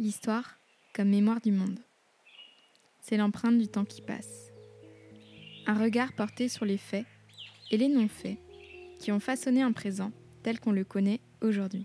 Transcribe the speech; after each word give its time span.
L'histoire 0.00 0.60
comme 0.94 1.08
mémoire 1.08 1.40
du 1.40 1.50
monde. 1.50 1.80
C'est 3.00 3.16
l'empreinte 3.16 3.58
du 3.58 3.66
temps 3.66 3.84
qui 3.84 4.00
passe. 4.00 4.52
Un 5.66 5.74
regard 5.74 6.12
porté 6.12 6.48
sur 6.48 6.64
les 6.64 6.78
faits 6.78 7.04
et 7.72 7.76
les 7.76 7.88
non-faits 7.88 8.38
qui 9.00 9.10
ont 9.10 9.18
façonné 9.18 9.60
un 9.60 9.72
présent 9.72 10.12
tel 10.44 10.60
qu'on 10.60 10.70
le 10.70 10.84
connaît 10.84 11.18
aujourd'hui. 11.42 11.84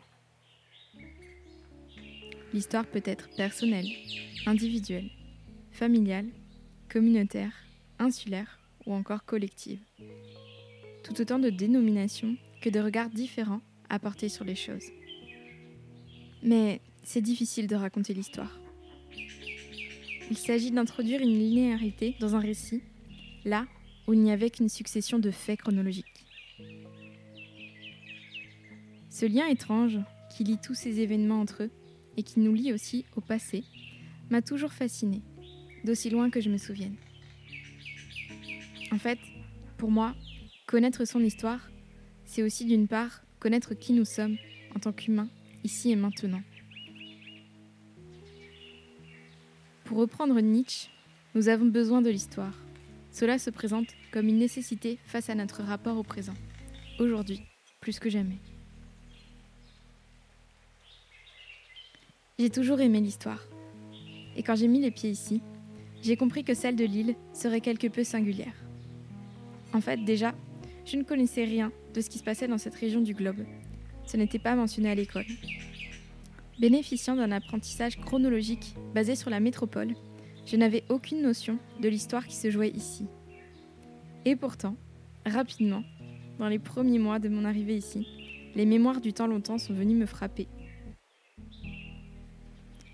L'histoire 2.53 2.85
peut 2.85 3.01
être 3.03 3.29
personnelle, 3.35 3.89
individuelle, 4.45 5.09
familiale, 5.71 6.27
communautaire, 6.89 7.65
insulaire 7.97 8.59
ou 8.85 8.93
encore 8.93 9.25
collective. 9.25 9.81
Tout 11.03 11.19
autant 11.19 11.39
de 11.39 11.49
dénominations 11.49 12.37
que 12.61 12.69
de 12.69 12.79
regards 12.79 13.09
différents 13.09 13.61
à 13.89 13.97
porter 13.97 14.29
sur 14.29 14.45
les 14.45 14.55
choses. 14.55 14.85
Mais 16.43 16.79
c'est 17.03 17.21
difficile 17.21 17.67
de 17.67 17.75
raconter 17.75 18.13
l'histoire. 18.13 18.59
Il 20.31 20.37
s'agit 20.37 20.71
d'introduire 20.71 21.21
une 21.21 21.37
linéarité 21.37 22.15
dans 22.19 22.35
un 22.35 22.39
récit, 22.39 22.81
là 23.45 23.67
où 24.07 24.13
il 24.13 24.19
n'y 24.19 24.31
avait 24.31 24.49
qu'une 24.49 24.69
succession 24.69 25.19
de 25.19 25.31
faits 25.31 25.59
chronologiques. 25.59 26.25
Ce 29.09 29.25
lien 29.25 29.47
étrange 29.47 29.99
qui 30.35 30.43
lie 30.43 30.57
tous 30.57 30.73
ces 30.73 31.01
événements 31.01 31.41
entre 31.41 31.63
eux 31.63 31.71
et 32.17 32.23
qui 32.23 32.39
nous 32.39 32.53
lie 32.53 32.73
aussi 32.73 33.05
au 33.15 33.21
passé 33.21 33.63
m'a 34.29 34.41
toujours 34.41 34.71
fasciné, 34.71 35.21
d'aussi 35.83 36.09
loin 36.09 36.29
que 36.29 36.41
je 36.41 36.49
me 36.49 36.57
souvienne. 36.57 36.95
En 38.91 38.97
fait, 38.97 39.19
pour 39.77 39.91
moi, 39.91 40.15
connaître 40.65 41.05
son 41.05 41.19
histoire, 41.19 41.69
c'est 42.25 42.43
aussi 42.43 42.65
d'une 42.65 42.87
part 42.87 43.23
connaître 43.39 43.73
qui 43.73 43.93
nous 43.93 44.05
sommes 44.05 44.37
en 44.75 44.79
tant 44.79 44.93
qu'humains, 44.93 45.29
ici 45.63 45.91
et 45.91 45.95
maintenant. 45.95 46.41
Pour 49.93 50.01
reprendre 50.01 50.41
Nietzsche, 50.41 50.89
nous 51.35 51.49
avons 51.49 51.67
besoin 51.67 52.01
de 52.01 52.09
l'histoire. 52.09 52.57
Cela 53.11 53.37
se 53.37 53.51
présente 53.51 53.85
comme 54.11 54.27
une 54.27 54.39
nécessité 54.39 54.97
face 55.05 55.29
à 55.29 55.35
notre 55.35 55.61
rapport 55.61 55.99
au 55.99 56.01
présent, 56.01 56.33
aujourd'hui, 56.99 57.43
plus 57.79 57.99
que 57.99 58.09
jamais. 58.09 58.39
J'ai 62.39 62.49
toujours 62.49 62.81
aimé 62.81 63.01
l'histoire. 63.01 63.45
Et 64.35 64.41
quand 64.41 64.55
j'ai 64.55 64.67
mis 64.67 64.81
les 64.81 64.89
pieds 64.89 65.11
ici, 65.11 65.43
j'ai 66.01 66.17
compris 66.17 66.43
que 66.43 66.55
celle 66.55 66.75
de 66.75 66.85
l'île 66.85 67.15
serait 67.31 67.61
quelque 67.61 67.85
peu 67.85 68.03
singulière. 68.03 68.55
En 69.73 69.81
fait, 69.81 70.03
déjà, 70.03 70.33
je 70.87 70.97
ne 70.97 71.03
connaissais 71.03 71.43
rien 71.43 71.71
de 71.93 72.01
ce 72.01 72.09
qui 72.09 72.17
se 72.17 72.23
passait 72.23 72.47
dans 72.47 72.57
cette 72.57 72.73
région 72.73 73.01
du 73.01 73.13
globe. 73.13 73.45
Ce 74.07 74.17
n'était 74.17 74.39
pas 74.39 74.55
mentionné 74.55 74.89
à 74.89 74.95
l'école. 74.95 75.27
Bénéficiant 76.63 77.17
d'un 77.17 77.33
apprentissage 77.33 77.99
chronologique 77.99 78.77
basé 78.95 79.17
sur 79.17 79.29
la 79.29 79.41
métropole, 79.41 79.95
je 80.45 80.55
n'avais 80.55 80.85
aucune 80.87 81.21
notion 81.21 81.59
de 81.81 81.89
l'histoire 81.89 82.25
qui 82.25 82.37
se 82.37 82.49
jouait 82.49 82.69
ici. 82.69 83.05
Et 84.23 84.37
pourtant, 84.37 84.77
rapidement, 85.25 85.83
dans 86.39 86.47
les 86.47 86.59
premiers 86.59 86.99
mois 86.99 87.19
de 87.19 87.27
mon 87.27 87.43
arrivée 87.43 87.75
ici, 87.75 88.07
les 88.55 88.65
mémoires 88.65 89.01
du 89.01 89.11
temps 89.11 89.27
longtemps 89.27 89.57
sont 89.57 89.73
venues 89.73 89.97
me 89.97 90.05
frapper. 90.05 90.47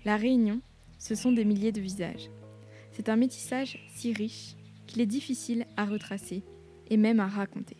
La 0.04 0.16
Réunion, 0.16 0.60
ce 0.98 1.14
sont 1.14 1.30
des 1.30 1.44
milliers 1.44 1.70
de 1.70 1.80
visages. 1.80 2.28
C'est 2.90 3.08
un 3.08 3.14
métissage 3.14 3.78
si 3.94 4.12
riche 4.12 4.56
qu'il 4.88 5.00
est 5.00 5.06
difficile 5.06 5.64
à 5.76 5.84
retracer 5.84 6.42
et 6.88 6.96
même 6.96 7.20
à 7.20 7.28
raconter. 7.28 7.76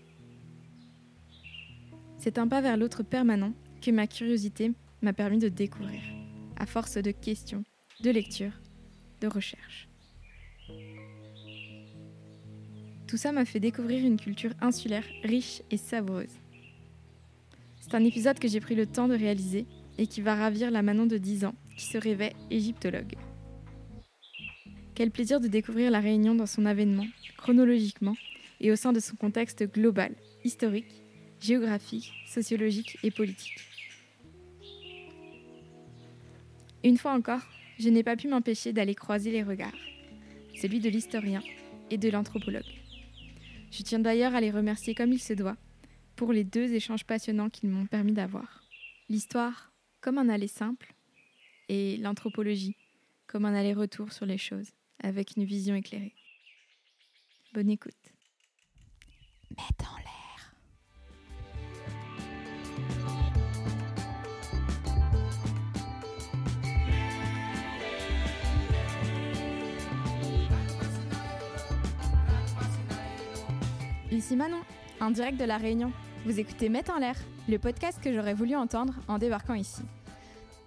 C'est 2.16 2.38
un 2.38 2.46
pas 2.46 2.60
vers 2.60 2.76
l'autre 2.76 3.02
permanent 3.02 3.54
que 3.82 3.90
ma 3.90 4.06
curiosité 4.06 4.70
m'a 5.02 5.12
permis 5.12 5.38
de 5.38 5.48
découvrir, 5.48 6.00
à 6.56 6.66
force 6.66 6.96
de 6.96 7.10
questions, 7.10 7.64
de 8.02 8.10
lectures, 8.10 8.58
de 9.20 9.26
recherches. 9.26 9.88
Tout 13.06 13.16
ça 13.16 13.32
m'a 13.32 13.44
fait 13.44 13.60
découvrir 13.60 14.04
une 14.04 14.18
culture 14.18 14.52
insulaire 14.60 15.04
riche 15.24 15.62
et 15.70 15.76
savoureuse. 15.76 16.38
C'est 17.80 17.94
un 17.94 18.04
épisode 18.04 18.38
que 18.38 18.46
j'ai 18.46 18.60
pris 18.60 18.76
le 18.76 18.86
temps 18.86 19.08
de 19.08 19.16
réaliser 19.16 19.66
et 19.98 20.06
qui 20.06 20.20
va 20.20 20.34
ravir 20.34 20.70
la 20.70 20.82
Manon 20.82 21.06
de 21.06 21.18
10 21.18 21.44
ans 21.44 21.54
qui 21.76 21.86
se 21.86 21.98
rêvait 21.98 22.34
égyptologue. 22.50 23.16
Quel 24.94 25.10
plaisir 25.10 25.40
de 25.40 25.48
découvrir 25.48 25.90
la 25.90 26.00
Réunion 26.00 26.34
dans 26.34 26.46
son 26.46 26.66
avènement, 26.66 27.06
chronologiquement, 27.36 28.16
et 28.60 28.70
au 28.70 28.76
sein 28.76 28.92
de 28.92 29.00
son 29.00 29.16
contexte 29.16 29.64
global, 29.64 30.14
historique, 30.44 31.02
géographique, 31.40 32.12
sociologique 32.26 32.98
et 33.02 33.10
politique. 33.10 33.69
Une 36.82 36.96
fois 36.96 37.12
encore, 37.12 37.42
je 37.78 37.88
n'ai 37.88 38.02
pas 38.02 38.16
pu 38.16 38.28
m'empêcher 38.28 38.72
d'aller 38.72 38.94
croiser 38.94 39.30
les 39.30 39.42
regards, 39.42 39.76
celui 40.60 40.80
de 40.80 40.88
l'historien 40.88 41.42
et 41.90 41.98
de 41.98 42.08
l'anthropologue. 42.08 42.62
Je 43.70 43.82
tiens 43.82 43.98
d'ailleurs 43.98 44.34
à 44.34 44.40
les 44.40 44.50
remercier 44.50 44.94
comme 44.94 45.12
il 45.12 45.20
se 45.20 45.32
doit 45.32 45.56
pour 46.16 46.32
les 46.32 46.44
deux 46.44 46.74
échanges 46.74 47.04
passionnants 47.04 47.50
qu'ils 47.50 47.70
m'ont 47.70 47.86
permis 47.86 48.12
d'avoir. 48.12 48.62
L'histoire 49.08 49.72
comme 50.00 50.18
un 50.18 50.28
aller 50.28 50.48
simple 50.48 50.94
et 51.68 51.96
l'anthropologie 51.98 52.76
comme 53.26 53.44
un 53.44 53.54
aller-retour 53.54 54.12
sur 54.12 54.26
les 54.26 54.38
choses 54.38 54.70
avec 55.02 55.36
une 55.36 55.44
vision 55.44 55.74
éclairée. 55.74 56.14
Bonne 57.54 57.70
écoute. 57.70 57.94
Mets 59.50 59.56
l'air. 59.78 60.19
Ici 74.10 74.34
Manon, 74.34 74.60
en 75.00 75.12
direct 75.12 75.38
de 75.38 75.44
la 75.44 75.56
Réunion. 75.56 75.92
Vous 76.26 76.40
écoutez 76.40 76.68
Mets 76.68 76.90
en 76.90 76.98
l'air, 76.98 77.14
le 77.48 77.58
podcast 77.58 78.00
que 78.02 78.12
j'aurais 78.12 78.34
voulu 78.34 78.56
entendre 78.56 78.94
en 79.06 79.18
débarquant 79.18 79.54
ici. 79.54 79.82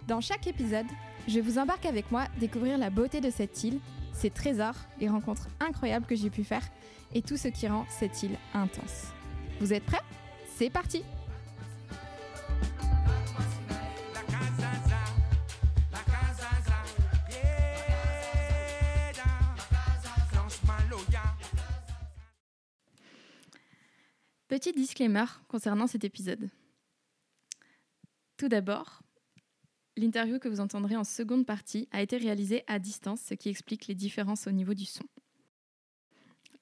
Dans 0.08 0.22
chaque 0.22 0.46
épisode, 0.46 0.86
je 1.28 1.40
vous 1.40 1.58
embarque 1.58 1.84
avec 1.84 2.10
moi 2.10 2.24
découvrir 2.40 2.78
la 2.78 2.88
beauté 2.88 3.20
de 3.20 3.28
cette 3.28 3.62
île, 3.62 3.80
ses 4.14 4.30
trésors, 4.30 4.76
les 4.98 5.10
rencontres 5.10 5.48
incroyables 5.60 6.06
que 6.06 6.16
j'ai 6.16 6.30
pu 6.30 6.42
faire 6.42 6.66
et 7.14 7.20
tout 7.20 7.36
ce 7.36 7.48
qui 7.48 7.68
rend 7.68 7.84
cette 7.90 8.22
île 8.22 8.36
intense. 8.54 9.12
Vous 9.60 9.74
êtes 9.74 9.84
prêts? 9.84 10.00
C'est 10.56 10.70
parti 10.70 11.02
Petit 24.64 24.72
disclaimer 24.72 25.26
concernant 25.46 25.86
cet 25.86 26.04
épisode. 26.04 26.48
Tout 28.38 28.48
d'abord, 28.48 29.02
l'interview 29.94 30.38
que 30.38 30.48
vous 30.48 30.60
entendrez 30.60 30.96
en 30.96 31.04
seconde 31.04 31.44
partie 31.44 31.86
a 31.90 32.00
été 32.00 32.16
réalisée 32.16 32.64
à 32.66 32.78
distance, 32.78 33.20
ce 33.20 33.34
qui 33.34 33.50
explique 33.50 33.88
les 33.88 33.94
différences 33.94 34.46
au 34.46 34.52
niveau 34.52 34.72
du 34.72 34.86
son. 34.86 35.04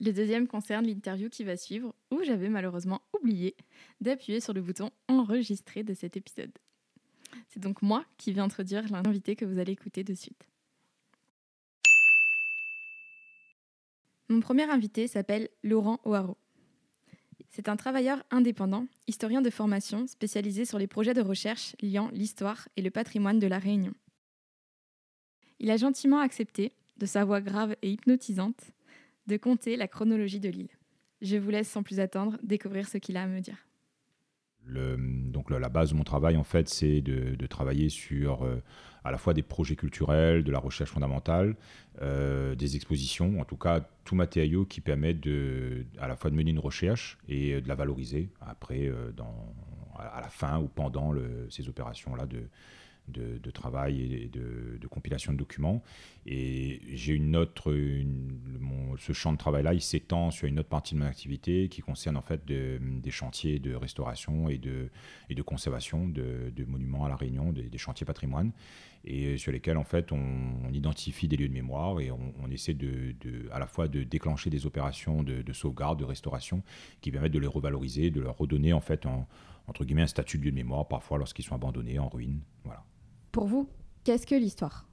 Le 0.00 0.12
deuxième 0.12 0.48
concerne 0.48 0.84
l'interview 0.84 1.28
qui 1.28 1.44
va 1.44 1.56
suivre, 1.56 1.94
où 2.10 2.24
j'avais 2.24 2.48
malheureusement 2.48 3.02
oublié 3.12 3.54
d'appuyer 4.00 4.40
sur 4.40 4.52
le 4.52 4.62
bouton 4.62 4.90
enregistrer 5.06 5.84
de 5.84 5.94
cet 5.94 6.16
épisode. 6.16 6.50
C'est 7.50 7.60
donc 7.60 7.82
moi 7.82 8.04
qui 8.16 8.32
vais 8.32 8.40
introduire 8.40 8.90
l'invité 8.90 9.36
que 9.36 9.44
vous 9.44 9.60
allez 9.60 9.74
écouter 9.74 10.02
de 10.02 10.14
suite. 10.14 10.48
Mon 14.28 14.40
premier 14.40 14.64
invité 14.64 15.06
s'appelle 15.06 15.50
Laurent 15.62 16.00
O'Haraud. 16.02 16.36
C'est 17.54 17.68
un 17.68 17.76
travailleur 17.76 18.24
indépendant, 18.30 18.86
historien 19.06 19.42
de 19.42 19.50
formation 19.50 20.06
spécialisé 20.06 20.64
sur 20.64 20.78
les 20.78 20.86
projets 20.86 21.12
de 21.12 21.20
recherche 21.20 21.76
liant 21.82 22.08
l'histoire 22.12 22.66
et 22.78 22.82
le 22.82 22.90
patrimoine 22.90 23.38
de 23.38 23.46
la 23.46 23.58
Réunion. 23.58 23.92
Il 25.60 25.70
a 25.70 25.76
gentiment 25.76 26.18
accepté, 26.18 26.72
de 26.96 27.04
sa 27.04 27.24
voix 27.24 27.42
grave 27.42 27.76
et 27.82 27.90
hypnotisante, 27.90 28.72
de 29.26 29.36
compter 29.36 29.76
la 29.76 29.86
chronologie 29.86 30.40
de 30.40 30.48
l'île. 30.48 30.70
Je 31.20 31.36
vous 31.36 31.50
laisse 31.50 31.68
sans 31.68 31.82
plus 31.82 32.00
attendre 32.00 32.38
découvrir 32.42 32.88
ce 32.88 32.96
qu'il 32.96 33.18
a 33.18 33.22
à 33.22 33.26
me 33.26 33.40
dire. 33.40 33.58
Donc 34.66 35.50
la 35.50 35.68
base 35.68 35.90
de 35.90 35.94
mon 35.94 36.04
travail, 36.04 36.36
en 36.36 36.44
fait, 36.44 36.68
c'est 36.68 37.00
de, 37.00 37.46
travailler 37.46 37.88
sur 37.88 38.44
euh, 38.44 38.62
à 39.04 39.10
la 39.10 39.18
fois 39.18 39.34
des 39.34 39.42
projets 39.42 39.76
culturels, 39.76 40.44
de 40.44 40.52
la 40.52 40.58
recherche 40.58 40.90
fondamentale, 40.90 41.56
euh, 42.00 42.54
des 42.54 42.76
expositions, 42.76 43.40
en 43.40 43.44
tout 43.44 43.56
cas 43.56 43.80
tout 44.04 44.14
matériau 44.14 44.64
qui 44.64 44.80
permet 44.80 45.14
de, 45.14 45.84
à 46.00 46.08
la 46.08 46.16
fois 46.16 46.30
de 46.30 46.36
mener 46.36 46.50
une 46.50 46.58
recherche 46.58 47.18
et 47.28 47.60
de 47.60 47.68
la 47.68 47.74
valoriser 47.74 48.30
après, 48.40 48.86
euh, 48.86 49.10
à 49.98 50.20
la 50.20 50.28
fin 50.28 50.58
ou 50.58 50.68
pendant 50.68 51.12
ces 51.50 51.68
opérations-là 51.68 52.26
de, 52.26 52.44
de, 53.08 53.50
travail 53.50 54.00
et 54.14 54.28
de, 54.28 54.86
compilation 54.88 55.32
de 55.32 55.38
documents. 55.38 55.82
Et 56.26 56.80
j'ai 56.92 57.14
une 57.14 57.36
autre, 57.36 57.74
ce 58.98 59.12
champ 59.12 59.32
de 59.32 59.38
travail-là, 59.38 59.74
il 59.74 59.80
s'étend 59.80 60.30
sur 60.30 60.46
une 60.46 60.58
autre 60.58 60.68
partie 60.68 60.94
de 60.94 61.00
mon 61.00 61.06
activité 61.06 61.68
qui 61.68 61.80
concerne 61.80 62.16
en 62.16 62.22
fait 62.22 62.44
des 62.44 63.10
chantiers 63.10 63.58
de 63.58 63.74
restauration 63.74 64.48
et 64.48 64.58
de, 64.58 64.90
et 65.30 65.34
de 65.34 65.42
conservation 65.42 66.06
de, 66.08 66.52
monuments 66.66 67.04
à 67.04 67.08
la 67.08 67.16
Réunion, 67.16 67.52
des, 67.52 67.78
chantiers 67.78 68.06
patrimoine, 68.06 68.52
et 69.04 69.36
sur 69.36 69.50
lesquels 69.50 69.76
en 69.76 69.84
fait 69.84 70.12
on, 70.12 70.72
identifie 70.72 71.28
des 71.28 71.36
lieux 71.36 71.48
de 71.48 71.52
mémoire 71.52 72.00
et 72.00 72.10
on, 72.10 72.50
essaie 72.50 72.74
de, 72.74 73.14
à 73.50 73.58
la 73.58 73.66
fois 73.66 73.88
de 73.88 74.04
déclencher 74.04 74.50
des 74.50 74.66
opérations 74.66 75.22
de, 75.22 75.52
sauvegarde, 75.52 75.98
de 75.98 76.04
restauration, 76.04 76.62
qui 77.00 77.10
permettent 77.10 77.32
de 77.32 77.38
les 77.38 77.46
revaloriser, 77.46 78.10
de 78.10 78.20
leur 78.20 78.38
redonner 78.38 78.72
en 78.72 78.80
fait 78.80 79.06
entre 79.66 79.84
guillemets 79.84 80.02
un 80.02 80.06
statut 80.06 80.38
de 80.38 80.44
lieu 80.44 80.50
de 80.50 80.56
mémoire 80.56 80.86
parfois 80.86 81.18
lorsqu'ils 81.18 81.44
sont 81.44 81.54
abandonnés 81.54 81.98
en 81.98 82.08
ruine. 82.08 82.40
Voilà. 82.64 82.84
Pour 83.32 83.46
vous, 83.46 83.66
qu'est-ce 84.04 84.26
que 84.26 84.34
l'histoire? 84.34 84.86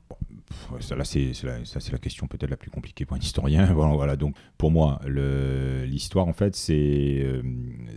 Ça, 0.80 0.95
là, 0.95 1.03
c'est, 1.03 1.33
la, 1.44 1.97
question 2.00 2.27
peut-être 2.27 2.50
la 2.50 2.57
plus 2.57 2.71
compliquée 2.71 3.06
pour 3.06 3.18
un 3.18 3.19
historien. 3.19 3.65
voilà, 3.74 4.15
donc, 4.15 4.36
pour 4.57 4.71
moi, 4.71 5.00
l'histoire, 5.06 6.27
en 6.27 6.33
fait, 6.33 6.56
c'est, 6.56 7.19
euh, 7.21 7.44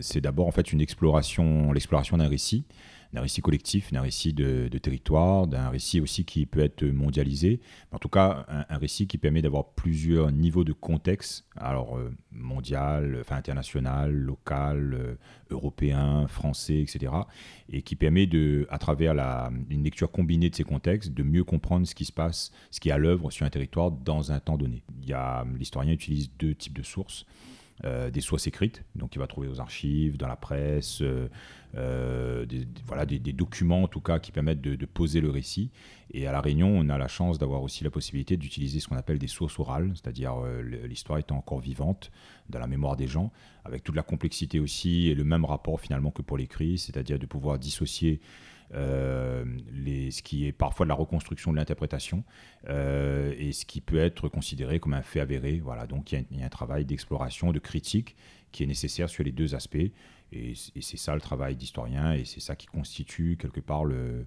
c'est 0.00 0.20
d'abord 0.20 0.48
en 0.48 0.50
fait 0.50 0.72
une 0.72 0.80
exploration, 0.80 1.72
l'exploration 1.72 2.18
d'un 2.18 2.28
récit 2.28 2.64
d'un 3.12 3.20
récit 3.20 3.42
collectif, 3.42 3.92
d'un 3.92 4.00
récit 4.00 4.32
de, 4.32 4.68
territoire, 4.78 5.46
d'un 5.46 5.68
récit 5.68 6.00
aussi 6.00 6.24
qui 6.24 6.46
peut 6.46 6.60
être 6.60 6.84
mondialisé. 6.84 7.60
En 7.92 7.98
tout 7.98 8.08
cas, 8.08 8.46
un, 8.48 8.78
récit 8.78 9.06
qui 9.06 9.18
permet 9.18 9.42
d'avoir 9.42 9.70
plusieurs 9.74 10.32
niveaux 10.32 10.64
de 10.64 10.72
contexte, 10.72 11.44
alors 11.56 11.98
euh, 11.98 12.14
mondial, 12.30 13.18
enfin 13.20 13.36
international, 13.36 14.12
local, 14.12 14.94
euh, 14.94 15.14
européen, 15.50 16.26
français, 16.26 16.80
etc. 16.80 17.12
Et 17.68 17.82
qui 17.82 17.96
permet 17.96 18.26
de, 18.26 18.66
à 18.70 18.78
travers 18.78 19.12
la, 19.12 19.50
une 19.68 19.84
lecture 19.84 20.10
combinée 20.10 20.48
de 20.48 20.54
ces 20.54 20.64
contextes, 20.64 21.12
de 21.12 21.22
mieux 21.22 21.44
comprendre 21.44 21.86
ce 21.86 21.94
qui 21.94 22.06
se 22.06 22.12
passe, 22.12 22.50
ce 22.70 22.80
qui 22.80 22.88
est 22.88 22.92
à 22.92 22.98
l'œuvre 22.98 23.30
sur 23.30 23.44
un 23.44 23.50
territoire 23.50 23.90
dans 23.90 24.32
un 24.32 24.40
temps 24.40 24.56
donné. 24.56 24.82
L'historien 25.58 25.92
utilise 25.92 26.30
deux 26.38 26.54
types 26.54 26.76
de 26.76 26.82
sources. 26.82 27.26
Euh, 27.84 28.12
des 28.12 28.20
sources 28.20 28.46
écrites, 28.46 28.84
donc 28.94 29.16
il 29.16 29.18
va 29.18 29.26
trouver 29.26 29.48
aux 29.48 29.58
archives, 29.58 30.16
dans 30.16 30.28
la 30.28 30.36
presse, 30.36 31.02
euh, 31.02 31.28
euh, 31.74 32.46
des, 32.46 32.64
voilà, 32.86 33.04
des, 33.04 33.18
documents 33.32 33.82
en 33.82 33.88
tout 33.88 34.00
cas 34.00 34.20
qui 34.20 34.30
permettent 34.30 34.60
de, 34.60 34.86
poser 34.86 35.20
le 35.20 35.30
récit. 35.30 35.72
Et 36.12 36.28
à 36.28 36.32
La 36.32 36.40
Réunion, 36.40 36.68
on 36.68 36.88
a 36.90 36.96
la 36.96 37.08
chance 37.08 37.40
d'avoir 37.40 37.60
aussi 37.60 37.82
la 37.82 37.90
possibilité 37.90 38.36
d'utiliser 38.36 38.78
ce 38.78 38.86
qu'on 38.86 38.94
appelle 38.94 39.18
des 39.18 39.26
sources 39.26 39.58
orales, 39.58 39.90
c'est-à-dire 39.96 40.34
l'histoire 40.84 41.18
étant 41.18 41.38
encore 41.38 41.58
vivante 41.58 42.12
dans 42.50 42.60
la 42.60 42.68
mémoire 42.68 42.94
des 42.94 43.08
gens, 43.08 43.32
avec 43.64 43.82
toute 43.82 43.96
la 43.96 44.04
complexité 44.04 44.60
aussi 44.60 45.08
et 45.08 45.16
le 45.16 45.24
même 45.24 45.44
rapport 45.44 45.80
finalement 45.80 46.12
que 46.12 46.22
pour 46.22 46.36
l'écrit, 46.36 46.78
c'est-à-dire 46.78 47.18
de 47.18 47.26
pouvoir 47.26 47.58
dissocier 47.58 48.20
les, 48.74 50.10
ce 50.10 50.22
qui 50.22 50.46
est 50.46 50.52
parfois 50.52 50.86
de 50.86 50.88
la 50.88 50.94
reconstruction 50.94 51.52
de 51.52 51.56
l'interprétation 51.56 52.24
euh, 52.68 53.34
et 53.36 53.52
ce 53.52 53.66
qui 53.66 53.80
peut 53.80 53.98
être 53.98 54.28
considéré 54.28 54.80
comme 54.80 54.94
un 54.94 55.02
fait 55.02 55.20
avéré. 55.20 55.60
Voilà, 55.62 55.86
donc 55.86 56.12
il 56.12 56.24
y, 56.30 56.42
a 56.42 56.46
un 56.46 56.48
travail 56.48 56.84
d'exploration, 56.84 57.52
de 57.52 57.58
critique 57.58 58.16
qui 58.50 58.62
est 58.62 58.66
nécessaire 58.66 59.08
sur 59.08 59.24
les 59.24 59.32
deux 59.32 59.54
aspects. 59.54 59.76
Et, 60.32 60.54
c'est 60.54 60.96
ça 60.96 61.14
le 61.14 61.20
travail 61.20 61.56
d'historien 61.56 62.12
et 62.14 62.24
c'est 62.24 62.40
ça 62.40 62.56
qui 62.56 62.66
constitue 62.66 63.36
quelque 63.38 63.60
part 63.60 63.84
le, 63.84 64.26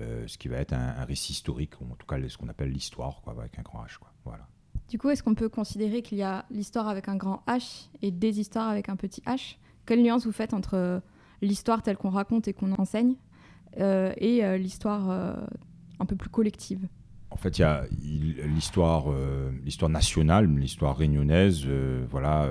euh, 0.00 0.26
ce 0.26 0.36
qui 0.36 0.48
va 0.48 0.58
être 0.58 0.74
un, 0.74 1.04
récit 1.04 1.32
historique, 1.32 1.80
ou 1.80 1.84
en 1.90 1.96
tout 1.96 2.06
cas 2.06 2.16
ce 2.28 2.36
qu'on 2.36 2.48
appelle 2.48 2.70
l'histoire, 2.70 3.22
avec 3.26 3.58
un 3.58 3.62
grand 3.62 3.82
H. 3.84 3.98
Voilà. 4.24 4.46
Du 4.88 4.98
coup, 4.98 5.08
est-ce 5.08 5.22
qu'on 5.22 5.34
peut 5.34 5.48
considérer 5.48 6.02
qu'il 6.02 6.18
y 6.18 6.22
a 6.22 6.44
l'histoire 6.50 6.88
avec 6.88 7.08
un 7.08 7.16
grand 7.16 7.42
H 7.46 7.88
et 8.02 8.10
des 8.10 8.38
histoires 8.38 8.68
avec 8.68 8.88
un 8.88 8.96
petit 8.96 9.22
H? 9.22 9.56
Quelle 9.86 10.02
nuance 10.02 10.26
vous 10.26 10.32
faites 10.32 10.52
entre 10.52 11.00
l'histoire 11.40 11.82
telle 11.82 11.96
qu'on 11.96 12.10
raconte 12.10 12.48
et 12.48 12.52
qu'on 12.52 12.72
enseigne? 12.72 13.14
euh, 13.14 13.25
et 13.76 14.44
euh, 14.44 14.56
l'histoire 14.56 15.10
euh, 15.10 15.34
un 15.98 16.04
peu 16.06 16.16
plus 16.16 16.30
collective 16.30 16.88
en 17.28 17.38
fait, 17.38 17.58
il 17.58 17.62
y 17.62 17.64
a 17.64 17.84
l'histoire, 18.46 19.12
l'histoire 19.62 19.90
nationale, 19.90 20.46
l'histoire 20.46 20.96
réunionnaise, 20.96 21.66
voilà, 22.08 22.48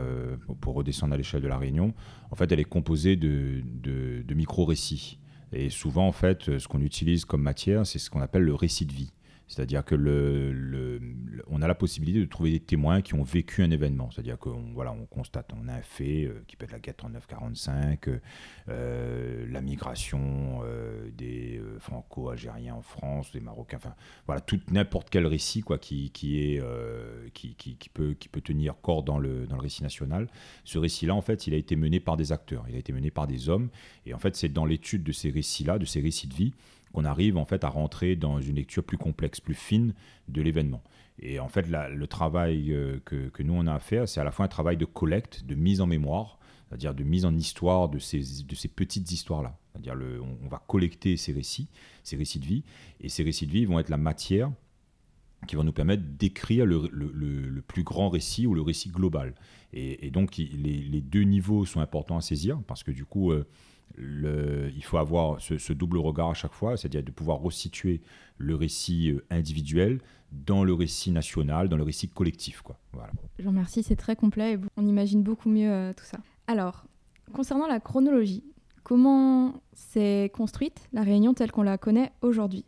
pour 0.62 0.76
redescendre 0.76 1.14
à 1.16 1.18
l'échelle 1.18 1.42
de 1.42 1.48
la 1.48 1.58
Réunion. 1.58 1.94
En 2.30 2.36
fait, 2.36 2.52
elle 2.52 2.60
est 2.60 2.66
composée 2.66 3.16
de, 3.16 3.64
de, 3.82 4.22
de 4.22 4.34
micro-récits. 4.36 5.18
Et 5.54 5.72
souvent, 5.72 6.08
en 6.08 6.12
fait, 6.12 6.60
ce 6.60 6.68
qu'on 6.68 6.82
utilise 6.82 7.26
comme 7.26 7.42
matière, 7.42 7.88
c'est 7.88 7.98
ce 7.98 8.12
qu'on 8.12 8.22
appelle 8.22 8.44
le 8.44 8.54
récit 8.54 8.86
de 8.86 8.94
vie. 8.94 9.12
C'est-à-dire 9.48 9.86
que 9.86 9.96
le, 9.96 11.00
on 11.48 11.62
a 11.62 11.68
la 11.68 11.76
possibilité 11.76 12.20
de 12.20 12.26
trouver 12.26 12.52
des 12.52 12.60
témoins 12.60 13.02
qui 13.02 13.14
ont 13.14 13.24
vécu 13.24 13.62
un 13.62 13.70
événement. 13.70 14.10
C'est-à-dire 14.12 14.40
qu'on 14.40 14.74
voilà, 14.74 14.92
on 14.92 15.06
constate, 15.06 15.52
on 15.56 15.68
a 15.68 15.74
un 15.74 15.82
fait 15.82 16.26
euh, 16.26 16.44
qui 16.48 16.56
peut 16.56 16.66
être 16.66 16.72
la 16.72 16.80
guerre 16.80 16.96
39-45, 16.96 18.20
euh, 18.70 19.46
la 19.50 19.62
migration 19.62 20.62
euh, 20.64 21.10
des 21.12 21.62
franco-algériens 21.80 22.76
en 22.76 22.82
France, 22.82 23.32
des 23.32 23.40
Marocains, 23.40 23.78
enfin 23.78 23.96
voilà, 24.26 24.42
tout 24.42 24.60
n'importe 24.72 25.10
quel 25.10 25.28
récit 25.28 25.62
quoi, 25.62 25.78
qui, 25.78 26.10
qui 26.12 26.40
est, 26.40 26.64
qui, 27.34 27.56
qui, 27.56 27.90
peut, 27.90 28.14
qui 28.14 28.30
peut 28.30 28.42
tenir 28.42 28.76
corps 28.82 29.04
dans 29.04 29.20
le, 29.20 29.46
dans 29.46 29.56
le 29.56 29.62
récit 29.62 29.84
national. 29.84 30.28
Ce 30.64 30.80
récit-là, 30.80 31.14
en 31.14 31.22
fait, 31.22 31.48
il 31.48 31.54
a 31.54 31.58
été 31.58 31.76
mené 31.76 32.00
par 32.00 32.18
des 32.18 32.32
acteurs, 32.32 32.66
il 32.70 32.76
a 32.76 32.80
été 32.80 32.94
mené 32.94 33.12
par 33.12 33.28
des 33.28 33.50
hommes. 33.50 33.70
Et 34.06 34.14
en 34.14 34.20
fait, 34.20 34.36
c'est 34.36 34.50
dans 34.50 34.66
l'étude 34.66 35.04
de 35.04 35.12
ces 35.12 35.30
récits-là, 35.30 35.78
de 35.78 35.86
ces 35.86 36.02
récits 36.02 36.28
de 36.28 36.34
vie, 36.34 36.54
qu'on 36.94 37.06
arrive 37.06 37.38
en 37.38 37.46
fait 37.46 37.64
à 37.64 37.70
rentrer 37.70 38.16
dans 38.16 38.40
une 38.40 38.56
lecture 38.56 38.84
plus 38.84 38.98
complexe, 38.98 39.40
plus 39.40 39.54
fine 39.54 39.94
de 40.28 40.42
l'événement. 40.42 40.82
Et 41.20 41.40
en 41.40 41.48
fait, 41.48 41.68
le 41.68 42.08
travail 42.08 42.74
euh, 42.74 43.00
que, 43.06 43.44
nous 43.44 43.54
on 43.54 43.68
a 43.68 43.74
à 43.74 43.80
faire, 43.80 44.08
c'est 44.08 44.20
à 44.20 44.24
la 44.24 44.32
fois 44.32 44.46
un 44.46 44.50
travail 44.50 44.78
de 44.78 44.86
collecte, 44.86 45.46
de 45.46 45.56
mise 45.56 45.82
en 45.82 45.88
mémoire, 45.88 46.40
c'est-à-dire 46.68 46.94
de 46.94 47.04
mise 47.04 47.26
en 47.26 47.36
histoire 47.36 47.90
de 47.90 48.00
ces, 48.00 48.44
de 48.44 48.56
ces 48.56 48.68
petites 48.68 49.12
histoires-là. 49.12 49.58
C'est-à-dire 49.72 49.96
on, 50.44 50.48
va 50.48 50.62
collecter 50.68 51.16
ces 51.16 51.32
récits, 51.32 51.68
ces 52.04 52.18
récits 52.18 52.40
de 52.40 52.46
vie, 52.46 52.64
et 53.00 53.10
ces 53.10 53.24
récits 53.24 53.48
de 53.48 53.52
vie 53.52 53.66
vont 53.66 53.80
être 53.80 53.90
la 53.90 53.98
matière 53.98 54.52
qui 55.48 55.56
va 55.56 55.64
nous 55.64 55.74
permettre 55.74 56.04
d'écrire 56.04 56.66
le, 56.66 56.90
le, 56.92 57.62
plus 57.62 57.84
grand 57.84 58.10
récit 58.10 58.48
ou 58.48 58.56
le 58.56 58.62
récit 58.62 58.90
global. 58.90 59.36
Et, 59.74 60.10
donc 60.10 60.38
les, 60.38 60.48
les, 60.48 61.02
deux 61.02 61.24
niveaux 61.24 61.66
sont 61.66 61.82
importants 61.82 62.18
à 62.18 62.22
saisir 62.22 62.60
parce 62.68 62.84
que 62.84 62.92
du 62.92 63.06
coup, 63.06 63.32
euh, 63.32 63.46
le, 63.98 64.72
il 64.76 64.84
faut 64.84 64.98
avoir 64.98 65.40
ce, 65.40 65.74
double 65.74 65.98
regard 65.98 66.30
à 66.30 66.34
chaque 66.34 66.54
fois, 66.54 66.78
c'est-à-dire 66.78 67.04
de 67.04 67.12
pouvoir 67.12 67.40
resituer 67.40 68.02
le 68.38 68.56
récit 68.56 69.12
euh, 69.12 69.26
individuel 69.30 70.00
dans 70.32 70.64
le 70.64 70.74
récit 70.74 71.12
national, 71.12 71.70
dans 71.70 71.78
le 71.78 71.84
récit 71.84 72.10
collectif. 72.10 72.62
Quoi. 72.62 72.78
Voilà. 72.94 73.12
Je 73.40 73.44
vous 73.44 73.50
remercie, 73.50 73.84
c'est 73.84 73.96
très 73.96 74.16
complet 74.16 74.54
et 74.54 74.60
on 74.78 74.86
imagine 74.86 75.24
beaucoup 75.24 75.50
mieux 75.50 75.72
euh, 75.72 75.94
tout 75.94 76.04
ça. 76.04 76.18
Alors, 76.48 76.86
concernant 77.34 77.68
la 77.68 77.80
chronologie, 77.80 78.44
comment 78.84 79.62
s'est 79.74 80.32
construite 80.34 80.90
la 80.92 81.04
réunion 81.04 81.34
telle 81.34 81.52
qu'on 81.52 81.64
la 81.64 81.78
connaît 81.78 82.12
aujourd'hui? 82.22 82.66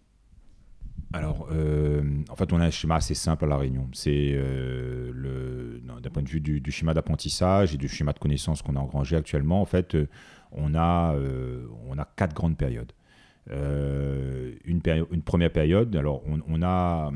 Alors, 1.13 1.47
euh, 1.51 2.03
en 2.29 2.35
fait, 2.35 2.51
on 2.51 2.59
a 2.59 2.65
un 2.65 2.69
schéma 2.69 2.95
assez 2.95 3.13
simple 3.13 3.45
à 3.45 3.47
La 3.47 3.57
Réunion. 3.57 3.87
C'est 3.93 4.31
euh, 4.33 5.79
d'un 6.01 6.09
point 6.09 6.21
de 6.21 6.27
vue 6.27 6.41
du, 6.41 6.59
du 6.59 6.71
schéma 6.71 6.93
d'apprentissage 6.93 7.73
et 7.73 7.77
du 7.77 7.87
schéma 7.87 8.11
de 8.11 8.19
connaissance 8.19 8.61
qu'on 8.61 8.75
a 8.75 8.79
engrangé 8.79 9.15
actuellement. 9.15 9.61
En 9.61 9.65
fait, 9.65 9.95
on 10.51 10.75
a, 10.75 11.15
euh, 11.15 11.67
on 11.88 11.97
a 11.97 12.05
quatre 12.15 12.33
grandes 12.33 12.57
périodes. 12.57 12.91
Euh, 13.49 14.53
une, 14.65 14.81
première 15.21 15.51
période, 15.51 15.95
alors 15.95 16.21
on, 16.25 16.61
a, 16.63 17.11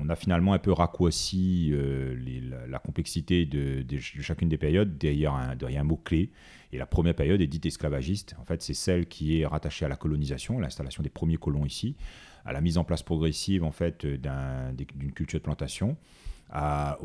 on 0.00 0.08
a 0.08 0.16
finalement 0.16 0.52
un 0.52 0.58
peu 0.58 0.72
raccourci 0.72 1.70
euh, 1.72 2.16
la, 2.68 2.78
complexité 2.78 3.44
de, 3.44 3.84
chacune 3.98 4.48
des 4.48 4.58
périodes 4.58 4.96
derrière 4.98 5.34
un, 5.34 5.84
mot-clé. 5.84 6.30
Et 6.72 6.78
la 6.78 6.86
première 6.86 7.14
période 7.14 7.40
est 7.40 7.46
dite 7.46 7.66
esclavagiste. 7.66 8.34
En 8.40 8.44
fait, 8.44 8.62
c'est 8.62 8.74
celle 8.74 9.06
qui 9.06 9.40
est 9.40 9.46
rattachée 9.46 9.84
à 9.84 9.88
la 9.88 9.96
colonisation, 9.96 10.58
l'installation 10.58 11.02
des 11.02 11.08
premiers 11.08 11.36
colons 11.36 11.64
ici, 11.64 11.96
à 12.44 12.52
la 12.52 12.60
mise 12.60 12.78
en 12.78 12.84
place 12.84 13.02
progressive 13.02 13.64
en 13.64 13.70
fait 13.70 14.04
d'une 14.06 15.12
culture 15.12 15.38
de 15.38 15.44
plantation, 15.44 15.96
à, 16.50 16.98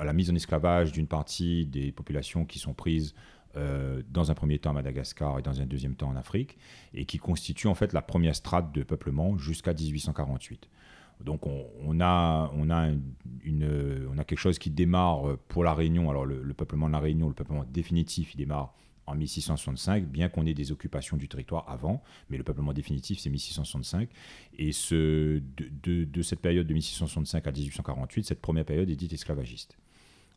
à, 0.00 0.04
la 0.04 0.12
mise 0.12 0.30
en 0.30 0.34
esclavage 0.34 0.92
d'une 0.92 1.06
partie 1.06 1.66
des 1.66 1.92
populations 1.92 2.44
qui 2.44 2.58
sont 2.58 2.74
prises 2.74 3.14
euh, 3.56 4.02
dans 4.10 4.30
un 4.30 4.34
premier 4.34 4.58
temps 4.58 4.70
à 4.70 4.74
Madagascar 4.74 5.38
et 5.38 5.42
dans 5.42 5.60
un 5.60 5.66
deuxième 5.66 5.94
temps 5.94 6.08
en 6.08 6.16
Afrique, 6.16 6.58
et 6.94 7.04
qui 7.04 7.18
constitue 7.18 7.66
en 7.66 7.74
fait 7.74 7.92
la 7.92 8.02
première 8.02 8.36
strate 8.36 8.72
de 8.72 8.82
peuplement 8.82 9.36
jusqu'à 9.38 9.72
1848. 9.72 10.68
Donc 11.24 11.46
on, 11.46 12.00
a, 12.00 12.50
on, 12.54 12.70
a 12.70 12.88
une, 13.44 14.06
on 14.10 14.16
a 14.16 14.24
quelque 14.24 14.38
chose 14.38 14.58
qui 14.58 14.70
démarre 14.70 15.36
pour 15.48 15.64
la 15.64 15.74
Réunion. 15.74 16.08
Alors 16.08 16.24
le, 16.24 16.54
peuplement 16.54 16.86
de 16.86 16.92
la 16.92 17.00
Réunion, 17.00 17.28
le 17.28 17.34
peuplement 17.34 17.64
définitif, 17.70 18.34
il 18.34 18.38
démarre 18.38 18.72
en 19.10 19.14
1665, 19.14 20.06
bien 20.06 20.28
qu'on 20.28 20.46
ait 20.46 20.54
des 20.54 20.72
occupations 20.72 21.16
du 21.16 21.28
territoire 21.28 21.68
avant, 21.68 22.02
mais 22.28 22.38
le 22.38 22.44
peuplement 22.44 22.72
définitif, 22.72 23.18
c'est 23.18 23.30
1665. 23.30 24.08
Et 24.58 24.70
de, 24.70 26.22
cette 26.22 26.40
période 26.40 26.66
de 26.66 26.72
1665 26.72 27.46
à 27.46 27.52
1848, 27.52 28.24
cette 28.24 28.40
première 28.40 28.64
période 28.64 28.88
est 28.88 28.96
dite 28.96 29.12
esclavagiste. 29.12 29.76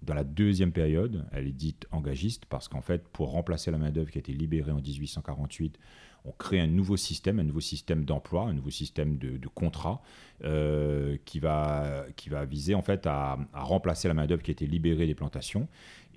Dans 0.06 0.14
la 0.14 0.24
deuxième 0.24 0.72
période, 0.72 1.26
elle 1.32 1.48
est 1.48 1.54
dite 1.54 1.88
engagiste 1.92 2.46
parce 2.46 2.68
qu'en 2.68 2.82
fait, 2.82 3.08
pour 3.08 3.32
remplacer 3.32 3.72
la 3.72 3.78
main-d'œuvre 3.78 4.12
qui 4.12 4.18
a 4.18 4.20
été 4.20 4.34
libérée 4.34 4.72
en 4.72 4.82
1848, 4.82 5.80
on 6.26 6.32
crée 6.32 6.60
un 6.60 6.68
nouveau 6.68 6.98
système, 6.98 7.40
un 7.40 7.44
nouveau 7.44 7.62
système 7.62 8.06
d'emploi, 8.06 8.44
un 8.44 8.54
nouveau 8.54 8.70
système 8.70 9.18
de, 9.18 9.48
contrat 9.48 10.02
euh, 10.44 11.18
qui, 11.26 11.40
va, 11.40 12.06
qui 12.16 12.30
va 12.30 12.46
viser 12.46 12.76
en 12.76 12.82
fait 12.82 13.06
à, 13.08 13.38
remplacer 13.54 14.08
la 14.08 14.14
main-d'œuvre 14.14 14.42
qui 14.42 14.52
a 14.52 14.54
été 14.54 14.66
libérée 14.66 15.06
des 15.06 15.16
plantations 15.16 15.68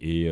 Et, 0.01 0.29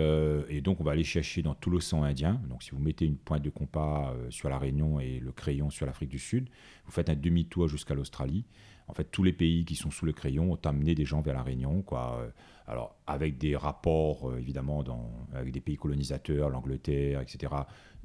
donc, 0.62 0.80
on 0.80 0.84
va 0.84 0.92
aller 0.92 1.04
chercher 1.04 1.42
dans 1.42 1.54
tout 1.54 1.70
l'océan 1.70 2.02
Indien. 2.02 2.40
Donc, 2.48 2.62
si 2.62 2.70
vous 2.70 2.78
mettez 2.78 3.04
une 3.04 3.16
pointe 3.16 3.42
de 3.42 3.50
compas 3.50 4.14
sur 4.30 4.48
la 4.48 4.58
Réunion 4.58 5.00
et 5.00 5.20
le 5.20 5.32
crayon 5.32 5.70
sur 5.70 5.86
l'Afrique 5.86 6.10
du 6.10 6.18
Sud, 6.18 6.48
vous 6.86 6.92
faites 6.92 7.08
un 7.08 7.16
demi-tour 7.16 7.68
jusqu'à 7.68 7.94
l'Australie. 7.94 8.44
En 8.86 8.92
fait, 8.92 9.04
tous 9.10 9.22
les 9.22 9.32
pays 9.32 9.64
qui 9.64 9.76
sont 9.76 9.90
sous 9.90 10.06
le 10.06 10.12
crayon 10.12 10.52
ont 10.52 10.68
amené 10.68 10.94
des 10.94 11.04
gens 11.04 11.20
vers 11.20 11.34
la 11.34 11.42
Réunion, 11.42 11.82
quoi. 11.82 12.28
Alors, 12.66 12.96
avec 13.06 13.36
des 13.36 13.56
rapports, 13.56 14.34
évidemment, 14.38 14.82
dans, 14.82 15.10
avec 15.34 15.52
des 15.52 15.60
pays 15.60 15.76
colonisateurs, 15.76 16.48
l'Angleterre, 16.48 17.20
etc., 17.20 17.52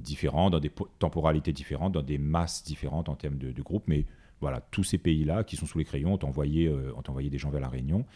différents, 0.00 0.50
dans 0.50 0.60
des 0.60 0.70
temporalités 0.98 1.52
différentes, 1.52 1.92
dans 1.92 2.02
des 2.02 2.18
masses 2.18 2.62
différentes 2.62 3.08
en 3.08 3.16
termes 3.16 3.38
de, 3.38 3.52
de 3.52 3.62
groupes, 3.62 3.84
mais 3.86 4.04
voilà, 4.40 4.60
tous 4.70 4.84
ces 4.84 4.98
pays-là 4.98 5.44
qui 5.44 5.56
sont 5.56 5.66
sous 5.66 5.78
les 5.78 5.84
crayons 5.84 6.14
ont 6.14 6.26
envoyé, 6.26 6.66
euh, 6.66 6.92
ont 6.94 7.02
envoyé 7.08 7.30
des 7.30 7.38
gens 7.38 7.50
vers 7.50 7.60
la 7.60 7.68
Réunion. 7.68 8.06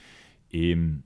Et 0.52 0.74
hum, 0.74 1.00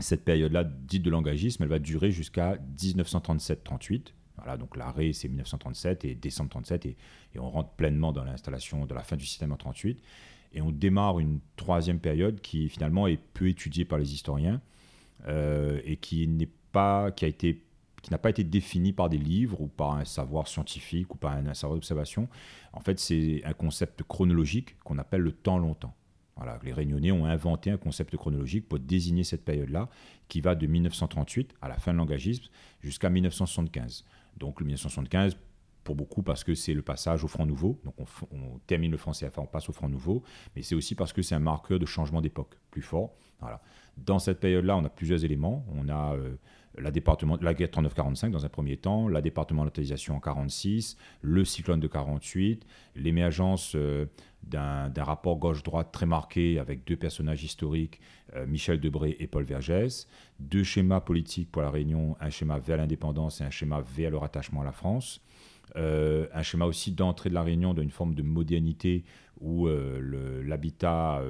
cette 0.00 0.24
période-là, 0.24 0.64
dite 0.64 1.02
de 1.02 1.10
langagisme, 1.10 1.62
elle 1.62 1.68
va 1.68 1.78
durer 1.78 2.10
jusqu'à 2.10 2.56
1937-38. 2.78 4.14
Voilà, 4.36 4.56
donc 4.56 4.76
l'arrêt, 4.76 5.12
c'est 5.12 5.28
1937 5.28 6.04
et 6.04 6.14
décembre 6.14 6.50
37, 6.50 6.86
et, 6.86 6.96
et 7.34 7.38
on 7.40 7.50
rentre 7.50 7.70
pleinement 7.70 8.12
dans 8.12 8.22
l'installation 8.22 8.86
de 8.86 8.94
la 8.94 9.02
fin 9.02 9.16
du 9.16 9.26
système 9.26 9.52
en 9.52 9.56
38. 9.56 10.00
Et 10.52 10.62
on 10.62 10.70
démarre 10.70 11.18
une 11.18 11.40
troisième 11.56 12.00
période 12.00 12.40
qui 12.40 12.68
finalement 12.68 13.06
est 13.06 13.20
peu 13.34 13.48
étudiée 13.48 13.84
par 13.84 13.98
les 13.98 14.12
historiens 14.14 14.60
euh, 15.26 15.80
et 15.84 15.96
qui 15.96 16.26
n'est 16.26 16.48
pas, 16.72 17.10
qui 17.10 17.24
a 17.24 17.28
été 17.28 17.62
qui 18.02 18.12
n'a 18.12 18.18
pas 18.18 18.30
été 18.30 18.44
défini 18.44 18.92
par 18.92 19.08
des 19.08 19.18
livres 19.18 19.60
ou 19.60 19.66
par 19.66 19.92
un 19.92 20.04
savoir 20.04 20.46
scientifique 20.46 21.14
ou 21.14 21.18
par 21.18 21.32
un, 21.32 21.52
savoir 21.54 21.76
d'observation. 21.76 22.28
En 22.72 22.80
fait, 22.80 22.98
c'est 22.98 23.42
un 23.44 23.52
concept 23.52 24.02
chronologique 24.04 24.78
qu'on 24.84 24.98
appelle 24.98 25.22
le 25.22 25.32
temps 25.32 25.58
longtemps. 25.58 25.94
Voilà, 26.36 26.58
les 26.62 26.72
Réunionnais 26.72 27.10
ont 27.10 27.26
inventé 27.26 27.70
un 27.70 27.76
concept 27.76 28.16
chronologique 28.16 28.68
pour 28.68 28.78
désigner 28.78 29.24
cette 29.24 29.44
période-là, 29.44 29.88
qui 30.28 30.40
va 30.40 30.54
de 30.54 30.66
1938, 30.68 31.54
à 31.60 31.68
la 31.68 31.78
fin 31.78 31.92
de 31.92 31.98
l'engagisme, 31.98 32.44
jusqu'à 32.80 33.10
1975. 33.10 34.04
Donc 34.36 34.60
le 34.60 34.66
1975, 34.66 35.36
pour 35.88 35.96
beaucoup, 35.96 36.22
parce 36.22 36.44
que 36.44 36.54
c'est 36.54 36.74
le 36.74 36.82
passage 36.82 37.24
au 37.24 37.28
Front 37.28 37.46
Nouveau. 37.46 37.80
Donc 37.82 37.94
on, 38.30 38.58
termine 38.66 38.90
le 38.90 38.98
français, 38.98 39.30
on 39.38 39.46
passe 39.46 39.70
au 39.70 39.72
Front 39.72 39.88
Nouveau, 39.88 40.22
mais 40.54 40.60
c'est 40.60 40.74
aussi 40.74 40.94
parce 40.94 41.14
que 41.14 41.22
c'est 41.22 41.34
un 41.34 41.38
marqueur 41.38 41.78
de 41.78 41.86
changement 41.86 42.20
d'époque 42.20 42.58
plus 42.70 42.82
fort. 42.82 43.14
Voilà. 43.40 43.62
Dans 43.96 44.18
cette 44.18 44.38
période-là, 44.38 44.76
on 44.76 44.84
a 44.84 44.90
plusieurs 44.90 45.24
éléments. 45.24 45.64
On 45.74 45.88
a 45.88 46.14
euh, 46.14 46.34
la, 46.76 46.90
département, 46.90 47.38
la 47.40 47.54
guerre 47.54 47.68
39-45 47.68 48.30
dans 48.30 48.44
un 48.44 48.50
premier 48.50 48.76
temps, 48.76 49.08
la 49.08 49.22
départementalisation 49.22 50.16
en 50.16 50.20
46, 50.20 50.98
le 51.22 51.46
cyclone 51.46 51.80
de 51.80 51.88
48, 51.88 52.66
l'émergence 52.94 53.72
euh, 53.74 54.04
d'un 54.42 54.92
rapport 54.98 55.38
gauche-droite 55.38 55.88
très 55.90 56.04
marqué 56.04 56.58
avec 56.58 56.84
deux 56.84 56.96
personnages 56.96 57.42
historiques, 57.44 57.98
euh, 58.34 58.44
Michel 58.46 58.78
Debré 58.78 59.16
et 59.20 59.26
Paul 59.26 59.44
Vergès, 59.44 60.06
deux 60.38 60.64
schémas 60.64 61.00
politiques 61.00 61.50
pour 61.50 61.62
la 61.62 61.70
Réunion, 61.70 62.14
un 62.20 62.28
schéma 62.28 62.58
vers 62.58 62.76
l'indépendance 62.76 63.40
et 63.40 63.44
un 63.44 63.50
schéma 63.50 63.80
vers 63.80 64.10
le 64.10 64.18
rattachement 64.18 64.60
à 64.60 64.64
la 64.64 64.72
France. 64.72 65.22
Euh, 65.76 66.26
un 66.32 66.42
schéma 66.42 66.66
aussi 66.66 66.92
d'entrée 66.92 67.28
de 67.28 67.34
la 67.34 67.42
Réunion 67.42 67.74
dans 67.74 67.82
une 67.82 67.90
forme 67.90 68.14
de 68.14 68.22
modernité 68.22 69.04
où 69.40 69.68
l'habitat 69.68 71.22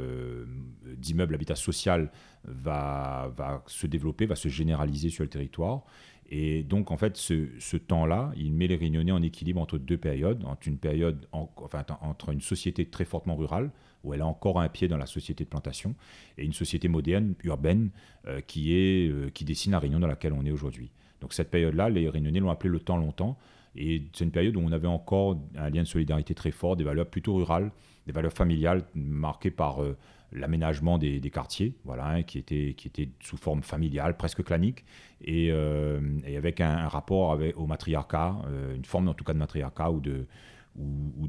d'immeuble, 0.97 1.33
l'habitat 1.33 1.57
social 1.57 2.11
va, 2.45 3.31
va 3.37 3.63
se 3.67 3.87
développer, 3.87 4.25
va 4.25 4.35
se 4.35 4.49
généraliser 4.49 5.11
sur 5.11 5.25
le 5.25 5.29
territoire. 5.29 5.83
Et 6.31 6.63
donc, 6.63 6.91
en 6.91 6.99
fait, 6.99 7.17
ce, 7.17 7.77
temps-là, 7.77 8.33
il 8.37 8.53
met 8.53 8.67
les 8.67 8.77
Réunionnais 8.77 9.13
en 9.13 9.23
équilibre 9.23 9.61
entre 9.63 9.79
deux 9.79 9.97
périodes, 9.97 10.45
entre 10.45 10.69
une 10.69 10.77
période, 10.77 11.27
enfin, 11.33 11.85
entre 12.03 12.31
une 12.31 12.43
société 12.43 12.85
très 12.85 13.07
fortement 13.07 13.35
rurale, 13.35 13.71
où 14.05 14.13
elle 14.13 14.21
a 14.21 14.27
encore 14.27 14.61
un 14.61 14.69
pied 14.69 14.89
dans 14.89 14.99
la 14.99 15.07
société 15.07 15.45
de 15.45 15.49
plantation, 15.49 15.95
et 16.37 16.45
une 16.45 16.53
société 16.53 16.89
moderne, 16.89 17.35
urbaine, 17.45 17.91
euh, 18.27 18.43
qui, 18.43 18.75
est, 18.75 19.09
euh, 19.09 19.31
qui 19.31 19.45
dessine 19.45 19.73
la 19.73 19.79
Réunion 19.79 20.01
dans 20.01 20.07
laquelle 20.07 20.35
on 20.35 20.45
est 20.45 20.51
aujourd'hui. 20.51 20.91
Donc, 21.23 21.33
cette 21.33 21.51
période-là, 21.51 21.89
les 21.89 22.09
Réunionnais 22.11 22.41
l'ont 22.41 22.51
appelé 22.51 22.71
le 22.71 22.81
temps 22.81 22.99
longtemps, 22.99 23.39
et 23.81 24.03
c'est 24.13 24.25
une 24.25 24.33
période 24.33 24.57
où 24.57 24.61
on 24.61 24.73
avait 24.73 24.89
encore 24.89 25.39
un 25.57 25.71
lien 25.71 25.83
de 25.83 25.87
solidarité 25.87 26.35
très 26.35 26.51
fort, 26.51 26.75
des 26.75 26.83
valeurs 26.83 27.07
plutôt 27.07 27.37
rurales, 27.37 27.71
des 28.07 28.13
valeurs 28.13 28.33
familiales 28.33 28.85
marquées 28.97 29.53
par 29.53 29.85
euh, 29.85 29.97
l'aménagement 30.33 30.99
des, 30.99 31.21
quartiers, 31.31 31.77
voilà, 31.85 32.09
hein, 32.09 32.23
qui, 32.25 32.39
était, 32.39 32.75
sous 33.21 33.37
forme 33.37 33.63
familiale, 33.63 34.17
presque 34.17 34.43
clanique, 34.43 34.85
et, 35.21 35.53
euh, 35.53 36.01
avec 36.37 36.61
un, 36.61 36.89
rapport 36.89 37.39
au 37.55 37.67
matriarcat, 37.69 38.43
euh, 38.49 38.75
une 38.75 38.85
forme 38.85 39.07
en 39.09 39.15
tout 39.15 39.25
cas 39.25 39.33
de 39.33 39.39
matriarcat 39.39 39.93
ou 39.93 40.01
de, 40.01 40.27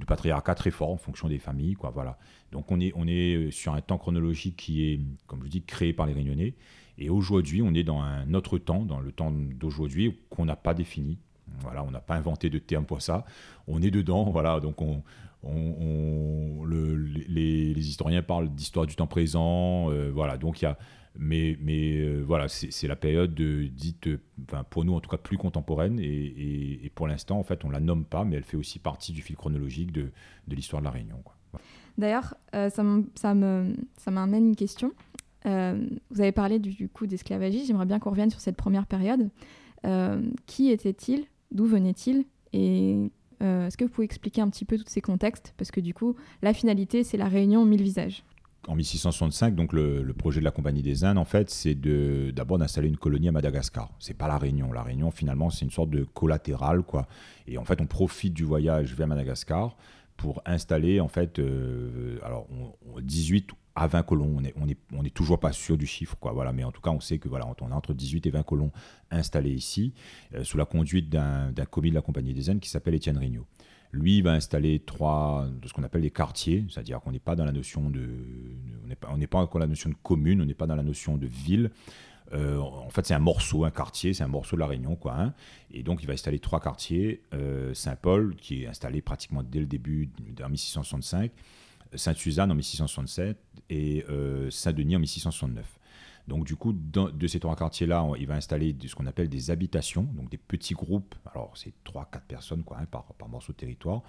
patriarcat 0.07 0.55
très 0.55 0.71
fort 0.71 0.89
en 0.89 0.97
fonction 0.97 1.27
des 1.29 1.37
familles. 1.37 1.77
Voilà. 1.93 2.17
Donc 2.51 2.71
on 2.71 2.79
est, 2.79 2.91
on 2.95 3.07
est 3.07 3.51
sur 3.51 3.75
un 3.75 3.81
temps 3.81 3.99
chronologique 3.99 4.57
qui 4.57 4.89
est, 4.89 4.99
comme 5.27 5.43
je 5.43 5.49
dis, 5.49 5.61
créé 5.61 5.93
par 5.93 6.07
les 6.07 6.13
Réunionnais. 6.13 6.55
Et 6.97 7.11
aujourd'hui, 7.11 7.61
on 7.61 7.75
est 7.75 7.83
dans 7.83 8.01
un 8.01 8.33
autre 8.33 8.57
temps, 8.57 8.85
dans 8.85 8.99
le 8.99 9.11
temps 9.11 9.31
d'aujourd'hui, 9.31 10.17
qu'on 10.31 10.45
n'a 10.45 10.55
pas 10.55 10.73
défini. 10.73 11.19
Voilà, 11.61 11.83
on 11.83 11.91
n'a 11.91 11.99
pas 11.99 12.15
inventé 12.15 12.49
de 12.49 12.59
terme 12.59 12.85
pour 12.85 13.01
ça. 13.01 13.25
On 13.67 13.81
est 13.81 13.91
dedans, 13.91 14.29
voilà. 14.29 14.59
Donc 14.59 14.81
on, 14.81 15.03
on, 15.43 16.63
le, 16.65 16.95
les, 16.95 17.87
historiens 17.87 18.21
parlent 18.21 18.49
d'histoire 18.49 18.85
du 18.85 18.95
temps 18.95 19.07
présent, 19.07 19.89
euh, 19.89 20.11
voilà. 20.13 20.37
Donc 20.37 20.61
il 20.61 20.65
y 20.65 20.67
a, 20.67 20.77
mais, 21.17 21.57
euh, 21.65 22.23
voilà, 22.25 22.47
c'est 22.47 22.87
la 22.87 22.95
période 22.95 23.33
de, 23.33 23.63
dite, 23.65 24.09
pour 24.69 24.85
nous 24.85 24.93
en 24.93 24.99
tout 24.99 25.09
cas 25.09 25.17
plus 25.17 25.37
contemporaine, 25.37 25.99
et, 25.99 26.91
pour 26.95 27.07
l'instant 27.07 27.39
en 27.39 27.43
fait 27.43 27.63
on 27.65 27.69
la 27.69 27.79
nomme 27.79 28.05
pas, 28.05 28.23
mais 28.23 28.35
elle 28.35 28.43
fait 28.43 28.57
aussi 28.57 28.79
partie 28.79 29.11
du 29.11 29.21
fil 29.21 29.35
chronologique 29.35 29.91
de, 29.91 30.11
l'histoire 30.47 30.81
de 30.81 30.85
la 30.85 30.91
Réunion. 30.91 31.21
D'ailleurs, 31.97 32.35
euh, 32.55 32.69
ça 32.69 33.33
m'amène 34.11 34.47
une 34.47 34.55
question. 34.55 34.93
vous 35.45 36.21
avez 36.21 36.31
parlé 36.31 36.59
du, 36.59 36.89
coup 36.89 37.07
d'esclavagisme. 37.07 37.65
J'aimerais 37.65 37.85
bien 37.85 37.99
qu'on 37.99 38.11
revienne 38.11 38.29
sur 38.29 38.39
cette 38.41 38.57
première 38.57 38.85
période. 38.85 39.29
qui 40.45 40.69
était-il 40.69 41.25
D'où 41.51 41.65
venait-il 41.65 42.25
Et 42.53 43.11
euh, 43.41 43.67
est-ce 43.67 43.77
que 43.77 43.85
vous 43.85 43.89
pouvez 43.89 44.05
expliquer 44.05 44.41
un 44.41 44.49
petit 44.49 44.65
peu 44.65 44.77
tous 44.77 44.87
ces 44.87 45.01
contextes? 45.01 45.53
Parce 45.57 45.71
que 45.71 45.79
du 45.79 45.93
coup, 45.93 46.15
la 46.41 46.53
finalité, 46.53 47.03
c'est 47.03 47.17
la 47.17 47.27
réunion 47.27 47.65
mille 47.65 47.81
visages. 47.81 48.23
En 48.67 48.75
1665, 48.75 49.55
donc 49.55 49.71
le, 49.71 50.13
projet 50.13 50.41
de 50.41 50.45
la 50.45 50.51
Compagnie 50.51 50.81
des 50.81 51.05
Indes, 51.05 51.17
en 51.17 51.25
fait, 51.25 51.49
c'est 51.49 51.75
d'abord 52.33 52.57
d'installer 52.57 52.89
une 52.89 52.97
colonie 52.97 53.29
à 53.29 53.31
Madagascar. 53.31 53.89
C'est 53.99 54.13
pas 54.13 54.27
la 54.27 54.37
Réunion. 54.37 54.73
La 54.73 54.83
Réunion, 54.83 55.11
finalement, 55.11 55.49
c'est 55.49 55.63
une 55.63 55.71
sorte 55.71 55.89
de 55.89 56.03
collatéral, 56.03 56.83
quoi. 56.83 57.07
Et 57.47 57.57
en 57.57 57.63
fait, 57.63 57.81
on 57.81 57.87
profite 57.87 58.33
du 58.33 58.43
voyage 58.43 58.93
vers 58.93 59.07
Madagascar 59.07 59.77
pour 60.17 60.41
installer, 60.45 60.99
en 60.99 61.07
fait, 61.07 61.39
euh, 61.39 62.19
alors, 62.23 62.47
18 63.01 63.51
à 63.75 63.87
20 63.87 64.03
colons. 64.03 64.37
On 64.55 64.65
n'est 64.65 65.07
est, 65.07 65.13
toujours 65.13 65.39
pas 65.39 65.51
sûr 65.51 65.77
du 65.77 65.85
chiffre, 65.85 66.17
quoi. 66.19 66.31
Voilà, 66.31 66.53
mais 66.53 66.63
en 66.63 66.71
tout 66.71 66.81
cas, 66.81 66.91
on 66.91 66.99
sait 66.99 67.17
que 67.17 67.29
voilà, 67.29 67.47
on 67.61 67.71
a 67.71 67.75
entre 67.75 67.93
18 67.93 68.25
et 68.27 68.29
20 68.29 68.43
colons 68.43 68.71
installés 69.11 69.51
ici, 69.51 69.93
euh, 70.35 70.43
sous 70.43 70.57
la 70.57 70.65
conduite 70.65 71.09
d'un 71.09 71.53
commis 71.69 71.89
de 71.89 71.95
la 71.95 72.01
Compagnie 72.01 72.33
des 72.33 72.49
Indes 72.49 72.59
qui 72.59 72.69
s'appelle 72.69 72.95
Étienne 72.95 73.17
Rignot. 73.17 73.45
Lui 73.91 74.21
va 74.21 74.33
installer 74.33 74.79
trois, 74.79 75.47
de 75.61 75.67
ce 75.67 75.73
qu'on 75.73 75.83
appelle 75.83 76.03
des 76.03 76.11
quartiers, 76.11 76.63
c'est-à-dire 76.69 76.99
qu'on 77.01 77.11
n'est 77.11 77.19
pas 77.19 77.35
dans 77.35 77.45
la 77.45 77.51
notion 77.51 77.89
de, 77.89 78.07
on 79.09 79.17
n'est 79.17 79.27
pas, 79.27 79.49
la 79.55 79.67
notion 79.67 79.89
de 79.89 79.95
commune, 80.03 80.41
on 80.41 80.45
n'est 80.45 80.53
pas 80.53 80.67
dans 80.67 80.75
la 80.75 80.83
notion 80.83 81.17
de 81.17 81.25
ville. 81.25 81.71
Euh, 82.33 82.59
en 82.59 82.89
fait, 82.89 83.05
c'est 83.07 83.13
un 83.13 83.19
morceau, 83.19 83.63
un 83.65 83.71
quartier, 83.71 84.13
c'est 84.13 84.23
un 84.23 84.27
morceau 84.27 84.55
de 84.55 84.59
la 84.59 84.67
Réunion, 84.67 84.95
quoi. 84.95 85.19
Hein. 85.19 85.33
Et 85.71 85.81
donc, 85.81 86.03
il 86.03 86.05
va 86.05 86.13
installer 86.13 86.39
trois 86.39 86.59
quartiers. 86.59 87.23
Euh, 87.33 87.73
Saint-Paul, 87.73 88.35
qui 88.35 88.63
est 88.63 88.67
installé 88.67 89.01
pratiquement 89.01 89.43
dès 89.43 89.59
le 89.59 89.65
début, 89.65 90.09
en 90.43 90.49
1665. 90.49 91.31
Sainte-Suzanne 91.93 92.51
en 92.51 92.55
1667 92.55 93.37
et 93.69 94.05
euh, 94.09 94.49
Saint-Denis 94.49 94.95
en 94.95 94.99
1669. 94.99 95.79
Donc 96.27 96.45
du 96.45 96.55
coup, 96.55 96.73
de 96.73 97.27
ces 97.27 97.39
trois 97.39 97.55
quartiers-là, 97.55 98.07
il 98.19 98.27
va 98.27 98.35
installer 98.35 98.75
ce 98.85 98.93
qu'on 98.93 99.07
appelle 99.07 99.29
des 99.29 99.49
habitations, 99.49 100.03
donc 100.03 100.29
des 100.29 100.37
petits 100.37 100.75
groupes, 100.75 101.15
alors 101.33 101.53
c'est 101.57 101.73
3-4 101.83 102.21
personnes 102.27 102.63
quoi, 102.63 102.77
hein, 102.79 102.85
par, 102.85 103.03
morceau 103.27 103.51
de 103.51 103.57
territoire, 103.57 104.03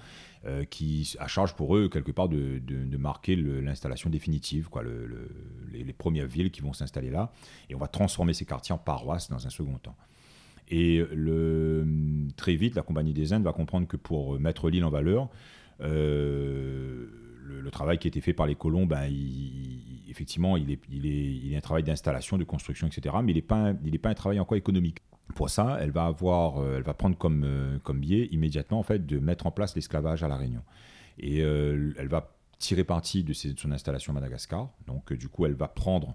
euh, 0.44 0.64
qui 0.64 1.16
à 1.18 1.26
charge 1.28 1.54
pour 1.54 1.74
eux 1.74 1.88
quelque 1.88 2.12
part 2.12 2.28
de, 2.28 2.60
marquer 2.98 3.36
l'installation 3.36 4.10
définitive, 4.10 4.68
quoi, 4.68 4.82
les, 5.72 5.92
premières 5.94 6.26
villes 6.26 6.50
qui 6.50 6.60
vont 6.60 6.74
s'installer 6.74 7.10
là, 7.10 7.32
et 7.70 7.74
on 7.74 7.78
va 7.78 7.88
transformer 7.88 8.34
ces 8.34 8.44
quartiers 8.44 8.74
en 8.74 8.78
paroisses 8.78 9.30
dans 9.30 9.46
un 9.46 9.50
second 9.50 9.78
temps. 9.78 9.96
Et 10.68 11.02
très 12.36 12.54
vite, 12.54 12.74
la 12.74 12.82
Compagnie 12.82 13.14
des 13.14 13.32
Indes 13.32 13.44
va 13.44 13.54
comprendre 13.54 13.88
que 13.88 13.96
pour 13.96 14.38
mettre 14.38 14.68
l'île 14.68 14.84
en 14.84 14.90
valeur, 14.90 15.30
euh, 15.80 17.06
le, 17.62 17.70
travail 17.70 17.98
qui 17.98 18.06
a 18.06 18.10
été 18.10 18.20
fait 18.20 18.32
par 18.32 18.46
les 18.46 18.54
colons, 18.54 18.86
ben, 18.86 19.10
effectivement, 20.08 20.56
il 20.56 20.70
est, 20.70 21.56
un 21.56 21.60
travail 21.60 21.82
d'installation, 21.82 22.38
de 22.38 22.44
construction, 22.44 22.86
etc. 22.86 23.14
Mais 23.22 23.32
il 23.32 23.36
n'est 23.36 23.42
pas, 23.42 23.72
pas 24.02 24.08
un 24.10 24.14
travail 24.14 24.40
encore 24.40 24.56
économique. 24.56 24.98
Pour 25.34 25.50
ça, 25.50 25.78
elle 25.80 25.90
va, 25.90 26.06
avoir, 26.06 26.58
euh, 26.58 26.76
elle 26.76 26.82
va 26.82 26.94
prendre 26.94 27.16
comme, 27.16 27.44
euh, 27.44 27.78
comme 27.84 28.00
biais 28.00 28.28
immédiatement 28.32 28.80
en 28.80 28.82
fait, 28.82 29.06
de 29.06 29.18
mettre 29.18 29.46
en 29.46 29.52
place 29.52 29.76
l'esclavage 29.76 30.22
à 30.22 30.28
La 30.28 30.36
Réunion. 30.36 30.62
Et 31.18 31.42
euh, 31.42 31.92
elle 31.98 32.08
va 32.08 32.32
tirer 32.58 32.84
parti 32.84 33.22
de, 33.22 33.32
son 33.32 33.70
installation 33.70 34.12
à 34.12 34.14
Madagascar. 34.14 34.70
Donc, 34.86 35.12
du 35.12 35.28
coup, 35.28 35.46
elle 35.46 35.54
va 35.54 35.68
prendre 35.68 36.14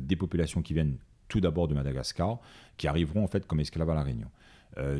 des 0.00 0.16
populations 0.16 0.60
qui 0.60 0.74
viennent 0.74 0.96
tout 1.28 1.40
d'abord 1.40 1.68
de 1.68 1.74
Madagascar, 1.74 2.40
qui 2.76 2.88
arriveront 2.88 3.22
en 3.22 3.28
fait 3.28 3.46
comme 3.46 3.60
esclaves 3.60 3.88
à 3.90 3.94
La 3.94 4.02
Réunion. 4.02 4.28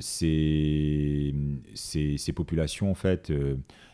Ces, 0.00 1.35
ces, 1.75 2.32
populations, 2.32 2.90
en 2.90 2.94
fait, 2.94 3.32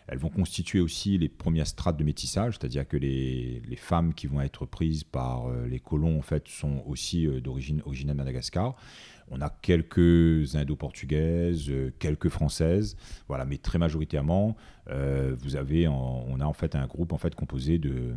elles 0.06 0.18
vont 0.18 0.30
constituer 0.30 0.80
aussi 0.80 1.18
les 1.18 1.28
premières 1.28 1.66
strates 1.66 1.96
de 1.96 2.04
métissage, 2.04 2.54
c'est-à-dire 2.58 2.86
que 2.86 2.96
les, 2.96 3.62
femmes 3.76 4.14
qui 4.14 4.26
vont 4.26 4.40
être 4.40 4.66
prises 4.66 5.04
par 5.04 5.50
les 5.68 5.80
colons, 5.80 6.18
en 6.18 6.22
fait, 6.22 6.48
sont 6.48 6.82
aussi 6.86 7.26
d'origine 7.40 7.82
originaire 7.84 8.14
de 8.14 8.18
Madagascar. 8.18 8.76
On 9.30 9.40
a 9.40 9.48
quelques 9.48 10.54
indo-portugaises, 10.54 11.70
euh, 11.70 11.92
quelques 11.98 12.28
françaises, 12.28 12.96
voilà, 13.26 13.44
mais 13.44 13.56
très 13.56 13.78
majoritairement, 13.78 14.56
euh, 14.90 15.34
vous 15.38 15.56
avez, 15.56 15.88
on 15.88 16.40
a 16.40 16.44
en 16.44 16.52
fait 16.52 16.74
un 16.74 16.86
groupe 16.86 17.12
en 17.12 17.18
fait 17.18 17.34
composé 17.34 17.78
de, 17.78 18.14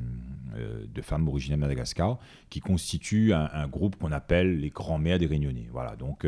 euh, 0.58 0.86
femmes 1.02 1.28
originaires 1.28 1.58
de 1.58 1.62
Madagascar 1.62 2.20
qui 2.50 2.60
constitue 2.60 3.32
un, 3.34 3.68
groupe 3.70 3.96
qu'on 3.96 4.12
appelle 4.12 4.60
les 4.60 4.70
grands-mères 4.70 5.20
des 5.20 5.28
Réunionnais. 5.28 5.70
Voilà, 5.72 5.96
donc 5.96 6.28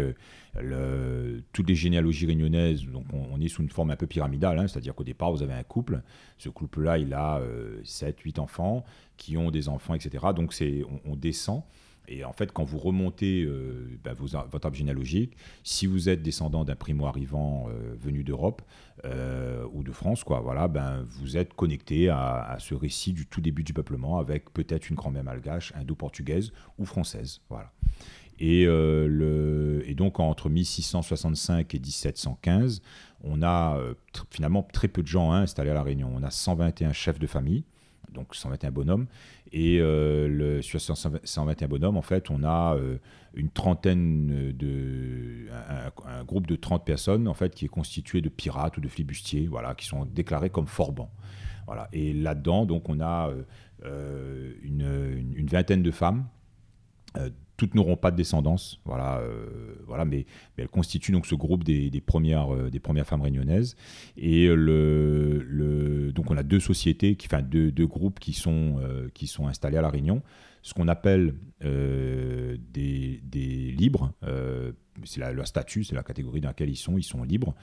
toutes 1.51 1.67
les 1.67 1.75
généalogies 1.75 2.25
réunionnaises, 2.25 2.86
donc 2.86 3.05
on, 3.12 3.41
est 3.41 3.50
sous 3.50 3.62
une 3.62 3.69
forme 3.69 3.91
un 3.91 3.98
peu 3.98 4.07
pyramidale, 4.07 4.59
hein, 4.59 4.67
c'est-à-dire 4.67 4.95
qu'au 4.95 5.03
départ 5.03 5.31
vous 5.31 5.43
avez 5.43 5.53
un 5.53 5.63
couple, 5.63 6.01
ce 6.38 6.48
couple-là 6.48 6.98
il 6.98 7.13
a 7.13 7.41
7, 7.83 8.19
8 8.21 8.39
enfants 8.39 8.86
qui 9.17 9.36
ont 9.36 9.51
des 9.51 9.67
enfants, 9.67 9.93
etc. 9.93 10.27
Donc 10.33 10.53
on 11.05 11.15
descend. 11.17 11.63
Et 12.12 12.25
en 12.25 12.34
fait, 12.34 12.51
quand 12.51 12.63
vous 12.63 12.80
remontez 12.80 13.44
euh, 13.44 13.88
ben, 14.04 14.13
votre 14.13 14.66
arbre 14.66 14.75
généalogique, 14.75 15.38
si 15.63 15.86
vous 15.86 16.10
êtes 16.10 16.24
descendant 16.24 16.66
d'un 16.66 16.75
primo-arrivant 16.75 17.68
euh, 17.70 17.94
venu 18.00 18.24
d'Europe 18.24 18.63
euh, 19.06 19.63
ou 19.74 19.84
de 19.84 19.92
France, 19.92 20.24
quoi, 20.24 20.39
voilà, 20.39 20.68
ben, 20.68 21.06
vous 21.08 21.38
êtes 21.38 21.54
connecté 21.54 22.10
à, 22.10 22.58
ce 22.60 22.74
récit 22.74 23.13
du 23.13 23.28
tout 23.28 23.42
début 23.42 23.63
du 23.63 23.74
peuplement 23.74 24.18
avec 24.18 24.51
peut-être 24.51 24.89
une 24.89 24.96
grand-mère 24.96 25.24
malgache, 25.24 25.72
indo-portugaise 25.75 26.51
ou 26.80 26.86
française. 26.86 27.42
Voilà. 27.48 27.72
Et, 28.39 28.66
le, 28.66 29.84
et, 29.86 29.94
donc 29.94 30.20
entre 30.20 30.50
1665 30.50 31.75
et 31.75 31.80
1715, 31.80 32.82
on 33.24 33.44
a 33.44 33.78
finalement 34.32 34.63
très 34.63 34.88
peu 34.88 35.01
de 35.01 35.08
gens 35.08 35.34
hein, 35.34 35.42
installés 35.42 35.72
à 35.72 35.74
La 35.74 35.84
Réunion. 35.84 36.10
On 36.16 36.24
a 36.24 36.32
121 36.32 36.94
chefs 36.94 37.20
de 37.20 37.28
famille, 37.28 37.66
donc 38.13 38.36
121 38.36 38.72
bonhommes, 38.72 39.08
et 39.51 39.80
euh, 39.80 40.28
le, 40.28 40.62
sur 40.62 40.80
121 40.80 41.68
bonhommes, 41.68 41.98
en 41.98 42.01
fait, 42.01 42.30
on 42.30 42.44
a 42.44 42.75
euh, 42.75 42.98
une 43.34 43.50
trentaine 43.50 44.51
de. 44.54 45.48
Un, 46.06 46.24
groupe 46.24 46.48
de 46.48 46.56
30 46.56 46.86
personnes, 46.86 47.28
en 47.28 47.34
fait, 47.34 47.56
qui 47.56 47.66
est 47.66 47.70
constitué 47.70 48.22
de 48.22 48.30
pirates 48.30 48.78
ou 48.78 48.82
de 48.82 48.88
flibustiers, 48.88 49.48
voilà, 49.48 49.74
qui 49.74 49.86
sont 49.86 50.06
déclarés 50.06 50.50
comme 50.50 50.68
forbans. 50.68 51.12
Voilà. 51.66 51.88
Et 51.94 52.13
là-dedans, 52.13 52.66
donc, 52.66 52.89
on 52.89 53.00
a 53.00 53.32
euh, 53.86 54.54
une, 54.62 55.34
une, 55.36 55.48
vingtaine 55.48 55.82
de 55.82 55.92
femmes 55.92 56.25
toutes 57.60 57.75
n'auront 57.75 57.98
pas 57.98 58.10
de 58.10 58.16
descendance, 58.16 58.80
voilà, 58.86 59.20
euh, 59.20 59.75
voilà 59.86 60.06
mais, 60.06 60.25
elles 60.56 60.70
constituent 60.70 61.12
donc 61.12 61.25
ce 61.25 61.36
groupe 61.36 61.66
des, 61.66 61.92
premières, 62.01 62.56
euh, 62.56 62.70
des 62.70 62.80
premières 62.80 63.06
femmes 63.06 63.22
réunionnaises. 63.22 63.75
Et 64.16 64.48
le, 64.48 65.44
le, 65.46 66.13
donc 66.13 66.32
on 66.32 66.38
a 66.38 66.44
deux 66.44 66.62
sociétés, 66.62 67.16
qui, 67.16 67.28
enfin 67.28 67.42
deux, 67.42 67.70
deux 67.70 67.86
groupes 67.86 68.20
qui 68.20 68.32
sont, 68.32 68.78
euh, 68.80 69.10
qui 69.13 69.28
sont 69.28 69.48
installés 69.48 69.75
à 69.78 69.82
La 69.82 69.89
Réunion. 69.89 70.24
Ce 70.62 70.74
qu'on 70.74 70.88
appelle 70.88 71.36
des, 71.62 73.22
des, 73.24 73.72
libres, 73.72 74.13
c'est 75.06 75.20
leur 75.34 75.48
statut, 75.48 75.86
c'est 75.86 75.96
la 75.96 76.04
catégorie 76.04 76.42
dans 76.42 76.50
laquelle 76.50 76.70
ils 76.70 76.75
sont, 76.75 76.98
ils 76.98 77.04
sont 77.04 77.24
libres, 77.24 77.56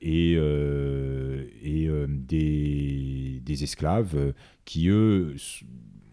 et, 0.00 0.32
et 0.32 1.90
des, 2.08 3.40
des, 3.44 3.62
esclaves 3.62 4.34
qui, 4.64 4.88
eux, 4.88 5.36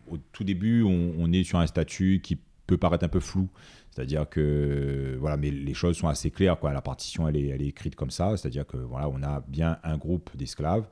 au 0.08 0.18
tout 0.18 0.44
début, 0.44 0.84
on, 0.84 1.14
on, 1.18 1.32
est 1.32 1.44
sur 1.44 1.58
un 1.58 1.66
statut 1.66 2.22
qui 2.24 2.38
peut 2.68 2.78
paraître 2.78 3.06
un 3.06 3.10
peu 3.10 3.20
flou. 3.20 3.50
C'est-à-dire 3.92 4.28
que 4.28 5.18
voilà, 5.20 5.38
mais 5.38 5.52
les 5.52 5.74
choses 5.74 5.98
sont 5.98 6.08
assez 6.08 6.32
claires. 6.32 6.60
Quoi. 6.60 6.74
La 6.74 6.82
partition, 6.82 7.28
elle 7.28 7.38
est, 7.38 7.48
elle 7.48 7.62
est 7.62 7.68
écrite 7.68 7.96
comme 7.96 8.12
ça. 8.12 8.36
C'est-à-dire 8.38 8.66
que 8.66 8.78
voilà, 8.78 9.10
on 9.10 9.24
a 9.24 9.44
bien 9.48 9.78
un 9.84 9.98
groupe 9.98 10.30
d'esclaves 10.36 10.88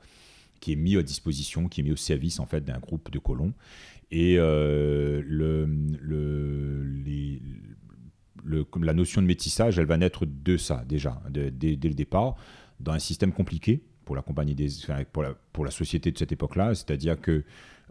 qui 0.60 0.72
est 0.72 0.76
mis 0.76 0.96
à 0.96 1.02
disposition, 1.02 1.68
qui 1.68 1.80
est 1.80 1.84
mis 1.84 1.92
au 1.92 1.96
service 1.96 2.40
en 2.40 2.46
fait 2.46 2.64
d'un 2.64 2.78
groupe 2.78 3.10
de 3.10 3.18
colons. 3.18 3.52
Et 4.10 4.36
euh, 4.38 5.22
le, 5.26 5.66
le, 6.00 7.38
la 8.80 8.94
notion 8.94 9.20
de 9.20 9.26
métissage, 9.26 9.78
elle 9.78 9.86
va 9.86 9.96
naître 9.96 10.26
de 10.26 10.56
ça 10.56 10.84
déjà, 10.88 11.20
dès 11.30 11.50
le 11.50 11.94
départ, 11.94 12.36
dans 12.80 12.92
un 12.92 12.98
système 12.98 13.32
compliqué 13.32 13.82
pour 14.04 14.16
la 14.16 14.22
compagnie 14.22 14.54
des, 14.54 14.68
pour 15.12 15.64
la, 15.64 15.70
société 15.70 16.12
de 16.12 16.18
cette 16.18 16.32
époque-là. 16.32 16.74
C'est-à-dire 16.74 17.20
que 17.20 17.44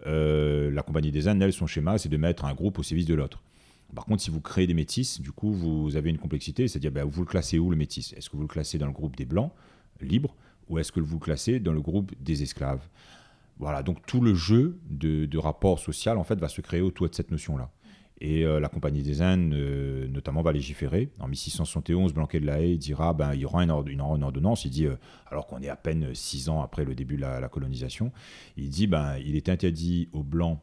euh, 0.05 0.71
la 0.71 0.81
compagnie 0.83 1.11
des 1.11 1.27
Indes, 1.27 1.51
son 1.51 1.67
schéma, 1.67 1.97
c'est 1.97 2.09
de 2.09 2.17
mettre 2.17 2.45
un 2.45 2.53
groupe 2.53 2.79
au 2.79 2.83
service 2.83 3.05
de 3.05 3.15
l'autre. 3.15 3.43
Par 3.95 4.05
contre, 4.05 4.23
si 4.23 4.31
vous 4.31 4.41
créez 4.41 4.67
des 4.67 4.73
métis, 4.73 5.21
du 5.21 5.31
coup, 5.31 5.51
vous 5.51 5.95
avez 5.95 6.09
une 6.09 6.17
complexité, 6.17 6.67
c'est-à-dire, 6.67 6.91
ben, 6.91 7.05
vous 7.05 7.21
le 7.21 7.27
classez 7.27 7.59
où 7.59 7.69
le 7.69 7.77
métis? 7.77 8.13
Est-ce 8.13 8.29
que 8.29 8.35
vous 8.35 8.41
le 8.41 8.47
classez 8.47 8.77
dans 8.77 8.87
le 8.87 8.91
groupe 8.93 9.15
des 9.15 9.25
blancs, 9.25 9.51
libres, 10.01 10.35
ou 10.69 10.79
est-ce 10.79 10.91
que 10.91 10.99
vous 10.99 11.15
le 11.15 11.23
classez 11.23 11.59
dans 11.59 11.73
le 11.73 11.81
groupe 11.81 12.11
des 12.19 12.43
esclaves? 12.43 12.87
Voilà, 13.59 13.83
donc 13.83 14.05
tout 14.05 14.21
le 14.21 14.33
jeu 14.33 14.79
de, 14.89 15.37
rapport 15.37 15.79
social, 15.79 16.17
en 16.17 16.23
fait, 16.23 16.39
va 16.39 16.49
se 16.49 16.61
créer 16.61 16.81
autour 16.81 17.07
de 17.07 17.13
cette 17.13 17.29
notion-là. 17.29 17.69
Et 18.19 18.45
euh, 18.45 18.59
la 18.59 18.69
Compagnie 18.69 19.03
des 19.03 19.21
Indes, 19.21 19.53
euh, 19.53 20.07
notamment, 20.07 20.41
va 20.41 20.53
légiférer. 20.53 21.11
En 21.19 21.27
1671, 21.27 22.13
Blanquet 22.13 22.39
de 22.39 22.45
la 22.45 22.61
Haye 22.61 22.77
dira 22.77 23.13
ben, 23.13 23.33
il 23.33 23.41
y 23.41 23.45
aura 23.45 23.63
une, 23.63 23.71
ordonnance. 23.71 24.65
Il 24.65 24.71
dit, 24.71 24.85
euh, 24.85 24.95
alors 25.29 25.45
qu'on 25.45 25.61
est 25.61 25.69
à 25.69 25.75
peine 25.75 26.15
six 26.15 26.47
ans 26.47 26.61
après 26.61 26.85
le 26.85 26.95
début 26.95 27.17
de 27.17 27.21
la, 27.21 27.39
la 27.39 27.49
colonisation, 27.49 28.11
il 28.55 28.69
dit 28.69 28.87
ben, 28.87 29.17
il 29.17 29.35
est 29.35 29.49
interdit 29.49 30.09
aux 30.13 30.23
Blancs 30.23 30.59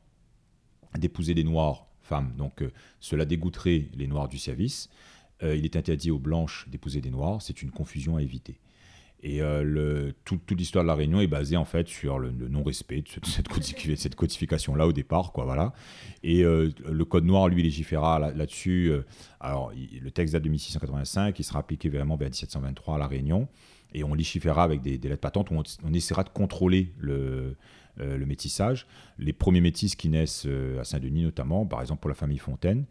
d'épouser 0.99 1.35
des 1.35 1.45
Noirs 1.45 1.90
donc 2.37 2.63
euh, 2.63 2.71
cela 2.99 3.25
dégoûterait 3.25 3.89
les 3.95 4.07
Noirs 4.07 4.29
du 4.29 4.39
service. 4.39 4.89
Euh, 5.43 5.57
il 5.57 5.65
est 5.65 5.77
interdit 5.77 6.11
aux 6.11 6.19
Blanches 6.19 6.67
d'épouser 6.69 7.01
des 7.01 7.11
Noirs. 7.11 7.41
C'est 7.43 7.63
une 7.63 7.71
confusion 7.71 8.17
à 8.17 8.23
éviter. 8.23 8.59
Et 9.23 9.43
euh, 9.43 10.13
toute 10.25 10.51
l'histoire 10.53 10.83
de 10.83 10.87
la 10.87 10.95
Réunion 10.95 11.21
est 11.21 11.27
basée 11.27 11.59
en 11.59 11.67
fait 11.67 11.87
sur 11.87 12.19
le, 12.19 12.31
non-respect 12.31 13.03
de, 13.03 13.27
cette, 13.27 14.15
codification-là 14.15 14.87
au 14.87 14.93
départ. 14.93 15.35
Et 16.23 16.43
le 16.43 17.05
Code 17.05 17.27
noir, 17.27 17.49
lui, 17.49 17.63
légiféra 17.63 18.19
là-dessus. 18.19 18.95
alors, 19.39 19.73
le 19.75 20.11
texte 20.11 20.33
date 20.33 20.43
de 20.43 20.49
1685, 20.49 21.39
il 21.39 21.45
sera 21.45 21.59
appliqué 21.59 21.91
vraiment 21.91 22.17
vers 22.17 22.31
1723 22.31 22.95
à 22.95 22.99
la 22.99 23.07
Réunion, 23.07 23.47
et 23.93 24.05
on 24.05 24.15
légiférera 24.15 24.63
avec 24.63 24.81
des, 24.81 24.97
lettres 24.97 25.21
patentes 25.21 25.51
où 25.51 25.63
on, 25.85 25.93
essaiera 25.93 26.25
de 26.25 26.31
contrôler 26.31 26.95
le, 26.99 27.57
euh, 28.01 28.17
le 28.17 28.27
métissage. 28.27 28.87
Les 29.19 29.33
premiers 29.33 29.61
métis 29.61 29.95
qui 29.95 30.09
naissent 30.09 30.47
euh, 30.47 30.81
à 30.81 30.85
Saint-Denis 30.85 31.25
notamment, 31.25 31.67
par 31.67 31.81
exemple 31.81 32.01
pour 32.01 32.09
la 32.09 32.15
famille 32.15 32.39
Fontaine, 32.39 32.85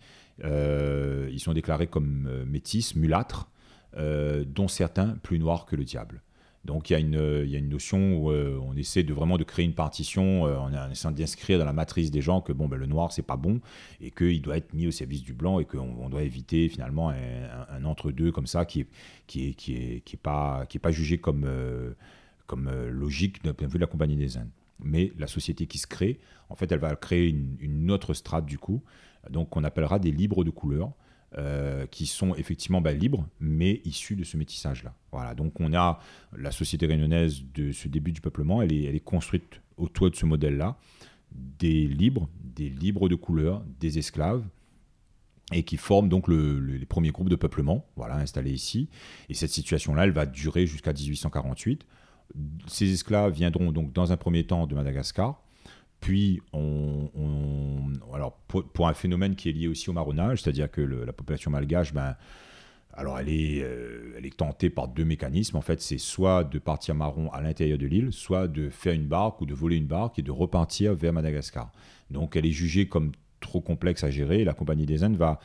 euh, 0.43 1.29
ils 1.31 1.39
sont 1.39 1.53
déclarés 1.53 1.87
comme 1.87 2.45
métis, 2.45 2.95
mulâtres, 2.95 3.49
dont 3.97 4.67
certains 4.67 5.15
plus 5.23 5.39
noirs 5.39 5.65
que 5.65 5.75
le 5.75 5.83
diable. 5.83 6.21
Donc 6.63 6.89
il 6.89 6.93
y, 6.93 6.95
a 6.95 6.99
une, 6.99 7.47
y 7.47 7.55
a 7.55 7.57
une 7.57 7.69
notion 7.69 8.17
où 8.17 8.31
on 8.31 8.75
essaie 8.75 9.01
de 9.03 9.13
vraiment 9.13 9.37
de 9.37 9.43
créer 9.43 9.65
une 9.65 9.73
partition 9.73 10.43
en, 10.43 10.91
essayant 10.91 11.11
d'inscrire 11.11 11.57
dans 11.57 11.65
la 11.65 11.73
matrice 11.73 12.11
des 12.11 12.21
gens 12.21 12.41
que 12.41 12.53
bon, 12.53 12.67
ben, 12.67 12.77
le 12.77 12.85
noir 12.85 13.11
c'est 13.11 13.23
pas 13.23 13.37
bon 13.37 13.61
et 13.99 14.11
qu'il 14.11 14.41
doit 14.41 14.57
être 14.57 14.73
mis 14.73 14.85
au 14.85 14.91
service 14.91 15.23
du 15.23 15.33
blanc 15.33 15.59
et 15.59 15.65
qu'on 15.65 16.09
doit 16.09 16.21
éviter 16.21 16.69
finalement 16.69 17.09
un, 17.09 17.83
entre-deux 17.85 18.31
comme 18.31 18.45
ça 18.45 18.65
qui 18.65 18.81
est, 18.81 18.87
qui 19.25 19.47
est, 19.47 19.53
qui 19.53 19.75
est, 19.75 20.01
qui 20.01 20.15
est, 20.17 20.21
pas, 20.21 20.65
qui 20.67 20.77
est 20.77 20.81
pas 20.81 20.91
jugé 20.91 21.17
comme, 21.17 21.49
comme 22.45 22.69
logique 22.89 23.43
d'un 23.43 23.53
point 23.53 23.67
de 23.67 23.71
vue 23.71 23.79
de 23.79 23.83
la 23.83 23.87
Compagnie 23.87 24.17
des 24.17 24.37
Indes 24.37 24.51
mais 24.81 25.11
la 25.17 25.27
société 25.27 25.67
qui 25.67 25.77
se 25.77 25.87
crée, 25.87 26.19
en 26.49 26.55
fait, 26.55 26.71
elle 26.71 26.79
va 26.79 26.95
créer 26.95 27.29
une, 27.59 27.91
autre 27.91 28.13
strate 28.13 28.45
du 28.45 28.57
coup, 28.57 28.81
donc 29.29 29.55
on 29.55 29.63
appellera 29.63 29.99
des 29.99 30.11
libres 30.11 30.43
de 30.43 30.49
couleur, 30.49 30.91
euh, 31.37 31.85
qui 31.85 32.07
sont 32.07 32.33
effectivement 32.35 32.81
bah, 32.81 32.91
libres, 32.91 33.27
mais 33.39 33.81
issus 33.85 34.15
de 34.15 34.23
ce 34.23 34.35
métissage-là. 34.35 34.95
Voilà, 35.11 35.35
donc 35.35 35.59
on 35.59 35.73
a 35.75 35.99
la 36.35 36.51
société 36.51 36.87
réunionnaise 36.87 37.43
de 37.53 37.71
ce 37.71 37.87
début 37.87 38.11
du 38.11 38.19
peuplement, 38.19 38.63
elle 38.63 38.73
est, 38.73 38.99
construite 38.99 39.61
autour 39.77 40.09
de 40.09 40.15
ce 40.15 40.25
modèle-là, 40.25 40.77
des 41.31 41.85
libres, 41.85 42.27
des 42.41 42.69
libres 42.69 43.09
de 43.09 43.15
couleur, 43.15 43.63
des 43.79 43.99
esclaves, 43.99 44.43
et 45.51 45.63
qui 45.63 45.77
forment 45.77 46.09
donc 46.09 46.27
les 46.27 46.85
premiers 46.85 47.11
groupes 47.11 47.29
de 47.29 47.35
peuplement, 47.35 47.85
voilà, 47.95 48.15
installés 48.15 48.51
ici. 48.51 48.89
Et 49.29 49.33
cette 49.33 49.51
situation-là, 49.51 50.05
elle 50.05 50.11
va 50.11 50.25
durer 50.25 50.65
jusqu'à 50.67 50.93
1848. 50.93 51.85
Ces 52.67 52.93
esclaves 52.93 53.33
viendront 53.33 53.71
donc 53.71 53.93
dans 53.93 54.11
un 54.11 54.17
premier 54.17 54.45
temps 54.45 54.67
de 54.67 54.75
Madagascar, 54.75 55.41
puis 55.99 56.41
on, 56.53 57.09
alors 58.13 58.33
pour, 58.47 58.87
un 58.87 58.93
phénomène 58.93 59.35
qui 59.35 59.49
est 59.49 59.51
lié 59.51 59.67
aussi 59.67 59.89
au 59.89 59.93
marronnage, 59.93 60.41
c'est-à-dire 60.41 60.71
que 60.71 60.81
la 60.81 61.11
population 61.11 61.51
malgache, 61.51 61.93
ben, 61.93 62.15
alors 62.93 63.19
elle 63.19 63.29
est, 63.29 63.61
euh, 63.61 64.15
elle 64.17 64.25
est 64.25 64.35
tentée 64.35 64.69
par 64.69 64.87
deux 64.87 65.05
mécanismes. 65.05 65.57
En 65.57 65.61
fait, 65.61 65.81
c'est 65.81 65.97
soit 65.97 66.43
de 66.43 66.59
partir 66.59 66.95
marron 66.95 67.29
à 67.31 67.41
l'intérieur 67.41 67.77
de 67.77 67.85
l'île, 67.85 68.11
soit 68.11 68.47
de 68.47 68.69
faire 68.69 68.93
une 68.93 69.07
barque 69.07 69.41
ou 69.41 69.45
de 69.45 69.53
voler 69.53 69.77
une 69.77 69.87
barque 69.87 70.19
et 70.19 70.21
de 70.21 70.31
repartir 70.31 70.95
vers 70.95 71.13
Madagascar. 71.13 71.71
Donc 72.11 72.35
elle 72.35 72.45
est 72.45 72.51
jugée 72.51 72.87
comme 72.87 73.11
trop 73.39 73.61
complexe 73.61 74.03
à 74.03 74.09
gérer. 74.09 74.43
La 74.43 74.53
Compagnie 74.53 74.85
des 74.85 75.03
Indes 75.03 75.17
va 75.17 75.39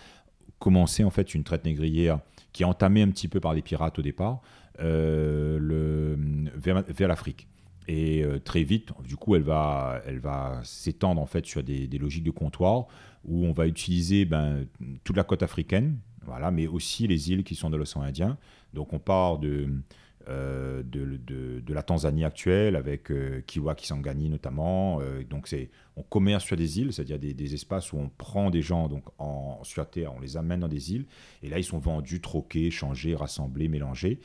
commencer 0.58 1.04
en 1.04 1.10
fait 1.10 1.34
une 1.34 1.44
traite 1.44 1.64
négrière 1.64 2.20
qui 2.52 2.62
est 2.62 2.66
entamée 2.66 3.02
un 3.02 3.10
petit 3.10 3.28
peu 3.28 3.40
par 3.40 3.54
les 3.54 3.62
pirates 3.62 3.98
au 3.98 4.02
départ, 4.02 4.40
le, 4.78 6.16
vers, 6.56 7.08
l'Afrique. 7.08 7.48
Et 7.86 8.24
euh, 8.24 8.38
très 8.38 8.62
vite, 8.62 8.92
du 9.06 9.16
coup, 9.16 9.36
elle 9.36 9.42
va, 9.42 10.00
elle 10.06 10.18
va 10.18 10.60
s'étendre 10.64 11.20
en 11.20 11.26
fait 11.26 11.44
sur 11.44 11.62
des, 11.62 11.86
logiques 11.98 12.24
de 12.24 12.30
comptoir 12.30 12.86
où 13.24 13.44
on 13.46 13.52
va 13.52 13.66
utiliser 13.66 14.24
ben, 14.24 14.66
toute 15.02 15.16
la 15.16 15.24
côte 15.24 15.42
africaine, 15.42 15.98
voilà, 16.24 16.50
mais 16.50 16.66
aussi 16.66 17.06
les 17.06 17.30
îles 17.30 17.44
qui 17.44 17.54
sont 17.54 17.70
dans 17.70 17.76
l'océan 17.76 18.02
Indien. 18.02 18.38
Donc 18.72 18.92
on 18.92 18.98
part 18.98 19.38
de, 19.38 19.68
euh, 20.28 20.82
de, 20.82 21.18
de, 21.26 21.74
la 21.74 21.82
Tanzanie 21.82 22.24
actuelle, 22.24 22.76
avec 22.76 23.10
euh, 23.10 23.42
Kiwa 23.46 23.74
Kisangani 23.74 24.30
notamment. 24.30 25.00
Euh, 25.00 25.22
donc 25.22 25.48
c'est, 25.48 25.70
on 25.96 26.02
commerce 26.02 26.44
sur 26.44 26.56
des 26.56 26.78
îles, 26.78 26.94
c'est-à-dire 26.94 27.18
des, 27.18 27.54
espaces 27.54 27.92
où 27.92 27.98
on 27.98 28.08
prend 28.08 28.48
des 28.48 28.62
gens 28.62 28.88
donc 28.88 29.04
en, 29.18 29.60
sur 29.64 29.88
Terre, 29.88 30.14
on 30.14 30.20
les 30.20 30.38
amène 30.38 30.60
dans 30.60 30.68
des 30.68 30.92
îles, 30.92 31.04
et 31.42 31.50
là 31.50 31.58
ils 31.58 31.64
sont 31.64 31.78
vendus, 31.78 32.22
troqués, 32.22 32.70
changés, 32.70 33.14
rassemblés, 33.14 33.68
mélangés. 33.68 34.20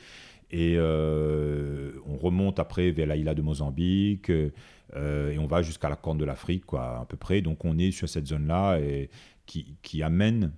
Et 0.50 0.78
on 0.78 2.16
remonte 2.18 2.58
après 2.58 2.90
vers 2.90 3.06
l'île 3.14 3.32
de 3.34 3.42
Mozambique, 3.42 4.30
et 4.30 5.38
on 5.38 5.46
va 5.46 5.62
jusqu'à 5.62 5.88
la 5.88 5.96
Corne 5.96 6.18
de 6.18 6.24
l'Afrique, 6.24 6.66
quoi, 6.66 7.00
à 7.00 7.04
peu 7.04 7.16
près. 7.16 7.40
Donc 7.40 7.64
on 7.64 7.78
est 7.78 7.92
sur 7.92 8.08
cette 8.08 8.26
zone-là 8.26 8.78
et 8.80 9.10
qui, 9.46 9.76
qui 9.82 10.02
amène 10.02 10.52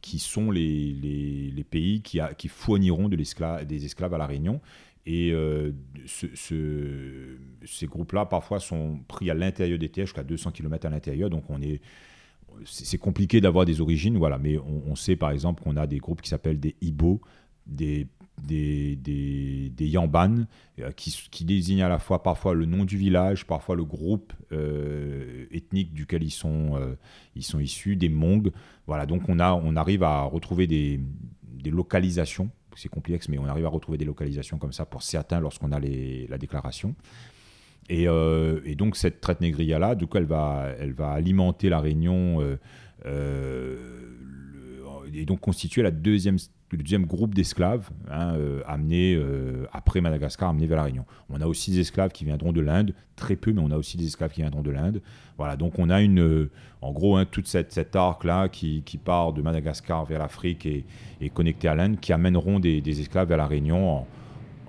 qui 0.00 0.18
sont 0.18 0.50
les, 0.50 0.92
les, 0.92 1.64
pays 1.64 2.02
qui, 2.02 2.20
qui 2.36 2.48
fourniront 2.48 3.08
de 3.08 3.16
des 3.16 3.84
esclaves 3.84 4.14
à 4.14 4.18
La 4.18 4.26
Réunion. 4.26 4.60
Et 5.04 5.32
euh, 5.32 5.72
ce, 6.06 7.36
ces 7.64 7.86
groupes-là, 7.86 8.26
parfois, 8.26 8.60
sont 8.60 9.00
pris 9.08 9.30
à 9.30 9.34
l'intérieur 9.34 9.78
des 9.78 9.88
terres, 9.88 10.06
jusqu'à 10.06 10.22
200 10.22 10.52
km 10.52 10.86
à 10.86 10.90
l'intérieur. 10.90 11.28
Donc, 11.28 11.44
on 11.48 11.60
est, 11.60 11.80
c'est 12.64 12.98
compliqué 12.98 13.40
d'avoir 13.40 13.64
des 13.64 13.80
origines, 13.80 14.16
voilà. 14.16 14.38
Mais 14.38 14.58
on, 14.58 14.82
on 14.86 14.94
sait, 14.94 15.16
par 15.16 15.30
exemple, 15.30 15.62
qu'on 15.62 15.76
a 15.76 15.86
des 15.86 15.98
groupes 15.98 16.22
qui 16.22 16.28
s'appellent 16.28 16.60
des 16.60 16.76
Ibo, 16.80 17.20
des 17.66 18.06
des, 18.42 18.96
des, 18.96 19.86
Yamban, 19.86 20.46
euh, 20.80 20.90
qui, 20.92 21.10
qui, 21.30 21.44
désignent 21.44 21.82
à 21.82 21.88
la 21.88 21.98
fois 21.98 22.22
parfois 22.22 22.54
le 22.54 22.66
nom 22.66 22.84
du 22.84 22.96
village, 22.96 23.46
parfois 23.46 23.76
le 23.76 23.84
groupe 23.84 24.32
euh, 24.52 25.46
ethnique 25.50 25.92
duquel 25.92 26.22
ils 26.22 26.30
sont, 26.30 26.76
euh, 26.76 26.94
ils 27.34 27.44
sont 27.44 27.58
issus, 27.60 27.96
des 27.96 28.08
Mongs. 28.08 28.50
Voilà, 28.86 29.06
donc 29.06 29.28
on, 29.28 29.38
a, 29.38 29.52
on 29.52 29.76
arrive 29.76 30.02
à 30.02 30.22
retrouver 30.22 30.66
des, 30.66 31.00
des 31.42 31.70
localisations, 31.70 32.50
c'est 32.76 32.88
complexe, 32.88 33.28
mais 33.28 33.38
on 33.38 33.46
arrive 33.46 33.66
à 33.66 33.70
retrouver 33.70 33.98
des 33.98 34.04
localisations 34.04 34.58
comme 34.58 34.72
ça 34.72 34.86
pour 34.86 35.02
certains 35.02 35.40
lorsqu'on 35.40 35.72
a 35.72 35.80
les, 35.80 36.26
la 36.28 36.38
déclaration. 36.38 36.94
Et, 37.88 38.04
et, 38.04 38.74
donc 38.76 38.96
cette 38.96 39.20
traite 39.20 39.40
négrière-là, 39.40 39.96
du 39.96 40.06
coup, 40.06 40.16
elle 40.16 40.24
va, 40.24 40.72
elle 40.78 40.92
va 40.92 41.10
alimenter 41.10 41.68
la 41.68 41.80
Réunion 41.80 42.40
et 45.14 45.24
donc 45.24 45.40
constituer 45.40 45.82
la 45.82 45.90
deuxième 45.90 46.38
le 46.76 46.82
deuxième 46.82 47.06
groupe 47.06 47.34
d'esclaves 47.34 47.90
hein, 48.10 48.34
euh, 48.34 48.62
amenés 48.66 49.14
euh, 49.14 49.66
après 49.72 50.00
Madagascar, 50.00 50.48
amenés 50.48 50.66
vers 50.66 50.78
la 50.78 50.84
Réunion. 50.84 51.04
On 51.28 51.40
a 51.40 51.46
aussi 51.46 51.70
des 51.70 51.80
esclaves 51.80 52.10
qui 52.10 52.24
viendront 52.24 52.52
de 52.52 52.60
l'Inde, 52.60 52.94
très 53.14 53.36
peu, 53.36 53.52
mais 53.52 53.60
on 53.60 53.70
a 53.70 53.76
aussi 53.76 53.96
des 53.96 54.06
esclaves 54.06 54.32
qui 54.32 54.40
viendront 54.40 54.62
de 54.62 54.70
l'Inde. 54.70 55.02
Voilà, 55.36 55.56
donc 55.56 55.78
on 55.78 55.90
a 55.90 56.00
une, 56.00 56.20
euh, 56.20 56.50
en 56.80 56.92
gros, 56.92 57.16
hein, 57.16 57.26
toute 57.30 57.46
cette, 57.46 57.72
cet 57.72 57.94
arc-là 57.94 58.48
qui, 58.48 58.82
qui, 58.84 58.96
part 58.96 59.32
de 59.32 59.42
Madagascar 59.42 60.04
vers 60.06 60.18
l'Afrique 60.18 60.64
et, 60.64 60.84
et, 61.20 61.28
connecté 61.28 61.68
à 61.68 61.74
l'Inde, 61.74 62.00
qui 62.00 62.12
amèneront 62.12 62.58
des, 62.58 62.80
des, 62.80 63.00
esclaves 63.00 63.28
vers 63.28 63.38
la 63.38 63.46
Réunion 63.46 63.90
en, 63.90 64.06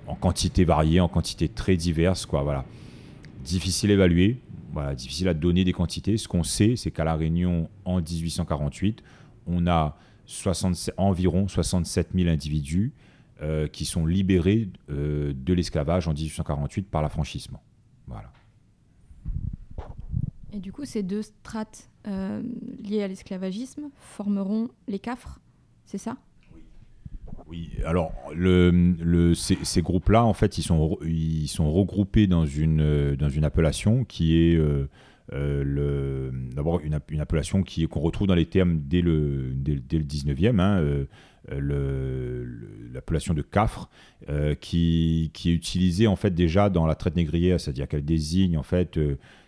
en, 0.06 0.14
quantité 0.14 0.64
variée, 0.64 1.00
en 1.00 1.08
quantité 1.08 1.48
très 1.48 1.76
diverse, 1.76 2.26
quoi. 2.26 2.42
Voilà, 2.42 2.66
difficile 3.42 3.90
à 3.90 3.94
évaluer, 3.94 4.40
voilà, 4.74 4.94
difficile 4.94 5.28
à 5.28 5.34
donner 5.34 5.64
des 5.64 5.72
quantités. 5.72 6.18
Ce 6.18 6.28
qu'on 6.28 6.42
sait, 6.42 6.74
c'est 6.76 6.90
qu'à 6.90 7.04
la 7.04 7.14
Réunion 7.14 7.70
en 7.86 7.96
1848, 7.96 9.02
on 9.46 9.66
a 9.66 9.96
environ 10.96 11.48
67 11.48 12.10
000 12.14 12.28
individus 12.28 12.92
euh, 13.42 13.66
qui 13.66 13.84
sont 13.84 14.06
libérés 14.06 14.68
euh, 14.90 15.32
de 15.34 15.52
l'esclavage 15.52 16.06
en 16.06 16.12
1848 16.12 16.88
par 16.88 17.02
l'affranchissement. 17.02 17.62
Voilà. 18.06 18.32
Et 20.52 20.60
du 20.60 20.70
coup, 20.70 20.84
ces 20.84 21.02
deux 21.02 21.22
strates 21.22 21.90
euh, 22.06 22.42
liées 22.80 23.02
à 23.02 23.08
l'esclavagisme 23.08 23.90
formeront 23.96 24.68
les 24.86 25.00
CAFRES, 25.00 25.40
c'est 25.84 25.98
ça? 25.98 26.16
Oui, 27.48 27.72
alors 27.84 28.12
le, 28.32 28.70
le, 28.70 29.34
ces, 29.34 29.82
groupes-là, 29.82 30.24
en 30.24 30.32
fait, 30.32 30.56
ils 30.58 30.62
sont, 30.62 30.96
ils 31.04 31.48
sont 31.48 31.72
regroupés 31.72 32.28
dans 32.28 32.46
une, 32.46 33.16
dans 33.16 33.28
une 33.28 33.44
appellation 33.44 34.04
qui 34.04 34.38
est 34.38 34.58
euh, 35.32 36.30
d'abord 36.54 36.80
une, 36.80 37.00
une, 37.08 37.20
appellation 37.20 37.62
qui, 37.62 37.86
qu'on 37.88 38.00
retrouve 38.00 38.26
dans 38.26 38.34
les 38.34 38.46
termes 38.46 38.80
dès 38.80 39.00
le, 39.00 39.52
dès, 39.54 39.74
le 39.74 40.04
19e, 40.04 40.60
hein, 40.60 41.06
euh, 41.50 42.44
l'appellation 42.92 43.32
de 43.32 43.42
cafre, 43.42 43.88
euh, 44.28 44.54
qui, 44.54 45.30
qui, 45.32 45.50
est 45.50 45.54
utilisée 45.54 46.06
en 46.06 46.16
fait 46.16 46.30
déjà 46.30 46.68
dans 46.68 46.86
la 46.86 46.94
traite 46.94 47.16
négrière, 47.16 47.58
c'est-à-dire 47.58 47.88
qu'elle 47.88 48.04
désigne 48.04 48.58
en 48.58 48.62
fait, 48.62 48.98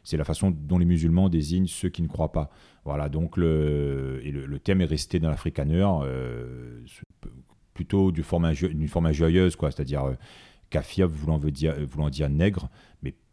c'est 0.03 0.17
la 0.17 0.25
façon 0.25 0.51
dont 0.51 0.79
les 0.79 0.87
musulmans 0.87 1.29
désignent 1.29 1.67
ceux 1.67 1.91
qui 1.91 2.03
ne 2.03 2.09
croient 2.09 2.33
pas. 2.33 2.51
Voilà, 2.85 3.09
donc 3.09 3.37
le, 3.37 4.21
et 4.25 4.31
le, 4.31 4.59
terme 4.59 4.81
est 4.81 4.87
resté 4.87 5.19
dans 5.19 5.29
l'africaner 5.29 5.85
plutôt 7.75 8.11
d'une 8.13 8.25
forme, 8.25 9.13
joyeuse, 9.13 9.57
quoi, 9.57 9.71
c'est-à-dire 9.71 10.17
kafir 10.71 11.09
voulant, 11.09 11.37
veut 11.37 11.51
dire, 11.51 11.75
voulant 11.87 12.09
dire 12.09 12.31
nègre, 12.31 12.71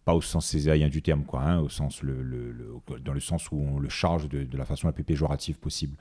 pas 0.05 0.13
au 0.13 0.21
sens 0.21 0.45
césarien 0.45 0.89
du 0.89 1.01
terme, 1.01 1.23
quoi, 1.23 1.41
hein, 1.41 1.59
au 1.59 1.69
sens 1.69 2.01
dans 2.03 3.13
le 3.13 3.19
sens 3.19 3.51
où 3.51 3.57
on 3.57 3.79
le 3.79 3.89
charge 3.89 4.27
de, 4.29 4.57
la 4.57 4.65
façon 4.65 4.87
la 4.87 4.93
plus 4.93 5.03
péjorative 5.03 5.57
possible. 5.59 5.97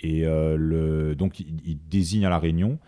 Et 0.00 0.26
euh, 0.26 1.14
donc, 1.14 1.40
il, 1.40 1.78
désigne 1.88 2.24
à 2.26 2.30
la 2.30 2.38
Réunion 2.38 2.78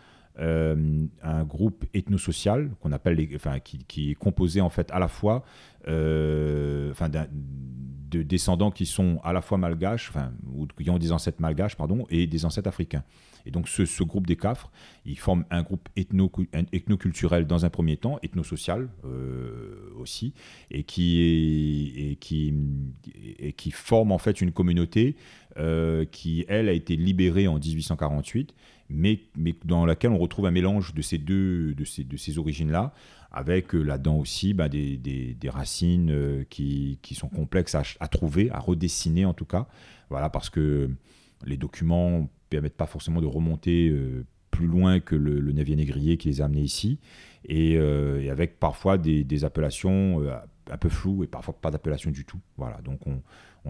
euh, 0.41 1.07
un 1.23 1.45
groupe 1.45 1.85
ethnosocial 1.95 2.71
qu'on 2.81 2.93
appelle, 2.93 3.17
les, 3.17 3.31
enfin, 3.37 3.61
qui, 3.61 4.11
est 4.11 4.15
composé 4.15 4.61
en 4.61 4.71
fait 4.71 4.91
à 4.91 4.99
la 4.99 5.09
fois, 5.09 5.45
enfin, 5.87 7.09
de 7.09 8.23
descendants 8.23 8.71
qui 8.71 8.87
sont 8.87 9.21
à 9.25 9.33
la 9.33 9.43
fois 9.43 9.59
malgaches, 9.59 10.09
enfin, 10.11 10.33
ou 10.55 10.67
qui 10.67 10.91
ont 10.91 10.99
des 10.99 11.13
ancêtres 11.13 11.41
malgaches, 11.41 11.77
pardon, 11.77 12.07
et 12.11 12.27
des 12.27 12.45
ancêtres 12.45 12.69
africains. 12.69 13.05
Et 13.47 13.51
donc 13.51 13.69
ce, 13.69 14.03
groupe 14.03 14.27
des 14.27 14.37
CAFRES, 14.37 14.71
ils 15.05 15.19
forment 15.19 15.45
un 15.51 15.63
groupe 15.63 15.89
ethno, 15.97 16.31
ethnoculturel 16.73 17.47
dans 17.47 17.65
un 17.65 17.71
premier 17.71 17.97
temps, 17.97 18.19
ethnosocial 18.23 18.89
euh, 19.05 19.91
aussi, 19.99 20.33
et 20.71 20.85
qui, 20.85 22.17
forme 23.73 24.13
en 24.13 24.19
fait 24.19 24.41
une 24.41 24.53
communauté 24.53 25.17
euh, 25.59 26.05
qui, 26.07 26.45
elle, 26.49 26.69
a 26.69 26.73
été 26.73 26.97
libérée 26.97 27.47
en 27.47 27.59
1848, 27.59 28.55
mais, 28.89 29.21
dans 29.65 29.85
laquelle 29.85 30.13
on 30.13 30.19
retrouve 30.19 30.47
un 30.47 30.51
mélange 30.51 30.95
de 30.95 31.03
ces 31.03 31.19
deux 31.19 31.75
de 31.75 32.17
ces 32.17 32.39
origines-là, 32.39 32.95
avec 33.35 33.75
euh, 33.75 33.83
là-dedans 33.83 34.17
aussi 34.17 34.55
bah, 34.55 34.69
des, 34.69 34.97
des, 34.97 35.51
racines 35.51 36.45
qui, 36.49 36.99
qui, 37.03 37.15
sont 37.15 37.29
complexes 37.29 37.75
à, 37.75 38.09
trouver, 38.09 38.51
à 38.51 38.59
redessiner 38.61 39.25
en 39.25 39.35
tout 39.35 39.45
cas. 39.45 39.67
Voilà, 40.09 40.31
parce 40.31 40.49
que 40.49 40.91
les 41.45 41.57
documents 41.57 42.29
permettent 42.49 42.77
pas 42.77 42.87
forcément 42.87 43.21
de 43.21 43.27
remonter 43.27 43.89
euh, 43.89 44.25
plus 44.51 44.67
loin 44.67 45.01
que 45.01 45.17
le, 45.17 45.41
navire 45.53 45.77
négrier 45.77 46.17
qui 46.17 46.29
les 46.29 46.41
a 46.41 46.45
amenés 46.45 46.63
ici, 46.63 47.01
et, 47.47 47.77
euh, 47.77 48.31
avec 48.31 48.59
parfois 48.61 48.99
des, 48.99 49.45
appellations 49.45 50.23
euh, 50.23 50.37
un 50.71 50.77
peu 50.77 50.89
floues 50.89 51.25
et 51.25 51.27
parfois 51.27 51.55
pas 51.61 51.71
d'appellation 51.71 52.11
du 52.11 52.25
tout. 52.25 52.39
Voilà, 52.57 52.81
donc 52.83 53.01
on, 53.07 53.21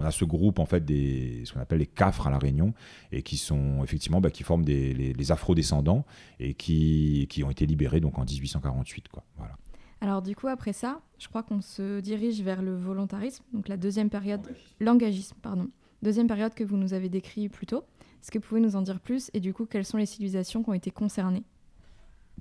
a 0.02 0.10
ce 0.10 0.24
groupe 0.24 0.58
en 0.58 0.66
fait 0.66 0.84
des 0.84 1.42
ce 1.44 1.52
qu'on 1.52 1.60
appelle 1.60 1.78
les 1.78 1.86
cafres 1.86 2.26
à 2.26 2.30
la 2.30 2.38
Réunion 2.38 2.74
et 3.12 3.22
qui 3.22 3.36
sont 3.36 3.82
effectivement 3.84 4.20
bah, 4.20 4.30
qui 4.30 4.42
forment 4.42 4.64
des, 4.64 4.94
les, 4.94 5.32
afro-descendants 5.32 6.04
et 6.40 6.54
qui, 6.54 7.26
qui 7.30 7.44
ont 7.44 7.50
été 7.50 7.66
libérés 7.66 8.00
donc 8.00 8.18
en 8.18 8.24
1848 8.24 9.08
quoi. 9.08 9.24
Voilà. 9.36 9.56
Alors 10.00 10.22
du 10.22 10.34
coup 10.34 10.48
après 10.48 10.72
ça, 10.72 11.00
je 11.18 11.28
crois 11.28 11.42
qu'on 11.42 11.60
se 11.60 12.00
dirige 12.00 12.42
vers 12.42 12.62
le 12.62 12.76
volontarisme, 12.76 13.44
donc 13.52 13.68
la 13.68 13.76
deuxième 13.76 14.10
période, 14.10 14.42
l'engagisme 14.80 15.36
pardon, 15.40 15.68
deuxième 16.02 16.26
période 16.26 16.54
que 16.54 16.64
vous 16.64 16.76
nous 16.76 16.92
avez 16.92 17.08
décrit 17.08 17.48
plus 17.48 17.66
tôt. 17.66 17.84
Est-ce 18.20 18.30
que 18.30 18.38
vous 18.38 18.46
pouvez 18.46 18.60
nous 18.60 18.74
en 18.74 18.82
dire 18.82 19.00
plus 19.00 19.30
et 19.34 19.40
du 19.40 19.52
coup, 19.52 19.66
quelles 19.66 19.84
sont 19.84 19.98
les 19.98 20.06
civilisations 20.06 20.62
qui 20.62 20.70
ont 20.70 20.74
été 20.74 20.90
concernées? 20.90 21.44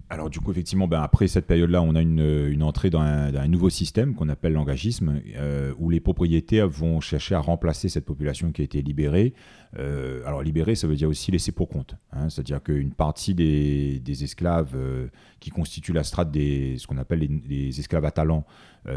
Alors 0.09 0.29
du 0.29 0.39
coup, 0.39 0.51
effectivement, 0.51 0.87
ben, 0.87 1.01
après 1.01 1.27
cette 1.27 1.47
période-là, 1.47 1.81
on 1.81 1.95
a 1.95 2.01
une, 2.01 2.61
entrée 2.61 2.91
dans 2.91 3.01
un, 3.01 3.47
nouveau 3.47 3.71
système 3.71 4.13
qu'on 4.13 4.29
appelle 4.29 4.53
l'engagisme, 4.53 5.19
euh, 5.35 5.73
où 5.79 5.89
les 5.89 5.99
propriétaires 5.99 6.67
vont 6.67 6.99
chercher 7.01 7.33
à 7.33 7.39
remplacer 7.39 7.89
cette 7.89 8.05
population 8.05 8.51
qui 8.51 8.61
a 8.61 8.65
été 8.65 8.81
libérée. 8.83 9.33
Euh, 9.79 10.21
alors 10.27 10.43
libérée, 10.43 10.75
ça 10.75 10.85
veut 10.85 10.95
dire 10.95 11.09
aussi 11.09 11.31
laisser 11.31 11.51
pour 11.51 11.67
compte. 11.67 11.95
Hein. 12.11 12.29
C'est-à-dire 12.29 12.61
qu'une 12.61 12.91
partie 12.91 13.33
des, 13.33 14.23
esclaves 14.23 14.75
euh, 14.75 15.07
qui 15.39 15.49
constituent 15.49 15.93
la 15.93 16.03
strate 16.03 16.29
des 16.29 16.75
ce 16.77 16.85
qu'on 16.85 16.97
appelle 16.97 17.27
les, 17.47 17.79
esclaves 17.79 18.05
à 18.05 18.11
talent 18.11 18.45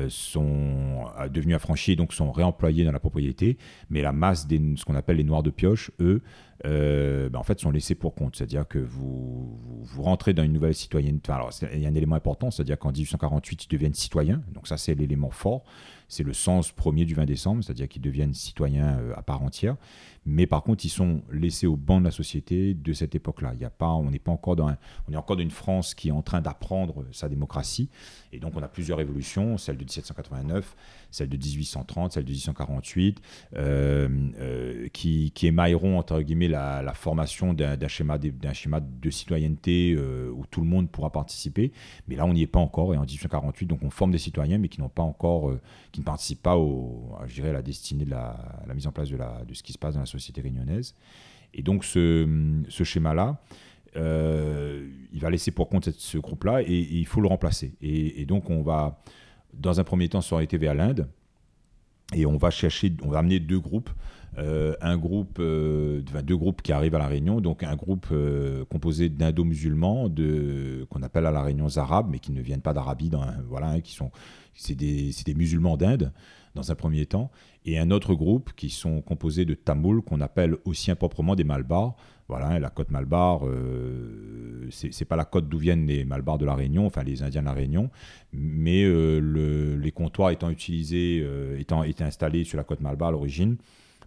sont 0.08 1.04
devenus 1.30 1.56
affranchis, 1.56 1.96
donc 1.96 2.12
sont 2.12 2.32
réemployés 2.32 2.84
dans 2.84 2.92
la 2.92 3.00
propriété. 3.00 3.56
Mais 3.90 4.02
la 4.02 4.12
masse 4.12 4.46
des 4.46 4.60
ce 4.76 4.84
qu'on 4.84 4.94
appelle 4.94 5.16
les 5.16 5.24
noirs 5.24 5.42
de 5.42 5.50
pioche, 5.50 5.90
eux, 6.00 6.22
euh, 6.64 7.28
ben, 7.28 7.38
en 7.38 7.42
fait, 7.42 7.60
sont 7.60 7.70
laissés 7.70 7.94
pour 7.94 8.14
compte. 8.14 8.36
C'est-à-dire 8.36 8.66
que 8.66 8.78
vous, 8.78 9.58
vous, 9.82 10.02
rentrez 10.02 10.32
dans 10.32 10.42
une 10.42 10.52
nouvelle 10.52 10.74
citoyenneté. 10.74 11.32
alors, 11.32 11.50
il 11.72 11.80
y 11.80 11.86
a 11.86 11.88
un 11.88 11.94
élément 11.94 12.16
important, 12.16 12.50
c'est-à-dire 12.50 12.78
qu'en 12.78 12.92
1848, 12.92 13.64
ils 13.64 13.68
deviennent 13.68 13.94
citoyens. 13.94 14.42
Donc, 14.52 14.66
ça, 14.66 14.76
c'est 14.76 14.94
l'élément 14.94 15.30
fort. 15.30 15.64
C'est 16.08 16.22
le 16.22 16.32
sens 16.32 16.72
premier 16.72 17.04
du 17.04 17.14
20 17.14 17.24
décembre, 17.24 17.64
c'est-à-dire 17.64 17.88
qu'ils 17.88 18.02
deviennent 18.02 18.34
citoyens 18.34 18.98
à 19.16 19.22
part 19.22 19.42
entière. 19.42 19.76
Mais 20.24 20.46
par 20.46 20.62
contre, 20.64 20.84
ils 20.84 20.90
sont 20.90 21.22
laissés 21.32 21.66
au 21.66 21.76
banc 21.76 22.00
de 22.00 22.04
la 22.04 22.10
société 22.10 22.74
de 22.74 22.92
cette 22.92 23.14
époque-là. 23.14 23.52
Il 23.54 23.60
y 23.60 23.64
a 23.64 23.70
pas, 23.70 23.90
on 23.90 24.10
n'est 24.10 24.18
pas 24.18 24.32
encore 24.32 24.56
dans, 24.56 24.74
on 25.08 25.12
est 25.12 25.16
encore 25.16 25.36
dans 25.36 25.42
une 25.42 25.50
France 25.50 25.94
qui 25.94 26.08
est 26.08 26.12
en 26.12 26.22
train 26.22 26.40
d'apprendre 26.40 27.04
sa 27.12 27.28
démocratie. 27.28 27.88
Et 28.32 28.40
donc, 28.40 28.54
on 28.56 28.62
a 28.62 28.68
plusieurs 28.68 28.98
révolutions, 28.98 29.56
celle 29.56 29.76
de 29.76 29.84
1789, 29.84 30.76
celle 31.16 31.28
de 31.28 31.36
1830, 31.36 32.12
celle 32.12 32.24
de 32.24 32.30
1848, 32.30 33.20
euh, 33.54 34.08
euh, 34.38 34.88
qui, 34.92 35.32
qui, 35.34 35.46
émailleront 35.46 35.98
entre 35.98 36.20
guillemets 36.20 36.48
la, 36.48 36.92
formation 36.94 37.54
d'un 37.54 37.88
schéma, 37.88 38.18
schéma 38.52 38.80
de 38.80 39.10
citoyenneté 39.10 39.94
euh, 39.96 40.30
où 40.30 40.44
tout 40.46 40.60
le 40.60 40.66
monde 40.66 40.90
pourra 40.90 41.10
participer. 41.10 41.72
Mais 42.06 42.16
là, 42.16 42.26
on 42.26 42.34
n'y 42.34 42.42
est 42.42 42.46
pas 42.46 42.60
encore. 42.60 42.94
Et 42.94 42.96
en 42.96 43.02
1848, 43.04 43.66
donc, 43.66 43.82
on 43.82 43.90
forme 43.90 44.12
des 44.12 44.18
citoyens, 44.18 44.58
mais 44.58 44.68
qui 44.68 44.80
n'ont 44.80 44.88
pas 44.88 45.02
encore, 45.02 45.52
qui 45.92 46.00
ne 46.00 46.04
participent 46.04 46.42
pas 46.42 46.56
au, 46.56 47.16
je 47.26 47.34
dirais, 47.34 47.50
à 47.50 47.54
la 47.54 47.62
destinée 47.62 48.04
de 48.04 48.10
la, 48.10 48.36
la, 48.66 48.74
mise 48.74 48.86
en 48.86 48.92
place 48.92 49.08
de, 49.08 49.16
la, 49.16 49.42
de 49.46 49.54
ce 49.54 49.62
qui 49.62 49.72
se 49.72 49.78
passe 49.78 49.94
dans 49.94 50.00
la 50.00 50.06
société 50.06 50.40
réunionnaise. 50.42 50.94
Et 51.54 51.62
donc, 51.62 51.84
ce, 51.84 52.62
ce 52.68 52.84
schéma-là, 52.84 53.40
il 53.94 55.20
va 55.20 55.30
laisser 55.30 55.50
pour 55.50 55.70
compte 55.70 55.90
ce 55.90 56.18
groupe-là 56.18 56.60
et, 56.62 56.66
il 56.68 57.06
faut 57.06 57.22
le 57.22 57.28
remplacer. 57.28 57.74
Et, 57.80 58.26
donc, 58.26 58.50
on 58.50 58.62
va, 58.62 59.02
dans 59.58 59.80
un 59.80 59.84
premier 59.84 60.08
temps, 60.08 60.20
s'orienter 60.20 60.58
vers 60.58 60.74
l'Inde 60.74 61.08
et 62.14 62.26
on 62.26 62.36
va 62.36 62.50
chercher, 62.50 62.92
on 63.02 63.08
va 63.08 63.18
amener 63.18 63.40
deux 63.40 63.58
groupes. 63.58 63.90
Euh, 64.38 64.74
un 64.82 64.98
groupe, 64.98 65.38
euh, 65.40 66.02
deux 66.22 66.36
groupes 66.36 66.60
qui 66.60 66.70
arrivent 66.70 66.94
à 66.94 66.98
la 66.98 67.08
Réunion, 67.08 67.40
donc 67.40 67.62
un 67.62 67.74
groupe 67.74 68.08
composé 68.68 69.08
d'indo-musulmans, 69.08 70.10
qu'on 70.90 71.02
appelle 71.02 71.26
à 71.26 71.30
la 71.30 71.42
Réunion 71.42 71.68
arabes, 71.76 72.08
mais 72.10 72.18
qui 72.18 72.32
ne 72.32 72.42
viennent 72.42 72.60
pas 72.60 72.74
d'Arabie, 72.74 73.10
voilà, 73.48 73.70
hein, 73.70 73.80
qui 73.80 73.94
sont, 73.94 74.10
c'est 74.54 74.74
des, 74.74 75.10
des, 75.24 75.34
musulmans 75.34 75.76
d'Inde 75.76 76.12
dans 76.54 76.70
un 76.70 76.74
premier 76.74 77.06
temps, 77.06 77.30
et 77.64 77.78
un 77.78 77.90
autre 77.90 78.14
groupe 78.14 78.52
qui 78.56 78.70
sont 78.70 79.00
composés 79.00 79.44
de 79.44 79.54
Tamouls 79.54 80.02
qu'on 80.02 80.20
appelle 80.20 80.56
aussi 80.64 80.90
improprement 80.90 81.34
des 81.34 81.44
Malbars, 81.44 81.96
voilà, 82.28 82.58
la 82.58 82.70
côte 82.70 82.90
Malbar, 82.90 83.46
euh, 83.46 84.68
c'est 84.70 85.04
pas 85.04 85.14
la 85.14 85.24
côte 85.24 85.48
d'où 85.48 85.58
viennent 85.58 85.86
les 85.86 86.04
Malbars 86.04 86.38
de 86.38 86.44
la 86.44 86.54
Réunion, 86.54 86.86
enfin 86.86 87.04
les 87.04 87.22
Indiens 87.22 87.42
de 87.42 87.46
la 87.46 87.52
Réunion, 87.52 87.88
mais 88.32 88.82
euh, 88.84 89.76
les 89.76 89.92
comptoirs 89.92 90.30
étant 90.30 90.50
utilisés, 90.50 91.22
euh, 91.24 91.58
étant, 91.58 91.82
installés 92.00 92.42
sur 92.42 92.56
la 92.56 92.64
côte 92.64 92.80
Malbar 92.80 93.08
à 93.08 93.12
l'origine, 93.12 93.56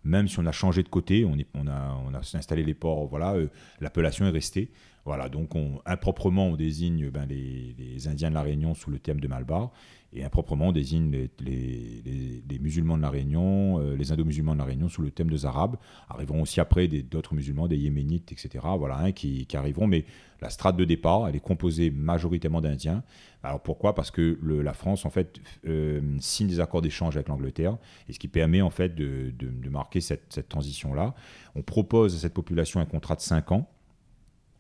même 0.03 0.27
si 0.27 0.37
on 0.39 0.45
a 0.45 0.51
changé 0.51 0.83
de 0.83 0.89
côté, 0.89 1.25
on, 1.25 1.67
a, 1.67 2.19
installé 2.33 2.63
les 2.63 2.73
ports, 2.73 3.07
voilà, 3.07 3.35
l'appellation 3.79 4.25
est 4.25 4.31
restée. 4.31 4.69
Voilà, 5.05 5.29
donc 5.29 5.55
on, 5.55 5.81
improprement 5.85 6.47
on 6.47 6.55
désigne 6.55 7.09
ben, 7.09 7.25
les, 7.25 7.73
les, 7.79 8.07
Indiens 8.07 8.29
de 8.29 8.35
la 8.35 8.41
Réunion 8.41 8.75
sous 8.75 8.91
le 8.91 8.99
thème 8.99 9.19
de 9.19 9.27
Malbar, 9.27 9.71
et 10.13 10.23
improprement 10.23 10.69
on 10.69 10.71
désigne 10.71 11.27
les, 11.39 12.59
musulmans 12.59 12.97
de 12.97 13.01
la 13.01 13.09
Réunion, 13.09 13.79
euh, 13.79 13.95
les 13.95 14.11
indo-musulmans 14.11 14.53
de 14.53 14.59
la 14.59 14.65
Réunion 14.65 14.89
sous 14.89 15.01
le 15.01 15.11
thème 15.11 15.29
des 15.29 15.45
Arabes. 15.45 15.77
Arriveront 16.09 16.41
aussi 16.41 16.59
après 16.59 16.87
d'autres 16.87 17.35
musulmans, 17.35 17.67
des 17.67 17.77
Yéménites, 17.77 18.31
etc. 18.31 18.65
Voilà, 18.77 19.11
qui, 19.11 19.47
arriveront, 19.53 19.87
mais 19.87 20.05
la 20.41 20.49
strate 20.49 20.75
de 20.77 20.85
départ, 20.85 21.27
elle 21.27 21.35
est 21.35 21.41
composée 21.41 21.91
majoritairement 21.91 22.61
d'Indiens. 22.61 23.03
Alors 23.43 23.61
pourquoi? 23.61 23.93
Parce 23.93 24.11
que 24.11 24.39
la 24.43 24.73
France, 24.73 25.05
en 25.05 25.09
fait, 25.09 25.39
euh, 25.67 26.01
signe 26.19 26.47
des 26.47 26.59
accords 26.59 26.81
d'échange 26.81 27.15
avec 27.15 27.27
l'Angleterre, 27.27 27.77
et 28.07 28.13
ce 28.13 28.19
qui 28.19 28.27
permet, 28.27 28.61
en 28.61 28.69
fait, 28.69 28.95
de, 28.95 29.33
marquer 29.69 30.01
cette, 30.01 30.33
cette 30.33 30.49
transition-là. 30.49 31.13
On 31.55 31.61
propose 31.61 32.15
à 32.15 32.19
cette 32.19 32.33
population 32.33 32.79
un 32.79 32.85
contrat 32.85 33.15
de 33.15 33.21
5 33.21 33.51
ans, 33.51 33.69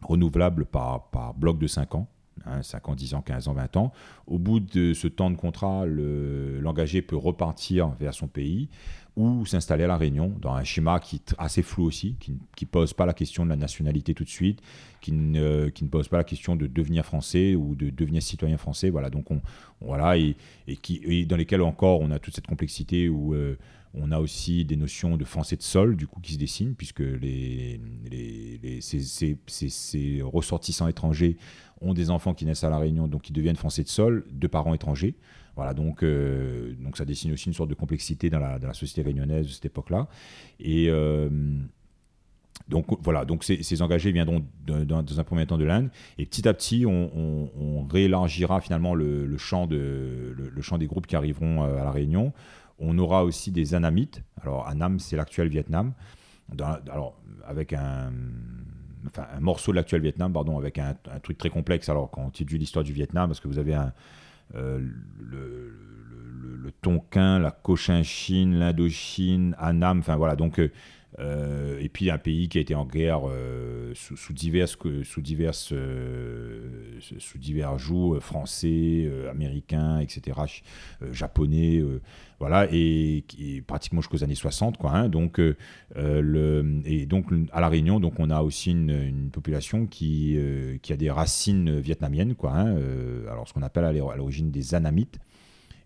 renouvelable 0.01 0.65
par, 0.65 1.09
par 1.09 1.33
bloc 1.33 1.57
de 1.57 1.67
5 1.67 1.95
ans. 1.95 2.07
5 2.61 2.77
hein, 2.87 2.91
ans, 2.91 2.95
10 2.95 3.13
ans, 3.15 3.21
15 3.21 3.47
ans, 3.47 3.53
20 3.53 3.77
ans. 3.77 3.91
Au 4.27 4.37
bout 4.37 4.59
de 4.59 4.93
ce 4.93 5.07
temps 5.07 5.29
de 5.29 5.35
contrat, 5.35 5.85
l'engagé 5.85 7.01
peut 7.01 7.17
repartir 7.17 7.89
vers 7.99 8.13
son 8.13 8.27
pays 8.27 8.69
ou 9.15 9.45
s'installer 9.45 9.83
à 9.83 9.87
La 9.87 9.97
Réunion, 9.97 10.33
dans 10.39 10.53
un 10.53 10.63
schéma 10.63 10.99
qui 10.99 11.17
est 11.17 11.35
assez 11.37 11.61
flou 11.61 11.83
aussi, 11.83 12.15
qui 12.19 12.31
ne 12.31 12.67
pose 12.67 12.93
pas 12.93 13.05
la 13.05 13.13
question 13.13 13.43
de 13.43 13.49
la 13.49 13.57
nationalité 13.57 14.13
tout 14.13 14.23
de 14.23 14.29
suite, 14.29 14.61
qui 15.01 15.11
ne, 15.11 15.67
qui 15.69 15.83
ne 15.83 15.89
pose 15.89 16.07
pas 16.07 16.17
la 16.17 16.23
question 16.23 16.55
de 16.55 16.67
devenir 16.67 17.05
français 17.05 17.53
ou 17.55 17.75
de 17.75 17.89
devenir 17.89 18.23
citoyen 18.23 18.57
français. 18.57 18.89
Voilà, 18.89 19.09
donc 19.09 19.29
on, 19.29 19.41
voilà, 19.81 20.17
et, 20.17 20.37
et 20.67 20.77
qui, 20.77 21.25
dans 21.25 21.35
lesquels 21.35 21.61
encore 21.61 21.99
on 21.99 22.11
a 22.11 22.19
toute 22.19 22.33
cette 22.35 22.47
complexité 22.47 23.09
où 23.09 23.33
euh, 23.33 23.57
on 23.93 24.11
a 24.11 24.19
aussi 24.19 24.65
des 24.65 24.75
notions 24.75 25.17
de 25.17 25.25
français 25.25 25.55
de 25.55 25.63
sol, 25.63 25.95
du 25.95 26.05
coup, 26.07 26.19
qui 26.21 26.33
se 26.33 26.37
dessinent, 26.37 26.75
puisque 26.75 26.99
les, 26.99 27.79
les, 28.09 28.79
ces, 28.81 30.21
ressortissants 30.21 30.87
étrangers 30.87 31.37
ont 31.81 31.93
des 31.93 32.09
enfants 32.09 32.33
qui 32.33 32.45
naissent 32.45 32.63
à 32.63 32.69
La 32.69 32.77
Réunion, 32.77 33.07
donc 33.07 33.23
qui 33.23 33.33
deviennent 33.33 33.55
français 33.55 33.83
de 33.83 33.87
sol, 33.87 34.25
de 34.31 34.47
parents 34.47 34.73
étrangers. 34.73 35.15
Voilà, 35.55 35.73
donc, 35.73 36.03
euh, 36.03 36.73
donc 36.79 36.97
ça 36.97 37.05
dessine 37.05 37.33
aussi 37.33 37.47
une 37.47 37.53
sorte 37.53 37.69
de 37.69 37.75
complexité 37.75 38.29
dans 38.29 38.39
la, 38.39 38.73
société 38.73 39.01
réunionnaise 39.01 39.45
de 39.45 39.51
cette 39.51 39.65
époque-là. 39.65 40.07
Et 40.59 40.85
euh, 40.89 41.29
donc 42.67 42.85
voilà, 43.01 43.25
donc 43.25 43.43
ces, 43.43 43.81
engagés 43.81 44.11
viendront 44.11 44.45
dans 44.65 45.19
un 45.19 45.23
premier 45.23 45.45
temps 45.45 45.57
de 45.57 45.65
l'Inde, 45.65 45.89
et 46.17 46.25
petit 46.25 46.47
à 46.47 46.53
petit, 46.53 46.85
on, 46.85 47.87
réélargira 47.89 48.61
finalement 48.61 48.93
le, 48.93 49.37
champ 49.37 49.67
de, 49.67 50.33
le, 50.35 50.61
champ 50.61 50.77
des 50.77 50.87
groupes 50.87 51.07
qui 51.07 51.15
arriveront 51.15 51.63
euh, 51.63 51.81
à 51.81 51.83
la 51.83 51.91
Réunion. 51.91 52.31
On 52.77 52.97
aura 52.97 53.25
aussi 53.25 53.51
des 53.51 53.73
Anamites. 53.73 54.23
Alors, 54.41 54.65
Annam, 54.67 54.99
c'est 54.99 55.17
l'actuel 55.17 55.49
Vietnam. 55.49 55.93
alors, 56.89 57.19
avec 57.45 57.73
un, 57.73 58.13
un 59.17 59.39
morceau 59.39 59.71
de 59.71 59.77
l'actuel 59.77 60.01
Vietnam, 60.01 60.33
pardon, 60.33 60.57
avec 60.57 60.77
un, 60.77 60.95
truc 61.21 61.37
très 61.37 61.49
complexe. 61.49 61.89
Alors, 61.89 62.09
quand 62.11 62.21
on 62.21 62.29
étudie 62.29 62.57
l'histoire 62.57 62.83
du 62.83 62.93
Vietnam, 62.93 63.29
parce 63.29 63.39
que 63.39 63.47
vous 63.47 63.59
avez 63.59 63.73
un, 63.73 63.93
euh, 64.55 64.79
le, 65.19 65.73
le, 66.63 66.71
Tonkin, 66.81 67.39
la 67.39 67.51
Cochinchine, 67.51 68.59
l'Indochine, 68.59 69.55
Annam, 69.59 69.99
enfin 69.99 70.15
voilà. 70.15 70.35
Donc, 70.35 70.61
euh, 71.17 71.79
et 71.79 71.89
puis 71.89 72.11
un 72.11 72.19
pays 72.19 72.49
qui 72.49 72.59
a 72.59 72.61
été 72.61 72.75
en 72.75 72.85
guerre 72.85 73.21
euh, 73.27 73.93
sous, 73.95 74.33
diverses, 74.33 74.77
sous, 75.03 75.21
diverses, 75.21 75.71
euh, 75.71 76.99
sous 77.17 77.37
divers 77.39 77.79
joues, 77.79 78.19
français, 78.19 79.11
américains, 79.29 79.99
etc., 79.99 80.39
japonais, 81.11 81.83
voilà, 82.39 82.67
et, 82.71 83.23
pratiquement 83.65 84.01
jusqu'aux 84.01 84.23
années 84.23 84.35
60, 84.35 84.77
quoi. 84.77 84.91
Hein. 84.91 85.09
donc, 85.09 85.39
et 85.39 87.05
donc 87.05 87.25
à 87.51 87.61
la 87.61 87.69
Réunion, 87.69 87.99
donc 87.99 88.19
on 88.19 88.29
a 88.29 88.41
aussi 88.41 88.71
une, 88.71 89.29
population 89.31 89.87
qui, 89.87 90.37
qui 90.81 90.93
a 90.93 90.97
des 90.97 91.09
racines 91.09 91.79
vietnamiennes, 91.79 92.35
quoi. 92.35 92.53
Hein. 92.53 92.77
alors 93.29 93.47
ce 93.47 93.53
qu'on 93.53 93.63
appelle 93.63 93.85
à 93.85 93.93
l'origine 93.93 94.51
des 94.51 94.75
Anamites. 94.75 95.19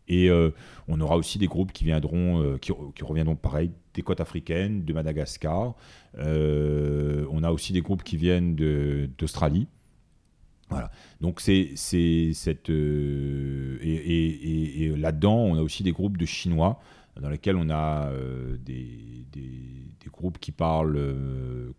Et 0.08 0.30
euh, 0.30 0.52
on 0.88 1.00
aura 1.02 1.18
aussi 1.18 1.38
des 1.40 1.48
groupes 1.48 1.72
qui 1.72 1.84
viendront, 1.86 2.42
euh, 2.42 2.58
qui, 2.58 2.72
reviendront 3.04 3.36
pareil 3.36 3.72
des 3.94 4.02
côtes 4.02 4.22
africaines, 4.22 4.84
de 4.84 4.94
Madagascar. 4.94 5.76
Euh, 6.18 7.26
on 7.32 7.44
a 7.44 7.52
aussi 7.52 7.74
des 7.74 7.82
groupes 7.82 8.04
qui 8.04 8.18
viennent 8.18 8.56
d'Australie. 9.18 9.68
Voilà. 10.70 10.92
Donc 11.22 11.42
c'est 11.42 11.76
cette 11.76 12.70
et, 12.70 13.74
là-dedans 14.98 15.36
on 15.36 15.56
a 15.56 15.62
aussi 15.62 15.84
des 15.84 15.92
groupes 15.92 16.18
de 16.18 16.26
Chinois 16.26 16.80
dans 17.20 17.30
lesquels 17.30 17.58
on 17.58 17.70
a 17.70 18.10
des, 18.66 19.26
des, 19.32 20.10
groupes 20.12 20.40
qui 20.40 20.52
parlent 20.52 21.00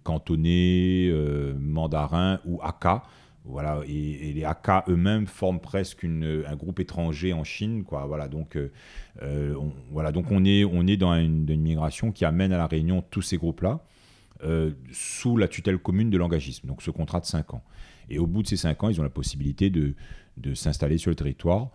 cantonais, 0.05 1.11
mandarin 1.59 2.39
ou 2.45 2.61
Hakka. 2.63 3.03
Voilà, 3.47 3.83
et, 3.87 4.33
les 4.33 4.45
Hakka 4.45 4.85
eux-mêmes 4.89 5.27
forment 5.27 5.61
presque 5.61 6.05
un 6.05 6.57
groupe 6.57 6.81
étranger 6.81 7.35
en 7.35 7.45
Chine, 7.45 7.85
quoi. 7.85 8.07
Voilà, 8.07 8.27
donc, 8.27 8.57
euh, 8.57 8.73
euh, 9.23 9.55
on, 9.57 9.73
voilà, 9.91 10.13
donc 10.13 10.31
on 10.31 10.45
est, 10.47 10.65
on 10.65 10.87
est 10.87 10.97
dans 10.97 11.15
une, 11.15 11.45
migration 11.57 12.11
qui 12.11 12.25
amène 12.25 12.53
à 12.53 12.57
la 12.57 12.67
Réunion 12.67 13.05
tous 13.11 13.21
ces 13.21 13.37
groupes-là 13.37 13.85
euh, 14.45 14.71
sous 14.93 15.37
la 15.37 15.47
tutelle 15.47 15.79
commune 15.79 16.09
de 16.09 16.17
l'engagisme. 16.17 16.67
Donc, 16.67 16.81
ce 16.81 16.91
contrat 16.91 17.21
de 17.21 17.27
5 17.27 17.53
ans. 17.53 17.63
Et 18.09 18.19
au 18.19 18.27
bout 18.27 18.43
de 18.43 18.49
ces 18.49 18.57
5 18.57 18.83
ans, 18.83 18.89
ils 18.89 18.99
ont 18.99 19.05
la 19.05 19.11
possibilité 19.11 19.69
de, 19.69 19.95
de 20.39 20.55
s'installer 20.55 20.97
sur 20.97 21.11
le 21.11 21.17
territoire. 21.17 21.69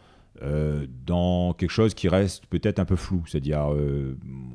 dans 1.05 1.53
quelque 1.53 1.71
chose 1.71 1.93
qui 1.93 2.08
reste 2.08 2.47
peut-être 2.47 2.79
un 2.79 2.86
peu 2.86 2.95
flou. 2.95 3.23
C'est-à-dire, 3.27 3.69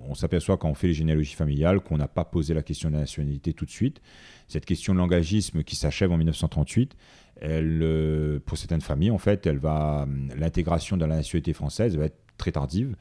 on 0.09 0.15
s'aperçoit 0.15 0.57
quand 0.57 0.69
on 0.69 0.75
fait 0.75 0.89
les 0.89 0.95
généalogies 0.95 1.35
familiales 1.35 1.81
qu'on 1.81 1.99
n'a 1.99 2.09
pas 2.09 2.25
posé 2.25 2.55
la 2.55 2.63
question 2.63 2.89
de 2.89 2.95
la 2.95 3.01
nationalité 3.01 3.53
tout 3.53 3.67
de 3.67 3.71
suite 3.71 4.01
cette 4.49 4.67
question 4.67 4.95
de 4.95 4.99
l'engagisme 4.99 5.63
qui 5.63 5.77
s'achève 5.77 6.13
en 6.13 6.17
1938, 6.17 6.97
elle, 7.41 7.81
euh, 7.83 8.41
pour 8.45 8.59
certaines 8.59 8.81
familles, 8.81 9.11
en 9.11 9.19
fait, 9.19 9.47
elle 9.47 9.59
va, 9.59 10.07
l'intégration 10.37 10.97
dans 10.97 11.07
la 11.07 11.17
nationalité 11.17 11.53
française 11.53 11.97
va 11.97 12.07
être 12.07 12.19
très 12.37 12.53
tardive. 12.53 12.97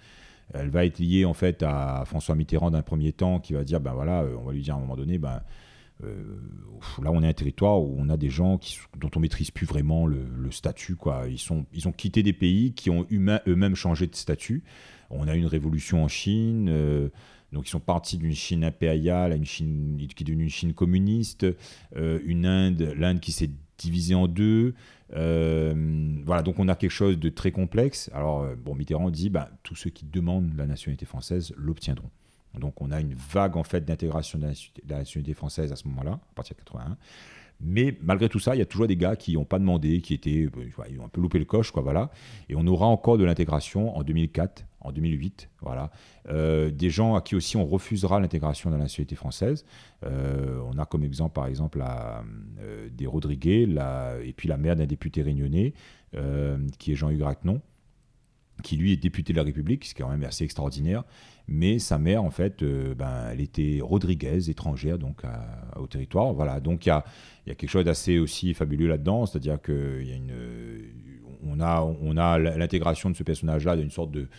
Elle 0.54 0.70
va 0.70 0.86
être 0.86 1.00
liée 1.00 1.26
en 1.26 1.34
fait 1.34 1.64
à 1.64 2.04
François 2.06 2.36
Mitterrand 2.36 2.72
d'un 2.72 2.82
premier 2.82 3.14
temps 3.14 3.40
qui 3.40 3.54
va 3.54 3.64
dire 3.64 3.80
ben 3.80 3.94
voilà, 3.94 4.24
euh, 4.24 4.36
on 4.38 4.44
va 4.44 4.54
lui 4.54 4.62
dire 4.62 4.76
à 4.76 4.78
un 4.78 4.82
moment 4.82 4.96
donné, 4.96 5.18
ben 5.18 5.42
euh, 6.04 6.36
là 7.02 7.12
on 7.12 7.24
est 7.24 7.28
un 7.28 7.34
territoire 7.34 7.82
où 7.82 7.96
on 7.98 8.10
a 8.10 8.18
des 8.18 8.30
gens 8.30 8.58
qui, 8.58 8.78
dont 8.98 9.10
on 9.16 9.20
maîtrise 9.20 9.52
plus 9.52 9.66
vraiment 9.66 10.06
le, 10.06 10.52
statut 10.52 10.96
quoi. 10.96 11.24
Ils 11.30 11.40
sont, 11.40 11.66
ils 11.74 11.88
ont 11.88 11.92
quitté 11.92 12.22
des 12.24 12.34
pays 12.34 12.74
qui 12.74 12.90
ont 12.90 13.08
eux-mêmes 13.12 13.76
changé 13.76 14.06
de 14.06 14.16
statut. 14.16 14.64
On 15.10 15.28
a 15.28 15.36
une 15.36 15.48
révolution 15.48 16.04
en 16.04 16.08
Chine. 16.08 16.70
Donc 17.54 17.68
ils 17.68 17.72
sont 17.72 17.80
partis 17.80 18.18
d'une 18.18 18.34
Chine 18.34 18.64
impériale 18.64 19.34
une 19.34 19.46
Chine 19.46 19.98
qui 20.16 20.24
est 20.24 20.26
devenue 20.26 20.44
une 20.44 20.50
Chine 20.50 20.74
communiste, 20.74 21.46
euh, 21.96 22.20
une 22.26 22.46
Inde, 22.46 22.94
l'Inde 22.98 23.20
qui 23.20 23.32
s'est 23.32 23.52
divisé 23.78 24.16
en 24.16 24.28
deux. 24.28 24.74
voilà, 25.10 26.42
donc 26.44 26.60
on 26.60 26.68
a 26.68 26.76
quelque 26.76 26.92
chose 26.92 27.20
de 27.20 27.30
très 27.30 27.52
complexe. 27.52 28.10
Alors, 28.14 28.48
bon, 28.56 28.76
Mitterrand 28.76 29.12
dit, 29.12 29.30
bah, 29.30 29.50
tous 29.64 29.76
ceux 29.76 29.90
qui 29.90 30.06
demandent 30.06 30.56
la 30.58 30.66
nationalité 30.66 31.06
française 31.06 31.54
l'obtiendront. 31.58 32.10
Donc 32.60 32.82
on 32.82 32.92
a 32.92 33.00
une 33.00 33.16
vague 33.16 33.58
en 33.58 33.64
fait 33.64 33.84
d'intégration 33.84 34.40
de 34.40 34.48
la 34.88 34.98
nationalité 34.98 35.34
française 35.34 35.72
à 35.72 35.76
ce 35.76 35.88
moment-là, 35.88 36.12
à 36.12 36.34
partir 36.36 36.56
de 36.56 36.62
81. 36.62 36.98
Mais 37.62 37.98
malgré 38.02 38.30
tout 38.30 38.40
ça, 38.40 38.56
il 38.56 38.60
y 38.60 38.62
a 38.62 38.66
toujours 38.66 38.88
des 38.88 38.98
gars 38.98 39.16
qui 39.16 39.34
n'ont 39.34 39.46
pas 39.46 39.60
demandé, 39.60 40.02
qui 40.02 40.14
étaient, 40.14 40.50
euh, 40.58 40.86
ils 40.90 41.00
ont 41.00 41.06
un 41.06 41.10
peu 41.10 41.22
loupé 41.22 41.40
le 41.40 41.46
coche, 41.46 41.72
quoi, 41.72 41.82
voilà. 41.82 42.12
Et 42.50 42.56
on 42.56 42.68
aura 42.68 42.88
encore 42.88 43.18
de 43.18 43.24
l'intégration 43.24 43.96
en 43.96 44.04
2004, 44.04 44.66
en 44.84 44.92
2008, 44.92 45.50
voilà. 45.62 45.92
Euh, 46.30 46.70
des 46.70 46.90
gens 46.90 47.16
à 47.16 47.22
qui 47.22 47.36
aussi 47.36 47.58
on 47.58 47.66
refusera 47.66 48.20
l'intégration 48.20 48.70
dans 48.70 48.78
la 48.78 48.84
nationalité 48.84 49.16
française. 49.16 49.66
Euh, 50.04 50.60
on 50.72 50.78
a 50.78 50.86
comme 50.86 51.04
exemple, 51.04 51.34
par 51.34 51.48
exemple, 51.48 51.80
la, 51.80 52.24
des 52.92 53.06
Rodriguez, 53.06 53.68
et 54.24 54.34
puis 54.34 54.48
la 54.48 54.58
mère 54.58 54.76
d'un 54.76 54.86
député 54.86 55.22
réunionnais, 55.22 55.74
qui 56.78 56.92
est 56.92 56.96
Jean-Hugues 56.96 57.24
Racnon 57.24 57.62
qui 58.62 58.78
lui 58.78 58.94
est 58.94 58.98
député 58.98 59.34
de 59.34 59.38
la 59.38 59.44
République, 59.44 59.86
ce 59.86 59.94
qui 59.94 60.02
est 60.02 60.06
quand 60.06 60.12
même 60.12 60.24
assez 60.24 60.44
extraordinaire. 60.44 61.04
Mais 61.48 61.80
sa 61.80 61.98
mère, 61.98 62.24
en 62.24 62.30
fait, 62.30 62.62
euh, 62.62 62.96
ben, 62.96 63.30
elle 63.32 63.42
était 63.42 63.80
Rodriguez, 63.82 64.50
étrangère, 64.50 64.98
donc 64.98 65.24
au 65.76 65.88
territoire. 65.88 66.34
Voilà, 66.34 66.60
donc 66.60 66.86
il 66.86 66.90
y 66.90 66.92
a, 66.92 67.04
quelque 67.46 67.68
chose 67.68 67.86
d'assez 67.86 68.20
aussi 68.20 68.54
fabuleux 68.54 68.88
là-dedans, 68.88 69.26
c'est-à-dire 69.26 69.62
qu'il 69.62 70.08
y 70.08 70.12
a 70.12 70.16
une, 70.16 70.34
on 71.46 71.60
a, 71.60 71.82
on 71.82 72.16
a 72.16 72.40
l'intégration 72.40 73.10
de 73.10 73.16
ce 73.16 73.24
personnage-là 73.24 73.76
d'une 73.76 73.92
sorte 73.92 74.12
de, 74.12 74.30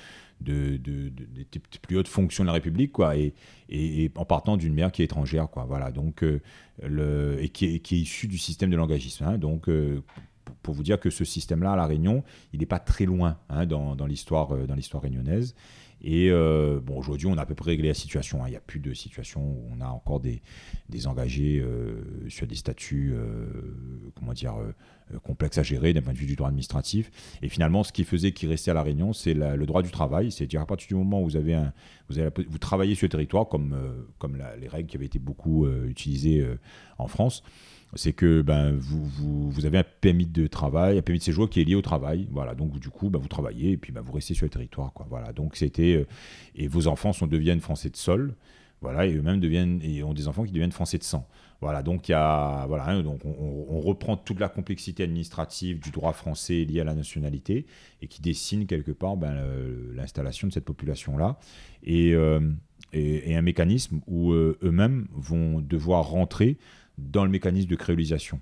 de, 0.40 0.76
de, 0.76 1.10
plus 1.82 1.96
hautes 1.96 2.08
fonctions 2.08 2.44
de 2.44 2.46
la 2.46 2.52
République, 2.52 2.92
quoi, 2.92 3.16
et, 3.16 3.34
et, 3.68 4.10
en 4.16 4.24
partant 4.24 4.56
d'une 4.56 4.74
mère 4.74 4.92
qui 4.92 5.02
est 5.02 5.06
étrangère, 5.06 5.48
quoi, 5.48 5.64
voilà, 5.64 5.90
donc, 5.90 6.22
euh, 6.22 6.40
le, 6.82 7.36
et 7.40 7.48
qui 7.48 7.66
est, 7.66 7.78
qui 7.80 7.96
est 7.96 8.00
issue 8.00 8.28
du 8.28 8.38
système 8.38 8.70
de 8.70 8.76
l'engagisme. 8.76 9.24
Hein, 9.24 9.38
donc, 9.38 9.68
euh, 9.68 10.02
pour 10.62 10.74
vous 10.74 10.82
dire 10.82 11.00
que 11.00 11.10
ce 11.10 11.24
système-là 11.24 11.72
à 11.72 11.76
La 11.76 11.86
Réunion, 11.86 12.22
il 12.52 12.60
n'est 12.60 12.66
pas 12.66 12.78
très 12.78 13.06
loin 13.06 13.38
hein, 13.48 13.66
dans, 13.66 13.96
dans 13.96 14.06
l'histoire 14.06 14.50
réunionnaise. 14.50 15.54
Et 16.06 16.30
euh, 16.30 16.80
bon, 16.80 16.98
aujourd'hui, 16.98 17.26
on 17.26 17.38
a 17.38 17.42
à 17.42 17.46
peu 17.46 17.54
près 17.54 17.70
réglé 17.70 17.88
la 17.88 17.94
situation. 17.94 18.44
Hein. 18.44 18.48
Il 18.48 18.50
n'y 18.50 18.56
a 18.56 18.60
plus 18.60 18.78
de 18.78 18.92
situation 18.92 19.40
où 19.40 19.64
on 19.74 19.80
a 19.80 19.86
encore 19.86 20.20
des, 20.20 20.42
des 20.90 21.06
engagés 21.06 21.60
euh, 21.60 22.28
sur 22.28 22.46
des 22.46 22.56
statuts, 22.56 23.14
euh, 23.14 23.46
comment 24.14 24.34
dire, 24.34 24.54
complexes 25.22 25.56
à 25.56 25.62
gérer 25.62 25.94
d'un 25.94 26.02
point 26.02 26.12
de 26.12 26.18
vue 26.18 26.26
du 26.26 26.36
droit 26.36 26.48
administratif. 26.48 27.10
Et 27.40 27.48
finalement, 27.48 27.82
ce 27.84 27.92
qui 27.92 28.04
faisait 28.04 28.32
qu'il 28.32 28.50
restait 28.50 28.70
à 28.70 28.74
la 28.74 28.82
Réunion, 28.82 29.14
c'est 29.14 29.32
le 29.32 29.64
droit 29.64 29.82
du 29.82 29.90
travail. 29.90 30.30
C'est-à-dire 30.30 30.60
à 30.60 30.66
partir 30.66 30.88
du 30.88 30.94
moment 30.94 31.22
où 31.22 31.24
vous 31.24 31.36
avez 31.36 31.54
un, 31.54 31.72
vous, 32.10 32.58
travaillez 32.58 32.94
sur 32.94 33.06
le 33.06 33.10
territoire, 33.10 33.48
comme, 33.48 33.74
comme 34.18 34.36
les 34.60 34.68
règles 34.68 34.88
qui 34.90 34.98
avaient 34.98 35.06
été 35.06 35.18
beaucoup 35.18 35.66
utilisées 35.66 36.46
en 36.98 37.08
France 37.08 37.42
c'est 37.96 38.12
que 38.12 38.42
ben, 38.42 38.72
vous, 38.72 39.50
vous, 39.50 39.66
avez 39.66 39.78
un 39.78 39.84
permis 39.84 40.26
de 40.26 40.46
travail, 40.46 40.98
un 40.98 41.02
permis 41.02 41.18
de 41.18 41.24
séjour 41.24 41.48
qui 41.48 41.60
est 41.60 41.64
lié 41.64 41.74
au 41.74 41.82
travail. 41.82 42.28
Voilà, 42.30 42.54
donc 42.54 42.78
du 42.78 42.88
coup, 42.88 43.10
ben, 43.10 43.18
vous 43.18 43.28
travaillez 43.28 43.72
et 43.72 43.76
puis 43.76 43.92
ben, 43.92 44.00
vous 44.00 44.12
restez 44.12 44.34
sur 44.34 44.46
le 44.46 44.50
territoire. 44.50 44.92
Quoi. 44.92 45.06
Voilà, 45.08 45.32
donc 45.32 45.56
c'était 45.56 45.94
euh, 45.94 46.06
et 46.54 46.66
vos 46.66 46.86
enfants 46.86 47.12
sont, 47.12 47.26
deviennent 47.26 47.60
français 47.60 47.90
de 47.90 47.96
sol. 47.96 48.34
Voilà, 48.80 49.06
et 49.06 49.14
eux-mêmes 49.14 49.40
deviennent 49.40 49.80
et 49.82 50.02
ont 50.02 50.12
des 50.12 50.28
enfants 50.28 50.44
qui 50.44 50.52
deviennent 50.52 50.72
français 50.72 50.98
de 50.98 51.04
sang. 51.04 51.26
Voilà, 51.62 51.82
donc 51.82 52.08
il 52.08 52.12
y 52.12 52.14
a 52.14 52.66
voilà, 52.66 52.86
hein, 52.88 53.02
donc 53.02 53.24
on, 53.24 53.80
reprend 53.80 54.18
toute 54.18 54.38
la 54.38 54.50
complexité 54.50 55.02
administrative 55.02 55.80
du 55.80 55.90
droit 55.90 56.12
français 56.12 56.64
lié 56.64 56.80
à 56.80 56.84
la 56.84 56.94
nationalité 56.94 57.64
et 58.02 58.08
qui 58.08 58.20
dessine 58.20 58.66
quelque 58.66 58.90
part 58.90 59.16
ben, 59.16 59.34
l'installation 59.94 60.48
de 60.48 60.52
cette 60.52 60.66
population-là 60.66 61.38
et, 61.82 62.12
euh, 62.14 62.40
et, 62.94 63.36
un 63.36 63.42
mécanisme 63.42 64.00
où 64.06 64.32
euh, 64.32 64.58
eux-mêmes 64.62 65.06
vont 65.12 65.60
devoir 65.60 66.08
rentrer 66.08 66.58
dans 66.98 67.24
le 67.24 67.30
mécanisme 67.30 67.68
de 67.68 67.76
créolisation, 67.76 68.40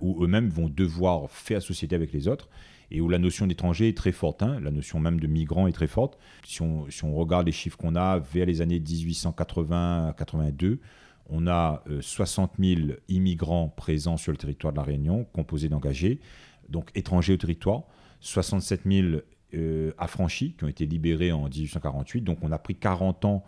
où, 0.00 0.24
eux-mêmes 0.24 0.48
vont 0.48 0.68
devoir 0.68 1.30
faire 1.30 1.62
société 1.62 1.94
avec 1.94 2.12
les 2.12 2.28
autres, 2.28 2.48
et 2.90 3.00
où 3.00 3.08
la 3.08 3.18
notion 3.18 3.46
d'étranger 3.46 3.88
est 3.88 3.96
très 3.96 4.12
forte, 4.12 4.42
hein. 4.42 4.58
la 4.60 4.70
notion 4.70 4.98
même 4.98 5.20
de 5.20 5.26
migrant 5.26 5.68
est 5.68 5.72
très 5.72 5.86
forte. 5.86 6.18
Si 6.44 6.60
on, 6.60 6.90
si 6.90 7.04
on 7.04 7.14
regarde 7.14 7.46
les 7.46 7.52
chiffres 7.52 7.76
qu'on 7.76 7.94
a 7.94 8.18
vers 8.18 8.46
les 8.46 8.60
années 8.60 8.80
1880 8.80 10.08
à 10.08 10.12
82, 10.12 10.80
on 11.28 11.46
a 11.46 11.84
60 12.00 12.52
euh, 12.58 12.74
000 12.76 12.80
immigrants 13.08 13.68
présents 13.68 14.16
sur 14.16 14.32
le 14.32 14.38
territoire 14.38 14.72
de 14.72 14.78
la 14.78 14.82
Réunion, 14.82 15.24
composés 15.32 15.68
d'engagés, 15.68 16.20
donc 16.68 16.90
étrangers 16.96 17.34
au 17.34 17.36
territoire, 17.36 17.84
67 18.20 18.82
000 18.84 19.06
euh, 19.54 19.92
affranchis 19.98 20.54
qui 20.56 20.64
ont 20.64 20.68
été 20.68 20.86
libérés 20.86 21.32
en 21.32 21.48
1848. 21.48 22.22
Donc 22.22 22.38
on 22.42 22.52
a 22.52 22.58
pris 22.58 22.74
40 22.74 23.24
ans 23.24 23.44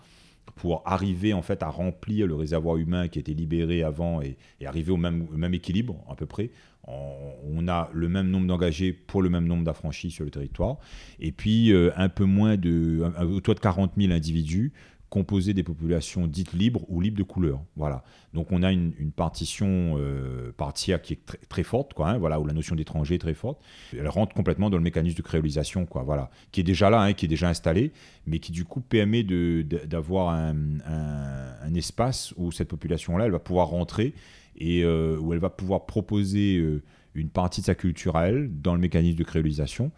pour 0.56 0.82
arriver 0.84 1.32
en 1.32 1.42
fait 1.42 1.62
à 1.62 1.68
remplir 1.68 2.26
le 2.26 2.34
réservoir 2.34 2.76
humain 2.76 3.08
qui 3.08 3.18
était 3.18 3.32
libéré 3.32 3.82
avant 3.82 4.20
et, 4.20 4.36
arriver 4.64 4.92
au 4.92 4.96
même, 4.96 5.54
équilibre 5.54 6.04
à 6.08 6.14
peu 6.14 6.26
près. 6.26 6.50
On, 6.86 7.68
a 7.68 7.90
le 7.92 8.08
même 8.08 8.28
nombre 8.28 8.48
d'engagés 8.48 8.92
pour 8.92 9.22
le 9.22 9.30
même 9.30 9.46
nombre 9.46 9.62
d'affranchis 9.62 10.10
sur 10.10 10.24
le 10.24 10.32
territoire 10.32 10.78
et 11.20 11.30
puis 11.30 11.72
euh, 11.72 11.92
un 11.96 12.08
peu 12.08 12.24
moins 12.24 12.56
de 12.56 13.04
autour 13.20 13.54
de 13.54 13.60
40 13.60 13.92
000 13.96 14.12
individus 14.12 14.72
composé 15.12 15.52
des 15.52 15.62
populations 15.62 16.26
dites 16.26 16.54
libres 16.54 16.86
ou 16.88 17.02
libres 17.02 17.18
de 17.18 17.22
couleur. 17.22 17.60
Voilà. 17.76 18.02
Donc 18.32 18.50
on 18.50 18.62
a 18.62 18.72
une, 18.72 19.12
partition 19.14 19.96
euh, 19.98 20.52
partielle 20.56 21.02
qui 21.02 21.12
est 21.12 21.48
très, 21.50 21.62
forte, 21.62 21.92
quoi, 21.92 22.08
hein, 22.08 22.18
voilà, 22.18 22.40
où 22.40 22.46
la 22.46 22.54
notion 22.54 22.74
d'étranger 22.74 23.16
est 23.16 23.18
très 23.18 23.34
forte. 23.34 23.60
Elle 23.92 24.08
rentre 24.08 24.34
complètement 24.34 24.70
dans 24.70 24.78
le 24.78 24.82
mécanisme 24.82 25.18
de 25.18 25.22
créolisation, 25.22 25.84
quoi, 25.84 26.02
voilà, 26.02 26.30
qui 26.50 26.60
est 26.60 26.64
déjà 26.64 26.88
là, 26.88 27.02
hein, 27.02 27.12
qui 27.12 27.26
est 27.26 27.28
déjà 27.28 27.50
installé, 27.50 27.92
mais 28.26 28.38
qui 28.38 28.52
du 28.52 28.64
coup 28.64 28.80
permet 28.80 29.22
d'avoir 29.22 30.30
un, 30.30 31.74
espace 31.74 32.32
où 32.38 32.50
cette 32.50 32.68
population-là, 32.68 33.26
elle 33.26 33.32
va 33.32 33.38
pouvoir 33.38 33.68
rentrer 33.68 34.14
et 34.56 34.82
euh, 34.82 35.18
où 35.18 35.34
elle 35.34 35.40
va 35.40 35.50
pouvoir 35.50 35.84
proposer 35.84 36.56
euh, 36.56 36.82
une 37.14 37.28
partie 37.28 37.60
de 37.60 37.66
sa 37.66 37.74
culture 37.74 38.16
à 38.16 38.28
elle 38.28 38.50
dans 38.62 38.74
le 38.74 38.80
mécanisme 38.80 39.18
de 39.18 39.24
créolisation 39.24 39.90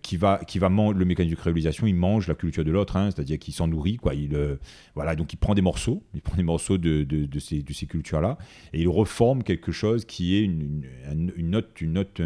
qui 0.00 0.16
va, 0.16 0.40
qui 0.46 0.58
va 0.58 0.68
manger 0.68 0.98
le 0.98 1.04
mécanisme 1.04 1.34
de 1.34 1.40
créolisation, 1.40 1.86
il 1.86 1.94
mange 1.94 2.28
la 2.28 2.34
culture 2.34 2.64
de 2.64 2.70
l'autre, 2.70 2.96
hein, 2.96 3.10
c'est-à-dire 3.10 3.38
qu'il 3.38 3.52
s'en 3.52 3.66
nourrit, 3.66 3.96
quoi. 3.96 4.14
Il, 4.14 4.34
euh, 4.34 4.56
voilà, 4.94 5.16
donc 5.16 5.32
il 5.32 5.36
prend 5.36 5.54
des 5.54 5.62
morceaux, 5.62 6.02
il 6.14 6.22
prend 6.22 6.36
des 6.36 6.42
morceaux 6.42 6.78
de, 6.78 7.28
ces, 7.38 7.62
cultures-là, 7.62 8.38
et 8.72 8.82
il 8.82 8.88
reforme 8.88 9.42
quelque 9.42 9.72
chose 9.72 10.04
qui 10.04 10.36
est 10.36 10.42
une, 10.42 10.84
une, 11.10 11.32
une 11.36 11.56
autre, 11.56 11.68
une 11.80 11.98
autre, 11.98 12.22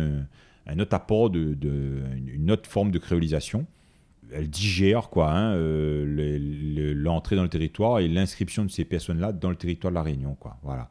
un, 0.67 0.79
autre 0.79 0.95
apport, 0.95 1.31
de, 1.31 1.57
une 2.27 2.51
autre 2.51 2.69
forme 2.69 2.91
de 2.91 2.99
créolisation. 2.99 3.67
Elle 4.33 4.51
digère 4.51 5.09
quoi, 5.09 5.33
hein, 5.33 5.55
euh, 5.55 6.95
l'entrée 6.95 7.37
dans 7.37 7.45
le 7.45 7.49
territoire 7.49 8.01
et 8.01 8.09
l'inscription 8.09 8.65
de 8.65 8.71
ces 8.71 8.85
personnes-là 8.85 9.33
dans 9.33 9.51
le 9.51 9.57
territoire 9.57 9.93
de 9.93 9.95
la 9.95 10.03
Réunion, 10.03 10.35
quoi. 10.35 10.59
Voilà 10.63 10.89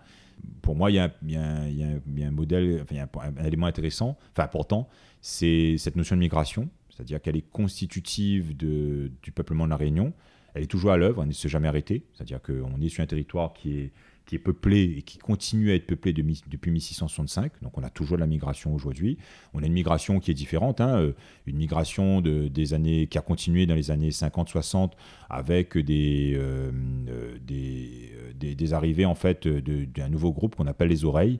pour 0.61 0.75
moi, 0.75 0.91
il 0.91 0.95
y, 0.95 0.99
a, 0.99 1.11
un 1.35 2.31
modèle, 2.31 2.85
un, 2.91 3.45
élément 3.45 3.67
intéressant, 3.67 4.17
enfin 4.31 4.43
important, 4.43 4.87
c'est 5.27 5.77
cette 5.79 5.95
notion 5.95 6.15
de 6.15 6.19
migration, 6.19 6.69
c'est-à-dire 6.87 7.19
qu'elle 7.19 7.35
est 7.35 7.49
constitutive 7.49 8.55
de, 8.55 9.11
du 9.23 9.31
peuplement 9.31 9.65
de 9.65 9.71
la 9.71 9.75
Réunion. 9.75 10.13
Elle 10.53 10.61
est 10.61 10.67
toujours 10.67 10.91
à 10.91 10.97
l'œuvre, 10.97 11.23
elle 11.23 11.29
ne 11.29 11.33
s'est 11.33 11.49
jamais 11.49 11.67
arrêtée. 11.67 12.03
C'est-à-dire 12.13 12.39
qu'on 12.43 12.79
est 12.79 12.89
sur 12.89 13.01
un 13.01 13.07
territoire 13.07 13.51
qui 13.53 13.79
est 13.79 13.91
qui 14.25 14.35
est 14.35 14.39
peuplé 14.39 14.95
et 14.97 15.01
qui 15.03 15.17
continue 15.17 15.71
à 15.71 15.75
être 15.75 15.85
peuplé 15.85 16.13
depuis 16.13 16.71
1665. 16.71 17.51
Donc 17.61 17.77
on 17.77 17.83
a 17.83 17.89
toujours 17.89 18.17
de 18.17 18.21
la 18.21 18.27
migration 18.27 18.73
aujourd'hui. 18.73 19.17
On 19.53 19.61
a 19.61 19.65
une 19.65 19.73
migration 19.73 20.19
qui 20.19 20.31
est 20.31 20.35
différente, 20.35 20.81
hein, 20.81 20.97
euh, 20.99 21.11
une 21.45 21.57
migration 21.57 22.21
de, 22.21 22.47
des 22.47 22.73
années 22.73 23.07
qui 23.07 23.17
a 23.17 23.21
continué 23.21 23.65
dans 23.65 23.75
les 23.75 23.91
années 23.91 24.09
50-60 24.09 24.91
avec 25.29 25.77
des, 25.77 26.33
euh, 26.35 26.71
euh, 27.09 27.37
des, 27.45 28.55
des, 28.55 28.73
arrivées 28.73 29.05
en 29.05 29.15
fait 29.15 29.47
d'un 29.47 30.09
nouveau 30.09 30.31
groupe 30.33 30.55
qu'on 30.55 30.67
appelle 30.67 30.89
les 30.89 31.05
oreilles, 31.05 31.39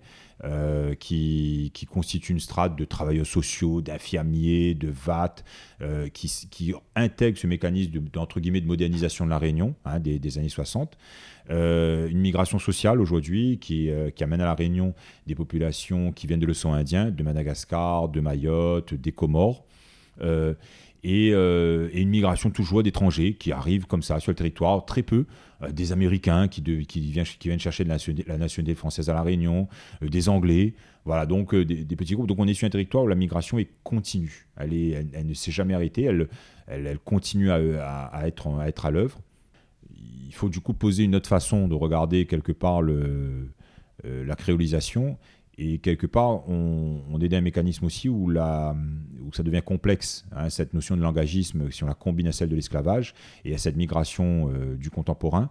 qui, 1.00 1.72
qui, 1.74 1.86
constitue 1.86 2.34
une 2.34 2.40
strate 2.40 2.76
de 2.76 2.86
travailleurs 2.86 3.26
sociaux, 3.26 3.82
d'infirmiers, 3.82 4.76
de 4.76 4.90
VAT, 4.90 5.36
qui, 6.14 6.48
qui, 6.52 6.74
intègre 6.96 7.38
ce 7.38 7.48
mécanisme 7.48 7.92
de, 7.92 8.40
guillemets, 8.40 8.62
de 8.62 8.68
modernisation 8.68 9.26
de 9.26 9.30
la 9.30 9.40
Réunion 9.40 9.76
hein, 9.86 10.00
des, 10.00 10.38
années 10.38 10.50
60. 10.50 10.98
Euh, 11.52 12.08
une 12.10 12.20
migration 12.20 12.58
sociale 12.58 13.00
aujourd'hui 13.00 13.60
qui, 13.60 13.90
euh, 13.92 14.10
amène 14.22 14.42
à 14.42 14.46
la 14.46 14.56
Réunion 14.56 14.96
des 15.28 15.36
populations 15.36 16.12
qui 16.12 16.26
viennent 16.26 16.40
de 16.40 16.46
l'océan 16.46 16.74
Indien, 16.74 17.12
de 17.12 17.24
Madagascar, 17.24 18.10
de 18.10 18.20
Mayotte, 18.20 18.94
des 18.94 19.12
Comores. 19.12 19.66
Euh, 20.22 20.56
et, 21.04 21.30
une 21.30 22.10
migration 22.10 22.50
toujours 22.50 22.82
d'étrangers 22.82 23.36
qui 23.36 23.52
arrivent 23.52 23.86
comme 23.86 24.02
ça 24.02 24.20
sur 24.20 24.32
le 24.32 24.36
territoire, 24.36 24.86
très 24.86 25.04
peu, 25.04 25.26
des 25.72 25.92
Américains 25.92 26.48
qui, 26.48 26.62
viennent, 26.62 27.60
chercher 27.60 27.84
la, 27.84 27.98
la, 28.28 28.38
nationalité 28.38 28.76
française 28.76 29.10
à 29.10 29.14
La 29.14 29.22
Réunion, 29.22 29.68
des 30.02 30.30
Anglais, 30.30 30.74
voilà, 31.06 31.26
donc 31.26 31.56
des, 31.56 31.96
petits 31.96 32.16
groupes. 32.16 32.28
Donc 32.28 32.40
on 32.40 32.48
est 32.48 32.54
sur 32.54 32.68
un 32.68 32.70
territoire 32.70 33.04
où 33.04 33.08
la 33.08 33.16
migration 33.16 33.60
est 33.60 33.70
continue, 33.84 34.48
elle, 34.58 35.26
ne 35.26 35.34
s'est 35.34 35.52
jamais 35.52 35.74
arrêtée, 35.74 36.04
elle, 36.68 37.00
continue 37.04 37.52
à, 37.52 38.22
être, 38.26 38.86
à 38.86 38.92
l'œuvre 38.92 39.20
il 40.28 40.34
faut 40.34 40.50
du 40.50 40.60
coup 40.60 40.74
poser 40.74 41.04
une 41.04 41.16
autre 41.16 41.30
façon 41.30 41.68
de 41.68 41.76
regarder 41.76 42.26
quelque 42.26 42.52
part 42.52 42.82
euh, 42.84 43.46
la 44.04 44.36
créolisation. 44.36 45.18
Et 45.58 45.78
quelque 45.78 46.08
part, 46.08 46.48
on, 46.50 47.02
dans 47.18 47.38
un 47.38 47.42
mécanisme 47.42 47.86
aussi 47.86 48.10
où, 48.10 48.34
ça 48.34 49.44
devient 49.44 49.62
complexe, 49.64 50.26
hein, 50.32 50.50
cette 50.50 50.74
notion 50.74 50.98
de 50.98 51.02
langagisme, 51.02 51.72
si 51.72 51.84
on 51.84 51.88
la 51.88 51.94
combine 51.94 52.28
à 52.28 52.32
celle 52.32 52.50
de 52.50 52.56
l'esclavage 52.56 53.14
et 53.46 53.54
à 53.54 53.58
cette 53.58 53.76
migration 53.76 54.50
euh, 54.50 54.76
du 54.76 54.90
contemporain. 54.90 55.50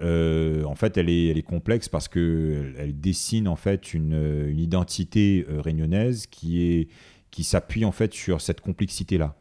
en 0.00 0.74
fait, 0.74 0.96
elle 0.96 1.08
est, 1.08 1.42
complexe 1.46 1.88
parce 1.88 2.08
qu'elle 2.08 2.74
elle 2.78 3.00
dessine 3.00 3.48
en 3.48 3.56
fait 3.56 3.94
une, 3.94 4.54
identité 4.56 5.46
réunionnaise 5.48 6.26
qui 6.26 6.88
qui 7.30 7.44
s'appuie 7.44 7.84
en 7.84 7.92
fait 7.92 8.14
sur 8.14 8.40
cette 8.40 8.60
complexité 8.60 9.18
là. 9.18 9.36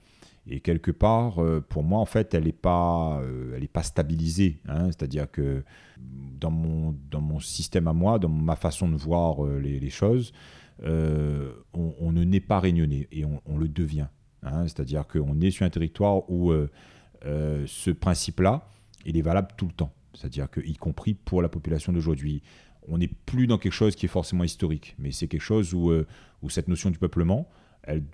Et 0.50 0.62
quelque 0.62 0.92
part, 0.92 1.42
pour 1.68 1.84
moi, 1.84 2.00
en 2.00 2.06
fait, 2.06 2.34
elle 2.34 2.46
n'est 2.46 2.52
pas, 2.54 3.22
elle 3.56 3.64
est 3.64 3.72
pas 3.72 3.84
stabilisée. 3.84 4.62
Hein. 4.68 4.86
C'est-à-dire 4.88 5.30
que 5.30 5.64
dans 5.98 6.52
mon, 6.52 6.96
dans 7.12 7.20
mon 7.20 7.40
système 7.40 7.88
à 7.88 7.94
moi, 7.94 8.18
dans 8.18 8.30
ma 8.30 8.56
façon 8.56 8.88
de 8.88 8.96
voir 8.96 9.44
les, 9.46 9.80
les 9.80 9.90
choses, 9.90 10.32
on, 10.84 11.52
on, 11.74 12.12
ne 12.14 12.24
naît 12.24 12.40
pas 12.40 12.62
réunionnais 12.62 13.10
et 13.12 13.26
on, 13.26 13.58
le 13.58 13.68
devient. 13.68 14.08
Hein. 14.42 14.64
C'est-à-dire 14.64 15.06
qu'on 15.06 15.42
est 15.42 15.52
sur 15.52 15.66
un 15.66 15.70
territoire 15.70 16.30
où 16.30 16.54
euh, 17.26 17.64
ce 17.68 17.92
principe-là, 17.92 18.70
il 19.06 19.18
est 19.18 19.22
valable 19.22 19.50
tout 19.58 19.66
le 19.66 19.74
temps. 19.74 19.94
C'est-à-dire 20.14 20.50
que, 20.50 20.62
y 20.62 20.76
compris 20.76 21.14
pour 21.14 21.42
la 21.42 21.50
population 21.50 21.92
d'aujourd'hui, 21.94 22.42
on 22.88 22.98
n'est 22.98 23.08
plus 23.08 23.48
dans 23.48 23.58
quelque 23.58 23.74
chose 23.74 23.96
qui 23.96 24.06
est 24.06 24.10
forcément 24.10 24.44
historique, 24.44 24.96
mais 24.98 25.12
c'est 25.12 25.28
quelque 25.28 25.42
chose 25.42 25.74
euh, 25.74 26.06
où 26.42 26.50
cette 26.50 26.68
notion 26.68 26.90
du 26.90 26.98
peuplement 26.98 27.50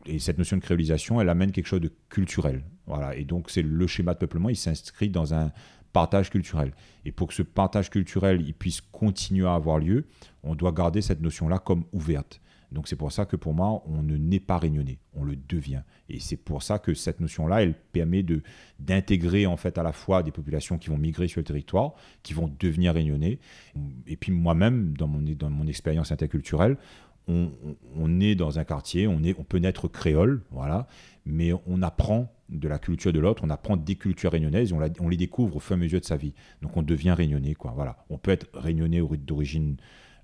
et 0.05 0.19
cette 0.19 0.37
notion 0.37 0.57
de 0.57 0.61
créolisation, 0.61 1.19
elle 1.19 1.29
amène 1.29 1.51
quelque 1.51 1.67
chose 1.67 1.81
de 1.81 1.91
culturel. 2.09 2.63
Voilà. 2.85 3.15
Et 3.15 3.23
donc, 3.23 3.49
c'est 3.49 3.61
le 3.61 3.87
schéma 3.87 4.13
de 4.13 4.19
peuplement, 4.19 4.49
il 4.49 4.55
s'inscrit 4.55 5.09
dans 5.09 5.33
un 5.33 5.51
partage 5.93 6.29
culturel. 6.29 6.73
Et 7.05 7.11
pour 7.11 7.27
que 7.27 7.33
ce 7.33 7.43
partage 7.43 7.89
culturel 7.89 8.41
il 8.41 8.53
puisse 8.53 8.81
continuer 8.81 9.47
à 9.47 9.53
avoir 9.53 9.77
lieu, 9.77 10.07
on 10.41 10.55
doit 10.55 10.71
garder 10.71 11.01
cette 11.01 11.21
notion-là 11.21 11.59
comme 11.59 11.85
ouverte. 11.93 12.41
Donc 12.73 12.87
c'est 12.87 12.95
pour 12.95 13.11
ça 13.11 13.25
que 13.25 13.35
pour 13.35 13.53
moi, 13.53 13.83
on 13.85 14.01
ne 14.01 14.17
naît 14.17 14.39
pas 14.39 14.57
réunionnais, 14.57 14.97
on 15.13 15.23
le 15.23 15.35
devient. 15.35 15.83
Et 16.09 16.19
c'est 16.19 16.37
pour 16.37 16.63
ça 16.63 16.79
que 16.79 16.95
cette 16.95 17.19
notion-là, 17.19 17.61
elle 17.61 17.75
permet 17.75 18.25
d'intégrer 18.79 19.45
en 19.45 19.57
fait 19.57 19.77
à 19.77 19.83
la 19.83 19.93
fois 19.93 20.23
des 20.23 20.31
populations 20.31 20.79
qui 20.79 20.89
vont 20.89 20.97
migrer 20.97 21.27
sur 21.27 21.39
le 21.39 21.45
territoire, 21.45 21.93
qui 22.23 22.33
vont 22.33 22.51
devenir 22.59 22.95
réunionnais. 22.95 23.39
Et 24.07 24.17
puis 24.17 24.31
moi-même, 24.31 24.97
dans 24.97 25.07
mon, 25.07 25.21
dans 25.21 25.51
mon 25.51 25.67
expérience 25.67 26.11
interculturelle, 26.11 26.77
on, 27.27 28.19
est 28.19 28.35
dans 28.35 28.59
un 28.59 28.63
quartier, 28.63 29.07
on, 29.07 29.19
peut 29.47 29.57
naître 29.57 29.87
créole, 29.87 30.41
voilà, 30.51 30.87
mais 31.25 31.51
on 31.67 31.81
apprend 31.81 32.33
de 32.49 32.67
la 32.67 32.79
culture 32.79 33.13
de 33.13 33.19
l'autre, 33.19 33.43
on 33.45 33.49
apprend 33.49 33.77
des 33.77 33.95
cultures 33.95 34.31
réunionnaises, 34.31 34.73
on, 34.73 34.81
on, 34.99 35.09
les 35.09 35.17
découvre 35.17 35.55
au 35.55 35.59
fur 35.59 35.75
et 35.75 35.79
à 35.79 35.81
mesure 35.81 36.01
de 36.01 36.05
sa 36.05 36.17
vie. 36.17 36.33
Donc 36.61 36.75
on 36.75 36.81
devient 36.81 37.11
réunionnais, 37.11 37.53
quoi. 37.53 37.71
Voilà, 37.75 37.97
on 38.09 38.17
peut 38.17 38.31
être 38.31 38.47
réunionnais 38.53 39.01
d'origine 39.25 39.77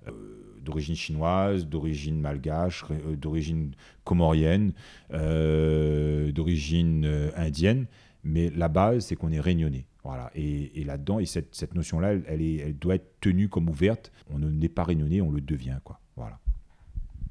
euh, 0.08 0.12
d'origine 0.60 0.94
chinoise, 0.94 1.66
d'origine 1.66 2.20
malgache, 2.20 2.84
euh, 2.90 3.16
d'origine 3.16 3.72
comorienne, 4.04 4.72
euh, 5.12 6.32
d'origine 6.32 7.04
euh, 7.06 7.30
indienne. 7.36 7.86
Mais 8.22 8.50
la 8.50 8.68
base, 8.68 9.06
c'est 9.06 9.16
qu'on 9.16 9.32
est 9.32 9.40
réunionnais. 9.40 9.86
Voilà. 10.04 10.30
Et, 10.34 10.84
là-dedans, 10.84 11.18
et 11.18 11.26
cette, 11.26 11.74
notion-là, 11.74 12.14
elle, 12.26 12.42
elle 12.42 12.78
doit 12.78 12.96
être 12.96 13.20
tenue 13.20 13.48
comme 13.48 13.68
ouverte. 13.68 14.12
On 14.30 14.38
n'est 14.38 14.68
pas 14.68 14.84
réunionnais, 14.84 15.20
on 15.20 15.30
le 15.30 15.40
devient. 15.40 15.78
Quoi. 15.84 16.00
Voilà. 16.16 16.38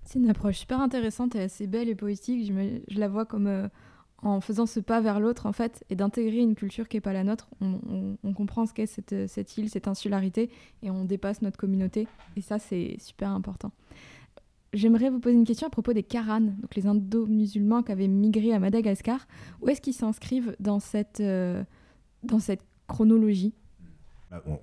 C'est 0.09 0.17
une 0.17 0.29
approche 0.31 0.57
super 0.57 0.81
intéressante 0.81 1.35
et 1.35 1.41
assez 1.41 1.67
belle 1.67 1.87
et 1.87 1.93
poétique. 1.93 2.51
Je, 2.51 2.99
la 2.99 3.07
vois 3.07 3.25
comme 3.25 3.69
en 4.23 4.41
faisant 4.41 4.65
ce 4.65 4.79
pas 4.79 5.01
vers 5.01 5.19
l'autre, 5.19 5.45
en 5.45 5.53
fait, 5.53 5.85
et 5.91 5.95
d'intégrer 5.95 6.39
une 6.39 6.55
culture 6.55 6.87
qui 6.87 6.97
n'est 6.97 7.01
pas 7.01 7.13
la 7.13 7.23
nôtre, 7.23 7.47
on, 7.61 8.33
comprend 8.33 8.65
ce 8.65 8.73
qu'est 8.73 8.87
cette, 8.87 9.57
île, 9.57 9.69
cette 9.69 9.87
insularité, 9.87 10.49
et 10.81 10.89
on 10.89 11.05
dépasse 11.05 11.43
notre 11.43 11.57
communauté. 11.57 12.07
Et 12.35 12.41
ça, 12.41 12.57
c'est 12.57 12.97
super 12.99 13.29
important. 13.29 13.71
J'aimerais 14.73 15.11
vous 15.11 15.19
poser 15.19 15.35
une 15.35 15.45
question 15.45 15.67
à 15.67 15.69
propos 15.69 15.93
des 15.93 16.01
Karanes, 16.01 16.55
donc 16.59 16.73
les 16.75 16.87
indo-musulmans 16.87 17.83
qui 17.83 17.91
avaient 17.91 18.07
migré 18.07 18.51
à 18.51 18.57
Madagascar. 18.57 19.27
Où 19.61 19.69
est-ce 19.69 19.79
qu'ils 19.79 19.93
s'inscrivent 19.93 20.55
dans 20.59 20.79
cette, 20.79 21.19
euh, 21.19 21.63
dans 22.23 22.39
cette 22.39 22.63
chronologie? 22.87 23.53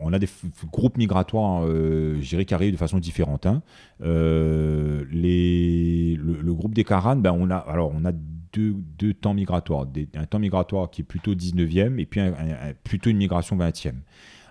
On 0.00 0.12
a 0.12 0.18
des 0.18 0.28
groupes 0.72 0.96
migratoires, 0.96 1.64
euh, 1.64 2.18
je 2.20 2.36
qui 2.36 2.54
arrivent 2.54 2.72
de 2.72 2.78
façon 2.78 2.98
différente. 2.98 3.46
Hein. 3.46 3.62
Euh, 4.02 5.04
le, 5.10 6.52
groupe 6.52 6.74
des 6.74 6.84
Karanes, 6.84 7.20
ben 7.20 7.32
on 7.32 7.50
a, 7.50 7.56
alors 7.56 7.92
on 7.94 8.04
a 8.04 8.12
deux, 8.12 9.14
temps 9.14 9.34
migratoires. 9.34 9.86
un 10.14 10.24
temps 10.26 10.38
migratoire 10.38 10.90
qui 10.90 11.02
est 11.02 11.04
plutôt 11.04 11.34
19e 11.34 11.98
et 11.98 12.06
puis 12.06 12.20
plutôt 12.84 13.10
une 13.10 13.18
migration 13.18 13.56
20e. 13.56 13.96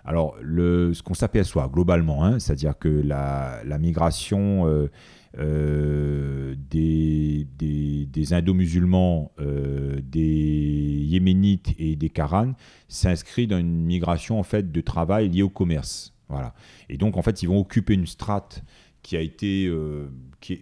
Alors, 0.05 0.35
ce 0.39 1.01
qu'on 1.01 1.15
s'aperçoit 1.15 1.67
globalement, 1.67 2.23
hein, 2.23 2.37
c'est-à-dire 2.37 2.77
que 2.77 2.87
la, 2.89 3.63
migration 3.79 4.67
euh, 4.67 4.91
euh, 5.37 6.55
des, 6.69 7.47
des, 7.57 8.33
indo-musulmans, 8.33 9.31
euh, 9.39 9.99
des 10.01 10.21
yéménites 10.21 11.75
et 11.77 11.95
des 11.95 12.09
karanes 12.09 12.55
s'inscrit 12.87 13.45
dans 13.45 13.57
une 13.57 13.85
migration 13.85 14.39
en 14.39 14.43
fait 14.43 14.71
de 14.71 14.81
travail 14.81 15.29
liée 15.29 15.43
au 15.43 15.49
commerce. 15.49 16.13
Voilà. 16.29 16.55
Et 16.89 16.97
donc, 16.97 17.17
en 17.17 17.21
fait, 17.21 17.43
ils 17.43 17.47
vont 17.47 17.59
occuper 17.59 17.93
une 17.93 18.07
strate 18.07 18.63
qui 19.03 19.15
a 19.15 19.21
été 19.21 19.67
euh, 19.67 20.09
qui, 20.39 20.53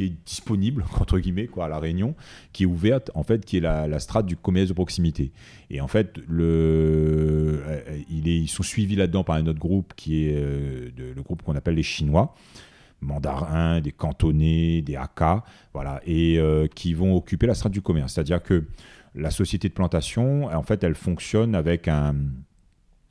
est, 0.00 0.24
disponible 0.24 0.86
entre 1.00 1.18
guillemets 1.18 1.46
quoi 1.46 1.66
à 1.66 1.68
la 1.68 1.78
Réunion, 1.78 2.14
qui 2.52 2.62
est 2.62 2.66
ouverte 2.66 3.10
en 3.14 3.22
fait, 3.22 3.44
qui 3.44 3.58
est 3.58 3.60
la, 3.60 3.98
strate 3.98 4.26
du 4.26 4.36
commerce 4.36 4.68
de 4.68 4.74
proximité. 4.74 5.32
Et 5.68 5.80
en 5.80 5.88
fait, 5.88 6.18
le, 6.28 7.62
ils 8.08 8.48
sont 8.48 8.62
suivis 8.62 8.96
là-dedans 8.96 9.24
par 9.24 9.36
un 9.36 9.46
autre 9.46 9.58
groupe 9.58 9.92
qui 9.96 10.24
est 10.24 10.34
le 10.34 11.22
groupe 11.22 11.42
qu'on 11.42 11.56
appelle 11.56 11.74
les 11.74 11.82
Chinois 11.82 12.34
mandarins, 13.00 13.80
des 13.80 13.92
cantonais, 13.92 14.82
des 14.82 14.96
Hakka, 14.96 15.44
voilà, 15.72 16.00
et 16.06 16.40
qui 16.74 16.94
vont 16.94 17.16
occuper 17.16 17.46
la 17.46 17.54
strate 17.54 17.72
du 17.72 17.82
commerce. 17.82 18.14
C'est-à-dire 18.14 18.42
que 18.42 18.64
la 19.14 19.30
société 19.30 19.68
de 19.68 19.74
plantation, 19.74 20.46
en 20.46 20.62
fait, 20.62 20.84
elle 20.84 20.94
fonctionne 20.94 21.54
avec 21.54 21.88
un, 21.88 22.14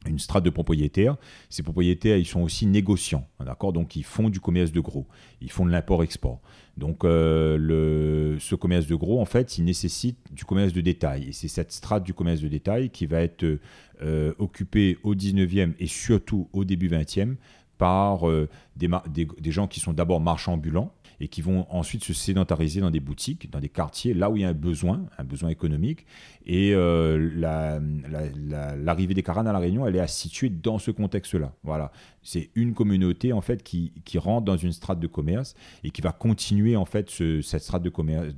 une 0.06 0.20
strate 0.20 0.44
de 0.44 0.50
propriétaires. 0.50 1.18
Ces 1.50 1.64
propriétaires, 1.64 2.18
ils 2.18 2.26
sont 2.26 2.42
aussi 2.42 2.66
négociants, 2.66 3.28
d'accord? 3.44 3.74
Donc, 3.74 3.96
ils 3.96 4.04
font 4.04 4.30
du 4.30 4.40
commerce 4.40 4.72
de 4.72 4.80
gros, 4.80 5.08
ils 5.42 5.52
font 5.52 5.66
de 5.66 5.72
l'import-export. 5.72 6.40
Donc, 6.78 7.04
euh, 7.04 8.38
ce 8.40 8.56
commerce 8.56 8.88
de 8.88 8.96
gros, 8.96 9.20
en 9.20 9.26
fait, 9.26 9.58
il 9.58 9.66
nécessite 9.66 10.18
du 10.32 10.46
commerce 10.46 10.72
de 10.72 10.82
détail. 10.82 11.30
Et 11.30 11.32
c'est 11.34 11.50
cette 11.50 11.72
strate 11.72 12.04
du 12.04 12.14
commerce 12.14 12.40
de 12.40 12.48
détail 12.48 12.90
qui 12.90 13.06
va 13.06 13.22
être 13.22 13.60
euh, 14.02 14.34
occupée 14.40 14.98
au 15.04 15.14
19e 15.16 15.74
et 15.80 15.88
surtout 15.88 16.48
au 16.54 16.64
début 16.64 16.88
20e 16.88 17.36
par 17.80 18.28
euh, 18.28 18.50
des, 18.76 18.90
des, 19.08 19.52
gens 19.52 19.66
qui 19.66 19.80
sont 19.80 19.94
d'abord 19.94 20.20
marchands 20.20 20.54
ambulants, 20.54 20.92
et 21.22 21.28
qui 21.28 21.42
vont 21.42 21.66
ensuite 21.70 22.04
se 22.04 22.14
sédentariser 22.14 22.82
dans 22.82 22.92
des 22.92 23.00
boutiques, 23.00 23.52
dans 23.52 23.60
des 23.60 23.70
quartiers, 23.70 24.14
là 24.14 24.30
où 24.30 24.38
il 24.38 24.42
y 24.42 24.46
a 24.46 24.50
un 24.50 24.54
besoin, 24.54 25.06
un 25.18 25.24
besoin 25.24 25.50
économique. 25.50 26.06
Et 26.46 26.74
euh, 26.74 27.30
l'arrivée 28.78 29.14
des 29.14 29.24
Caranes 29.24 29.48
à 29.48 29.54
La 29.54 29.60
Réunion, 29.60 29.86
elle 29.86 29.96
est 29.96 30.08
située 30.08 30.50
dans 30.50 30.80
ce 30.80 30.92
contexte-là. 30.92 31.54
Voilà. 31.64 31.92
C'est 32.22 32.50
une 32.56 32.74
communauté, 32.74 33.34
en 33.34 33.42
fait, 33.42 33.64
qui, 33.64 33.92
rentre 34.18 34.46
dans 34.46 34.58
une 34.58 34.72
strate 34.72 35.00
de 35.00 35.08
commerce 35.08 35.56
et 35.84 35.92
qui 35.92 36.02
va 36.02 36.12
continuer, 36.12 36.76
en 36.76 36.86
fait, 36.86 37.10
cette 37.10 37.62
strate 37.62 37.84
de 37.84 37.90
commerce, 37.90 38.34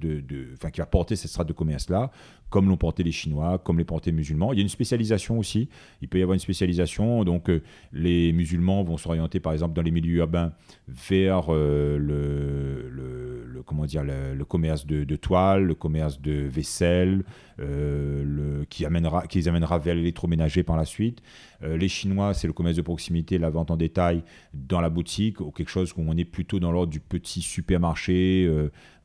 enfin, 0.53 0.69
qui 0.69 0.79
va 0.79 0.85
porter 0.85 1.15
cette 1.15 1.31
strate 1.31 1.47
de 1.47 1.53
commerce-là, 1.53 2.11
comme 2.49 2.67
l'ont 2.67 2.77
porté 2.77 3.03
les 3.03 3.13
Chinois, 3.13 3.59
comme 3.59 3.79
les 3.79 3.85
porté 3.85 4.11
les 4.11 4.17
musulmans. 4.17 4.51
Il 4.53 4.57
y 4.57 4.59
a 4.59 4.63
une 4.63 4.69
spécialisation 4.69 5.39
aussi. 5.39 5.69
Il 6.01 6.09
peut 6.09 6.19
y 6.19 6.21
avoir 6.21 6.33
une 6.33 6.39
spécialisation. 6.39 7.23
Donc, 7.23 7.49
euh, 7.49 7.63
les 7.93 8.33
musulmans 8.33 8.83
vont 8.83 8.97
s'orienter, 8.97 9.39
par 9.39 9.53
exemple, 9.53 9.73
dans 9.73 9.81
les 9.81 9.91
milieux 9.91 10.17
urbains 10.17 10.51
vers 10.87 11.45
euh, 11.49 11.97
le 11.97 12.70
le, 12.89 13.63
comment 13.65 13.85
dire, 13.85 14.03
le, 14.03 14.43
commerce 14.45 14.85
de, 14.85 15.15
toile, 15.15 15.65
le 15.65 15.75
commerce 15.75 16.19
de 16.19 16.31
vaisselle, 16.31 17.23
euh, 17.59 18.23
le, 18.25 18.65
qui, 18.65 18.85
amènera, 18.85 19.27
qui 19.27 19.37
les 19.37 19.47
amènera 19.47 19.79
vers 19.79 19.95
l'électroménager 19.95 20.63
par 20.63 20.77
la 20.77 20.85
suite. 20.85 21.21
Euh, 21.63 21.77
les 21.77 21.87
Chinois, 21.87 22.33
c'est 22.33 22.47
le 22.47 22.53
commerce 22.53 22.77
de 22.77 22.81
proximité, 22.81 23.37
la 23.37 23.49
vente 23.49 23.71
en 23.71 23.77
détail 23.77 24.23
dans 24.53 24.81
la 24.81 24.89
boutique, 24.89 25.41
ou 25.41 25.51
quelque 25.51 25.69
chose 25.69 25.93
où 25.95 26.03
on 26.07 26.17
est 26.17 26.25
plutôt 26.25 26.59
dans 26.59 26.71
l'ordre 26.71 26.91
du 26.91 26.99
petit 26.99 27.41
supermarché, 27.41 28.49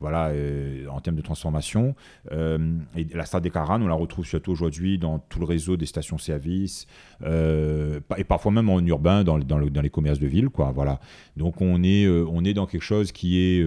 euh, 0.03 0.83
voilà, 0.85 0.93
en 0.93 1.01
termes 1.01 1.15
de 1.15 1.21
transformation. 1.21 1.95
et 2.31 3.07
la 3.13 3.25
Stade 3.25 3.43
des 3.43 3.49
Caranes, 3.49 3.83
on 3.83 3.87
la 3.87 3.95
retrouve 3.95 4.25
surtout 4.25 4.51
aujourd'hui 4.51 4.97
dans 4.97 5.19
tout 5.19 5.39
le 5.39 5.45
réseau 5.45 5.77
des 5.77 5.85
stations-service, 5.85 6.87
et 7.25 8.23
parfois 8.23 8.51
même 8.51 8.69
en 8.69 8.79
urbain, 8.79 9.23
dans, 9.23 9.39
dans, 9.39 9.57
les 9.59 9.89
commerces 9.89 10.19
de 10.19 10.27
ville, 10.27 10.49
quoi, 10.49 10.71
voilà. 10.71 10.99
Donc 11.35 11.61
on 11.61 11.83
est, 11.83 12.07
on 12.07 12.43
est 12.43 12.53
dans 12.53 12.65
quelque 12.65 12.83
chose 12.83 13.11
qui 13.11 13.39
est 13.39 13.63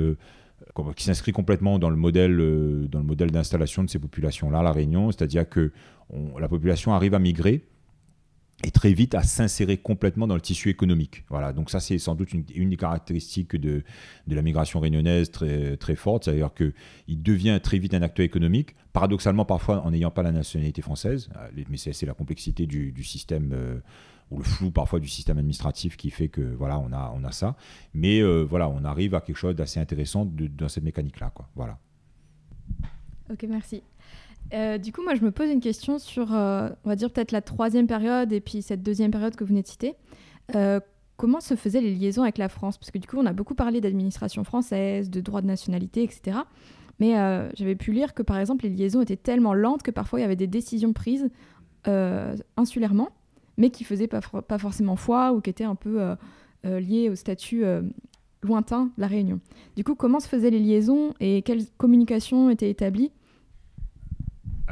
qui 0.96 1.04
s'inscrit 1.04 1.32
complètement 1.32 1.78
dans 1.78 1.90
le 1.90 1.96
modèle, 1.96 2.38
euh, 2.40 2.86
dans 2.88 2.98
le 2.98 3.04
modèle 3.04 3.30
d'installation 3.30 3.82
de 3.84 3.90
ces 3.90 3.98
populations-là, 3.98 4.62
la 4.62 4.72
Réunion, 4.72 5.10
c'est-à-dire 5.10 5.48
que 5.48 5.72
la 6.40 6.48
population 6.48 6.92
arrive 6.92 7.14
à 7.14 7.20
migrer 7.20 7.64
et 8.64 8.70
très 8.70 8.92
vite 8.92 9.14
à 9.14 9.22
s'insérer 9.22 9.78
complètement 9.78 10.26
dans 10.26 10.34
le 10.34 10.40
tissu 10.40 10.68
économique. 10.68 11.24
Voilà, 11.28 11.52
donc 11.52 11.70
ça 11.70 11.80
c'est 11.80 11.98
sans 11.98 12.14
doute 12.14 12.32
une, 12.32 12.70
des 12.70 12.76
caractéristiques 12.76 13.56
de, 13.56 13.82
de, 14.26 14.34
la 14.34 14.42
migration 14.42 14.80
réunionnaise 14.80 15.30
très, 15.30 15.76
très 15.76 15.96
forte, 15.96 16.24
c'est-à-dire 16.24 16.52
qu'il 16.54 17.22
devient 17.22 17.58
très 17.62 17.78
vite 17.78 17.94
un 17.94 18.02
acteur 18.02 18.24
économique, 18.24 18.74
paradoxalement 18.92 19.44
parfois 19.44 19.84
en 19.84 19.90
n'ayant 19.90 20.10
pas 20.10 20.22
la 20.22 20.32
nationalité 20.32 20.82
française, 20.82 21.30
euh, 21.36 21.64
mais 21.70 21.76
c'est 21.76 22.06
la 22.06 22.14
complexité 22.14 22.66
du, 22.66 22.92
du 22.92 23.04
système 23.04 23.52
euh, 23.52 23.80
ou 24.30 24.38
le 24.38 24.44
flou 24.44 24.70
parfois 24.70 25.00
du 25.00 25.08
système 25.08 25.38
administratif 25.38 25.96
qui 25.96 26.10
fait 26.10 26.28
que 26.28 26.40
voilà, 26.40 26.78
on 26.78 26.92
a, 26.92 27.12
on 27.16 27.24
a 27.24 27.32
ça. 27.32 27.56
Mais 27.94 28.20
euh, 28.20 28.42
voilà, 28.42 28.68
on 28.68 28.84
arrive 28.84 29.14
à 29.14 29.20
quelque 29.20 29.36
chose 29.36 29.56
d'assez 29.56 29.80
intéressant 29.80 30.24
dans 30.24 30.68
cette 30.68 30.84
mécanique-là. 30.84 31.30
Quoi. 31.34 31.48
Voilà. 31.56 31.78
Ok, 33.30 33.44
merci. 33.48 33.82
Euh, 34.52 34.78
du 34.78 34.92
coup, 34.92 35.02
moi, 35.02 35.14
je 35.14 35.22
me 35.22 35.30
pose 35.30 35.48
une 35.50 35.60
question 35.60 35.98
sur, 35.98 36.34
euh, 36.34 36.68
on 36.84 36.88
va 36.88 36.96
dire 36.96 37.10
peut-être 37.10 37.32
la 37.32 37.42
troisième 37.42 37.86
période 37.86 38.32
et 38.32 38.40
puis 38.40 38.62
cette 38.62 38.82
deuxième 38.82 39.10
période 39.10 39.36
que 39.36 39.44
vous 39.44 39.48
venez 39.48 39.62
de 39.62 39.68
citer. 39.68 39.94
comment 41.16 41.40
se 41.40 41.54
faisaient 41.54 41.82
les 41.82 41.94
liaisons 41.94 42.22
avec 42.22 42.38
la 42.38 42.48
France? 42.48 42.78
Parce 42.78 42.90
que 42.90 42.98
du 42.98 43.06
coup, 43.06 43.16
on 43.18 43.26
a 43.26 43.32
beaucoup 43.32 43.54
parlé 43.54 43.80
d'administration 43.80 44.42
française, 44.42 45.10
de 45.10 45.20
droit 45.20 45.42
de 45.42 45.46
nationalité, 45.46 46.02
etc. 46.02 46.38
Mais 46.98 47.12
j'avais 47.54 47.76
pu 47.76 47.92
lire 47.92 48.14
que 48.14 48.22
par 48.22 48.38
exemple, 48.38 48.64
les 48.64 48.70
liaisons 48.70 49.02
étaient 49.02 49.16
tellement 49.16 49.54
lentes 49.54 49.82
que 49.82 49.90
parfois 49.90 50.18
il 50.18 50.22
y 50.22 50.24
avait 50.24 50.36
des 50.36 50.46
décisions 50.46 50.94
prises 50.94 51.28
insulairement, 52.56 53.10
mais 53.58 53.68
qui 53.68 53.84
faisaient 53.84 54.06
pas, 54.06 54.20
pas 54.20 54.58
forcément 54.58 54.96
foi 54.96 55.32
ou 55.32 55.42
qui 55.42 55.50
étaient 55.50 55.64
un 55.64 55.74
peu 55.74 56.16
liées 56.64 57.10
au 57.10 57.14
statut 57.14 57.64
lointain 58.42 58.86
de 58.96 59.00
la 59.02 59.06
Réunion. 59.06 59.40
Du 59.76 59.84
coup, 59.84 59.94
comment 59.94 60.20
se 60.20 60.28
faisaient 60.28 60.50
les 60.50 60.60
liaisons 60.60 61.12
et 61.20 61.42
quelles 61.42 61.66
communications 61.76 62.48
étaient 62.48 62.70
établies 62.70 63.12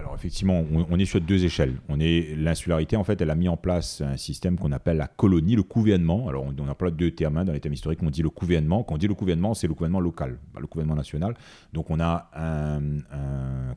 alors 0.09 0.17
effectivement, 0.17 0.65
on, 0.73 0.99
est 0.99 1.05
sur 1.05 1.21
deux 1.21 1.45
échelles. 1.45 1.75
On 1.91 2.01
est 2.01 2.35
l'insularité 2.35 2.97
en 2.97 3.05
fait, 3.05 3.21
elle 3.21 3.29
a 3.29 3.35
mis 3.35 3.49
en 3.51 3.59
place 3.59 4.01
un 4.01 4.17
système 4.17 4.57
qu'on 4.57 4.73
appelle 4.73 4.97
la 4.97 5.07
colonie, 5.07 5.55
le 5.55 5.63
gouvernement. 5.63 6.29
Alors 6.29 6.45
on, 6.45 6.55
on 6.59 6.67
emploie 6.67 6.91
deux 6.91 7.11
termes 7.11 7.37
hein, 7.37 7.45
dans 7.45 7.53
les 7.53 7.61
thèmes 7.61 7.75
historiques. 7.75 8.03
On 8.03 8.09
dit 8.09 8.23
le 8.23 8.31
gouvernement. 8.31 8.83
Quand 8.85 8.95
on 8.95 8.99
dit 8.99 9.07
le 9.07 9.13
gouvernement, 9.13 9.53
c'est 9.53 9.67
le 9.67 9.75
gouvernement 9.75 10.01
local, 10.01 10.39
le 10.59 10.67
gouvernement 10.67 10.97
national. 10.97 11.35
Donc 11.75 11.91
on 11.91 12.01
a 12.01 12.31
un, 12.35 12.81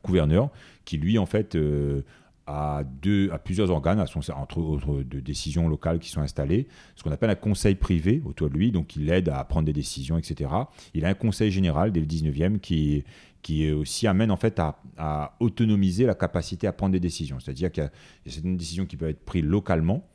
gouverneur 0.05 0.51
qui 0.85 0.95
lui 0.95 1.17
en 1.17 1.25
fait 1.25 1.55
euh, 1.55 2.01
à, 2.47 2.83
deux, 3.01 3.29
plusieurs 3.43 3.69
organes, 3.69 3.99
à 3.99 4.07
son, 4.07 4.21
entre 4.31 4.59
autres 4.59 5.03
de 5.03 5.19
décisions 5.19 5.67
locales 5.67 5.99
qui 5.99 6.09
sont 6.09 6.21
installées, 6.21 6.67
ce 6.95 7.03
qu'on 7.03 7.11
appelle 7.11 7.29
un 7.29 7.35
conseil 7.35 7.75
privé 7.75 8.21
autour 8.25 8.49
de 8.49 8.53
lui, 8.53 8.71
donc 8.71 8.95
il 8.95 9.09
aide 9.09 9.29
à 9.29 9.43
prendre 9.43 9.65
des 9.65 9.73
décisions, 9.73 10.17
etc. 10.17 10.49
Il 10.93 11.05
a 11.05 11.09
un 11.09 11.13
conseil 11.13 11.51
général 11.51 11.91
dès 11.91 11.99
le 11.99 12.05
19e 12.05 12.59
qui, 12.59 13.03
qui 13.41 13.71
aussi 13.71 14.07
amène 14.07 14.31
en 14.31 14.37
fait 14.37 14.59
à, 14.59 15.35
autonomiser 15.39 16.05
la 16.05 16.15
capacité 16.15 16.67
à 16.67 16.73
prendre 16.73 16.93
des 16.93 16.99
décisions. 16.99 17.39
C'est-à-dire 17.39 17.71
qu'il 17.71 17.83
y 17.83 17.85
a 17.85 17.91
certaines 18.25 18.57
décisions 18.57 18.85
qui 18.85 18.97
peuvent 18.97 19.09
être 19.09 19.25
prises 19.25 19.43
localement, 19.43 20.05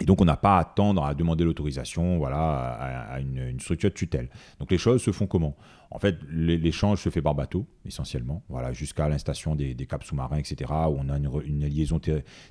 et 0.00 0.06
donc, 0.06 0.22
on 0.22 0.24
n'a 0.24 0.36
pas 0.36 0.56
à 0.56 0.60
attendre 0.60 1.04
à 1.04 1.14
demander 1.14 1.44
l'autorisation 1.44 2.16
voilà, 2.16 2.72
à, 3.10 3.20
une, 3.20 3.36
une, 3.36 3.60
structure 3.60 3.90
de 3.90 3.94
tutelle. 3.94 4.30
Donc, 4.58 4.70
les 4.70 4.78
choses 4.78 5.02
se 5.02 5.12
font 5.12 5.26
comment? 5.26 5.54
En 5.92 5.98
fait, 5.98 6.18
l'échange 6.30 7.02
se 7.02 7.10
fait 7.10 7.20
par 7.20 7.34
bateau, 7.34 7.66
essentiellement, 7.84 8.44
voilà, 8.48 8.72
jusqu'à 8.72 9.08
l'installation 9.08 9.56
des, 9.56 9.74
des, 9.74 9.86
caps 9.86 10.06
sous-marins, 10.06 10.38
etc., 10.38 10.70
où 10.70 10.96
on 10.98 11.08
a 11.08 11.16
une, 11.16 11.66
liaison 11.66 12.00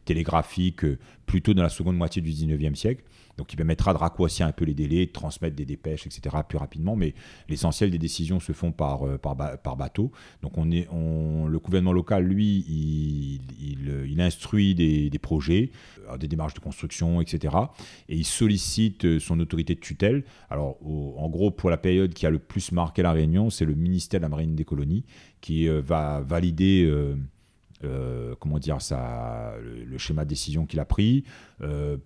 télégraphique 0.03 0.83
euh, 0.83 0.99
plutôt 1.25 1.53
dans 1.53 1.63
la 1.63 1.69
seconde 1.69 1.95
moitié 1.95 2.21
du 2.21 2.31
19e 2.31 2.75
siècle, 2.75 3.03
donc 3.37 3.47
qui 3.47 3.55
permettra 3.55 3.93
de 3.93 3.97
raccourcir 3.97 4.45
un 4.45 4.51
peu 4.51 4.65
les 4.65 4.73
délais, 4.73 5.05
de 5.05 5.11
transmettre 5.11 5.55
des 5.55 5.65
dépêches, 5.65 6.05
etc., 6.05 6.35
plus 6.47 6.57
rapidement, 6.57 6.97
mais 6.97 7.13
l'essentiel 7.47 7.91
des 7.91 7.97
décisions 7.97 8.41
se 8.41 8.51
font 8.51 8.73
par, 8.73 9.03
euh, 9.03 9.17
bateau. 9.77 10.11
Donc 10.41 10.57
on 10.57 10.69
est, 10.71 10.89
le 10.91 11.59
gouvernement 11.59 11.93
local, 11.93 12.25
lui, 12.25 12.65
il, 12.67 13.39
il, 13.61 14.19
instruit 14.19 14.75
des, 14.75 15.09
projets, 15.21 15.71
euh, 16.09 16.17
des 16.17 16.27
démarches 16.27 16.55
de 16.55 16.59
construction, 16.59 17.21
etc., 17.21 17.55
et 18.09 18.17
il 18.17 18.25
sollicite 18.25 19.19
son 19.19 19.39
autorité 19.39 19.75
de 19.75 19.79
tutelle. 19.79 20.25
Alors, 20.49 20.77
en 20.85 21.29
gros, 21.29 21.51
pour 21.51 21.69
la 21.69 21.77
période 21.77 22.13
qui 22.13 22.25
a 22.25 22.29
le 22.29 22.39
plus 22.39 22.73
marqué 22.73 23.01
la 23.01 23.13
Réunion, 23.13 23.28
c'est 23.49 23.65
le 23.65 23.75
ministère 23.75 24.19
de 24.19 24.23
la 24.23 24.29
Marine 24.29 24.55
des 24.55 24.65
colonies 24.65 25.05
qui 25.41 25.67
euh, 25.67 25.81
va 25.81 26.21
valider 26.21 26.85
euh, 26.85 27.15
euh, 27.83 28.35
comment 28.39 28.59
dire 28.59 28.81
ça, 28.81 29.53
le, 29.61 29.97
schéma 29.97 30.25
de 30.25 30.29
décision 30.29 30.65
qu'il 30.65 30.79
a 30.79 30.85
pris, 30.85 31.23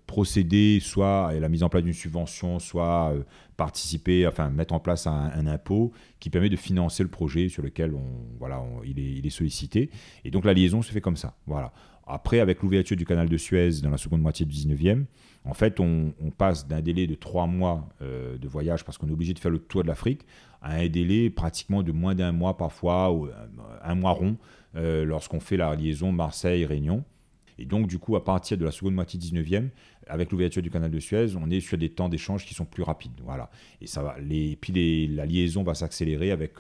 procéder 0.06 0.80
soit 0.80 1.30
à 1.30 1.34
la 1.34 1.50
mise 1.50 1.64
en 1.64 1.70
place 1.70 1.84
d'une 1.84 1.94
subvention, 1.94 2.60
soit 2.60 3.14
participer, 3.58 4.28
enfin 4.28 4.50
mettre 4.50 4.74
en 4.74 4.80
place 4.80 5.08
un, 5.08 5.48
impôt 5.48 5.92
qui 6.20 6.30
permet 6.30 6.50
de 6.50 6.56
financer 6.56 7.02
le 7.02 7.10
projet 7.10 7.50
sur 7.50 7.64
lequel 7.64 7.94
on, 7.96 8.04
voilà, 8.40 8.64
il, 8.86 9.00
est, 9.00 9.14
il, 9.14 9.26
est, 9.26 9.32
sollicité. 9.32 9.90
Et 10.24 10.32
donc 10.32 10.46
la 10.46 10.54
liaison 10.54 10.84
se 10.84 10.92
fait 10.92 11.02
comme 11.02 11.18
ça. 11.18 11.36
Voilà. 11.48 11.74
Après, 12.06 12.40
avec 12.40 12.62
l'ouverture 12.62 12.98
du 12.98 13.06
canal 13.06 13.30
de 13.30 13.38
Suez 13.38 13.82
dans 13.82 13.90
la 13.90 13.98
seconde 13.98 14.22
moitié 14.22 14.46
du 14.46 14.54
19e, 14.54 15.06
en 15.46 15.54
fait, 15.54 15.80
on, 15.80 16.14
passe 16.38 16.68
d'un 16.68 16.82
délai 16.82 17.06
de 17.06 17.16
trois 17.16 17.48
mois 17.48 17.90
euh, 18.02 18.38
de 18.38 18.48
voyage, 18.48 18.84
parce 18.86 18.98
qu'on 18.98 19.08
est 19.10 19.14
obligé 19.14 19.34
de 19.34 19.40
faire 19.40 19.52
le 19.52 19.60
tour 19.60 19.84
de 19.84 19.88
l'Afrique, 19.88 20.22
à 20.62 20.76
un 20.76 20.88
délai 20.88 21.30
pratiquement 21.30 21.84
de 21.84 21.92
moins 21.92 22.16
d'un 22.16 22.32
mois 22.32 22.56
parfois, 22.56 23.12
ou 23.12 23.28
euh, 23.28 23.32
un 23.84 23.96
mois 23.96 24.12
rond, 24.12 24.38
euh, 24.76 25.04
lorsqu'on 25.04 25.40
fait 25.40 25.58
la 25.58 25.76
liaison 25.76 26.12
Marseille-Réunion. 26.12 27.04
Et 27.60 27.66
donc, 27.66 27.88
du 27.88 28.00
coup, 28.00 28.16
à 28.16 28.24
partir 28.24 28.58
de 28.58 28.66
la 28.66 28.72
seconde 28.72 28.96
moitié 28.96 29.20
19e, 29.20 29.70
avec 30.08 30.32
l'ouverture 30.32 30.62
du 30.62 30.70
canal 30.70 30.90
de 30.90 31.00
Suez, 31.00 31.36
on 31.38 31.50
est 31.50 31.60
sur 31.60 31.78
des 31.78 31.90
temps 31.90 32.10
d'échange 32.10 32.46
qui 32.46 32.54
sont 32.54 32.66
plus 32.66 32.84
rapides. 32.84 33.22
Voilà. 33.24 33.50
Et 33.80 33.88
ça 33.88 34.02
va. 34.02 34.16
Puis 34.60 35.08
la 35.08 35.26
liaison 35.26 35.64
va 35.64 35.76
s'accélérer 35.76 36.32
avec 36.32 36.54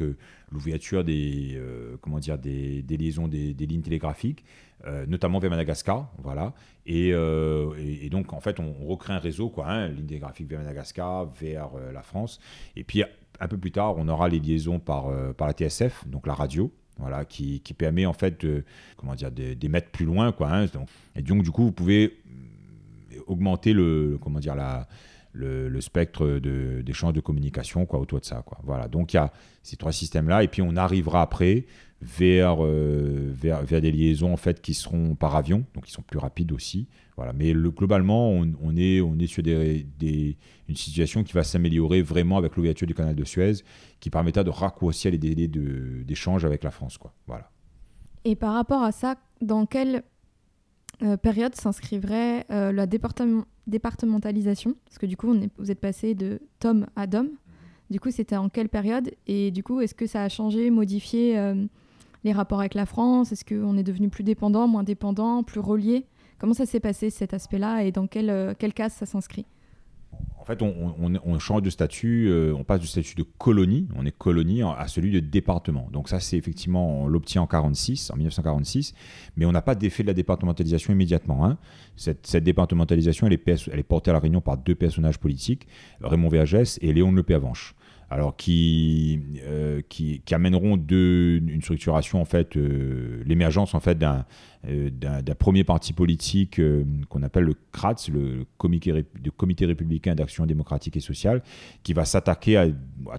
l'ouverture 0.51 1.03
des, 1.03 1.59
comment 1.99 2.19
dire, 2.19 2.37
des, 2.37 2.83
liaisons 2.87 3.27
des, 3.27 3.53
lignes 3.53 3.81
télégraphiques. 3.81 4.45
Euh, 4.85 5.05
notamment 5.05 5.39
vers 5.39 5.49
Madagascar, 5.49 6.11
voilà. 6.17 6.53
Euh, 6.89 7.73
et, 7.77 8.09
donc 8.09 8.33
en 8.33 8.41
fait, 8.41 8.59
on, 8.59 8.73
recrée 8.85 9.13
un 9.13 9.19
réseau, 9.19 9.49
quoi, 9.49 9.69
hein, 9.69 9.87
ligne 9.87 10.19
vers 10.41 10.59
Madagascar, 10.59 11.25
vers 11.39 11.69
euh, 11.77 11.93
la 11.93 12.01
France. 12.01 12.41
Et 12.75 12.83
puis 12.83 13.01
un 13.39 13.47
peu 13.47 13.57
plus 13.57 13.71
tard, 13.71 13.95
on 13.97 14.09
aura 14.09 14.27
les 14.27 14.39
liaisons 14.39 14.79
par, 14.79 15.09
par 15.35 15.47
la 15.47 15.53
TSF, 15.53 16.05
donc 16.07 16.27
la 16.27 16.33
radio, 16.33 16.71
voilà, 16.97 17.23
qui, 17.23 17.61
permet 17.77 18.05
en 18.05 18.13
fait 18.13 18.45
de, 18.45 18.65
comment 18.97 19.15
dire, 19.15 19.31
d'émettre 19.31 19.89
plus 19.89 20.05
loin, 20.05 20.33
quoi. 20.33 20.53
Hein, 20.53 20.65
et 21.15 21.21
donc 21.21 21.43
du 21.43 21.51
coup, 21.51 21.63
vous 21.63 21.71
pouvez 21.71 22.21
augmenter 23.25 23.71
le, 23.71 24.17
comment 24.21 24.39
dire, 24.39 24.55
la, 24.55 24.87
le, 25.33 25.81
spectre 25.81 26.39
d'échange 26.83 27.13
de, 27.13 27.21
communication 27.21 27.85
quoi, 27.85 27.99
autour 27.99 28.19
de 28.19 28.25
ça. 28.25 28.43
Quoi. 28.45 28.59
Voilà, 28.63 28.87
donc 28.87 29.13
il 29.13 29.17
y 29.17 29.19
a 29.19 29.31
ces 29.63 29.77
trois 29.77 29.91
systèmes-là, 29.91 30.43
et 30.43 30.47
puis 30.47 30.61
on 30.61 30.75
arrivera 30.75 31.21
après 31.21 31.65
euh, 32.19 33.31
vers, 33.33 33.63
vers, 33.63 33.81
des 33.81 33.91
liaisons 33.91 34.33
en 34.33 34.37
fait 34.37 34.61
qui 34.61 34.73
seront 34.73 35.15
par 35.15 35.35
avion, 35.35 35.65
donc 35.73 35.85
qui 35.85 35.91
sont 35.91 36.01
plus 36.01 36.19
rapides 36.19 36.51
aussi. 36.51 36.87
Voilà. 37.15 37.33
Mais 37.33 37.53
le, 37.53 37.71
globalement, 37.71 38.29
on, 38.29 38.75
est, 38.75 39.01
on 39.01 39.17
est 39.19 39.27
sur 39.27 39.43
des, 39.43 40.37
une 40.67 40.75
situation 40.75 41.23
qui 41.23 41.33
va 41.33 41.43
s'améliorer 41.43 42.01
vraiment 42.01 42.37
avec 42.37 42.55
l'ouverture 42.55 42.87
du 42.87 42.93
canal 42.93 43.15
de 43.15 43.23
Suez, 43.23 43.63
qui 43.99 44.09
permettra 44.09 44.43
de 44.43 44.49
raccourcir 44.49 45.11
les 45.11 45.17
délais 45.17 45.47
d'échange 45.47 46.45
avec 46.45 46.63
la 46.63 46.71
France. 46.71 46.97
Quoi. 46.97 47.13
Voilà. 47.27 47.49
Et 48.25 48.35
par 48.35 48.53
rapport 48.53 48.81
à 48.81 48.91
ça, 48.91 49.15
dans 49.41 49.65
quelle 49.65 50.03
euh, 51.03 51.17
période 51.17 51.55
s'inscrivrait 51.55 52.45
euh, 52.49 52.71
la 52.71 52.87
départementalisation? 52.87 54.75
Parce 54.85 54.97
que 54.97 55.05
du 55.05 55.17
coup, 55.17 55.33
vous 55.57 55.71
êtes 55.71 55.81
passé 55.81 56.15
de 56.15 56.41
tome 56.59 56.87
à 56.95 57.05
dom. 57.05 57.29
Du 57.89 57.99
coup, 57.99 58.09
c'était 58.09 58.37
en 58.37 58.49
quelle 58.49 58.69
période? 58.69 59.11
Et 59.27 59.51
du 59.51 59.61
coup, 59.61 59.81
est-ce 59.81 59.93
que 59.93 60.07
ça 60.07 60.23
a 60.23 60.29
changé, 60.29 60.71
modifié 60.71 61.37
les 62.23 62.31
rapports 62.31 62.59
avec 62.59 62.73
la 62.73 62.85
France 62.85 63.31
Est-ce 63.31 63.45
qu'on 63.45 63.77
est 63.77 63.83
devenu 63.83 64.09
plus 64.09 64.23
dépendant, 64.23 64.67
moins 64.67 64.83
dépendant, 64.83 65.43
plus 65.43 65.59
relié? 65.59 66.05
Comment 66.39 66.53
ça 66.53 66.65
s'est 66.65 66.79
passé 66.79 67.09
cet 67.09 67.33
aspect-là 67.33 67.83
et 67.83 67.91
dans 67.91 68.07
quelle, 68.07 68.29
euh, 68.29 68.53
quelle 68.57 68.73
case 68.73 68.93
ça 68.93 69.05
s'inscrit? 69.05 69.45
En 70.43 70.45
fait, 70.45 70.61
on, 70.61 71.39
change 71.39 71.61
de 71.61 71.69
statut, 71.69 72.27
euh, 72.27 72.53
on 72.53 72.65
passe 72.65 72.81
du 72.81 72.87
statut 72.87 73.15
de 73.15 73.23
colonie, 73.23 73.87
on 73.95 74.05
est 74.05 74.11
colonie, 74.11 74.61
à 74.61 74.89
celui 74.89 75.09
de 75.09 75.21
département. 75.21 75.87
Donc 75.93 76.09
ça, 76.09 76.19
c'est 76.19 76.35
effectivement, 76.35 77.03
on 77.03 77.07
l'obtient 77.07 77.41
en 77.41 77.47
46, 77.47 78.11
en 78.11 78.17
1946, 78.17 78.93
mais 79.37 79.45
on 79.45 79.53
n'a 79.53 79.61
pas 79.61 79.73
d'effet 79.73 80.03
de 80.03 80.09
la 80.09 80.13
départementalisation 80.13 80.91
immédiatement. 80.91 81.45
Hein. 81.45 81.57
Cette, 81.95 82.35
départementalisation, 82.35 83.25
elle 83.25 83.33
est, 83.33 83.83
portée 83.83 84.11
à 84.11 84.13
la 84.13 84.19
Réunion 84.19 84.41
par 84.41 84.57
deux 84.57 84.75
personnages 84.75 85.17
politiques, 85.17 85.65
Raymond 86.01 86.27
Vergès 86.27 86.77
et 86.81 86.91
Léon 86.91 87.13
Lepéavanche 87.13 87.73
alors 88.13 88.35
qui, 88.35 89.19
euh, 89.47 89.81
qui, 89.89 90.21
amèneront 90.31 90.77
de, 90.77 91.41
une 91.47 91.61
structuration, 91.61 92.21
en 92.21 92.25
fait, 92.25 92.55
euh, 92.55 93.23
l'émergence 93.25 93.73
en 93.73 93.79
fait 93.79 93.97
d'un 93.97 94.25
d'un 94.65 95.35
premier 95.37 95.63
parti 95.63 95.91
politique 95.91 96.61
qu'on 97.09 97.23
appelle 97.23 97.43
le 97.43 97.55
CRATS, 97.71 98.09
le 98.09 98.45
Comité, 98.57 99.65
républicain 99.65 100.15
d'action 100.15 100.45
démocratique 100.45 100.95
et 100.95 101.01
sociale, 101.01 101.41
qui 101.83 101.91
va 101.93 102.05
s'attaquer 102.05 102.55
à, 102.57 102.67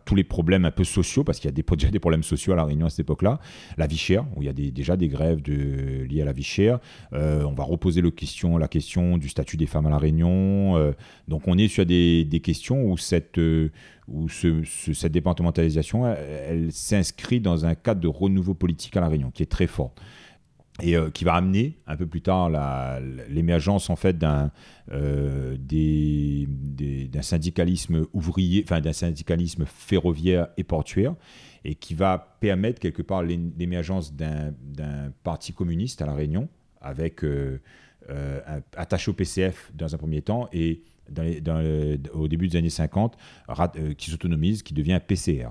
tous 0.05 0.15
les 0.15 0.25
problèmes 0.25 0.65
un 0.65 0.71
peu 0.71 0.85
sociaux, 0.85 1.23
parce 1.23 1.39
qu'il 1.39 1.51
y 1.51 1.53
a 1.53 1.63
déjà 1.77 1.91
des 1.91 1.99
problèmes 1.99 2.23
sociaux 2.23 2.55
à 2.55 2.57
La 2.57 2.65
Réunion 2.65 2.87
à 2.87 2.91
cette 2.91 3.01
époque-là, 3.01 3.41
la 3.77 3.87
vie 3.87 3.99
chère, 3.99 4.25
où 4.37 4.43
il 4.43 4.47
y 4.47 4.49
a 4.49 4.53
déjà 4.53 4.97
des 4.97 5.09
grèves 5.09 5.43
liées 5.47 6.23
à 6.23 6.25
la 6.25 6.33
vie 6.33 6.43
chère. 6.43 6.79
on 7.13 7.53
va 7.53 7.65
reposer 7.65 8.03
la 8.03 8.69
question 8.69 9.19
du 9.19 9.29
statut 9.29 9.59
des 9.59 9.67
femmes 9.67 9.87
à 9.87 9.91
La 9.91 9.99
Réunion. 9.99 10.95
donc 11.29 11.47
on 11.47 11.59
est 11.59 11.69
sur 11.69 11.85
des, 11.85 12.41
questions 12.43 12.91
où 12.91 12.97
cette 12.97 13.39
départementalisation, 15.13 16.07
elle, 16.07 16.73
s'inscrit 16.73 17.41
dans 17.41 17.67
un 17.67 17.75
cadre 17.75 18.01
de 18.01 18.09
renouveau 18.09 18.55
politique 18.55 18.97
à 18.97 19.01
La 19.01 19.09
Réunion 19.09 19.31
qui 19.31 19.43
est 19.43 19.47
très 19.47 19.67
fort 19.67 19.95
et 20.83 20.97
euh, 20.97 21.11
qui 21.11 21.25
va 21.25 21.35
amener 21.35 21.79
un 21.87 21.97
peu 21.97 22.07
plus 22.07 22.21
tard 22.21 22.51
l'émergence 23.29 23.91
en 23.91 23.97
fait 23.97 24.19
d'un 24.19 24.51
euh, 24.93 25.57
d'un 25.57 27.23
syndicalisme 27.23 28.07
ouvrier, 28.13 28.65
enfin 28.65 28.81
d'un 28.81 28.93
syndicalisme 28.93 29.65
ferroviaire 29.67 30.49
et 30.57 30.65
portuaire, 30.65 31.15
et 31.65 31.77
qui 31.77 31.95
va 31.95 32.37
permettre 32.41 32.81
quelque 32.81 33.03
part 33.03 33.23
l'émergence 33.23 34.13
d'un 34.15 34.53
parti 35.23 35.53
communiste 35.53 36.03
à 36.03 36.07
la 36.07 36.15
Réunion, 36.15 36.49
avec 36.81 37.23
euh, 37.23 37.61
attaché 38.77 39.11
au 39.11 39.15
PCF 39.15 39.71
dans 39.75 39.95
un 39.95 39.99
premier 39.99 40.23
temps 40.23 40.49
et 40.53 40.83
au 42.15 42.29
début 42.29 42.49
des 42.49 42.57
années 42.57 42.71
50, 42.71 43.17
qui 43.97 44.11
s'autonomise, 44.11 44.63
qui 44.63 44.75
devient 44.75 45.01
PCR. 45.07 45.49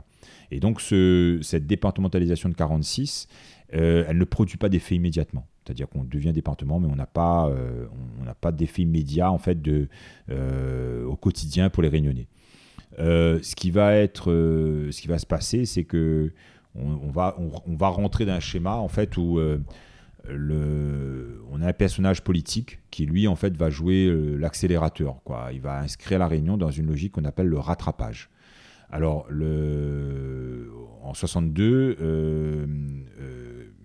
Et 0.52 0.60
donc 0.60 0.82
ce, 0.82 1.40
cette 1.42 1.66
départementalisation 1.66 2.50
de 2.50 2.56
46, 2.56 3.28
elle 3.74 4.18
ne 4.18 4.24
produit 4.26 4.58
pas 4.58 4.70
d'effet 4.70 4.96
immédiatement. 4.96 5.48
C'est-à-dire 5.64 5.90
qu'on 5.90 6.04
devient 6.04 6.34
département, 6.34 6.80
mais 6.80 6.88
on 6.92 6.96
n'a 6.96 7.06
pas, 7.06 7.50
n'a 8.24 8.36
pas 8.36 8.52
d'effet 8.52 8.84
immédiat 8.84 9.32
en 9.32 9.38
fait 9.38 9.62
de, 9.62 9.88
au 10.30 11.16
quotidien 11.16 11.70
pour 11.70 11.82
les 11.82 11.90
Réunionnais. 11.90 12.28
ce 12.98 13.56
qui 13.56 13.72
va 13.72 13.96
être, 13.96 14.26
ce 14.92 15.02
qui 15.02 15.08
va 15.08 15.18
se 15.18 15.26
passer, 15.26 15.66
c'est 15.66 15.86
que 15.86 16.34
on, 16.76 17.10
va, 17.12 17.36
on, 17.66 17.76
va 17.76 17.88
rentrer 17.88 18.26
dans 18.26 18.34
un 18.34 18.40
schéma 18.40 18.76
en 18.76 18.88
fait 18.88 19.18
où 19.18 19.40
le, 20.30 21.42
on 21.52 21.62
a 21.62 21.68
un 21.68 21.74
personnage 21.74 22.22
politique 22.24 22.80
qui, 22.92 23.06
lui, 23.06 23.28
en 23.28 23.36
fait, 23.36 23.56
va 23.58 23.70
jouer 23.70 24.06
euh, 24.06 24.38
l'accélérateur. 24.38 25.22
Quoi. 25.24 25.50
Il 25.54 25.62
va 25.62 25.80
inscrire 25.80 26.20
la 26.20 26.28
Réunion 26.28 26.58
dans 26.58 26.72
une 26.72 26.88
logique 26.88 27.14
qu'on 27.14 27.26
appelle 27.26 27.48
le 27.48 27.60
rattrapage. 27.60 28.30
Alors, 28.90 29.26
le, 29.30 30.72
en 31.02 31.14
62, 31.14 31.64
euh, 31.64 31.96
euh, 32.02 32.66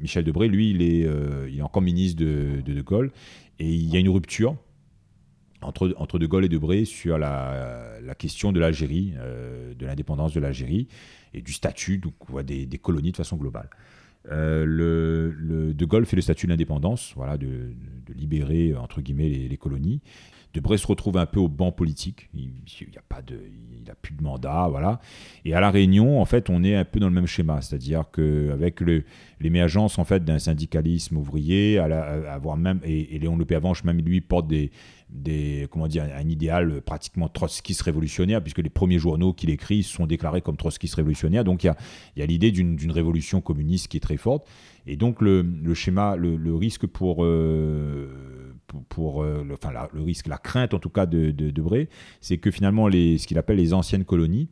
Michel 0.01 0.25
Debré, 0.25 0.49
lui, 0.49 0.71
il 0.71 0.83
est, 0.83 1.07
il 1.49 1.59
est 1.59 1.63
encore 1.63 1.83
ministre 1.83 2.23
de, 2.23 2.61
de, 2.65 2.81
Gaulle, 2.83 3.11
et 3.59 3.73
il 3.73 3.89
y 3.89 3.97
a 3.97 4.01
une 4.01 4.09
rupture 4.09 4.57
entre, 5.61 5.95
entre 5.99 6.19
De 6.19 6.27
Gaulle 6.27 6.45
et 6.45 6.49
Debré 6.49 6.85
sur 6.85 7.19
la, 7.19 7.99
question 8.17 8.53
de 8.53 8.61
l'Algérie, 8.61 9.15
de 9.79 9.87
l'indépendance 9.87 10.33
de 10.33 10.41
l'Algérie 10.41 10.89
et 11.35 11.43
du 11.43 11.53
statut 11.53 11.99
donc, 11.99 12.15
des, 12.45 12.67
colonies 12.79 13.13
de 13.13 13.17
façon 13.17 13.37
globale. 13.37 13.69
Euh, 14.31 14.65
le, 14.67 15.73
de 15.73 15.85
Gaulle 15.85 16.07
fait 16.07 16.17
le 16.17 16.23
statut 16.23 16.47
d'indépendance, 16.47 17.13
voilà, 17.17 17.39
de, 17.39 17.73
libérer 18.15 18.75
entre 18.75 19.01
guillemets 19.01 19.29
les, 19.29 19.57
colonies. 19.57 20.01
Debré 20.55 20.79
se 20.79 20.87
retrouve 20.87 21.19
un 21.19 21.27
peu 21.27 21.41
au 21.41 21.49
banc 21.49 21.73
politique. 21.73 22.31
Il 22.35 22.51
n'a 22.95 23.03
pas 23.07 23.23
de, 23.23 23.39
il 23.81 23.91
a 23.91 23.95
plus 23.95 24.15
de 24.15 24.23
mandat, 24.23 24.67
voilà. 24.69 25.01
Et 25.45 25.55
à 25.55 25.61
la 25.61 25.71
Réunion, 25.71 26.21
en 26.21 26.25
fait, 26.25 26.49
on 26.49 26.65
est 26.65 26.75
un 26.75 26.85
peu 26.85 27.01
dans 27.01 27.09
le 27.09 27.15
même 27.15 27.27
schéma, 27.27 27.61
c'est-à-dire 27.61 28.05
qu'avec 28.11 28.81
l'émergence 29.41 29.99
en 29.99 30.05
fait 30.05 30.25
d'un 30.25 30.39
syndicalisme 30.39 31.17
ouvrier, 31.17 31.79
à, 31.79 32.41
même 32.57 32.81
et, 32.85 33.19
Léon 33.19 33.37
Lepé-Avanche 33.37 33.85
même 33.85 34.01
lui 34.01 34.21
porte 34.21 34.49
des, 34.49 34.71
comment 35.71 35.89
dire, 35.89 36.05
un 36.05 36.29
idéal 36.29 36.81
pratiquement 36.83 37.29
trotskiste 37.29 37.83
révolutionnaire, 37.83 38.43
puisque 38.43 38.59
les 38.59 38.71
premiers 38.71 38.99
journaux 38.99 39.33
qu'il 39.33 39.51
écrit 39.51 39.83
sont 39.83 40.07
déclarés 40.07 40.43
comme 40.43 40.57
trotskistes 40.57 40.97
révolutionnaires. 40.97 41.45
Donc 41.45 41.65
il 41.65 41.73
y 42.17 42.23
a, 42.23 42.27
l'idée 42.27 42.51
d'une 42.51 42.91
révolution 42.91 43.41
communiste 43.41 43.89
qui 43.89 43.97
est 43.97 44.01
très 44.01 44.17
forte. 44.17 44.47
Et 44.87 44.97
donc 44.97 45.21
le, 45.21 45.45
schéma, 45.75 46.17
le, 46.17 46.55
risque 46.55 46.87
pour, 46.87 47.25
euh, 47.25 48.55
pour, 48.89 49.23
euh, 49.23 49.45
le, 49.47 49.55
enfin, 49.55 49.71
le 49.93 50.03
risque, 50.03 50.27
la 50.27 50.39
crainte 50.39 50.75
en 50.75 50.79
tout 50.79 50.91
cas 50.91 51.07
de, 51.07 51.31
de, 51.31 51.51
de 51.51 51.89
c'est 52.21 52.39
que 52.39 52.51
finalement 52.51 52.89
les, 52.89 53.19
ce 53.19 53.27
qu'il 53.27 53.39
appelle 53.39 53.59
les 53.59 53.75
anciennes 53.75 54.05
colonies, 54.05 54.49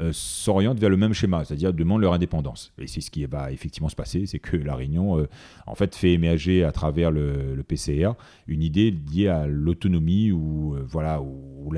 euh, 0.00 0.10
s'orientent 0.12 0.78
vers 0.78 0.90
le 0.90 0.96
même 0.96 1.12
schéma, 1.12 1.44
c'est-à-dire 1.44 1.72
demandent 1.72 2.02
leur 2.02 2.12
indépendance. 2.12 2.72
Et 2.78 2.86
c'est 2.86 3.00
ce 3.00 3.10
qui 3.10 3.24
va 3.24 3.50
effectivement 3.50 3.88
se 3.88 3.96
passer, 3.96 4.26
c'est 4.26 4.38
que 4.38 4.56
la 4.56 4.76
Réunion, 4.76 5.18
euh, 5.18 5.28
en 5.66 5.74
fait, 5.74 5.94
fait 5.96 6.12
émerger 6.12 6.62
à 6.62 6.70
travers 6.70 7.10
le, 7.10 7.56
PCR 7.66 8.12
une 8.46 8.62
idée 8.62 8.90
liée 9.12 9.28
à 9.28 9.46
l'autonomie 9.46 10.30
ou 10.30 10.74
euh, 10.74 10.84
voilà, 10.86 11.20
ou, 11.20 11.72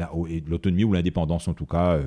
l'autonomie 0.46 0.84
ou 0.84 0.92
l'indépendance 0.92 1.48
en 1.48 1.54
tout 1.54 1.64
cas, 1.64 1.98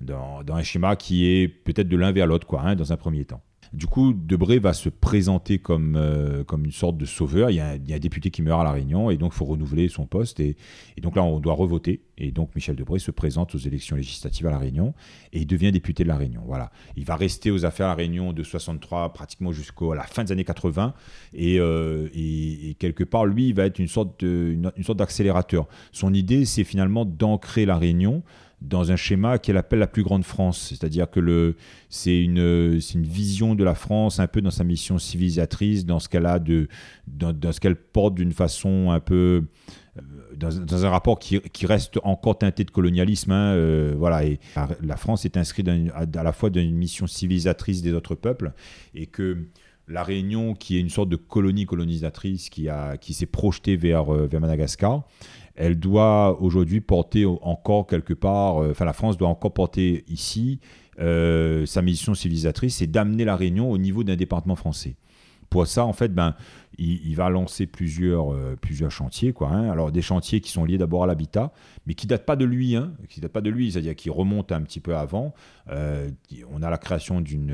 dans, 0.00 0.42
un 0.48 0.62
schéma 0.62 0.94
qui 0.94 1.26
est 1.26 1.48
peut-être 1.48 1.88
de 1.88 1.96
l'un 1.96 2.12
vers 2.12 2.26
l'autre, 2.26 2.46
quoi, 2.46 2.60
hein, 2.60 2.76
dans 2.76 2.92
un 2.92 2.96
premier 2.96 3.24
temps. 3.24 3.40
Du 3.72 3.86
coup, 3.86 4.12
Debré 4.12 4.58
va 4.58 4.74
se 4.74 4.90
présenter 4.90 5.58
comme, 5.58 5.96
euh, 5.96 6.44
comme 6.44 6.66
une 6.66 6.72
sorte 6.72 6.98
de 6.98 7.06
sauveur. 7.06 7.48
Il 7.50 7.56
y, 7.56 7.60
a 7.60 7.70
un, 7.70 7.98
député 7.98 8.30
qui 8.30 8.42
meurt 8.42 8.60
à 8.60 8.64
La 8.64 8.72
Réunion 8.72 9.10
et 9.10 9.16
donc 9.16 9.32
il 9.34 9.36
faut 9.36 9.46
renouveler 9.46 9.88
son 9.88 10.04
poste. 10.04 10.40
Et, 10.40 10.56
donc 11.00 11.16
là, 11.16 11.22
on 11.22 11.40
doit 11.40 11.54
revoter. 11.54 12.02
Et 12.18 12.32
donc 12.32 12.54
Michel 12.54 12.76
Debré 12.76 12.98
se 12.98 13.10
présente 13.10 13.54
aux 13.54 13.58
élections 13.58 13.96
législatives 13.96 14.46
à 14.46 14.50
La 14.50 14.58
Réunion 14.58 14.92
et 15.32 15.40
il 15.40 15.46
devient 15.46 15.72
député 15.72 16.02
de 16.02 16.08
La 16.08 16.16
Réunion. 16.16 16.42
Voilà. 16.46 16.70
Il 16.96 17.06
va 17.06 17.16
rester 17.16 17.50
aux 17.50 17.64
affaires 17.64 17.86
à 17.86 17.90
La 17.90 17.94
Réunion 17.94 18.34
de 18.34 18.42
63 18.42 19.14
pratiquement 19.14 19.52
jusqu'à 19.52 19.94
la 19.94 20.02
fin 20.02 20.22
des 20.22 20.32
années 20.32 20.44
80. 20.44 20.92
Euh, 21.40 22.08
et, 22.12 22.70
et, 22.70 22.74
quelque 22.74 23.04
part, 23.04 23.24
lui, 23.24 23.48
il 23.48 23.54
va 23.54 23.64
être 23.64 23.78
une 23.78 23.88
sorte, 23.88 24.20
une 24.20 24.70
sorte 24.82 24.98
d'accélérateur. 24.98 25.66
Son 25.92 26.12
idée, 26.12 26.44
c'est 26.44 26.64
finalement 26.64 27.06
d'ancrer 27.06 27.64
La 27.64 27.78
Réunion 27.78 28.22
dans 28.62 28.92
un 28.92 28.96
schéma 28.96 29.38
qu'elle 29.38 29.56
appelle 29.56 29.80
la 29.80 29.86
plus 29.86 30.02
grande 30.02 30.24
France. 30.24 30.68
C'est-à-dire 30.68 31.10
que 31.10 31.20
le, 31.20 31.56
c'est, 31.88 32.22
une, 32.22 32.78
une 32.94 33.02
vision 33.02 33.54
de 33.54 33.64
la 33.64 33.74
France 33.74 34.20
un 34.20 34.26
peu 34.26 34.40
dans 34.40 34.50
sa 34.50 34.64
mission 34.64 34.98
civilisatrice, 34.98 35.84
dans 35.84 35.98
ce 35.98 36.08
qu'elle 36.08 36.26
a 36.26 36.38
de, 36.38 36.68
dans, 37.06 37.52
ce 37.52 37.60
qu'elle 37.60 37.76
porte 37.76 38.14
d'une 38.14 38.32
façon 38.32 38.90
un 38.90 39.00
peu 39.00 39.44
euh, 39.98 40.02
dans, 40.36 40.84
un 40.84 40.90
rapport 40.90 41.18
qui, 41.18 41.40
qui, 41.40 41.66
reste 41.66 41.98
encore 42.04 42.38
teinté 42.38 42.64
de 42.64 42.70
colonialisme. 42.70 43.32
Hein, 43.32 43.52
euh, 43.54 43.94
voilà, 43.96 44.24
et 44.24 44.38
la 44.82 44.96
France 44.96 45.24
est 45.24 45.36
inscrite 45.36 45.68
à, 45.68 45.74
à, 45.94 46.22
la 46.22 46.32
fois 46.32 46.50
dans 46.50 46.60
une 46.60 46.76
mission 46.76 47.06
civilisatrice 47.06 47.82
des 47.82 47.92
autres 47.92 48.14
peuples 48.14 48.52
et 48.94 49.06
que 49.06 49.48
la 49.88 50.02
Réunion, 50.02 50.54
qui 50.54 50.76
est 50.76 50.80
une 50.80 50.88
sorte 50.88 51.08
de 51.08 51.16
colonie 51.16 51.66
colonisatrice 51.66 52.48
qui, 52.48 52.68
a, 52.68 52.96
qui 52.96 53.14
s'est 53.14 53.26
projetée 53.26 53.76
vers, 53.76 54.12
euh, 54.14 54.26
vers 54.26 54.40
Madagascar, 54.40 55.06
elle 55.54 55.78
doit 55.78 56.40
aujourd'hui 56.40 56.80
porter 56.80 57.26
encore 57.26 57.86
quelque 57.86 58.14
part, 58.14 58.62
euh, 58.62 58.70
enfin 58.70 58.84
la 58.84 58.92
France 58.92 59.16
doit 59.16 59.28
encore 59.28 59.52
porter 59.52 60.04
ici 60.08 60.60
euh, 61.00 61.66
sa 61.66 61.82
mission 61.82 62.14
civilisatrice, 62.14 62.76
c'est 62.76 62.86
d'amener 62.86 63.24
la 63.24 63.36
Réunion 63.36 63.70
au 63.70 63.78
niveau 63.78 64.04
d'un 64.04 64.16
département 64.16 64.56
français. 64.56 64.96
Pour 65.50 65.66
ça, 65.66 65.84
en 65.84 65.92
fait, 65.92 66.14
ben, 66.14 66.34
il, 66.82 67.14
va 67.14 67.30
lancer 67.30 67.66
plusieurs, 67.66 68.32
euh, 68.32 68.56
chantiers. 68.88 69.32
Quoi, 69.32 69.48
hein. 69.50 69.70
Alors, 69.70 69.92
des 69.92 70.02
chantiers 70.02 70.40
qui 70.40 70.50
sont 70.50 70.64
liés 70.64 70.78
d'abord 70.78 71.04
à 71.04 71.06
l'habitat, 71.06 71.52
mais 71.86 71.94
qui 71.94 72.06
ne 72.06 72.10
datent 72.10 72.26
pas 72.26 72.36
de 72.36 72.44
lui. 72.44 72.76
Hein, 72.76 72.92
qui 73.08 73.20
datent 73.20 73.38
de 73.38 73.50
lui, 73.50 73.72
c'est-à-dire 73.72 73.94
qui 73.94 74.10
remontent 74.10 74.54
un 74.54 74.62
petit 74.62 74.80
peu 74.80 74.96
avant. 74.96 75.34
on 75.68 76.62
a 76.62 76.70
la 76.70 76.78
création 76.78 77.20
d'une, 77.20 77.46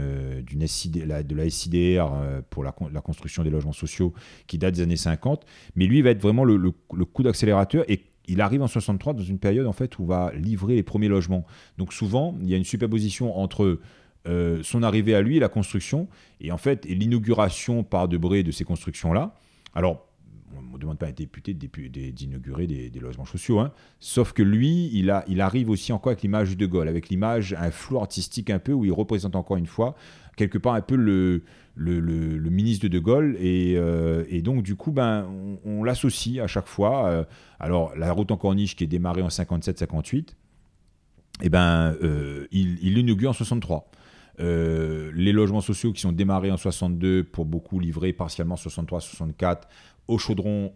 de 0.43 1.35
la 1.35 1.51
SIDR 1.51 2.07
pour 2.51 2.64
la, 2.64 2.72
construction 3.01 3.43
des 3.43 3.51
logements 3.51 3.72
sociaux 3.72 4.12
qui 4.47 4.59
date 4.59 4.74
des 4.74 4.83
années 4.83 4.97
50. 4.97 5.45
Mais 5.76 5.87
lui, 5.87 6.03
va 6.03 6.11
être 6.11 6.22
vraiment 6.22 6.45
le, 6.45 6.70
coup 6.70 7.22
d'accélérateur. 7.22 7.85
Et 7.89 8.03
il 8.29 8.41
arrive 8.41 8.62
en 8.62 8.66
63 8.66 9.14
dans 9.14 9.22
une 9.22 9.39
période 9.39 9.66
en 9.66 9.72
fait 9.72 9.99
où 9.99 10.07
va 10.07 10.33
livrer 10.35 10.74
les 10.74 10.83
premiers 10.83 11.09
logements. 11.09 11.45
Donc 11.79 11.93
souvent, 11.93 12.37
il 12.43 12.49
y 12.49 12.55
a 12.55 12.57
une 12.57 12.64
superposition 12.64 13.37
entre 13.39 13.81
euh, 14.29 14.62
son 14.62 14.83
arrivée 14.83 15.14
à 15.14 15.22
lui, 15.22 15.39
la 15.39 15.49
construction, 15.49 16.09
et 16.41 16.53
en 16.53 16.59
fait 16.59 16.85
l'inauguration 16.85 17.83
par 17.83 18.09
Debré 18.09 18.43
de 18.43 18.51
ces 18.51 18.64
constructions-là. 18.64 19.35
Alors, 19.74 20.09
on 20.57 20.74
ne 20.74 20.79
demande 20.79 20.99
pas 20.99 21.07
à 21.07 21.09
un 21.11 21.12
député 21.12 21.55
d'inaugurer 21.55 22.66
des, 22.66 23.01
logements 23.01 23.24
sociaux, 23.24 23.59
hein. 23.59 23.72
sauf 24.01 24.33
que 24.33 24.43
lui, 24.43 24.91
il, 24.93 25.11
arrive 25.41 25.70
aussi 25.70 25.93
encore 25.93 26.11
avec 26.11 26.22
l'image 26.22 26.57
de 26.57 26.66
Gaulle, 26.66 26.89
avec 26.89 27.09
l'image, 27.09 27.55
un 27.59 27.70
flou 27.70 27.99
artistique 27.99 28.51
un 28.51 28.59
peu, 28.59 28.72
où 28.72 28.85
il 28.85 28.93
représente 28.93 29.37
encore 29.37 29.57
une 29.57 29.66
fois, 29.66 29.95
quelque 30.37 30.59
part 30.59 30.74
un 30.74 30.81
peu 30.81 30.97
le, 30.97 31.43
ministre 31.76 32.85
de 32.85 32.89
De 32.89 32.99
Gaulle. 32.99 33.37
Et, 33.41 33.74
euh, 33.76 34.24
donc, 34.41 34.62
du 34.62 34.76
coup, 34.76 34.93
ben, 34.93 35.26
on, 35.64 35.85
l'associe 35.85 36.43
à 36.43 36.47
chaque 36.47 36.68
fois. 36.68 37.09
Euh, 37.09 37.24
alors, 37.61 37.95
la 37.97 38.12
route 38.12 38.31
en 38.31 38.37
corniche 38.37 38.76
qui 38.76 38.85
est 38.85 38.89
démarrée 38.89 39.22
en 39.22 39.29
57-58, 39.29 40.29
eh 41.43 41.49
ben, 41.51 41.95
euh, 42.03 42.47
il 42.51 42.95
l'inaugure 42.95 43.31
en 43.31 43.35
63. 43.35 43.91
Les 44.39 45.32
logements 45.32 45.61
sociaux 45.61 45.93
qui 45.93 46.01
sont 46.01 46.12
démarrés 46.12 46.51
en 46.51 46.57
62 46.57 47.24
pour 47.24 47.45
beaucoup 47.45 47.80
livrés 47.80 48.12
partiellement 48.12 48.55
63-64 48.55 49.62
au 50.07 50.18
Chaudron, 50.18 50.72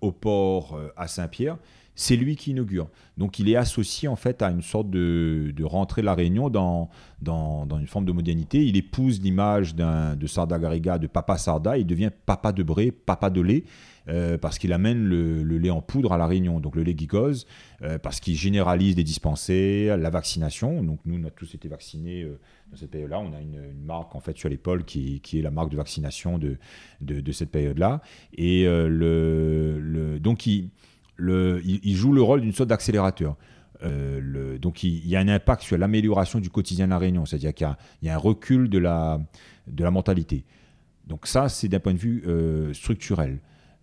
au 0.00 0.12
port, 0.12 0.78
à 0.96 1.08
Saint-Pierre 1.08 1.56
c'est 1.96 2.14
lui 2.14 2.36
qui 2.36 2.50
inaugure. 2.52 2.88
Donc 3.16 3.38
il 3.38 3.48
est 3.48 3.56
associé 3.56 4.06
en 4.06 4.16
fait 4.16 4.42
à 4.42 4.50
une 4.50 4.62
sorte 4.62 4.90
de, 4.90 5.52
rentrée 5.64 6.02
de 6.02 6.06
la 6.06 6.14
Réunion 6.14 6.50
dans, 6.50 6.90
dans, 7.20 7.66
une 7.78 7.86
forme 7.86 8.04
de 8.04 8.12
modernité. 8.12 8.64
Il 8.64 8.76
épouse 8.76 9.20
l'image 9.20 9.74
de 9.74 10.26
Sarda 10.26 10.58
Garriga, 10.58 10.98
de 10.98 11.06
Papa 11.06 11.38
Sarda, 11.38 11.78
il 11.78 11.86
devient 11.86 12.10
Papa 12.26 12.52
de 12.52 12.62
Bré, 12.62 12.92
Papa 12.92 13.30
de 13.30 13.40
lait. 13.40 13.64
Euh, 14.08 14.38
parce 14.38 14.58
qu'il 14.58 14.72
amène 14.72 15.04
le, 15.04 15.42
lait 15.42 15.70
en 15.70 15.82
poudre 15.82 16.12
à 16.12 16.18
la 16.18 16.28
Réunion, 16.28 16.60
donc 16.60 16.76
le 16.76 16.84
lait 16.84 16.94
gicose, 16.96 17.44
euh, 17.82 17.98
parce 17.98 18.20
qu'il 18.20 18.36
généralise 18.36 18.96
les 18.96 19.02
dispensaires, 19.02 19.96
la 19.96 20.10
vaccination. 20.10 20.84
Donc 20.84 21.00
nous, 21.04 21.18
on 21.20 21.24
a 21.24 21.30
tous 21.30 21.54
été 21.56 21.66
vaccinés 21.66 22.22
euh, 22.22 22.38
dans 22.70 22.76
cette 22.76 22.92
période-là. 22.92 23.18
On 23.18 23.32
a 23.32 23.40
une, 23.40 23.72
marque 23.84 24.14
en 24.14 24.20
fait 24.20 24.36
sur 24.36 24.48
l'épaule 24.48 24.84
qui, 24.84 25.20
qui, 25.20 25.40
est 25.40 25.42
la 25.42 25.50
marque 25.50 25.70
de 25.70 25.76
vaccination 25.76 26.38
de, 26.38 26.56
de, 27.00 27.32
cette 27.32 27.50
période-là. 27.50 28.00
Et 28.32 28.64
le, 28.66 30.18
donc 30.20 30.46
il 30.46 30.70
il, 31.18 31.96
joue 31.96 32.12
le 32.12 32.22
rôle 32.22 32.40
d'une 32.40 32.52
sorte 32.52 32.68
d'accélérateur. 32.68 33.36
Euh, 33.82 34.58
donc 34.58 34.82
il, 34.82 35.06
y 35.06 35.16
a 35.16 35.20
un 35.20 35.28
impact 35.28 35.62
sur 35.62 35.76
l'amélioration 35.76 36.40
du 36.40 36.50
quotidien 36.50 36.86
de 36.86 36.90
la 36.90 36.98
Réunion, 36.98 37.26
c'est-à-dire 37.26 37.54
qu'il 37.54 37.68
y, 38.02 38.08
a 38.08 38.14
un 38.14 38.18
recul 38.18 38.68
de 38.68 38.78
la, 38.78 39.20
de 39.66 39.84
la 39.84 39.90
mentalité. 39.90 40.44
Donc 41.06 41.26
ça, 41.26 41.48
c'est 41.48 41.68
d'un 41.68 41.80
point 41.80 41.94
de 41.94 41.98
vue 41.98 42.24
euh, 42.26 42.72
structurel. 42.72 43.38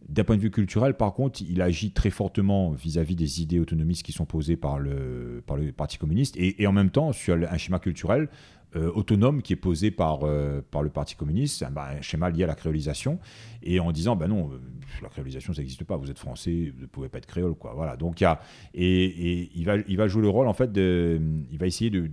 D'un 0.09 0.25
point 0.25 0.35
de 0.35 0.41
vue 0.41 0.51
culturel, 0.51 0.95
par 0.95 1.13
contre, 1.13 1.41
il 1.47 1.61
agit 1.61 1.91
très 1.91 2.09
fortement 2.09 2.71
vis-à-vis 2.71 3.15
des 3.15 3.41
idées 3.41 3.59
autonomistes 3.59 4.03
qui 4.03 4.11
sont 4.11 4.25
posées 4.25 4.57
par 4.57 4.77
le, 4.77 5.41
par 5.45 5.55
le 5.55 5.71
Parti 5.71 5.97
communiste, 5.97 6.35
et, 6.37 6.67
en 6.67 6.73
même 6.73 6.89
temps, 6.89 7.13
sur 7.13 7.35
un 7.35 7.57
schéma 7.57 7.79
culturel, 7.79 8.27
euh, 8.75 8.91
autonome 8.95 9.43
qui 9.43 9.53
est 9.53 9.57
posé 9.57 9.91
par, 9.91 10.23
euh, 10.23 10.61
par 10.71 10.81
le 10.81 10.89
Parti 10.89 11.15
communiste, 11.15 11.61
un, 11.61 11.69
bah, 11.69 11.89
un, 11.95 12.01
schéma 12.01 12.31
lié 12.31 12.43
à 12.43 12.47
la 12.47 12.55
créolisation, 12.55 13.19
et 13.61 13.79
en 13.79 13.91
disant, 13.91 14.15
ben 14.15 14.27
non, 14.27 14.49
euh, 14.51 14.59
la 15.03 15.09
créolisation, 15.09 15.53
ça 15.53 15.61
n'existe 15.61 15.83
pas, 15.83 15.95
vous 15.95 16.09
êtes 16.09 16.17
français, 16.17 16.73
vous 16.75 16.81
ne 16.81 16.87
pouvez 16.87 17.07
pas 17.07 17.19
être 17.19 17.27
créole, 17.27 17.53
quoi. 17.53 17.73
Voilà, 17.75 17.97
donc 17.97 18.19
il 18.19 18.23
y 18.23 18.27
a, 18.27 18.41
et, 18.73 19.51
il, 19.53 19.65
va, 19.65 19.75
il 19.87 19.95
va 19.95 20.07
jouer 20.07 20.23
le 20.23 20.29
rôle, 20.29 20.47
en 20.47 20.53
fait, 20.53 20.71
il 20.75 21.57
va 21.59 21.67
essayer 21.67 21.91
de, 21.91 22.09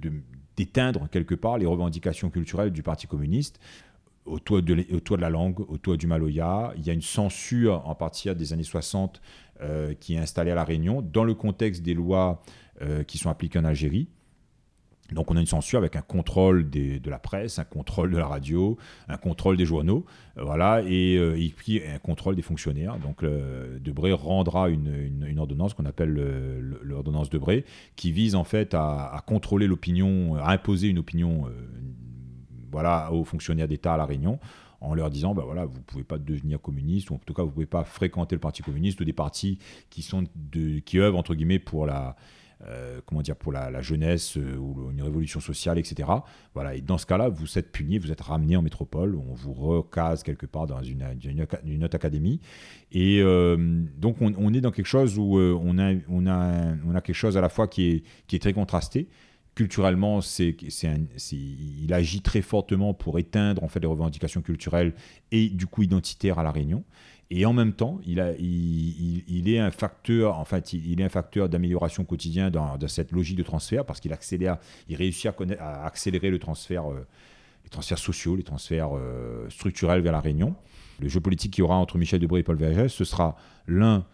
d'éteindre 0.55 1.09
quelque 1.09 1.35
part 1.35 1.57
les 1.57 1.65
revendications 1.65 2.29
culturelles 2.29 2.73
du 2.73 2.83
Parti 2.83 3.07
communiste 3.07 3.59
autour 4.27 4.61
de, 4.61 4.75
de 4.75 5.17
la 5.17 5.31
langue, 5.31 5.61
autour 5.61 5.97
du 5.97 6.07
Maloya. 6.07 6.75
Il 6.77 6.87
y 6.87 6.91
a 6.91 6.93
une 6.93 7.01
censure 7.01 7.89
en 7.89 7.95
partir 7.95 8.37
des 8.37 8.53
années 8.53 8.63
60 8.65 9.23
euh, 9.63 9.95
qui 9.95 10.15
est 10.15 10.19
installée 10.19 10.51
à 10.51 10.55
La 10.55 10.65
Réunion 10.65 11.01
dans 11.01 11.25
le 11.25 11.33
contexte 11.35 11.83
des 11.83 11.95
lois 11.95 12.43
qui 13.07 13.19
sont 13.19 13.29
appliquées 13.29 13.59
en 13.59 13.65
Algérie. 13.65 14.09
Donc 15.13 15.31
on 15.31 15.37
a 15.37 15.41
une 15.41 15.47
censure 15.47 15.79
avec 15.79 15.97
un 15.97 16.03
contrôle 16.03 16.69
de 16.71 17.11
la 17.11 17.19
presse, 17.19 17.59
un 17.59 17.65
contrôle 17.65 18.11
de 18.11 18.19
la 18.19 18.27
radio, 18.27 18.79
un 19.09 19.17
contrôle 19.17 19.57
des 19.57 19.67
journaux, 19.67 20.05
euh, 20.39 20.45
voilà, 20.45 20.83
et, 20.83 21.17
euh, 21.17 21.41
et, 21.41 21.49
puis 21.49 21.83
un 21.85 21.99
contrôle 21.99 22.37
des 22.37 22.43
fonctionnaires. 22.43 22.99
Donc 22.99 23.25
Debré 23.25 24.13
rendra 24.13 24.69
une, 24.69 25.39
ordonnance 25.39 25.75
qu'on 25.75 25.87
appelle 25.87 26.13
l'ordonnance 26.83 27.31
Debré, 27.31 27.65
qui 27.97 28.13
vise 28.13 28.35
en 28.35 28.45
fait 28.45 28.75
à, 28.75 29.23
contrôler 29.27 29.67
l'opinion, 29.67 30.37
à 30.37 30.53
imposer 30.53 30.89
une 30.89 30.99
opinion 30.99 31.47
euh, 31.47 31.51
voilà, 32.71 33.13
aux 33.13 33.25
fonctionnaires 33.25 33.69
d'État 33.69 33.95
à 33.95 33.97
La 33.97 34.07
Réunion 34.07 34.39
en 34.83 34.95
leur 34.95 35.11
disant 35.11 35.35
ben 35.35 35.43
voilà, 35.43 35.67
vous 35.67 35.77
ne 35.77 35.83
pouvez 35.83 36.05
pas 36.05 36.19
devenir 36.19 36.61
communiste, 36.61 37.11
ou 37.11 37.15
en 37.15 37.19
tout 37.19 37.35
cas 37.35 37.43
vous 37.43 37.49
ne 37.49 37.55
pouvez 37.55 37.67
pas 37.67 37.85
fréquenter 37.85 38.35
le 38.35 38.41
Parti 38.41 38.63
communiste 38.63 39.01
ou 39.01 39.05
des 39.05 39.13
partis 39.13 39.59
qui, 39.91 40.01
sont 40.03 40.25
qui 40.87 40.99
œuvrent 40.99 41.19
entre 41.19 41.35
guillemets 41.35 41.59
pour 41.59 41.85
la, 41.85 42.17
euh, 42.67 43.01
comment 43.07 43.23
dire, 43.23 43.37
pour 43.37 43.53
la, 43.53 43.81
jeunesse 43.81 44.37
euh, 44.37 44.57
ou 44.57 44.91
une 44.91 45.03
révolution 45.03 45.41
sociale, 45.41 45.79
etc. 45.79 46.09
Voilà, 46.53 46.75
et 46.75 46.83
dans 46.83 46.99
ce 46.99 47.07
cas-là, 47.07 47.29
vous 47.29 47.59
êtes 47.59 47.73
puni, 47.73 47.99
vous 47.99 48.13
êtes 48.13 48.21
ramené 48.21 48.57
en 48.57 48.63
métropole, 48.63 49.17
on 49.17 49.33
vous 49.33 49.53
recase 49.53 50.23
quelque 50.23 50.47
part 50.47 50.67
dans 50.67 50.83
une, 50.83 51.03
autre 51.83 51.95
académie. 51.95 52.41
Et 52.93 53.21
euh, 53.23 53.57
donc, 53.97 54.17
on, 54.21 54.53
est 54.53 54.61
dans 54.61 54.73
quelque 54.73 54.87
chose 54.87 55.19
où 55.19 55.39
on, 55.39 55.79
a, 55.79 55.95
on, 56.09 56.27
a, 56.27 56.75
on 56.87 56.95
a 56.95 57.01
quelque 57.01 57.17
chose 57.17 57.37
à 57.37 57.41
la 57.41 57.49
fois 57.49 57.67
qui 57.67 57.91
est, 57.91 58.03
qui 58.27 58.37
est 58.37 58.41
très 58.41 58.53
contrasté 58.53 59.09
culturellement, 59.55 60.21
c'est, 60.21 60.57
il 61.33 61.93
agit 61.93 62.23
très 62.23 62.41
fortement 62.41 62.95
pour 62.95 63.19
éteindre 63.19 63.63
en 63.63 63.69
fait 63.69 63.81
les 63.81 63.87
revendications 63.87 64.41
culturelles 64.41 64.95
et 65.33 65.49
du 65.51 65.67
coup 65.67 65.83
identitaires 65.83 66.39
à 66.39 66.43
la 66.43 66.51
Réunion. 66.51 66.85
Et 67.33 67.47
en 67.47 67.53
même 67.53 67.73
temps, 67.73 68.01
il, 68.05 68.19
est 68.19 69.59
un 69.59 69.71
facteur, 69.71 70.37
en 70.37 70.45
il, 70.73 71.01
est 71.01 71.05
un 71.05 71.09
facteur 71.09 71.49
d'amélioration 71.49 72.05
quotidien 72.05 72.51
dans, 72.51 72.77
cette 72.89 73.13
logique 73.13 73.37
de 73.37 73.45
transfert 73.45 73.85
parce 73.85 74.01
qu'il 74.01 74.13
accélère, 74.13 74.59
il 74.89 74.97
réussit 74.97 75.31
à, 75.61 75.85
accélérer 75.85 76.31
le 76.31 76.41
transfert, 76.41 76.91
euh, 76.91 77.07
les 77.63 77.71
transferts 77.71 77.99
sociaux, 77.99 78.35
les 78.35 78.43
transferts 78.43 78.97
euh, 78.97 79.49
structurels 79.49 80.01
vers 80.01 80.13
la 80.13 80.21
Réunion. 80.21 80.57
Le 80.99 81.09
jeu 81.09 81.21
politique 81.21 81.53
qu'il 81.53 81.63
y 81.63 81.65
aura 81.65 81.77
entre 81.77 81.99
Michel 81.99 82.19
Debré 82.19 82.41
et 82.41 82.43
Paul 82.43 82.57
Vergès, 82.57 82.89
ce 82.89 83.05
sera 83.05 83.37
l'un 83.69 84.05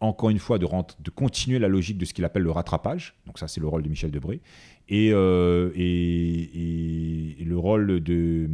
encore 0.00 0.30
une 0.30 0.38
fois, 0.38 0.58
de, 0.58 0.66
continuer 1.14 1.58
la 1.58 1.68
logique 1.68 1.98
de 1.98 2.04
ce 2.04 2.14
qu'il 2.14 2.24
appelle 2.24 2.42
le 2.42 2.50
rattrapage. 2.50 3.14
Donc 3.26 3.38
ça, 3.38 3.48
c'est 3.48 3.60
le 3.60 3.68
rôle 3.68 3.82
de 3.82 3.88
Michel 3.88 4.10
Debré. 4.10 4.40
Et, 4.90 5.10
euh, 5.12 5.70
et, 5.76 7.36
le 7.44 7.56
rôle 7.56 8.00
de, 8.00 8.48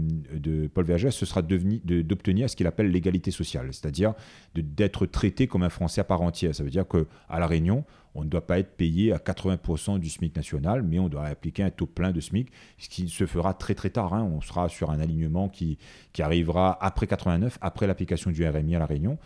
Paul 0.73 0.85
Vergès, 0.85 1.11
ce 1.11 1.27
sera 1.27 1.43
d'obtenir 1.43 2.49
ce 2.49 2.57
qu'il 2.57 2.67
appelle 2.67 2.91
l'égalité 2.91 3.31
sociale, 3.31 3.69
c'est-à-dire 3.73 4.15
d'être 4.55 5.07
traité 5.07 5.47
comme 5.47 5.63
un 5.63 5.69
Français 5.69 6.01
à 6.01 6.05
part 6.05 6.23
entière. 6.23 6.55
Ça 6.55 6.63
veut 6.63 6.71
dire 6.71 6.87
qu'à 6.87 7.39
La 7.39 7.47
Réunion, 7.47 7.85
on 8.15 8.25
ne 8.25 8.29
doit 8.29 8.47
pas 8.47 8.59
être 8.59 8.77
payé 8.77 9.13
à 9.13 9.19
80% 9.19 9.99
du 9.99 10.09
SMIC 10.09 10.35
national, 10.37 10.83
mais 10.83 10.99
on 10.99 11.09
doit 11.09 11.25
appliquer 11.25 11.63
un 11.63 11.71
taux 11.71 11.87
plein 11.87 12.13
de 12.13 12.21
SMIC, 12.21 12.49
ce 12.79 12.89
qui 12.89 13.09
se 13.09 13.27
fera 13.27 13.53
très 13.55 13.75
très 13.75 13.91
tard. 13.91 14.15
Hein. 14.15 14.29
On 14.31 14.41
sera 14.41 14.69
sur 14.69 14.91
un 14.91 15.01
alignement 15.01 15.49
qui 15.49 15.79
arrivera 16.19 16.79
après 16.81 17.07
89, 17.07 17.59
après 17.61 17.87
l'application 17.87 18.31
du 18.31 18.47
RMI 18.47 18.77
à 18.77 18.79
La 18.79 18.87
Réunion. 18.87 19.19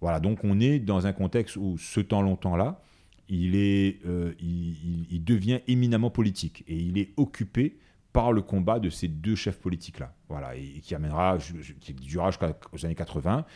Voilà, 0.00 0.18
donc 0.18 0.40
on 0.42 0.58
est 0.58 0.80
dans 0.80 1.06
un 1.06 1.12
contexte 1.12 1.56
où 1.56 1.78
ce 1.78 2.00
temps 2.00 2.22
longtemps-là, 2.22 2.80
il, 3.28 3.56
est, 3.56 4.04
euh, 4.06 4.32
il, 4.40 5.22
devient 5.24 5.60
éminemment 5.66 6.10
politique 6.10 6.64
et 6.66 6.76
il 6.76 6.98
est 6.98 7.10
occupé 7.16 7.78
par 8.12 8.32
le 8.32 8.42
combat 8.42 8.78
de 8.78 8.90
ces 8.90 9.08
deux 9.08 9.36
chefs 9.36 9.58
politiques-là, 9.58 10.14
voilà, 10.28 10.54
et, 10.56 10.80
qui 10.82 10.94
amènera, 10.94 11.38
qui 11.80 11.94
durera 11.94 12.30
jusqu'aux 12.30 12.84
années 12.84 12.94
80 12.94 13.46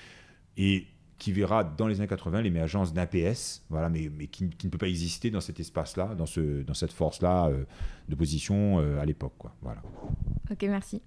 et 0.57 0.87
qui 1.19 1.33
verra 1.33 1.65
dans 1.65 1.89
les 1.89 2.01
années 2.01 2.09
80 2.09 2.43
l'émergence 2.43 2.93
d'un 2.93 3.07
PS, 3.07 3.65
voilà, 3.71 3.89
mais, 3.89 4.27
qui, 4.27 4.45
ne 4.45 4.69
peut 4.69 4.79
pas 4.79 4.89
exister 4.89 5.31
dans 5.31 5.41
cet 5.41 5.61
espace-là, 5.61 6.15
dans, 6.15 6.27
ce, 6.27 6.63
dans 6.63 6.75
cette 6.75 6.93
force-là 6.93 7.47
euh, 7.47 7.65
d'opposition 8.09 8.81
euh, 8.81 9.01
à 9.01 9.05
l'époque, 9.05 9.35
quoi, 9.39 9.55
voilà. 9.63 9.81
Ok, 10.51 10.63
merci. 10.63 11.01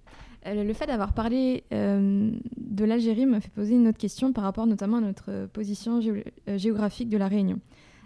Euh, 0.47 0.63
le 0.63 0.73
fait 0.73 0.87
d'avoir 0.87 1.13
parlé 1.13 1.63
de 1.71 2.85
l'Algérie 2.85 3.25
me 3.25 3.39
fait 3.39 3.51
poser 3.51 3.75
une 3.75 3.87
autre 3.87 3.97
question 3.97 4.33
par 4.33 4.45
rapport 4.45 4.65
notamment 4.65 4.97
à 4.97 5.01
notre 5.01 5.47
position 5.47 6.01
géo 6.01 6.15
géographique 6.47 7.09
de 7.09 7.17
la 7.17 7.27
Réunion. 7.27 7.59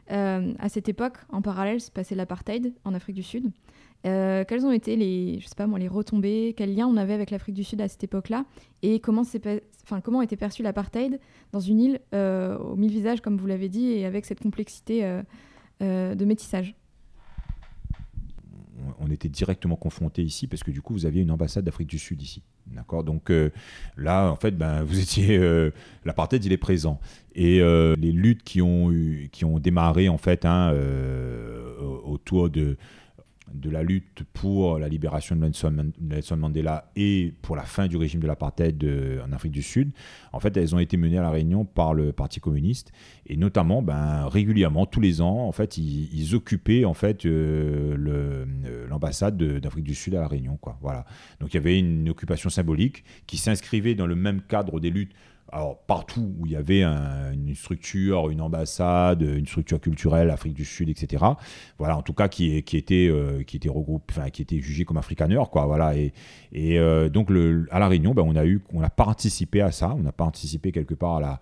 À 0.09 0.69
cette 0.69 0.89
époque, 0.89 1.17
en 1.29 1.41
parallèle, 1.41 1.81
se 1.81 1.91
passait 1.91 2.15
l'apartheid 2.15 2.73
en 2.83 2.93
Afrique 2.93 3.15
du 3.15 3.23
Sud. 3.23 3.51
quelles 4.03 4.65
ont 4.65 4.71
été 4.71 4.95
les, 4.95 5.39
je 5.39 5.47
sais 5.47 5.55
pas 5.55 5.67
moi, 5.67 5.79
les 5.79 5.87
retombées? 5.87 6.53
Quel 6.57 6.75
lien 6.75 6.87
on 6.87 6.97
avait 6.97 7.13
avec 7.13 7.31
l'Afrique 7.31 7.55
du 7.55 7.63
Sud 7.63 7.81
à 7.81 7.87
cette 7.87 8.03
époque-là? 8.03 8.45
Et 8.81 8.99
comment, 8.99 9.23
enfin, 9.83 10.01
comment 10.01 10.21
était 10.21 10.35
perçu 10.35 10.63
l'apartheid 10.63 11.19
dans 11.51 11.59
une 11.59 11.79
île 11.79 11.99
aux 12.13 12.75
mille 12.75 12.91
visages, 12.91 13.21
comme 13.21 13.37
vous 13.37 13.47
l'avez 13.47 13.69
dit, 13.69 13.91
et 13.91 14.05
avec 14.05 14.25
cette 14.25 14.41
complexité 14.41 15.21
de 15.79 16.25
métissage? 16.25 16.75
On 19.03 19.11
était 19.11 19.29
directement 19.29 19.75
confronté 19.75 20.23
ici 20.23 20.47
parce 20.47 20.63
que 20.63 20.71
du 20.71 20.81
coup 20.81 20.93
vous 20.93 21.05
aviez 21.05 21.21
une 21.21 21.31
ambassade 21.31 21.65
d'Afrique 21.65 21.89
du 21.89 21.99
Sud 21.99 22.21
ici. 22.21 22.41
D'accord? 22.67 23.03
Donc 23.03 23.29
euh, 23.29 23.49
là, 23.97 24.31
en 24.31 24.35
fait, 24.35 24.57
ben, 24.57 24.83
vous 24.83 24.99
étiez. 24.99 25.37
Euh, 25.37 25.71
L'apartheid, 26.05 26.43
il 26.43 26.51
est 26.51 26.57
présent. 26.57 26.99
Et 27.35 27.61
euh, 27.61 27.95
les 27.97 28.11
luttes 28.11 28.43
qui 28.43 28.61
ont, 28.61 28.91
eu, 28.91 29.29
qui 29.31 29.45
ont 29.45 29.59
démarré, 29.59 30.09
en 30.09 30.17
fait, 30.17 30.45
hein, 30.45 30.73
autour 32.03 32.49
de, 32.49 32.77
de 33.53 33.69
la 33.69 33.83
lutte 33.83 34.23
pour 34.33 34.79
la 34.79 34.87
libération 34.87 35.35
de 35.35 35.41
Nelson 36.01 36.37
Mandela 36.37 36.91
et 36.95 37.33
pour 37.41 37.55
la 37.55 37.63
fin 37.63 37.87
du 37.87 37.97
régime 37.97 38.21
de 38.21 38.27
l'apartheid 38.27 38.83
en 39.25 39.31
Afrique 39.31 39.51
du 39.51 39.61
Sud, 39.61 39.91
en 40.31 40.39
fait, 40.39 40.55
elles 40.57 40.75
ont 40.75 40.79
été 40.79 40.97
menées 40.97 41.17
à 41.17 41.21
la 41.21 41.29
Réunion 41.29 41.65
par 41.65 41.93
le 41.93 42.11
Parti 42.11 42.39
communiste 42.39 42.91
et 43.25 43.37
notamment, 43.37 43.81
ben, 43.81 44.27
régulièrement, 44.27 44.85
tous 44.85 44.99
les 44.99 45.21
ans, 45.21 45.47
en 45.47 45.51
fait, 45.51 45.77
ils, 45.77 46.35
occupaient 46.35 46.83
en 46.85 46.93
fait 46.93 47.25
euh, 47.25 48.45
l'ambassade 48.89 49.37
d'Afrique 49.37 49.85
du 49.85 49.95
Sud 49.95 50.15
à 50.15 50.19
la 50.19 50.27
Réunion. 50.27 50.57
Voilà. 50.81 51.05
Donc 51.39 51.53
il 51.53 51.57
y 51.57 51.59
avait 51.59 51.77
une 51.77 52.09
occupation 52.09 52.49
symbolique 52.49 53.03
qui 53.27 53.37
s'inscrivait 53.37 53.95
dans 53.95 54.07
le 54.07 54.15
même 54.15 54.41
cadre 54.41 54.79
des 54.79 54.89
luttes 54.89 55.13
alors 55.53 55.77
partout 55.77 56.33
où 56.39 56.45
il 56.45 56.53
y 56.53 56.55
avait 56.55 56.81
un, 56.81 57.31
une 57.31 57.53
structure, 57.53 58.29
une 58.31 58.41
ambassade, 58.41 59.21
une 59.21 59.45
structure 59.45 59.79
culturelle, 59.79 60.31
Afrique 60.31 60.55
du 60.55 60.65
Sud, 60.65 60.89
etc. 60.89 61.23
Voilà, 61.77 61.95
en 61.95 62.01
tout 62.01 62.13
cas 62.13 62.27
qui, 62.27 62.55
était 62.57 63.07
euh, 63.07 63.41
était 63.41 63.69
regroupé, 63.69 64.13
enfin 64.17 64.29
qui 64.29 64.41
était 64.41 64.59
jugé 64.59 64.83
comme 64.83 64.97
africaneur, 64.97 65.51
quoi. 65.51 65.65
Voilà, 65.67 65.95
et, 65.95 66.11
et 66.51 66.79
euh, 66.79 67.07
donc 67.07 67.29
le, 67.29 67.67
à 67.69 67.79
la 67.79 67.87
Réunion, 67.87 68.15
ben, 68.15 68.23
on 68.25 68.35
a 68.35 68.45
eu, 68.45 68.63
on 68.73 68.81
pas 68.81 68.89
participé 68.89 69.61
à 69.61 69.71
ça, 69.71 69.93
on 69.95 70.03
pas 70.03 70.11
participé 70.11 70.71
quelque 70.71 70.95
part 70.95 71.17
à 71.17 71.21
la 71.21 71.41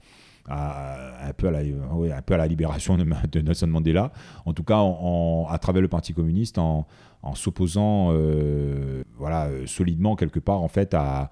à, 0.49 1.28
un, 1.28 1.34
peu 1.34 1.47
à 1.47 1.51
la, 1.51 1.59
un 1.59 2.22
peu 2.22 2.34
à 2.34 2.38
la 2.38 2.47
libération 2.47 2.97
de, 2.97 3.41
Nelson 3.41 3.68
Mandela, 3.68 4.12
en 4.45 4.53
tout 4.53 4.64
cas 4.64 4.78
en, 4.80 5.47
à 5.49 5.57
travers 5.59 5.82
le 5.82 5.88
Parti 5.88 6.14
communiste, 6.14 6.57
en, 6.57 6.88
en 7.22 7.36
s'opposant 7.36 8.09
euh, 8.12 9.03
voilà, 9.18 9.49
solidement 9.68 10.16
quelque 10.16 10.39
part 10.39 10.62
en 10.62 10.68
fait 10.68 10.93
à, 10.93 11.30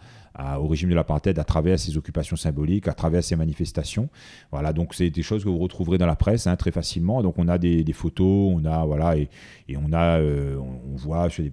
au 0.59 0.67
régime 0.67 0.89
de 0.89 0.95
l'apartheid 0.95 1.37
à 1.37 1.43
travers 1.43 1.79
ses 1.79 1.97
occupations 1.97 2.35
symboliques, 2.35 2.87
à 2.87 2.93
travers 2.93 3.23
ses 3.23 3.35
manifestations. 3.35 4.09
Voilà, 4.51 4.73
donc 4.73 4.93
c'est 4.93 5.09
des 5.09 5.21
choses 5.21 5.43
que 5.43 5.49
vous 5.49 5.57
retrouverez 5.57 5.97
dans 5.97 6.05
la 6.05 6.15
presse 6.15 6.47
hein, 6.47 6.55
très 6.55 6.71
facilement. 6.71 7.21
Donc 7.21 7.37
on 7.37 7.47
a 7.47 7.57
des, 7.57 7.85
photos, 7.93 8.53
on 8.55 8.65
a 8.65 8.85
voilà 8.85 9.17
et, 9.17 9.29
on 9.75 9.91
a 9.93 10.19
euh, 10.19 10.57
on, 10.57 10.95
voit 10.95 11.29
sur, 11.29 11.43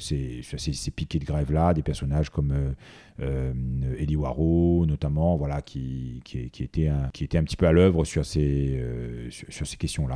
ces, 0.00 0.90
piquets 0.94 1.18
de 1.18 1.24
grève 1.24 1.52
là 1.52 1.74
des 1.74 1.82
personnages 1.82 2.30
comme 2.30 2.52
euh, 2.52 2.72
euh, 3.20 3.52
Eddie 3.98 4.16
Waro 4.16 4.84
notamment, 4.86 5.36
voilà, 5.36 5.62
qui, 5.62 6.20
qui, 6.24 6.50
était 6.62 6.88
un, 6.88 7.08
petit 7.10 7.56
peu 7.56 7.66
à 7.66 7.72
l'œuvre 7.72 8.04
sur 8.04 8.24
ces, 8.24 8.76
euh, 8.78 9.30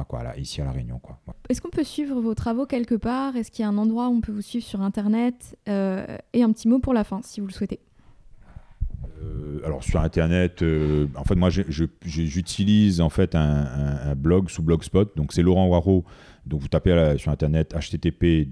quoi, 0.09 0.23
là, 0.23 0.37
ici 0.37 0.61
à 0.61 0.65
La 0.65 0.73
Réunion. 0.73 1.01
Est-ce 1.49 1.61
qu'on 1.61 1.71
peut 1.71 1.85
suivre 1.85 2.21
vos 2.21 2.35
travaux 2.35 2.67
quelque 2.67 2.95
part? 2.95 3.37
Est-ce 3.37 3.51
qu'il 3.51 3.63
y 3.63 3.67
a 3.67 3.69
un 3.69 3.79
endroit 3.79 4.09
où 4.09 4.13
on 4.13 4.21
peut 4.21 4.33
vous 4.33 4.43
suivre 4.43 4.65
sur 4.65 4.83
Internet? 4.83 5.57
Euh, 5.69 6.19
Et 6.33 6.43
un 6.43 6.53
petit 6.53 6.69
mot 6.69 6.79
pour 6.79 6.93
la 6.93 7.05
fin, 7.05 7.21
si 7.23 7.41
vous 7.41 7.47
le 7.47 7.53
souhaitez. 7.53 7.81
Euh, 9.23 9.61
alors 9.65 9.83
sur 9.85 10.01
internet, 10.01 10.63
euh, 10.63 11.07
en 11.15 11.25
fait 11.25 11.35
moi 11.35 11.51
j'utilise 11.51 13.01
en 13.01 13.11
fait 13.11 13.35
un, 13.35 14.15
blog 14.17 14.49
sous 14.49 14.63
Blogspot, 14.63 15.17
donc 15.17 15.33
c'est 15.33 15.43
Laurent 15.43 15.67
Waro, 15.69 16.05
donc 16.47 16.61
vous 16.61 16.69
tapez 16.69 17.15
sur 17.19 17.31
internet 17.31 17.75
http 17.75 18.49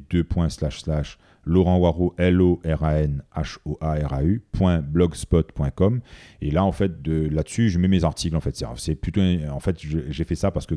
Laurent 1.48 1.78
Waro, 1.78 2.14
L-O-R-A-N-H-O-A-R-A-U, 2.18 4.42
blogspot.com. 4.82 6.00
Et 6.42 6.50
là, 6.50 6.64
en 6.64 6.72
fait, 6.72 6.92
là-dessus, 7.06 7.70
je 7.70 7.78
mets 7.78 7.88
mes 7.88 8.04
articles. 8.04 8.36
En 8.36 8.40
fait, 8.40 8.62
c'est 8.76 8.94
plutôt, 8.94 9.22
en 9.50 9.60
fait, 9.60 9.78
j'ai 9.80 10.24
fait 10.24 10.34
ça 10.34 10.50
parce 10.50 10.66
que 10.66 10.74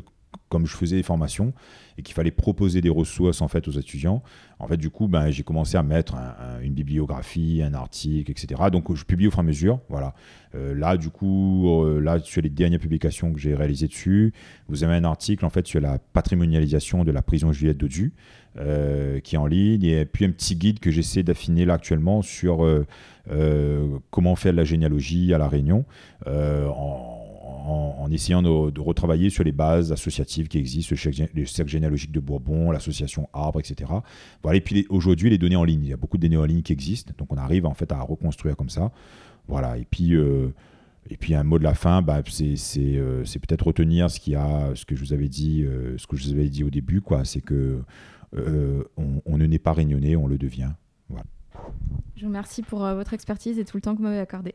comme 0.48 0.66
je 0.66 0.74
faisais 0.74 0.96
des 0.96 1.02
formations 1.02 1.52
et 1.98 2.02
qu'il 2.02 2.14
fallait 2.14 2.30
proposer 2.30 2.80
des 2.80 2.88
ressources 2.88 3.42
en 3.42 3.48
fait 3.48 3.68
aux 3.68 3.72
étudiants, 3.72 4.22
en 4.58 4.66
fait, 4.66 4.78
du 4.78 4.88
coup, 4.88 5.08
ben, 5.08 5.30
j'ai 5.30 5.42
commencé 5.42 5.76
à 5.76 5.82
mettre 5.82 6.14
une 6.62 6.72
bibliographie, 6.72 7.62
un 7.62 7.74
article, 7.74 8.30
etc. 8.30 8.62
Donc, 8.72 8.94
je 8.94 9.04
publie 9.04 9.26
au 9.26 9.30
fur 9.30 9.40
et 9.40 9.40
à 9.40 9.44
mesure. 9.44 9.80
Voilà. 9.88 10.14
Euh, 10.54 10.74
là, 10.74 10.96
du 10.96 11.10
coup, 11.10 11.84
euh, 11.84 12.00
là, 12.00 12.18
sur 12.20 12.42
les 12.42 12.50
dernières 12.50 12.78
publications 12.78 13.32
que 13.32 13.38
j'ai 13.38 13.54
réalisées 13.54 13.88
dessus, 13.88 14.32
vous 14.68 14.84
avez 14.84 14.94
un 14.94 15.04
article 15.04 15.44
en 15.44 15.50
fait 15.50 15.66
sur 15.66 15.80
la 15.80 15.98
patrimonialisation 15.98 17.04
de 17.04 17.10
la 17.10 17.22
prison 17.22 17.52
Juliette 17.52 17.78
Dodu, 17.78 18.12
euh, 18.58 19.20
qui 19.20 19.34
est 19.34 19.38
en 19.38 19.46
ligne, 19.46 19.84
et 19.84 20.04
puis 20.04 20.24
un 20.24 20.30
petit 20.30 20.56
guide 20.56 20.80
que 20.80 20.90
j'essaie 20.90 21.22
d'affiner 21.22 21.64
là 21.64 21.74
actuellement 21.74 22.22
sur 22.22 22.66
comment 24.10 24.36
faire 24.36 24.52
de 24.52 24.56
la 24.56 24.64
généalogie 24.64 25.32
à 25.32 25.38
la 25.38 25.48
Réunion, 25.48 25.84
en 27.64 28.08
essayant 28.10 28.42
de, 28.42 28.80
retravailler 28.80 29.30
sur 29.30 29.44
les 29.44 29.52
bases 29.52 29.92
associatives 29.92 30.48
qui 30.48 30.58
existent, 30.58 30.94
le 31.34 31.46
cercle 31.46 31.70
généalogique 31.70 32.12
de 32.12 32.20
Bourbon, 32.20 32.70
l'association 32.70 33.28
Arbre, 33.32 33.60
etc. 33.60 33.90
Voilà, 34.42 34.58
et 34.58 34.60
puis 34.60 34.86
aujourd'hui, 34.90 35.30
les 35.30 35.38
données 35.38 35.56
en 35.56 35.64
ligne, 35.64 35.84
il 35.84 35.90
y 35.90 35.92
a 35.92 35.96
beaucoup 35.96 36.16
de 36.16 36.22
données 36.22 36.36
en 36.36 36.44
ligne 36.44 36.62
qui 36.62 36.72
existent, 36.72 37.12
donc 37.16 37.32
on 37.32 37.36
arrive 37.36 37.66
en 37.66 37.74
fait 37.74 37.90
à 37.92 38.00
reconstruire 38.00 38.56
comme 38.56 38.70
ça. 38.70 38.90
Voilà, 39.48 39.76
et 39.76 39.86
puis, 39.88 40.14
euh, 40.14 40.48
et 41.10 41.16
puis 41.16 41.34
un 41.34 41.42
mot 41.42 41.58
de 41.58 41.64
la 41.64 41.74
fin, 41.74 42.02
bah, 42.02 42.22
euh, 42.22 43.22
c'est 43.24 43.38
peut-être 43.38 43.66
retenir 43.66 44.10
ce, 44.10 44.20
qu'il 44.20 44.36
a, 44.36 44.74
ce 44.74 44.84
que 44.84 44.94
je 44.94 45.00
vous 45.00 45.12
avais 45.12 45.28
dit, 45.28 45.64
euh, 45.64 45.96
ce 45.98 46.06
que 46.06 46.16
je 46.16 46.24
vous 46.24 46.32
avais 46.32 46.48
dit 46.48 46.64
au 46.64 46.70
début, 46.70 47.00
quoi, 47.00 47.24
c'est 47.24 47.40
que 47.40 47.80
on, 48.34 49.36
ne 49.36 49.46
naît 49.46 49.58
pas 49.58 49.72
réunionnais, 49.72 50.16
on 50.16 50.26
le 50.26 50.38
devient. 50.38 50.72
Voilà. 51.08 51.24
Je 52.16 52.22
vous 52.22 52.28
remercie 52.28 52.62
pour 52.62 52.80
votre 52.80 53.14
expertise 53.14 53.58
et 53.58 53.64
tout 53.64 53.76
le 53.76 53.82
temps 53.82 53.92
que 53.92 53.98
vous 53.98 54.04
m'avez 54.04 54.18
accordé. 54.18 54.54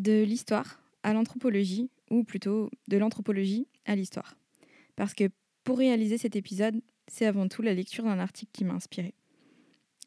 de 0.00 0.22
l'histoire 0.22 0.80
à 1.02 1.12
l'anthropologie, 1.12 1.90
ou 2.10 2.24
plutôt 2.24 2.70
de 2.88 2.96
l'anthropologie 2.96 3.66
à 3.86 3.94
l'histoire. 3.94 4.36
Parce 4.96 5.14
que 5.14 5.24
pour 5.64 5.78
réaliser 5.78 6.18
cet 6.18 6.36
épisode, 6.36 6.80
c'est 7.06 7.26
avant 7.26 7.48
tout 7.48 7.62
la 7.62 7.74
lecture 7.74 8.04
d'un 8.04 8.18
article 8.18 8.50
qui 8.52 8.64
m'a 8.64 8.74
inspiré. 8.74 9.14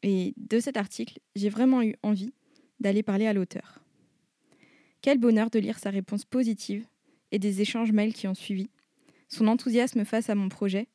Et 0.06 0.34
de 0.36 0.60
cet 0.60 0.76
article, 0.76 1.18
j'ai 1.34 1.48
vraiment 1.48 1.82
eu 1.82 1.96
envie 2.02 2.34
d'aller 2.78 3.02
parler 3.02 3.26
à 3.26 3.32
l'auteur. 3.32 3.80
Quel 5.00 5.16
bonheur 5.18 5.48
de 5.48 5.58
lire 5.58 5.78
sa 5.78 5.88
réponse 5.88 6.26
positive 6.26 6.86
et 7.32 7.38
des 7.38 7.62
échanges 7.62 7.90
mails 7.90 8.12
qui 8.12 8.28
ont 8.28 8.34
suivi, 8.34 8.68
son 9.28 9.48
enthousiasme 9.48 10.04
face 10.04 10.28
à 10.28 10.34
mon 10.34 10.50
projet 10.50 10.88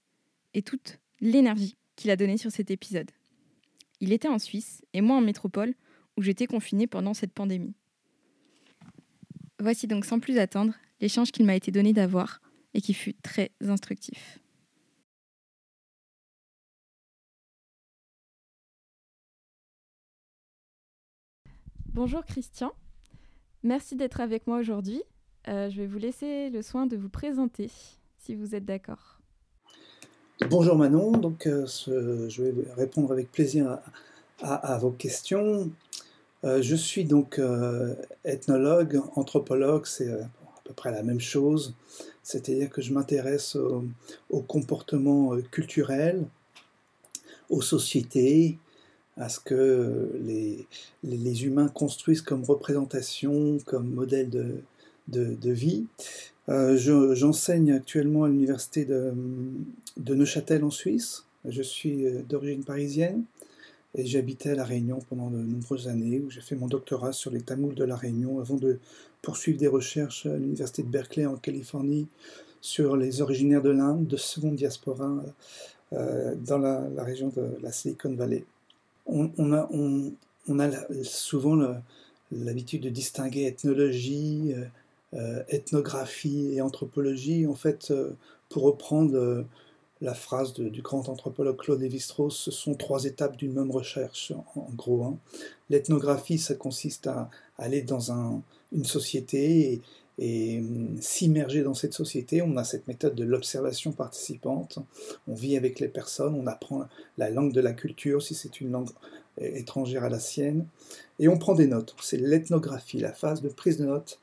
et 0.53 0.61
toute 0.61 0.99
l'énergie 1.21 1.75
qu'il 1.95 2.11
a 2.11 2.15
donnée 2.15 2.37
sur 2.37 2.51
cet 2.51 2.69
épisode. 2.69 3.09
Il 3.99 4.13
était 4.13 4.27
en 4.27 4.37
Suisse 4.37 4.83
et 4.93 5.01
moi 5.01 5.17
en 5.17 5.21
métropole 5.21 5.73
où 6.15 6.21
j'étais 6.21 6.45
confinée 6.45 6.85
pendant 6.85 7.15
cette 7.15 7.33
pandémie. 7.33 7.73
Voici 9.59 9.87
donc 9.87 10.05
sans 10.05 10.19
plus 10.19 10.37
attendre 10.37 10.75
l'échange 11.01 11.31
qu'il 11.31 11.47
m'a 11.47 11.55
été 11.55 11.71
donné 11.71 11.93
d'avoir 11.93 12.41
et 12.75 12.81
qui 12.81 12.93
fut 12.93 13.15
très 13.15 13.49
instructif. 13.61 14.39
Bonjour 21.93 22.23
Christian, 22.23 22.71
merci 23.63 23.95
d'être 23.95 24.21
avec 24.21 24.45
moi 24.45 24.59
aujourd'hui. 24.59 25.01
Euh, 25.47 25.71
je 25.71 25.81
vais 25.81 25.87
vous 25.87 25.97
laisser 25.97 26.51
le 26.51 26.61
soin 26.61 26.85
de 26.85 26.95
vous 26.95 27.09
présenter, 27.09 27.71
si 28.19 28.35
vous 28.35 28.53
êtes 28.53 28.63
d'accord. 28.63 29.19
Bonjour 30.51 30.75
Manon, 30.75 31.13
donc 31.13 31.47
euh, 31.47 31.65
je 31.67 32.43
vais 32.43 32.53
répondre 32.77 33.11
avec 33.11 33.31
plaisir 33.31 33.79
à 34.39 34.77
vos 34.77 34.91
questions. 34.91 35.71
Euh, 36.43 36.61
je 36.61 36.75
suis 36.75 37.05
donc 37.05 37.41
ethnologue, 38.23 39.01
anthropologue, 39.15 39.87
c'est 39.87 40.11
à 40.11 40.29
peu 40.63 40.73
près 40.73 40.91
la 40.91 41.01
même 41.01 41.19
chose. 41.19 41.73
C'est-à-dire 42.21 42.69
que 42.69 42.83
je 42.83 42.93
m'intéresse 42.93 43.57
au, 44.29 44.41
comportement 44.41 45.35
culturel, 45.49 46.23
aux 47.49 47.63
sociétés, 47.63 48.59
à 49.19 49.29
ce 49.29 49.39
que 49.39 50.09
les, 50.23 50.65
les, 51.03 51.45
humains 51.45 51.67
construisent 51.67 52.21
comme 52.21 52.43
représentation, 52.43 53.59
comme 53.65 53.93
modèle 53.93 54.29
de, 54.29 54.63
de, 55.07 55.51
vie. 55.51 55.85
J'enseigne 56.47 57.73
actuellement 57.73 58.23
à 58.23 58.29
l'université 58.29 58.85
de, 58.85 59.13
de 59.97 60.15
Neuchâtel 60.15 60.63
en 60.63 60.71
Suisse. 60.71 61.25
Je 61.45 61.61
suis 61.61 62.05
d'origine 62.27 62.63
parisienne. 62.63 63.23
Et 63.95 64.05
j'habitais 64.05 64.51
à 64.51 64.55
La 64.55 64.65
Réunion 64.65 64.99
pendant 65.09 65.31
de 65.31 65.37
nombreuses 65.37 65.87
années, 65.87 66.19
où 66.19 66.29
j'ai 66.29 66.41
fait 66.41 66.55
mon 66.55 66.67
doctorat 66.67 67.11
sur 67.11 67.31
les 67.31 67.41
Tamouls 67.41 67.73
de 67.73 67.83
La 67.83 67.95
Réunion, 67.95 68.39
avant 68.39 68.55
de 68.55 68.77
poursuivre 69.21 69.57
des 69.57 69.67
recherches 69.67 70.25
à 70.25 70.37
l'Université 70.37 70.83
de 70.83 70.89
Berkeley 70.89 71.25
en 71.25 71.35
Californie 71.35 72.07
sur 72.61 72.97
les 72.97 73.21
originaires 73.21 73.61
de 73.61 73.71
l'Inde, 73.71 74.05
de 74.05 74.17
seconde 74.17 74.55
diaspora 74.55 75.23
euh, 75.93 76.35
dans 76.35 76.57
la, 76.57 76.87
région 77.03 77.29
de 77.29 77.57
la 77.61 77.71
Silicon 77.71 78.13
Valley. 78.13 78.43
On, 79.11 80.59
a, 80.59 80.69
souvent 81.03 81.57
l'habitude 82.31 82.83
de 82.83 82.89
distinguer 82.89 83.45
ethnologie, 83.45 84.53
euh, 84.55 84.65
euh, 85.15 85.43
ethnographie 85.49 86.53
et 86.53 86.61
anthropologie. 86.61 87.47
En 87.47 87.55
fait, 87.55 87.93
pour 88.49 88.63
reprendre 88.63 89.45
la 90.01 90.13
phrase 90.13 90.53
du 90.53 90.81
grand 90.81 91.09
anthropologue 91.09 91.57
Claude 91.57 91.81
Lévi-Strauss, 91.81 92.35
ce 92.35 92.51
sont 92.51 92.73
trois 92.75 93.03
étapes 93.05 93.35
d'une 93.35 93.53
même 93.53 93.71
recherche, 93.71 94.31
en, 94.55 94.69
gros. 94.75 95.03
Hein. 95.03 95.17
L'ethnographie, 95.69 96.37
ça 96.37 96.55
consiste 96.55 97.07
à 97.07 97.29
aller 97.57 97.81
dans 97.81 98.11
une 98.71 98.85
société 98.85 99.73
et, 99.73 99.81
hum, 100.19 100.97
s'immerger 101.01 101.63
dans 101.63 101.73
cette 101.73 101.93
société. 101.93 102.41
On 102.41 102.57
a 102.57 102.63
cette 102.63 102.87
méthode 102.87 103.15
de 103.15 103.23
l'observation 103.23 103.91
participante. 103.91 104.79
On 105.27 105.33
vit 105.33 105.57
avec 105.57 105.79
les 105.79 105.87
personnes, 105.87 106.35
on 106.35 106.47
apprend 106.47 106.85
la 107.17 107.29
langue 107.29 107.53
de 107.53 107.61
la 107.61 107.73
culture, 107.73 108.21
si 108.21 108.35
c'est 108.35 108.61
une 108.61 108.71
langue 108.71 108.89
étrangère 109.37 110.03
à 110.03 110.09
la 110.09 110.19
sienne, 110.19 110.65
et 111.19 111.27
on 111.27 111.37
prend 111.37 111.55
des 111.55 111.67
notes. 111.67 111.95
C'est 112.01 112.17
l'ethnographie, 112.17 112.99
la 112.99 113.13
phase 113.13 113.41
de 113.41 113.49
prise 113.49 113.77
de 113.77 113.85
notes, 113.85 114.19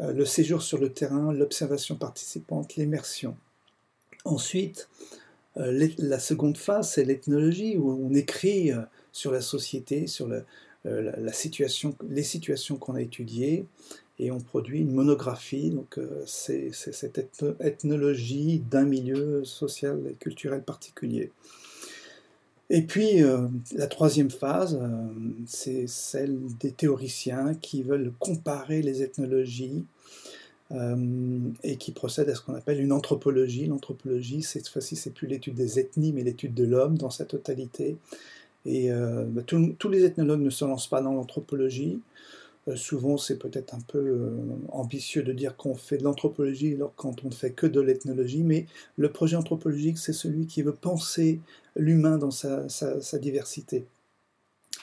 euh, 0.00 0.12
le 0.12 0.24
séjour 0.24 0.62
sur 0.62 0.78
le 0.78 0.92
terrain, 0.92 1.32
l'observation 1.32 1.96
participante, 1.96 2.76
l'immersion. 2.76 3.36
Ensuite, 4.24 4.88
euh, 5.56 5.88
la 5.98 6.18
seconde 6.18 6.56
phase, 6.56 6.90
c'est 6.90 7.04
l'ethnologie, 7.04 7.76
où 7.76 7.90
on 7.90 8.14
écrit 8.14 8.72
euh, 8.72 8.80
sur 9.12 9.30
la 9.30 9.40
société, 9.40 10.06
sur 10.06 10.28
euh, 10.86 11.32
situation, 11.32 11.94
les 12.08 12.22
situations 12.22 12.76
qu'on 12.76 12.94
a 12.94 13.00
étudiées, 13.00 13.66
et 14.18 14.30
on 14.30 14.40
produit 14.40 14.80
une 14.80 14.92
monographie. 14.92 15.70
Donc, 15.70 15.98
c'est 16.26 16.72
cette 16.72 17.26
ethnologie 17.60 18.62
d'un 18.70 18.84
milieu 18.84 19.44
social 19.44 20.00
et 20.08 20.14
culturel 20.14 20.62
particulier. 20.62 21.32
Et 22.70 22.82
puis, 22.82 23.22
la 23.74 23.86
troisième 23.88 24.30
phase, 24.30 24.80
c'est 25.46 25.86
celle 25.88 26.38
des 26.60 26.70
théoriciens 26.70 27.54
qui 27.54 27.82
veulent 27.82 28.12
comparer 28.20 28.82
les 28.82 29.02
ethnologies 29.02 29.84
euh, 30.72 30.96
et 31.62 31.76
qui 31.76 31.92
procède 31.92 32.28
à 32.30 32.34
ce 32.34 32.40
qu'on 32.40 32.54
appelle 32.54 32.80
une 32.80 32.92
anthropologie. 32.92 33.66
L'anthropologie, 33.66 34.42
cette 34.42 34.68
fois-ci, 34.68 34.96
c'est 34.96 35.10
plus 35.10 35.26
l'étude 35.26 35.54
des 35.54 35.78
ethnies, 35.78 36.12
mais 36.12 36.22
l'étude 36.22 36.54
de 36.54 36.64
l'homme 36.64 36.96
dans 36.96 37.10
sa 37.10 37.26
totalité. 37.26 37.96
Et 38.64 38.90
euh, 38.90 39.24
bah, 39.26 39.42
tous 39.42 39.88
les 39.90 40.04
ethnologues 40.04 40.40
ne 40.40 40.50
se 40.50 40.64
lancent 40.64 40.88
pas 40.88 41.02
dans 41.02 41.12
l'anthropologie. 41.12 42.00
Euh, 42.68 42.76
souvent, 42.76 43.16
c'est 43.18 43.38
peut-être 43.38 43.74
un 43.74 43.80
peu 43.80 44.30
ambitieux 44.68 45.22
de 45.22 45.32
dire 45.32 45.56
qu'on 45.56 45.74
fait 45.74 45.98
de 45.98 46.04
l'anthropologie 46.04 46.74
alors 46.74 46.94
quand 46.96 47.24
on 47.24 47.28
ne 47.28 47.34
fait 47.34 47.52
que 47.52 47.66
de 47.66 47.80
l'ethnologie, 47.80 48.42
mais 48.42 48.66
le 48.96 49.10
projet 49.10 49.36
anthropologique, 49.36 49.98
c'est 49.98 50.12
celui 50.12 50.46
qui 50.46 50.62
veut 50.62 50.74
penser 50.74 51.40
l'humain 51.76 52.18
dans 52.18 52.30
sa, 52.30 52.68
sa, 52.68 53.18
diversité 53.18 53.84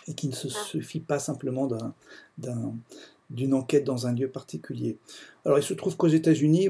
et 0.07 0.13
qui 0.13 0.27
ne 0.27 0.33
se 0.33 0.47
ah. 0.47 0.63
suffit 0.65 0.99
pas 0.99 1.19
simplement 1.19 1.67
d'un 2.37 2.75
d'une 3.31 3.53
enquête 3.53 3.83
dans 3.83 4.07
un 4.07 4.13
lieu 4.13 4.27
particulier. 4.27 4.97
Alors 5.45 5.57
il 5.57 5.63
se 5.63 5.73
trouve 5.73 5.95
qu'aux 5.97 6.07
États-Unis, 6.07 6.69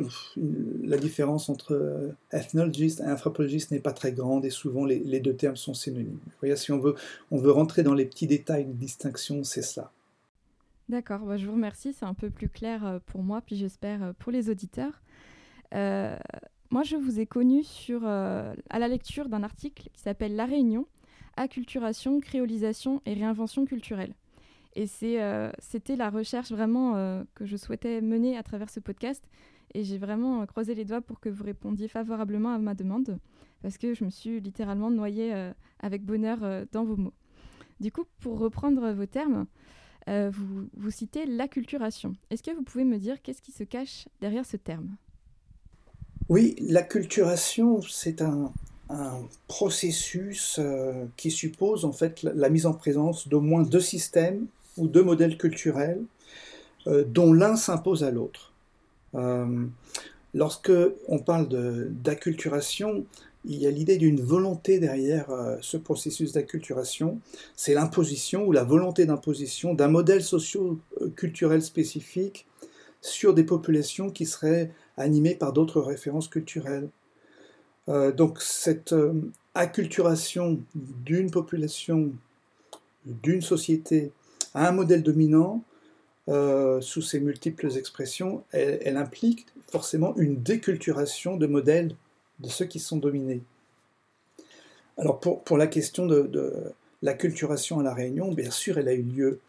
la 0.83 0.97
différence 0.97 1.49
entre 1.49 1.73
euh, 1.73 2.09
ethnologiste 2.31 3.01
et 3.01 3.11
anthropologiste 3.11 3.71
n'est 3.71 3.79
pas 3.79 3.93
très 3.93 4.11
grande 4.11 4.45
et 4.45 4.49
souvent 4.49 4.85
les, 4.85 5.19
deux 5.19 5.33
termes 5.33 5.57
sont 5.57 5.73
synonymes. 5.73 6.19
Vous 6.25 6.31
voyez, 6.39 6.55
si 6.55 6.71
on 6.71 6.79
veut, 6.79 6.95
on 7.31 7.37
veut 7.37 7.51
rentrer 7.51 7.83
dans 7.83 7.93
les 7.93 8.05
petits 8.05 8.27
détails 8.27 8.65
de 8.65 8.73
distinction, 8.73 9.43
c'est 9.43 9.63
cela. 9.63 9.91
D'accord, 10.91 11.21
bah, 11.21 11.37
je 11.37 11.47
vous 11.47 11.53
remercie, 11.53 11.93
c'est 11.93 12.05
un 12.05 12.13
peu 12.13 12.29
plus 12.29 12.49
clair 12.49 12.85
euh, 12.85 12.99
pour 13.07 13.23
moi, 13.23 13.41
puis 13.41 13.55
j'espère 13.55 14.03
euh, 14.03 14.13
pour 14.19 14.31
les 14.31 14.49
auditeurs. 14.49 15.01
moi, 15.71 16.83
je 16.83 16.95
vous 16.95 17.19
ai 17.19 17.25
connu 17.25 17.63
à 18.03 18.79
la 18.79 18.87
lecture 18.87 19.27
d'un 19.29 19.41
article 19.41 19.89
qui 19.93 20.01
s'appelle 20.01 20.35
La 20.35 20.45
Réunion, 20.45 20.85
acculturation, 21.37 22.19
créolisation 22.19 23.01
et 23.05 23.13
réinvention 23.13 23.65
culturelle. 23.65 24.13
Et 24.75 24.87
euh, 25.03 25.51
c'était 25.59 25.95
la 25.95 26.09
recherche 26.09 26.51
vraiment 26.51 26.95
euh, 26.95 27.23
que 27.35 27.45
je 27.45 27.57
souhaitais 27.57 28.01
mener 28.01 28.37
à 28.37 28.43
travers 28.43 28.69
ce 28.69 28.79
podcast. 28.79 29.23
Et 29.73 29.83
j'ai 29.83 29.97
vraiment 29.97 30.41
euh, 30.41 30.45
croisé 30.45 30.75
les 30.75 30.85
doigts 30.85 31.01
pour 31.01 31.19
que 31.19 31.29
vous 31.29 31.43
répondiez 31.43 31.87
favorablement 31.87 32.53
à 32.53 32.57
ma 32.57 32.73
demande. 32.73 33.19
parce 33.61 33.77
que 33.77 33.93
je 33.93 34.03
me 34.03 34.09
suis 34.09 34.39
littéralement 34.39 34.89
noyée 34.89 35.33
avec 35.79 36.03
bonheur 36.03 36.39
dans 36.71 36.83
vos 36.83 36.97
mots. 36.97 37.13
Du 37.79 37.91
coup, 37.91 38.03
pour 38.19 38.39
reprendre 38.39 38.91
vos 38.91 39.05
termes, 39.05 39.45
vous, 40.07 40.67
vous 40.75 40.91
citez 40.91 41.25
l'acculturation. 41.25 42.15
Est-ce 42.29 42.43
que 42.43 42.51
vous 42.51 42.63
pouvez 42.63 42.83
me 42.83 42.97
dire 42.97 43.21
qu'est-ce 43.21 43.41
qui 43.41 43.51
se 43.51 43.63
cache 43.63 44.07
derrière 44.19 44.45
ce 44.45 44.57
terme? 44.57 44.89
Oui, 46.29 46.55
l'acculturation, 46.59 47.81
c'est 47.81 48.21
un, 48.21 48.51
un 48.91 49.21
processus 49.47 50.57
euh, 50.59 51.05
qui 51.17 51.31
suppose 51.31 51.85
en 51.85 51.91
fait 51.91 52.23
la, 52.23 52.49
mise 52.49 52.65
en 52.65 52.73
présence 52.73 53.27
d'au 53.27 53.41
moins 53.41 53.63
deux 53.63 53.81
systèmes 53.81 54.47
ou 54.77 54.87
deux 54.87 55.03
modèles 55.03 55.37
culturels 55.37 56.01
euh, 56.87 57.03
dont 57.05 57.33
l'un 57.33 57.55
s'impose 57.55 58.03
à 58.03 58.11
l'autre. 58.11 58.51
Euh, 59.15 59.65
lorsque 60.33 60.71
on 61.07 61.19
parle 61.19 61.47
d'acculturation, 61.89 63.05
il 63.45 63.57
y 63.57 63.67
a 63.67 63.71
l'idée 63.71 63.97
d'une 63.97 64.21
volonté 64.21 64.79
derrière 64.79 65.27
ce 65.61 65.77
processus 65.77 66.33
d'acculturation, 66.33 67.19
c'est 67.55 67.73
l'imposition 67.73 68.45
ou 68.45 68.51
la 68.51 68.63
volonté 68.63 69.05
d'imposition 69.05 69.73
d'un 69.73 69.87
modèle 69.87 70.23
socio-culturel 70.23 71.61
spécifique 71.61 72.45
sur 73.01 73.33
des 73.33 73.43
populations 73.43 74.11
qui 74.11 74.25
seraient 74.25 74.71
animées 74.95 75.35
par 75.35 75.53
d'autres 75.53 75.81
références 75.81 76.27
culturelles. 76.27 76.89
Euh, 77.89 78.11
donc 78.11 78.41
cette 78.41 78.93
euh, 78.93 79.13
acculturation 79.55 80.59
d'une 80.75 81.31
population, 81.31 82.11
d'une 83.05 83.41
société 83.41 84.11
à 84.53 84.67
un 84.67 84.71
modèle 84.71 85.01
dominant, 85.01 85.63
euh, 86.29 86.79
sous 86.81 87.01
ses 87.01 87.19
multiples 87.19 87.75
expressions, 87.77 88.43
elle, 88.51 88.95
implique 88.95 89.47
forcément 89.67 90.15
une 90.17 90.41
déculturation 90.41 91.35
de 91.35 91.47
modèles 91.47 91.95
de 92.41 92.49
ceux 92.49 92.65
qui 92.65 92.79
sont 92.79 92.97
dominés. 92.97 93.41
Alors 94.97 95.19
pour, 95.19 95.57
la 95.57 95.67
question 95.67 96.05
de, 96.05 96.21
de 96.23 96.53
l'acculturation 97.01 97.79
à 97.79 97.83
La 97.83 97.93
Réunion, 97.93 98.31
bien 98.31 98.51
sûr, 98.51 98.77
elle 98.77 98.87
a 98.87 98.93
eu 98.93 99.03
lieu 99.03 99.39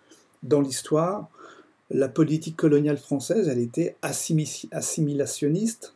dans 0.42 0.60
l'histoire. 0.60 1.28
La 1.90 2.08
politique 2.08 2.56
coloniale 2.56 2.98
française, 2.98 3.48
elle 3.48 3.58
était 3.58 3.96
assimilationniste, 4.02 5.94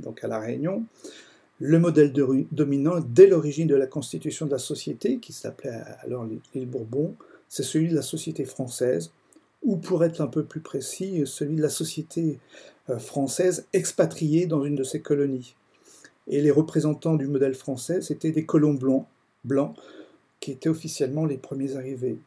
donc 0.00 0.24
à 0.24 0.28
La 0.28 0.40
Réunion 0.40 0.84
le 1.64 1.78
modèle 1.78 2.12
dominant 2.50 2.98
dès 2.98 3.28
l'origine 3.28 3.68
de 3.68 3.76
la 3.76 3.86
constitution 3.86 4.46
de 4.46 4.50
la 4.50 4.58
société, 4.58 5.18
qui 5.18 5.32
s'appelait 5.32 5.78
alors 6.00 6.26
l'île 6.54 6.66
Bourbon, 6.66 7.14
c'est 7.48 7.62
celui 7.62 7.88
de 7.88 7.94
la 7.94 8.02
société 8.02 8.44
française, 8.44 9.12
ou 9.62 9.76
pour 9.76 10.04
être 10.04 10.20
un 10.20 10.26
peu 10.26 10.42
plus 10.42 10.60
précis, 10.60 11.22
celui 11.24 11.54
de 11.54 11.62
la 11.62 11.68
société 11.68 12.40
euh, 12.90 12.98
française 12.98 13.66
expatriée 13.72 14.46
dans 14.46 14.64
une 14.64 14.74
de 14.74 14.82
ses 14.82 15.00
colonies. 15.00 15.54
Et 16.28 16.40
les 16.40 16.50
représentants 16.50 17.16
du 17.16 17.26
modèle 17.26 17.54
français, 17.54 18.00
c'était 18.00 18.30
des 18.30 18.44
colons 18.44 18.78
blancs, 19.44 19.76
qui 20.40 20.52
étaient 20.52 20.68
officiellement 20.68 21.24
les 21.24 21.36
premiers 21.36 21.76
arrivés. 21.76 22.18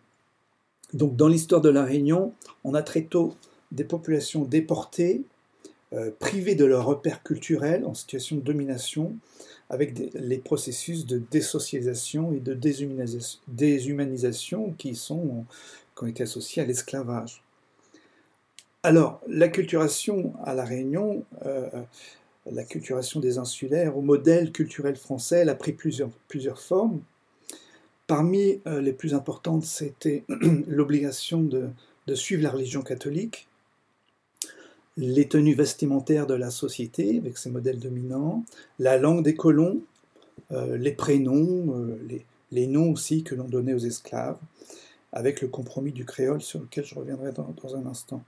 Donc 0.94 1.16
dans 1.16 1.28
l'histoire 1.28 1.62
de 1.62 1.70
la 1.70 1.84
Réunion, 1.84 2.34
on 2.64 2.74
a 2.74 2.82
très 2.82 3.04
tôt 3.04 3.36
des 3.72 3.84
populations 3.84 4.44
déportées, 4.44 5.24
euh, 5.94 6.12
privés 6.20 6.56
de 6.56 6.66
leurs 6.66 6.86
repères 6.86 7.24
culturels 7.24 7.86
en 7.86 7.94
situation 7.94 8.38
de 8.38 8.42
domination, 8.42 9.16
avec 9.70 9.98
les 10.14 10.38
processus 10.38 11.06
de 11.06 11.18
désocialisation 11.18 12.34
et 12.34 12.40
de 12.40 12.54
déshumanisation 13.48 14.74
qui, 14.78 14.96
sont, 14.96 15.46
qui 15.96 16.04
ont 16.04 16.08
été 16.08 16.24
associés 16.24 16.62
à 16.62 16.66
l'esclavage. 16.66 17.42
Alors, 18.84 19.20
l'acculturation 19.28 20.34
à 20.44 20.54
La 20.54 20.64
Réunion, 20.64 21.24
euh, 21.46 21.68
l'acculturation 22.52 23.20
des 23.20 23.38
insulaires 23.38 23.98
au 23.98 24.02
modèle 24.02 24.52
culturel 24.52 24.96
français, 24.96 25.38
elle 25.38 25.50
a 25.50 25.56
pris 25.56 25.74
plusieurs, 25.74 26.12
formes. 26.60 27.02
Parmi 28.08 28.62
euh, 28.68 28.82
les 28.82 28.94
plus 28.94 29.14
importantes, 29.14 29.64
c'était 29.64 30.24
l'obligation 30.68 31.42
de, 31.42 31.70
de, 32.08 32.16
suivre 32.16 32.44
la 32.44 32.52
religion 32.52 32.84
catholique, 32.84 33.48
les 34.98 35.28
tenues 35.28 35.56
vestimentaires 35.56 36.28
de 36.28 36.36
la 36.36 36.52
société 36.52 37.18
avec 37.18 37.38
ses 37.38 37.50
modèles 37.50 37.80
dominants, 37.80 38.46
la 38.80 38.98
langue 38.98 39.24
des 39.24 39.36
colons, 39.36 39.82
euh, 40.52 40.78
les 40.78 40.92
prénoms, 40.92 41.76
euh, 41.76 41.98
les, 42.52 42.68
noms 42.68 42.92
aussi 42.92 43.24
que 43.24 43.36
l'on 43.36 43.46
donnait 43.46 43.74
aux 43.74 43.80
esclaves, 43.80 44.38
avec 45.12 45.42
le 45.42 45.48
compromis 45.48 45.92
du 45.92 46.06
créole 46.06 46.42
sur 46.42 46.60
lequel 46.60 46.86
je 46.86 46.96
reviendrai 46.96 47.32
dans, 47.32 47.76
un 47.76 47.86
instant. 47.86 48.24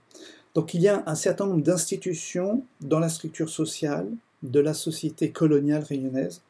Donc 0.58 0.74
il 0.74 0.80
y 0.80 0.88
a 0.88 1.04
un 1.06 1.14
certain 1.14 1.46
nombre 1.46 1.62
d'institutions 1.62 2.64
dans 2.80 2.98
la 2.98 3.08
structure 3.08 3.48
sociale 3.48 4.10
de 4.42 4.58
la 4.58 4.74
société 4.74 5.30
coloniale 5.30 5.84
réunionnaise 5.84 6.40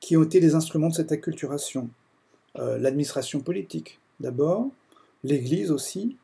qui 0.00 0.18
ont 0.18 0.22
été 0.22 0.38
des 0.38 0.54
instruments 0.54 0.90
de 0.90 0.94
cette 0.94 1.12
acculturation. 1.12 1.88
Euh, 2.58 2.76
l'administration 2.76 3.40
politique 3.40 4.00
d'abord, 4.20 4.68
l'Église 5.24 5.70
aussi, 5.70 6.18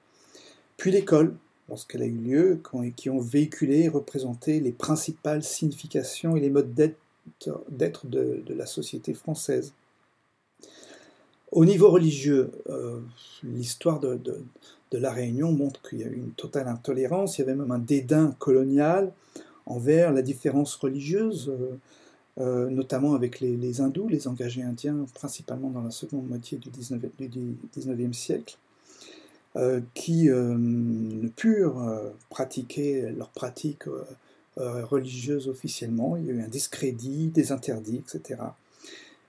puis 0.77 0.91
l'école, 0.91 1.35
lorsqu'elle 1.71 2.03
a 2.03 2.05
eu 2.05 2.11
lieu, 2.11 2.61
qui 2.95 3.09
ont 3.09 3.21
véhiculé 3.21 3.85
et 3.85 3.89
représenté 3.89 4.61
les 4.61 4.73
principales 4.73 5.43
significations 5.43 6.37
et 6.37 6.41
les 6.41 6.51
modes 6.51 6.75
d'être 6.75 8.07
de, 8.07 8.45
la 8.51 8.67
société 8.67 9.15
française. 9.15 9.73
Au 11.53 11.65
niveau 11.65 11.91
religieux, 11.91 12.51
euh, 12.69 13.01
l'histoire 13.43 13.99
de, 13.99 14.21
la 14.99 15.13
Réunion 15.13 15.53
montre 15.53 15.81
qu'il 15.89 16.01
y 16.01 16.05
a 16.05 16.09
eu 16.09 16.17
une 16.17 16.33
totale 16.33 16.69
intolérance, 16.69 17.39
il 17.39 17.43
y 17.43 17.45
avait 17.45 17.55
même 17.55 17.71
un 17.71 17.79
dédain 17.79 18.35
colonial 18.39 19.13
envers 19.67 20.13
la 20.13 20.23
différence 20.23 20.75
religieuse, 20.75 21.51
euh, 21.51 21.79
euh, 22.39 22.69
notamment 22.69 23.15
avec 23.15 23.41
les, 23.41 23.81
hindous, 23.81 24.09
les 24.09 24.29
engagés 24.29 24.63
indiens, 24.63 25.07
principalement 25.15 25.71
dans 25.71 25.83
la 25.83 25.91
seconde 25.91 26.29
moitié 26.29 26.59
du 26.59 26.71
19e 26.71 28.13
siècle. 28.13 28.59
Euh, 29.57 29.81
qui 29.95 30.25
ne 30.25 31.29
purent 31.29 31.81
pratiquer 32.29 33.13
leurs 33.17 33.29
pratiques 33.29 33.85
religieuses 34.57 35.49
officiellement. 35.49 36.17
Il 36.17 36.27
y 36.27 36.31
a 36.31 36.33
eu 36.33 36.43
un 36.43 36.49
discrédit, 36.49 37.29
des 37.29 37.53
interdits, 37.53 37.99
etc. 37.99 38.41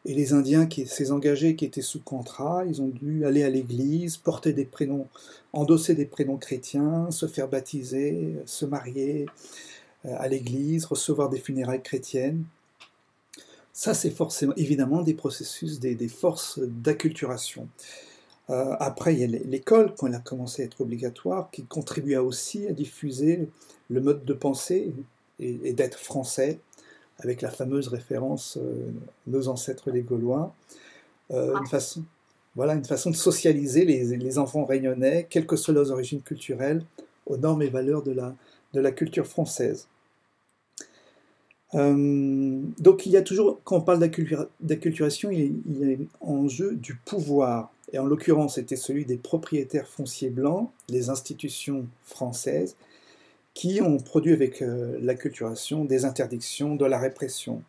Et 0.06 0.14
les 0.14 0.34
Indiens, 0.34 0.68
qui, 0.68 0.86
ces 0.86 1.12
engagés 1.12 1.56
qui 1.56 1.66
étaient 1.66 1.82
sous 1.82 2.02
contrat, 2.02 2.64
ils 2.68 2.82
ont 2.82 2.88
dû 2.88 3.26
aller 3.26 3.44
à 3.44 3.50
l'église, 3.50 4.18
porter 4.18 4.54
des 4.54 4.66
prénoms, 4.66 5.08
endosser 5.52 5.96
des 5.96 6.06
prénoms 6.06 6.38
chrétiens, 6.38 7.10
se 7.12 7.26
faire 7.28 7.48
baptiser, 7.48 8.36
se 8.46 8.66
marier 8.66 9.26
à 10.04 10.28
l'église, 10.28 10.86
recevoir 10.86 11.30
des 11.30 11.40
funérailles 11.40 11.82
chrétiennes. 11.82 12.44
Ça, 13.74 13.94
c'est 13.94 14.12
forcément, 14.12 14.54
évidemment, 14.56 15.02
des 15.02 15.16
processus, 15.16 15.80
des, 15.80 15.96
des 15.96 16.08
forces 16.08 16.60
d'acculturation. 16.60 17.68
Euh, 18.50 18.76
après, 18.80 19.14
il 19.14 19.20
y 19.20 19.24
a 19.24 19.28
l'école, 19.28 19.94
quand 19.98 20.08
elle 20.08 20.16
a 20.16 20.20
commencé 20.20 20.62
à 20.62 20.66
être 20.66 20.82
obligatoire, 20.82 21.50
qui 21.52 21.64
contribua 21.66 22.22
aussi 22.22 22.68
à 22.68 22.74
diffuser 22.74 23.50
le 23.90 24.02
mode 24.02 24.24
de 24.24 24.34
pensée 24.34 24.94
et, 25.40 25.74
d'être 25.74 26.00
français, 26.00 26.60
avec 27.20 27.42
la 27.42 27.50
fameuse 27.50 27.88
référence 27.88 28.58
euh, 28.58 28.92
Nos 29.28 29.48
ancêtres 29.48 29.92
les 29.92 30.02
Gaulois. 30.02 30.54
Euh, 31.32 31.58
une, 31.58 31.68
façon, 31.68 32.04
voilà, 32.56 32.74
une 32.74 32.86
façon 32.86 33.10
de 33.10 33.16
socialiser 33.16 33.86
les, 33.86 34.38
enfants 34.38 34.66
réunionnais, 34.66 35.28
quelles 35.30 35.48
que 35.48 35.56
soient 35.56 35.74
leurs 35.74 35.92
origines 35.92 36.22
culturelles, 36.22 36.84
aux 37.26 37.38
normes 37.38 37.62
et 37.62 37.70
valeurs 37.70 38.04
de 38.04 38.12
la, 38.12 38.36
de 38.74 38.80
la 38.80 38.92
culture 38.92 39.26
française. 39.26 39.88
donc 41.74 43.06
il 43.06 43.12
y 43.12 43.18
a 43.18 43.22
toujours, 43.22 43.60
quand 43.64 43.78
on 43.78 43.82
parle 43.82 44.00
d'acculturation, 44.60 45.32
il, 45.32 45.56
il 45.66 45.90
y 45.90 45.94
a 45.94 45.98
en 46.22 46.48
jeu 46.48 46.76
du 46.76 46.96
pouvoir 46.96 47.72
et 47.92 48.00
en 48.00 48.06
l'occurrence 48.06 48.56
c'était 48.56 48.76
celui 48.76 49.06
des 49.06 49.18
propriétaires 49.18 49.88
fonciers 49.88 50.30
blancs, 50.30 50.70
les 50.90 51.10
institutions 51.10 51.88
françaises, 52.04 52.76
qui 53.56 53.82
ont 53.82 53.98
produit 53.98 54.34
avec 54.34 54.62
euh, 54.62 55.00
l'acculturation 55.02 55.86
des 55.86 56.06
interdictions, 56.06 56.76
de 56.76 56.86
la 56.86 57.00
répression. 57.00 57.64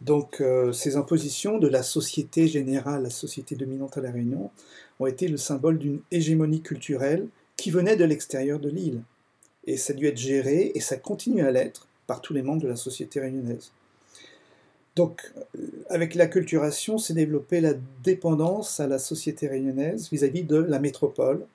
Donc 0.00 0.40
euh, 0.40 0.72
ces 0.72 0.96
impositions 0.96 1.58
de 1.58 1.68
la 1.68 1.82
société 1.82 2.46
générale, 2.46 3.02
la 3.02 3.10
société 3.10 3.56
dominante 3.56 3.98
à 3.98 4.00
La 4.00 4.12
Réunion, 4.12 4.50
ont 5.00 5.06
été 5.06 5.28
le 5.28 5.36
symbole 5.36 5.78
d'une 5.78 6.00
hégémonie 6.10 6.62
culturelle 6.62 7.26
qui 7.56 7.70
venait 7.70 7.96
de 7.96 8.04
l'extérieur 8.04 8.60
de 8.60 8.70
l'île. 8.70 9.02
Et 9.66 9.76
ça 9.76 9.92
a 9.92 9.96
dû 9.96 10.06
être 10.06 10.16
géré, 10.16 10.72
et 10.74 10.80
ça 10.80 10.96
continue 10.96 11.42
à 11.42 11.50
l'être, 11.50 11.88
par 12.06 12.20
tous 12.20 12.32
les 12.32 12.42
membres 12.42 12.62
de 12.62 12.68
la 12.68 12.76
société 12.76 13.20
réunionnaise. 13.20 13.72
Donc, 14.94 15.32
euh, 15.58 15.66
avec 15.88 16.14
l'acculturation, 16.14 16.98
s'est 16.98 17.14
développée 17.14 17.60
la 17.60 17.72
dépendance 18.04 18.78
à 18.78 18.86
la 18.86 18.98
société 18.98 19.48
réunionnaise 19.48 20.08
vis-à-vis 20.10 20.44
de 20.44 20.56
la 20.56 20.78
métropole. 20.78 21.46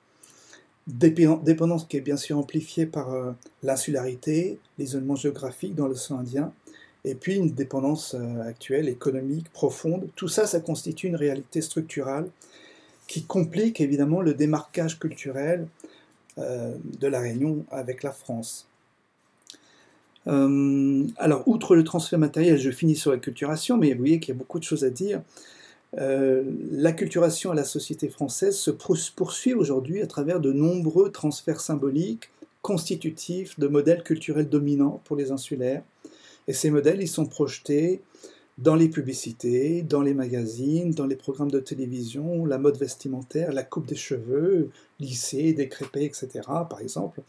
Dépendance 0.86 1.86
qui 1.86 1.96
est 1.96 2.00
bien 2.00 2.16
sûr 2.16 2.38
amplifiée 2.38 2.86
par 2.86 3.12
euh, 3.12 3.32
l'insularité, 3.62 4.58
l'isolement 4.78 5.14
géographique 5.14 5.74
dans 5.74 5.86
l'océan 5.86 6.18
Indien, 6.18 6.52
et 7.04 7.14
puis 7.14 7.36
une 7.36 7.50
dépendance 7.50 8.14
euh, 8.14 8.42
actuelle, 8.42 8.88
économique, 8.88 9.50
profonde. 9.52 10.08
Tout 10.16 10.28
ça, 10.28 10.46
ça 10.46 10.60
constitue 10.60 11.06
une 11.06 11.16
réalité 11.16 11.60
structurale 11.60 12.28
qui 13.06 13.24
complique 13.24 13.80
évidemment 13.80 14.20
le 14.20 14.34
démarquage 14.34 14.98
culturel 14.98 15.66
de 16.36 17.06
la 17.06 17.20
Réunion 17.20 17.66
avec 17.70 18.02
la 18.02 18.12
France. 18.12 18.70
Euh, 20.26 21.06
alors, 21.16 21.46
outre 21.46 21.74
le 21.74 21.84
transfert 21.84 22.18
matériel, 22.18 22.58
je 22.58 22.70
finis 22.70 22.96
sur 22.96 23.10
la 23.10 23.18
culturation, 23.18 23.76
mais 23.76 23.92
vous 23.92 23.98
voyez 23.98 24.20
qu'il 24.20 24.34
y 24.34 24.36
a 24.36 24.38
beaucoup 24.38 24.58
de 24.58 24.64
choses 24.64 24.84
à 24.84 24.90
dire. 24.90 25.22
Euh, 25.98 26.44
la 26.70 26.92
culturation 26.92 27.50
à 27.50 27.54
la 27.54 27.64
société 27.64 28.08
française 28.08 28.56
se 28.56 28.70
poursuit 28.70 29.54
aujourd'hui 29.54 30.02
à 30.02 30.06
travers 30.06 30.40
de 30.40 30.52
nombreux 30.52 31.10
transferts 31.10 31.60
symboliques 31.60 32.30
constitutifs 32.62 33.58
de 33.58 33.66
modèles 33.66 34.02
culturels 34.02 34.48
dominants 34.48 35.00
pour 35.04 35.16
les 35.16 35.32
insulaires. 35.32 35.82
Et 36.46 36.52
ces 36.52 36.70
modèles, 36.70 37.00
ils 37.00 37.08
sont 37.08 37.26
projetés 37.26 38.00
dans 38.58 38.74
les 38.74 38.88
publicités, 38.88 39.82
dans 39.82 40.02
les 40.02 40.12
magazines, 40.12 40.90
dans 40.90 41.06
les 41.06 41.16
programmes 41.16 41.50
de 41.50 41.60
télévision, 41.60 42.44
la 42.44 42.58
mode 42.58 42.76
vestimentaire, 42.76 43.52
la 43.52 43.62
coupe 43.62 43.86
des 43.86 43.96
cheveux, 43.96 44.70
lissée, 44.98 45.54
décrépée, 45.54 46.04
etc. 46.04 46.28
par 46.46 46.80
exemple, 46.80 47.22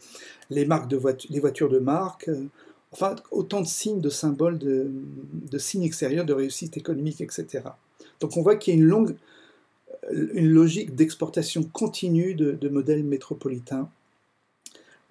les, 0.50 0.66
marques 0.66 0.88
de 0.88 1.00
les 1.30 1.40
voitures 1.40 1.70
de 1.70 1.78
marque, 1.78 2.28
euh, 2.28 2.44
enfin 2.92 3.16
autant 3.30 3.62
de 3.62 3.66
signes, 3.66 4.00
de 4.00 4.10
symboles, 4.10 4.58
de, 4.58 5.58
signes 5.58 5.84
extérieurs 5.84 6.26
de 6.26 6.34
réussite 6.34 6.76
économique, 6.76 7.22
etc. 7.22 7.62
Donc 8.22 8.36
on 8.36 8.42
voit 8.42 8.56
qu'il 8.56 8.74
y 8.74 8.76
a 8.76 8.80
une 8.80 8.86
longue 8.86 9.16
logique 10.10 10.94
d'exportation 10.94 11.62
continue 11.62 12.34
de 12.34 12.68
modèles 12.68 13.04
métropolitains 13.04 13.88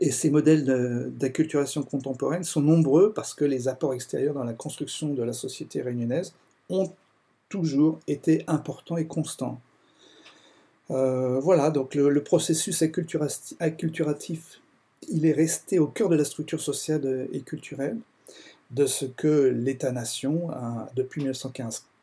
et 0.01 0.09
ces 0.09 0.31
modèles 0.31 1.11
d'acculturation 1.15 1.83
contemporaine 1.83 2.43
sont 2.43 2.61
nombreux 2.61 3.13
parce 3.13 3.35
que 3.35 3.45
les 3.45 3.67
apports 3.67 3.93
extérieurs 3.93 4.33
dans 4.33 4.43
la 4.43 4.53
construction 4.53 5.13
de 5.13 5.21
la 5.21 5.31
société 5.31 5.79
réunionnaise 5.83 6.33
ont 6.69 6.91
toujours 7.49 7.99
été 8.07 8.43
importants 8.47 8.97
et 8.97 9.05
constants. 9.05 9.61
Euh, 10.89 11.39
voilà, 11.39 11.69
donc 11.69 11.93
le, 11.93 12.23
processus 12.23 12.81
acculturatif, 12.81 14.59
il 15.07 15.27
est 15.27 15.33
resté 15.33 15.77
au 15.77 15.85
cœur 15.85 16.09
de 16.09 16.15
la 16.15 16.25
structure 16.25 16.59
sociale 16.59 17.27
et 17.31 17.41
culturelle 17.41 17.97
de 18.71 18.87
ce 18.87 19.05
que 19.05 19.53
l'État-nation, 19.55 20.47
depuis 20.95 21.21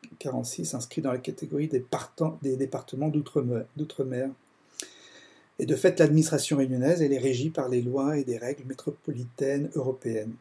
1946, 0.03 0.73
inscrit 0.73 1.01
dans 1.01 1.11
la 1.11 1.17
catégorie 1.17 1.67
des, 1.67 1.85
des 2.41 2.55
départements 2.55 3.09
d'outre-mer. 3.09 4.29
Et 5.59 5.65
de 5.65 5.75
fait, 5.75 5.99
l'administration 5.99 6.57
réunionnaise, 6.57 7.01
elle 7.01 7.11
est 7.11 7.19
régie 7.19 7.49
par 7.49 7.67
les 7.67 7.81
lois 7.81 8.17
et 8.17 8.23
des 8.23 8.37
règles 8.37 8.63
métropolitaines 8.65 9.69
européennes. 9.75 10.33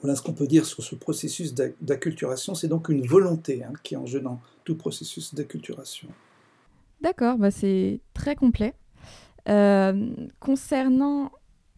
Voilà 0.00 0.14
ce 0.14 0.22
qu'on 0.22 0.34
peut 0.34 0.46
dire 0.46 0.66
sur 0.66 0.84
ce 0.84 0.94
processus 0.94 1.54
d'acculturation. 1.54 2.54
C'est 2.54 2.68
donc 2.68 2.88
une 2.88 3.06
volonté 3.06 3.64
hein, 3.64 3.72
qui 3.82 3.94
est 3.94 3.96
en 3.96 4.06
jeu 4.06 4.20
dans 4.20 4.40
tout 4.64 4.76
processus 4.76 5.34
d'acculturation. 5.34 6.08
D'accord, 7.00 7.38
bah 7.38 7.50
c'est 7.50 8.00
très 8.14 8.36
complet. 8.36 8.74
Euh, 9.48 10.14
concernant 10.38 11.32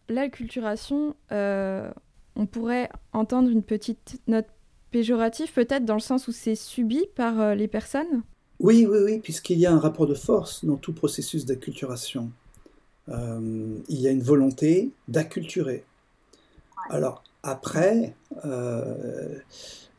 l'acculturation, 0.09 1.15
euh, 1.31 1.89
on 2.35 2.45
pourrait 2.45 2.89
entendre 3.13 3.49
une 3.49 3.63
petite 3.63 4.21
note 4.27 4.47
péjorative, 4.91 5.51
peut-être 5.53 5.85
dans 5.85 5.95
le 5.95 5.99
sens 5.99 6.27
où 6.27 6.31
c'est 6.31 6.55
subi 6.55 7.05
par 7.15 7.39
euh, 7.39 7.55
les 7.55 7.67
personnes? 7.67 8.23
Oui, 8.59 8.85
oui, 8.89 8.97
oui, 9.03 9.19
puisqu'il 9.19 9.57
y 9.57 9.65
a 9.65 9.71
un 9.71 9.79
rapport 9.79 10.07
de 10.07 10.13
force 10.13 10.65
dans 10.65 10.75
tout 10.75 10.93
processus 10.93 11.45
d'acculturation. 11.45 12.31
Euh, 13.07 13.77
il 13.87 14.01
y 14.01 14.07
a 14.07 14.11
une 14.11 14.21
volonté 14.21 14.91
d'acculturer. 15.07 15.83
Alors, 16.89 17.23
après, 17.43 18.15
euh, 18.45 19.37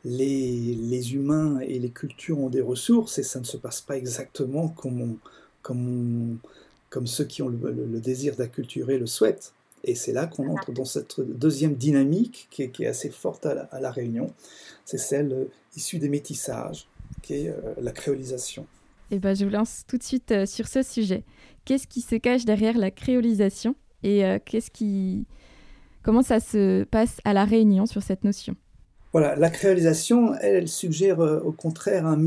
les, 0.05 1.13
humains 1.13 1.59
et 1.59 1.79
les 1.79 1.89
cultures 1.89 2.39
ont 2.39 2.49
des 2.49 2.61
ressources 2.61 3.17
et 3.17 3.23
ça 3.23 3.39
ne 3.39 3.45
se 3.45 3.57
passe 3.57 3.81
pas 3.81 3.97
exactement 3.97 4.69
comme, 4.69 5.17
comme, 5.61 6.37
comme 6.89 7.07
ceux 7.07 7.25
qui 7.25 7.41
ont 7.41 7.49
le, 7.49 7.99
désir 7.99 8.35
d'acculturer 8.35 8.97
le 8.97 9.07
souhaitent. 9.07 9.53
Et 9.83 9.95
c'est 9.95 10.13
là 10.13 10.27
qu'on 10.27 10.47
entre 10.49 10.71
dans 10.71 10.85
cette 10.85 11.19
deuxième 11.21 11.75
dynamique 11.75 12.47
qui 12.51 12.63
est, 12.63 12.85
assez 12.85 13.09
forte 13.09 13.45
à 13.45 13.67
à 13.71 13.79
la 13.79 13.91
Réunion. 13.91 14.33
C'est 14.85 14.97
celle 14.97 15.31
euh, 15.33 15.45
issue 15.75 15.99
des 15.99 16.09
métissages 16.09 16.87
qui 17.21 17.33
est 17.33 17.49
euh, 17.49 17.73
la 17.81 17.91
créolisation. 17.91 18.65
Eh 19.09 19.19
ben, 19.19 19.35
je 19.35 19.45
vous 19.45 19.51
lance 19.51 19.83
tout 19.87 19.97
de 19.97 20.03
suite 20.03 20.31
euh, 20.31 20.45
sur 20.45 20.67
ce 20.67 20.83
sujet. 20.83 21.23
Qu'est-ce 21.65 21.87
qui 21.87 22.01
se 22.01 22.15
cache 22.15 22.45
derrière 22.45 22.77
la 22.77 22.91
créolisation 22.91 23.75
et 24.03 24.23
qu'est-ce 24.45 24.71
qui... 24.71 25.27
comment 26.01 26.23
ça 26.23 26.39
se 26.39 26.85
passe 26.85 27.17
à 27.23 27.33
la 27.33 27.45
Réunion 27.45 27.85
sur 27.85 28.01
cette 28.01 28.23
notion? 28.23 28.55
Voilà, 29.13 29.35
la 29.35 29.51
créolisation, 29.51 30.33
elle, 30.41 30.67
suggère 30.67 31.19
au 31.19 31.51
contraire 31.51 32.07
un, 32.07 32.17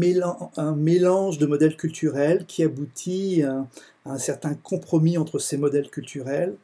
un, 0.56 0.76
mélange 0.76 1.38
de 1.38 1.46
modèles 1.46 1.76
culturels 1.76 2.44
qui 2.46 2.62
aboutit 2.62 3.42
à, 3.42 3.66
un 4.04 4.18
certain 4.18 4.54
compromis 4.54 5.18
entre 5.18 5.40
ces 5.40 5.56
modèles 5.56 5.90
culturels 5.90 6.54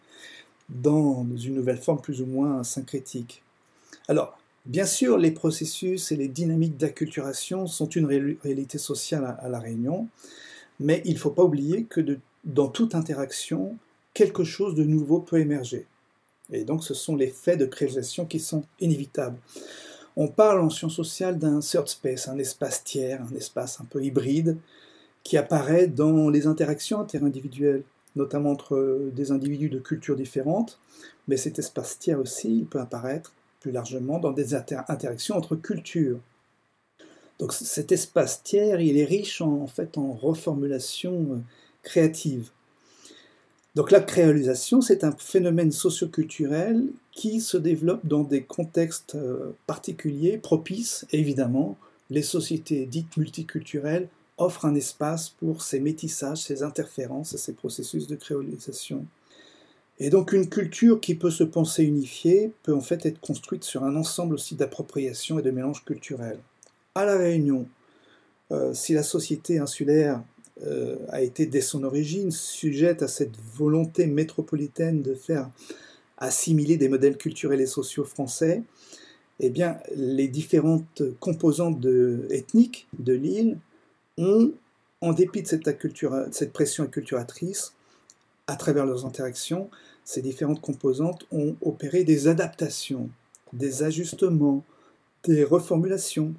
dans 0.71 1.27
une 1.37 1.55
nouvelle 1.55 1.79
forme 1.79 2.01
plus 2.01 2.23
ou 2.23 2.27
moins 2.27 2.65
syncrétique. 2.65 3.43
Alors, 4.09 4.41
Bien 4.67 4.85
sûr, 4.85 5.17
les 5.17 5.31
processus 5.31 6.13
et 6.13 6.17
les 6.17 6.29
dynamiques 6.29 6.77
d'acculturation 6.77 7.67
sont 7.67 7.89
une 7.89 8.05
réalité 8.05 8.77
sociale 8.77 9.37
à, 9.41 9.49
La 9.49 9.59
Réunion, 9.59 10.07
mais 10.79 11.01
il 11.07 11.15
ne 11.15 11.19
faut 11.19 11.31
pas 11.31 11.45
oublier 11.45 11.85
que 11.85 12.01
dans 12.45 12.69
toute 12.69 12.95
interaction, 12.95 13.77
quelque 14.13 14.45
chose 14.45 14.75
de 14.75 14.85
nouveau 14.85 15.21
peut 15.21 15.41
émerger. 15.41 15.87
Et 16.53 16.65
donc 16.65 16.85
ce 16.85 16.93
sont 16.93 17.17
les 17.17 17.29
faits 17.29 17.59
de 17.59 17.65
création 17.65 18.27
qui 18.27 18.39
sont 18.39 18.65
inévitables. 18.81 19.39
On 20.15 20.29
parle 20.29 20.61
en 20.61 20.69
sciences 20.69 20.97
sociales 20.97 21.39
d'un 21.39 21.61
third 21.61 21.89
space, 21.89 22.29
un 22.29 22.39
espace 22.39 22.85
tiers, 22.85 23.23
un 23.23 23.37
espace 23.37 23.81
un 23.81 23.85
peu 23.85 24.05
hybride, 24.05 24.59
qui 25.23 25.39
apparaît 25.39 25.87
dans 25.87 26.29
les 26.29 26.47
interactions 26.47 27.01
interindividuelles, 27.01 27.83
notamment 28.17 28.51
entre 28.51 29.11
des 29.15 29.33
individus 29.33 29.69
de 29.69 29.79
cultures 29.79 30.17
différentes, 30.17 30.79
mais 31.29 31.37
cet 31.37 31.59
espace 31.59 31.99
tiers 31.99 32.19
aussi, 32.19 32.59
il 32.59 32.67
peut 32.67 32.81
apparaître 32.81 33.33
plus 33.61 33.73
largement 33.73 34.19
dans 34.19 34.33
des 34.33 34.55
interactions 34.55 35.37
entre 35.37 35.55
cultures. 35.55 36.19
Donc 37.39 37.53
cet 37.53 37.93
espace 37.93 38.43
tiers, 38.43 38.81
il 38.81 38.99
est 38.99 39.05
riche 39.05 39.41
en, 39.41 39.67
fait 39.67 39.97
en 39.97 40.13
reformulation 40.13 41.15
euh, 41.15 41.37
créative. 41.83 42.51
Donc 43.75 43.91
la 43.91 44.01
créolisation, 44.01 44.81
c'est 44.81 45.05
un 45.05 45.13
phénomène 45.13 45.71
socioculturel 45.71 46.85
qui 47.13 47.41
se 47.41 47.57
développe 47.57 48.05
dans 48.05 48.25
des 48.25 48.43
contextes 48.43 49.15
euh, 49.15 49.53
particuliers, 49.67 50.37
propices. 50.37 51.07
Évidemment, 51.13 51.79
les 52.11 52.23
sociétés 52.23 52.87
dites 52.87 53.17
multiculturelles 53.17 54.09
offrent 54.41 54.65
un 54.65 54.75
espace 54.75 55.29
pour 55.29 55.63
ces 55.63 55.81
métissages, 55.81 56.43
ces 56.43 56.63
interférences 56.63 57.37
ces 57.37 57.53
processus 57.53 58.07
de 58.07 58.17
créolisation. 58.17 59.07
Et 59.99 60.09
donc 60.09 60.33
une 60.33 60.49
culture 60.49 60.99
qui 60.99 61.15
peut 61.15 61.31
se 61.31 61.45
penser 61.45 61.85
unifiée 61.85 62.51
peut 62.63 62.75
en 62.75 62.81
fait 62.81 63.05
être 63.05 63.21
construite 63.21 63.65
sur 63.65 63.85
un 63.85 63.97
ensemble 63.97 64.35
aussi 64.35 64.55
d'appropriation 64.55 65.39
et 65.39 65.43
de 65.43 65.51
mélange 65.51 65.85
culturel. 65.85 66.39
À 66.95 67.05
La 67.05 67.17
Réunion, 67.17 67.69
euh, 68.51 68.73
si 68.73 68.95
la 68.95 69.03
société 69.03 69.59
insulaire 69.59 70.23
euh, 70.67 70.97
a 71.11 71.21
été 71.21 71.45
dès 71.45 71.61
son 71.61 71.85
origine 71.85 72.31
sujette 72.31 73.03
à 73.03 73.09
cette 73.09 73.37
volonté 73.55 74.07
métropolitaine 74.07 75.03
de 75.03 75.15
faire 75.15 75.51
assimiler 76.17 76.79
des 76.79 76.89
modèles 76.89 77.17
culturels 77.19 77.61
et 77.61 77.67
sociaux 77.67 78.05
français, 78.05 78.63
eh 79.39 79.51
bien, 79.51 79.79
les 79.95 80.29
différentes 80.29 81.03
composantes 81.19 81.87
ethniques 82.31 82.89
de 82.99 83.15
l'île 83.15 83.59
ont, 84.21 84.53
en 85.01 85.13
dépit 85.13 85.43
de 85.43 85.49
cette, 85.49 86.53
pression 86.53 86.85
acculturatrice, 86.85 87.73
à 88.47 88.57
travers 88.57 88.85
leurs 88.87 89.07
interactions, 89.07 89.71
ces 90.05 90.23
différentes 90.23 90.61
composantes 90.61 91.27
ont 91.33 91.57
opéré 91.63 92.05
des 92.05 92.29
adaptations, 92.29 93.09
des 93.53 93.83
ajustements, 93.83 94.65
des 95.25 95.45
reformulations 95.45 96.35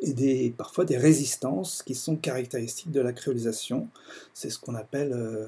et 0.00 0.12
des, 0.12 0.54
parfois 0.56 0.84
des 0.84 0.96
résistances 0.96 1.82
qui 1.82 1.94
sont 1.94 2.16
caractéristiques 2.16 2.90
de 2.90 3.00
la 3.00 3.12
créolisation. 3.12 3.88
C'est 4.34 4.50
ce 4.50 4.58
qu'on 4.58 4.74
appelle 4.74 5.12
euh, 5.12 5.46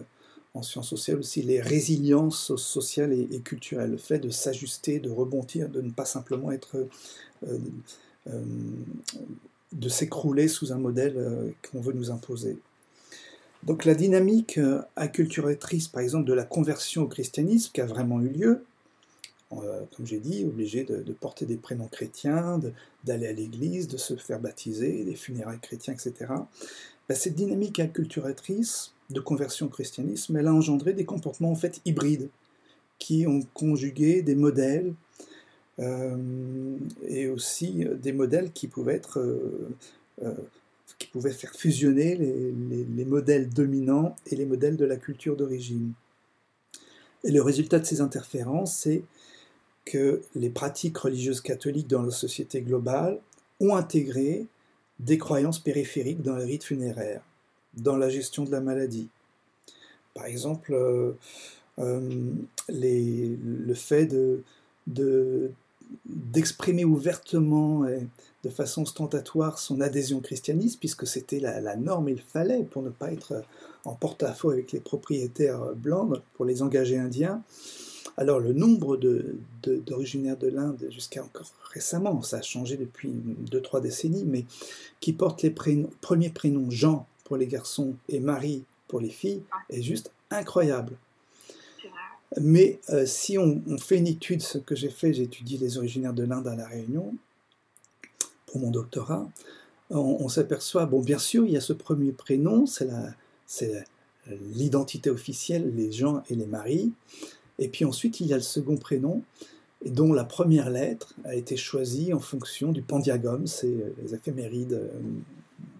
en 0.54 0.62
sciences 0.62 0.90
sociales 0.90 1.18
aussi 1.18 1.42
les 1.42 1.60
résiliences 1.60 2.54
sociales 2.56 3.12
et, 3.12 3.40
culturelles, 3.40 3.92
le 3.92 3.96
fait 3.96 4.18
de 4.18 4.30
s'ajuster, 4.30 4.98
de 4.98 5.10
rebondir, 5.10 5.68
de 5.68 5.80
ne 5.80 5.90
pas 5.90 6.04
simplement 6.04 6.52
être... 6.52 6.86
Euh, 7.46 7.58
euh, 8.28 8.42
de 9.72 9.88
s'écrouler 9.88 10.48
sous 10.48 10.72
un 10.72 10.78
modèle 10.78 11.52
qu'on 11.70 11.80
veut 11.80 11.92
nous 11.92 12.10
imposer. 12.10 12.58
Donc 13.64 13.84
la 13.84 13.94
dynamique 13.94 14.58
euh, 14.58 14.82
acculturatrice, 14.96 15.88
par 15.88 16.02
exemple, 16.02 16.26
de 16.26 16.32
la 16.32 16.44
conversion 16.44 17.02
au 17.02 17.06
christianisme 17.06 17.70
qui 17.72 17.80
a 17.80 17.86
vraiment 17.86 18.20
eu 18.20 18.28
lieu, 18.28 18.64
euh, 19.52 19.82
comme 19.96 20.06
j'ai 20.06 20.18
dit, 20.18 20.44
obligé 20.44 20.82
de, 20.82 21.12
porter 21.12 21.46
des 21.46 21.56
prénoms 21.56 21.86
chrétiens, 21.86 22.60
d'aller 23.04 23.28
à 23.28 23.32
l'église, 23.32 23.86
de 23.86 23.98
se 23.98 24.16
faire 24.16 24.40
baptiser, 24.40 25.04
des 25.04 25.14
funérailles 25.14 25.60
chrétiens, 25.60 25.94
etc. 25.94 26.32
Ben, 27.08 27.14
cette 27.14 27.34
dynamique 27.34 27.78
acculturatrice 27.78 28.94
de 29.10 29.20
conversion 29.20 29.66
au 29.66 29.68
christianisme, 29.68 30.36
elle 30.36 30.48
a 30.48 30.54
engendré 30.54 30.92
des 30.92 31.04
comportements 31.04 31.52
en 31.52 31.56
fait 31.56 31.80
hybrides, 31.84 32.30
qui 32.98 33.26
ont 33.26 33.42
conjugué 33.54 34.22
des 34.22 34.34
modèles 34.34 34.86
euh, 34.88 34.94
et 35.78 37.28
aussi 37.28 37.86
des 38.00 38.12
modèles 38.12 38.52
qui 38.52 38.68
pouvaient 38.68 38.94
être 38.94 39.20
qui 41.02 41.08
pouvait 41.08 41.32
faire 41.32 41.52
fusionner 41.52 42.14
les, 42.16 43.04
modèles 43.04 43.48
dominants 43.48 44.14
et 44.30 44.36
les 44.36 44.46
modèles 44.46 44.76
de 44.76 44.84
la 44.84 44.96
culture 44.96 45.36
d'origine. 45.36 45.92
Et 47.24 47.32
le 47.32 47.42
résultat 47.42 47.80
de 47.80 47.84
ces 47.84 48.00
interférences, 48.00 48.76
c'est 48.76 49.02
que 49.84 50.22
les 50.36 50.50
pratiques 50.50 50.98
religieuses 50.98 51.40
catholiques 51.40 51.88
dans 51.88 52.02
la 52.02 52.12
société 52.12 52.62
globale 52.62 53.18
ont 53.58 53.74
intégré 53.74 54.46
des 55.00 55.18
croyances 55.18 55.58
périphériques 55.58 56.22
dans 56.22 56.36
les 56.36 56.44
rites 56.44 56.64
funéraires, 56.64 57.22
dans 57.74 57.96
la 57.96 58.08
gestion 58.08 58.44
de 58.44 58.52
la 58.52 58.60
maladie. 58.60 59.08
Par 60.14 60.26
exemple, 60.26 60.72
euh, 60.72 61.12
euh, 61.80 62.32
le 62.68 63.74
fait 63.74 64.06
d'exprimer 66.06 66.84
ouvertement 66.84 67.86
et 67.86 68.06
de 68.44 68.48
façon 68.48 68.82
ostentatoire 68.82 69.58
son 69.58 69.80
adhésion 69.80 70.18
au 70.18 70.20
christianisme, 70.20 70.78
puisque 70.78 71.06
c'était 71.06 71.40
la, 71.40 71.76
norme, 71.76 72.08
il 72.08 72.20
fallait, 72.20 72.64
pour 72.64 72.82
ne 72.82 72.90
pas 72.90 73.12
être 73.12 73.42
en 73.84 73.94
porte-à-faux 73.94 74.50
avec 74.50 74.72
les 74.72 74.80
propriétaires 74.80 75.74
blancs, 75.74 76.20
pour 76.34 76.44
les 76.44 76.62
engagés 76.62 76.98
indiens, 76.98 77.42
alors 78.16 78.40
le 78.40 78.52
nombre 78.52 78.98
d'originaires 79.62 80.36
de, 80.36 80.48
l'Inde, 80.48 80.88
jusqu'à 80.90 81.22
encore 81.22 81.50
récemment, 81.72 82.20
ça 82.22 82.38
a 82.38 82.42
changé 82.42 82.76
depuis 82.76 83.10
2-3 83.50 83.80
décennies, 83.80 84.24
mais 84.26 84.44
qui 85.00 85.12
portent 85.12 85.42
les 85.42 85.50
premiers 86.00 86.30
prénoms 86.30 86.70
Jean 86.70 87.06
pour 87.24 87.36
les 87.36 87.46
garçons 87.46 87.94
et 88.08 88.20
Marie 88.20 88.64
pour 88.88 89.00
les 89.00 89.08
filles, 89.08 89.42
est 89.70 89.82
juste 89.82 90.10
incroyable. 90.30 90.92
Mais 92.40 92.80
euh, 92.90 93.04
si 93.06 93.38
on, 93.38 93.62
fait 93.78 93.98
une 93.98 94.06
étude, 94.06 94.42
ce 94.42 94.58
que 94.58 94.74
j'ai 94.74 94.90
fait, 94.90 95.12
j'ai 95.12 95.24
étudié 95.24 95.58
les 95.58 95.78
originaires 95.78 96.14
de 96.14 96.24
l'Inde 96.24 96.46
à 96.48 96.56
La 96.56 96.66
Réunion 96.66 97.14
pour 98.46 98.60
mon 98.60 98.70
doctorat, 98.70 99.28
on, 99.90 100.28
s'aperçoit, 100.28 100.86
bon 100.86 101.02
bien 101.02 101.18
sûr, 101.18 101.44
il 101.44 101.52
y 101.52 101.56
a 101.56 101.60
ce 101.60 101.74
premier 101.74 102.12
prénom, 102.12 102.64
c'est 102.66 103.84
l'identité 104.54 105.10
officielle, 105.10 105.74
les 105.74 105.92
Jean 105.92 106.22
et 106.30 106.34
les 106.34 106.46
Marie, 106.46 106.92
et 107.58 107.68
puis 107.68 107.84
ensuite, 107.84 108.20
il 108.20 108.26
y 108.26 108.32
a 108.32 108.36
le 108.36 108.42
second 108.42 108.76
prénom, 108.76 109.22
dont 109.84 110.12
la 110.12 110.24
première 110.24 110.70
lettre 110.70 111.14
a 111.24 111.34
été 111.34 111.56
choisie 111.56 112.12
en 112.12 112.20
fonction 112.20 112.72
du 112.72 112.82
pandiagome, 112.82 113.46
c'est 113.46 113.66
euh, 113.66 113.94
les 114.02 114.14
éphémérides 114.14 114.80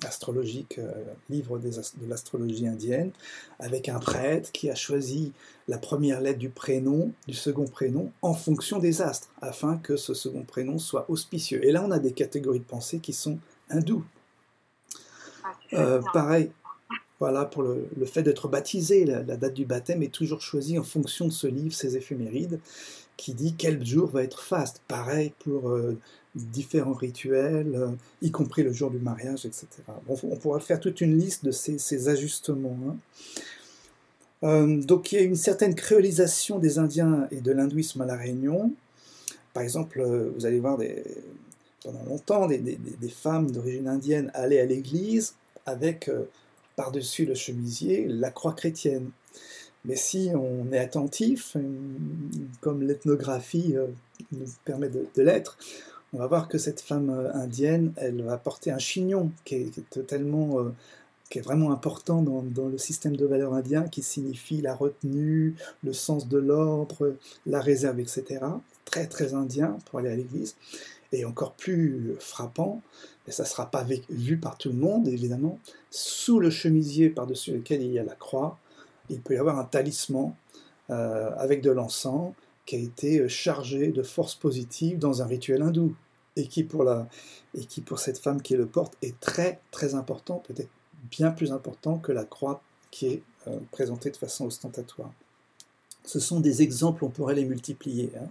euh, 0.04 0.08
astrologiques, 0.08 0.78
euh, 0.78 0.92
livre 1.30 1.58
de 1.58 1.70
l'astrologie 2.08 2.66
indienne, 2.66 3.10
avec 3.58 3.88
un 3.88 3.98
prêtre 3.98 4.52
qui 4.52 4.70
a 4.70 4.74
choisi 4.74 5.32
la 5.68 5.78
première 5.78 6.20
lettre 6.20 6.38
du 6.38 6.48
prénom, 6.48 7.12
du 7.26 7.34
second 7.34 7.66
prénom, 7.66 8.12
en 8.22 8.34
fonction 8.34 8.78
des 8.78 9.02
astres, 9.02 9.30
afin 9.40 9.78
que 9.78 9.96
ce 9.96 10.14
second 10.14 10.42
prénom 10.42 10.78
soit 10.78 11.06
auspicieux. 11.08 11.64
Et 11.64 11.72
là, 11.72 11.84
on 11.86 11.90
a 11.90 11.98
des 11.98 12.12
catégories 12.12 12.60
de 12.60 12.64
pensée 12.64 12.98
qui 12.98 13.12
sont 13.12 13.38
hindoues. 13.70 14.04
Ah, 15.74 16.00
pareil, 16.12 16.50
voilà, 17.22 17.44
pour 17.44 17.62
le, 17.62 18.04
fait 18.04 18.24
d'être 18.24 18.48
baptisé, 18.48 19.04
la, 19.04 19.22
date 19.22 19.54
du 19.54 19.64
baptême 19.64 20.02
est 20.02 20.12
toujours 20.12 20.40
choisie 20.40 20.76
en 20.76 20.82
fonction 20.82 21.26
de 21.26 21.30
ce 21.30 21.46
livre, 21.46 21.72
ces 21.72 21.96
éphémérides, 21.96 22.58
qui 23.16 23.32
dit 23.32 23.54
quel 23.56 23.86
jour 23.86 24.08
va 24.08 24.24
être 24.24 24.42
faste. 24.42 24.82
Pareil 24.88 25.32
pour 25.38 25.68
euh, 25.68 25.96
différents 26.34 26.94
rituels, 26.94 27.74
euh, 27.74 27.88
y 28.22 28.30
compris 28.30 28.62
le 28.62 28.72
jour 28.72 28.90
du 28.90 28.98
mariage, 28.98 29.44
etc. 29.44 29.66
on 30.08 30.36
pourra 30.36 30.60
faire 30.60 30.80
toute 30.80 31.00
une 31.00 31.18
liste 31.18 31.44
de 31.44 31.50
ces, 31.50 32.08
ajustements. 32.08 32.78
Hein. 32.88 32.96
Euh, 34.44 34.82
donc 34.82 35.12
il 35.12 35.14
y 35.16 35.18
a 35.18 35.24
une 35.24 35.36
certaine 35.36 35.74
créolisation 35.74 36.58
des 36.58 36.78
Indiens 36.78 37.28
et 37.30 37.40
de 37.40 37.52
l'hindouisme 37.52 38.00
à 38.00 38.06
La 38.06 38.16
Réunion. 38.16 38.72
Par 39.54 39.62
exemple, 39.62 40.02
vous 40.34 40.46
allez 40.46 40.60
voir 40.60 40.78
pendant 41.84 42.04
longtemps 42.04 42.46
des, 42.46 42.78
femmes 43.10 43.50
d'origine 43.50 43.86
indienne 43.86 44.30
aller 44.32 44.58
à 44.58 44.64
l'église 44.64 45.34
avec 45.66 46.10
par-dessus 46.74 47.26
le 47.26 47.34
chemisier 47.34 48.06
la 48.08 48.30
croix 48.30 48.54
chrétienne. 48.54 49.10
Mais 49.84 49.96
si 49.96 50.30
on 50.34 50.72
est 50.72 50.78
attentif, 50.78 51.56
comme 52.60 52.82
l'ethnographie 52.82 53.74
euh, 53.76 53.88
nous 54.30 54.46
permet 54.64 54.88
de, 54.88 55.08
l'être, 55.16 55.58
on 56.12 56.18
va 56.18 56.26
voir 56.26 56.48
que 56.48 56.58
cette 56.58 56.80
femme 56.80 57.10
euh, 57.10 57.32
indienne, 57.34 57.92
elle 57.96 58.22
va 58.22 58.36
porter 58.36 58.70
un 58.70 58.78
chignon 58.78 59.30
qui 59.44 59.54
est, 59.56 59.96
euh, 59.96 60.72
vraiment 61.42 61.72
important 61.72 62.20
dans, 62.20 62.42
dans, 62.42 62.68
le 62.68 62.76
système 62.76 63.16
de 63.16 63.24
valeurs 63.24 63.54
indien, 63.54 63.88
qui 63.88 64.02
signifie 64.02 64.60
la 64.60 64.74
retenue, 64.74 65.54
le 65.82 65.92
sens 65.92 66.28
de 66.28 66.38
l'ordre, 66.38 67.16
la 67.46 67.60
réserve, 67.60 68.00
etc. 68.00 68.40
Très 68.84 69.06
très 69.06 69.32
indien 69.32 69.78
pour 69.86 69.98
aller 69.98 70.10
à 70.10 70.16
l'église. 70.16 70.56
Et 71.12 71.24
encore 71.24 71.52
plus 71.52 72.14
frappant, 72.20 72.82
et 73.26 73.30
ça 73.30 73.44
ne 73.44 73.48
sera 73.48 73.70
pas 73.70 73.86
vu 74.10 74.36
par 74.36 74.58
tout 74.58 74.70
le 74.70 74.76
monde 74.76 75.08
évidemment, 75.08 75.58
sous 75.90 76.40
le 76.40 76.50
chemisier 76.50 77.10
par-dessus 77.10 77.52
lequel 77.52 77.82
il 77.82 77.92
y 77.92 77.98
a 77.98 78.04
la 78.04 78.14
croix, 78.14 78.58
il 79.10 79.20
peut 79.20 79.34
y 79.34 79.36
avoir 79.36 79.58
un 79.58 79.64
talisman 79.64 80.34
euh, 80.90 81.30
avec 81.36 81.62
de 81.62 81.70
l'encens 81.70 82.32
qui 82.66 82.76
a 82.76 82.78
été 82.78 83.20
euh, 83.20 83.28
chargé 83.28 83.88
de 83.88 84.02
force 84.02 84.34
positive 84.34 84.98
dans 84.98 85.22
un 85.22 85.26
rituel 85.26 85.62
hindou, 85.62 85.94
et 86.36 86.46
qui 86.46 86.62
pour, 86.62 86.84
la, 86.84 87.08
et 87.54 87.64
qui 87.64 87.80
pour 87.80 87.98
cette 87.98 88.18
femme 88.18 88.40
qui 88.40 88.56
le 88.56 88.66
porte 88.66 88.96
est 89.02 89.18
très 89.20 89.60
très 89.70 89.94
important, 89.94 90.42
peut-être 90.46 90.70
bien 91.10 91.30
plus 91.30 91.52
important 91.52 91.98
que 91.98 92.12
la 92.12 92.24
croix 92.24 92.62
qui 92.90 93.06
est 93.06 93.22
euh, 93.48 93.58
présentée 93.70 94.10
de 94.10 94.16
façon 94.16 94.46
ostentatoire. 94.46 95.12
Ce 96.04 96.20
sont 96.20 96.40
des 96.40 96.62
exemples, 96.62 97.04
on 97.04 97.10
pourrait 97.10 97.34
les 97.34 97.44
multiplier, 97.44 98.10
hein, 98.20 98.28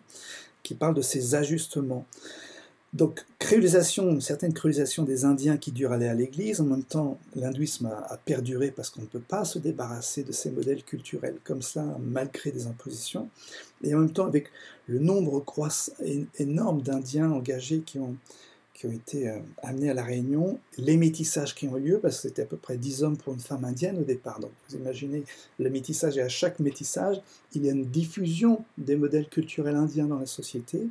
qui 0.64 0.74
parlent 0.74 0.96
de 0.96 1.02
ces 1.02 1.36
ajustements. 1.36 2.06
Donc, 2.94 3.26
créolisation, 3.40 4.10
une 4.10 4.20
certaine 4.20 4.54
créolisation 4.54 5.04
des 5.04 5.24
Indiens 5.24 5.56
qui 5.56 5.72
durent 5.72 5.94
aller 5.94 6.10
à 6.10 6.14
l'église. 6.14 6.60
En 6.60 6.66
même 6.66 6.84
temps, 6.84 7.18
l'hindouisme 7.36 7.86
a, 7.86 8.18
perduré 8.18 8.70
parce 8.70 8.90
qu'on 8.90 9.02
ne 9.02 9.06
peut 9.06 9.22
pas 9.22 9.46
se 9.46 9.60
débarrasser 9.60 10.24
de 10.24 10.34
ces 10.34 10.52
modèles 10.52 10.84
culturels 10.84 11.38
comme 11.46 11.62
ça, 11.62 11.86
malgré 12.02 12.52
des 12.52 12.68
impositions. 12.68 13.30
Et 13.82 13.96
en 13.96 14.00
même 14.00 14.12
temps, 14.12 14.26
avec 14.26 14.48
le 14.88 15.00
nombre 15.00 15.46
énorme 16.38 16.82
d'Indiens 16.82 17.32
engagés 17.32 17.80
qui 17.80 17.98
ont, 17.98 18.18
qui 18.74 18.88
ont 18.88 18.92
été 18.92 19.30
euh, 19.30 19.40
amenés 19.64 19.90
à 19.90 19.94
la 19.94 20.04
Réunion, 20.04 20.60
les 20.78 20.98
métissages 20.98 21.56
qui 21.56 21.70
ont 21.70 21.78
eu 21.78 21.82
lieu, 21.82 22.00
parce 22.00 22.18
que 22.18 22.22
c'était 22.24 22.42
à 22.42 22.46
peu 22.46 22.58
près 22.58 22.76
10 22.76 23.04
hommes 23.04 23.18
pour 23.18 23.34
une 23.34 23.40
femme 23.40 23.64
indienne 23.64 24.00
au 24.00 24.04
départ. 24.04 24.42
Donc, 24.42 24.52
vous 24.68 24.76
imaginez 24.76 25.24
le 25.60 25.70
métissage, 25.70 26.18
et 26.18 26.22
à 26.22 26.30
chaque 26.30 26.60
métissage, 26.60 27.22
il 27.54 27.66
y 27.66 27.70
a 27.70 27.72
une 27.72 27.86
diffusion 27.86 28.66
des 28.78 28.98
modèles 28.98 29.30
culturels 29.30 29.78
indiens 29.78 30.08
dans 30.08 30.20
la 30.20 30.26
société 30.26 30.90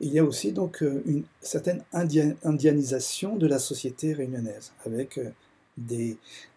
il 0.00 0.12
y 0.12 0.18
a 0.18 0.24
aussi 0.24 0.52
donc 0.52 0.82
euh, 0.82 1.02
une 1.06 1.24
certaine 1.40 1.82
indianisation 1.92 3.36
de 3.36 3.46
la 3.46 3.58
société 3.58 4.12
réunionnaise, 4.12 4.72
avec 4.86 5.18
euh, 5.18 5.30
des, 5.76 6.16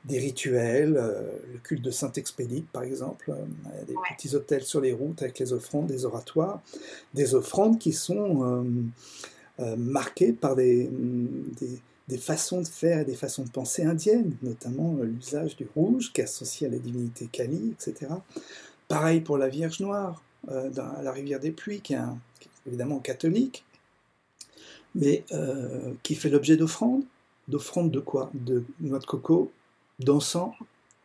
rituels, 0.10 0.96
euh, 0.98 1.24
le 1.52 1.60
culte 1.60 1.82
de 1.82 1.92
Saint-Expédite 1.92 2.68
par 2.72 2.84
exemple, 2.84 3.34
des 3.88 3.96
petits 4.16 4.36
hôtels 4.36 4.64
sur 4.64 4.82
les 4.82 4.94
routes 4.94 5.22
avec 5.22 5.40
les 5.40 5.54
offrandes, 5.54 5.88
des 5.88 6.06
oratoires, 6.06 6.62
des 7.14 7.36
offrandes 7.36 7.80
qui 7.80 7.94
sont 7.94 8.66
marquées 9.78 10.34
par 10.34 10.56
des, 10.56 10.90
des, 12.08 12.18
façons 12.18 12.62
de 12.62 12.68
faire 12.68 13.02
et 13.02 13.06
des 13.06 13.14
façons 13.14 13.44
de 13.44 13.50
penser 13.50 13.84
indiennes, 13.84 14.36
notamment 14.42 14.98
l'usage 15.04 15.56
du 15.56 15.68
rouge 15.76 16.12
qui 16.12 16.22
est 16.22 16.24
associé 16.24 16.66
à 16.66 16.72
la 16.72 16.80
divinité 16.80 17.28
Kali, 17.32 17.76
etc. 17.80 18.12
Pareil 18.88 19.22
pour 19.22 19.38
la 19.38 19.50
Vierge 19.50 19.82
Noire, 19.82 20.24
dans 20.48 21.00
la 21.04 21.12
rivière 21.12 21.40
des 21.40 21.52
Pluies, 21.52 21.82
qui 21.82 21.94
est 21.94 21.98
un 21.98 22.18
évidemment 22.68 23.00
catholique, 23.00 23.66
mais 24.96 25.24
euh, 25.32 25.94
qui 26.04 26.16
fait 26.16 26.30
l'objet 26.30 26.58
d'offrandes. 26.58 27.04
D'offrandes 27.48 27.92
de 27.92 28.00
quoi? 28.00 28.30
De 28.34 28.64
noix 28.80 29.00
de 29.00 29.06
coco, 29.06 29.52
d'encens, 30.00 30.54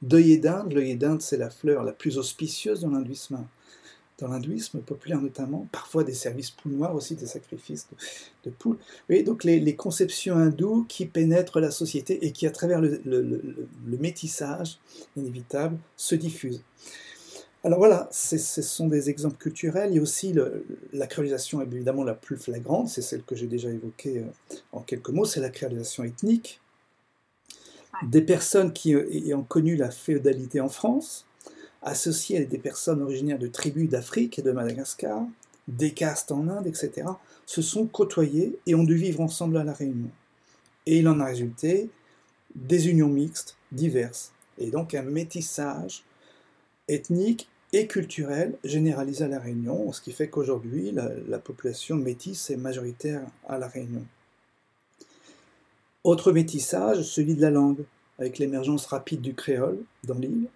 d'œillet 0.03 0.39
d'Inde. 0.39 0.73
L'œillet 0.73 0.97
d'Inde, 0.97 1.23
c'est 1.23 1.37
la 1.37 1.51
fleur 1.51 1.83
la 1.83 1.93
plus 1.93 2.19
auspicieuse 2.19 2.81
dans 2.81 2.91
l'hindouisme, 2.91 3.39
dans 4.19 4.81
populaire 4.81 5.21
notamment, 5.21 5.67
parfois 5.73 6.05
des 6.05 6.15
services 6.15 6.51
poules 6.51 6.73
noires 6.73 6.95
aussi, 6.95 7.15
des 7.17 7.27
sacrifices 7.27 7.87
de, 8.45 8.51
poules. 8.51 8.79
Vous 9.09 9.23
donc 9.23 9.45
les, 9.45 9.77
conceptions 9.77 10.37
hindoues 10.37 10.87
qui 10.89 11.07
pénètrent 11.07 11.61
la 11.61 11.71
société 11.71 12.25
et 12.25 12.33
qui, 12.33 12.47
à 12.47 12.51
travers 12.51 12.81
le 12.81 13.99
métissage 13.99 14.79
inévitable, 15.17 15.79
se 15.97 16.15
diffusent. 16.15 16.63
Alors 17.67 17.81
voilà, 17.81 18.09
ce 18.13 18.39
sont 18.39 18.87
des 18.87 19.11
exemples 19.11 19.39
culturels. 19.39 19.91
Il 19.91 19.97
y 19.97 19.99
a 19.99 20.03
aussi 20.03 20.33
la 20.93 21.07
créolisation 21.09 21.61
évidemment 21.61 22.05
la 22.05 22.15
plus 22.15 22.37
flagrante, 22.37 22.89
c'est 22.89 23.03
celle 23.03 23.25
que 23.25 23.35
j'ai 23.35 23.49
déjà 23.49 23.69
évoquée 23.69 24.19
euh, 24.19 24.57
en 24.71 24.83
quelques 24.83 25.09
mots, 25.09 25.25
c'est 25.25 25.41
la 25.41 25.51
créolisation 25.51 26.05
ethnique. 26.05 26.61
Des 28.05 28.23
personnes 28.23 28.73
qui 28.73 28.95
ont 29.35 29.43
connu 29.43 29.75
la 29.75 29.91
féodalité 29.91 30.61
en 30.61 30.69
France, 30.69 31.27
associées 31.83 32.39
à 32.39 32.45
des 32.45 32.59
personnes 32.59 33.03
originaires 33.03 33.41
de 33.41 33.49
tribus 33.49 33.91
d'Afrique 33.91 34.39
et 34.39 34.43
de 34.43 34.53
Madagascar, 34.53 35.27
des 35.67 35.91
castes 35.91 36.31
en 36.31 36.47
Inde, 36.47 36.69
etc., 36.69 37.09
se 37.47 37.63
sont 37.63 37.89
côtoyées 37.89 38.57
et 38.67 38.77
ont 38.77 38.85
dû 38.85 38.95
vivre 38.95 39.21
ensemble 39.21 39.57
à 39.57 39.65
La 39.65 39.73
Réunion. 39.73 40.11
Et 40.87 40.99
il 40.99 41.09
en 41.09 41.19
a 41.19 41.25
résulté 41.25 41.91
des 42.55 42.89
unions 42.89 43.09
mixtes 43.09 43.57
diverses, 43.73 44.31
et 44.57 44.71
donc 44.71 44.95
un 44.95 45.03
métissage 45.03 46.05
ethnique 46.87 47.49
et 47.77 47.87
culturelle 47.87 48.57
généralisée 48.65 49.25
à 49.25 49.29
La 49.29 49.39
Réunion, 49.39 49.93
ce 49.93 50.01
qui 50.01 50.13
fait 50.13 50.29
qu'aujourd'hui, 50.29 50.93
la, 50.93 51.39
population 51.39 51.97
métisse 51.97 52.49
est 52.49 52.57
majoritaire 52.57 53.21
à 53.47 53.59
La 53.59 53.69
Réunion. 53.69 54.03
Autre 56.03 56.33
métissage, 56.33 57.03
celui 57.03 57.35
de 57.35 57.43
la 57.43 57.51
langue, 57.51 57.85
avec 58.19 58.39
l'émergence 58.39 58.87
rapide 58.87 59.21
du 59.21 59.35
créole 59.35 59.79
dans 60.05 60.15
l'île. 60.15 60.49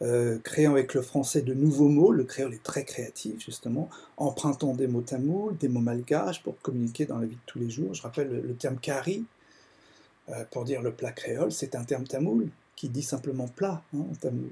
euh, 0.00 0.38
créant 0.44 0.72
avec 0.72 0.94
le 0.94 1.02
français 1.02 1.40
de 1.42 1.54
nouveaux 1.54 1.88
mots. 1.88 2.12
Le 2.12 2.24
créole 2.24 2.54
est 2.54 2.62
très 2.62 2.84
créatif, 2.84 3.42
justement, 3.44 3.88
empruntant 4.16 4.74
des 4.74 4.86
mots 4.86 5.00
tamouls, 5.00 5.56
des 5.58 5.68
mots 5.68 5.80
malgaches 5.80 6.42
pour 6.42 6.60
communiquer 6.60 7.06
dans 7.06 7.18
la 7.18 7.26
vie 7.26 7.34
de 7.36 7.40
tous 7.46 7.58
les 7.58 7.70
jours. 7.70 7.94
Je 7.94 8.02
rappelle 8.02 8.28
le, 8.28 8.54
terme 8.54 8.76
kari, 8.78 9.24
euh, 10.28 10.44
pour 10.50 10.64
dire 10.64 10.82
le 10.82 10.92
plat 10.92 11.10
créole, 11.10 11.52
c'est 11.52 11.74
un 11.74 11.84
terme 11.84 12.06
tamoul 12.06 12.48
qui 12.76 12.90
dit 12.90 13.02
simplement 13.02 13.48
plat 13.48 13.82
hein, 13.96 14.04
en 14.10 14.14
tamoul. 14.14 14.50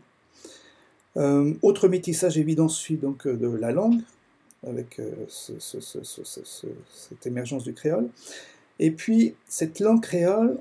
Euh, 1.17 1.55
autre 1.63 1.89
métissage 1.89 2.39
évident 2.39 2.69
suit 2.69 2.97
donc 2.97 3.27
de 3.27 3.49
la 3.49 3.73
langue, 3.73 4.01
avec 4.67 5.01
cette 5.29 7.27
émergence 7.27 7.65
du 7.65 7.73
créole. 7.73 8.09
Et 8.79 8.91
puis, 8.91 9.35
cette 9.49 9.81
langue 9.81 10.03
créole, 10.03 10.59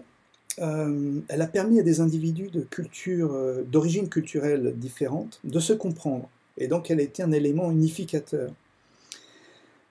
euh, 0.60 1.20
elle 1.28 1.42
a 1.42 1.48
permis 1.48 1.80
à 1.80 1.84
des 1.84 2.00
individus 2.00 2.50
de 2.50 2.62
culture, 2.62 3.34
euh, 3.34 3.64
d'origine 3.64 4.08
culturelle 4.08 4.74
différente 4.78 5.40
de 5.44 5.60
se 5.60 5.74
comprendre. 5.74 6.30
Et 6.58 6.68
donc, 6.68 6.90
elle 6.90 7.00
a 7.00 7.04
été 7.04 7.24
un 7.24 7.32
élément 7.32 7.70
unificateur. 7.72 8.52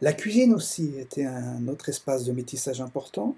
La 0.00 0.12
cuisine 0.12 0.54
aussi 0.54 0.94
était 0.98 1.26
un 1.26 1.68
autre 1.68 1.88
espace 1.90 2.24
de 2.24 2.32
métissage 2.32 2.80
important. 2.80 3.36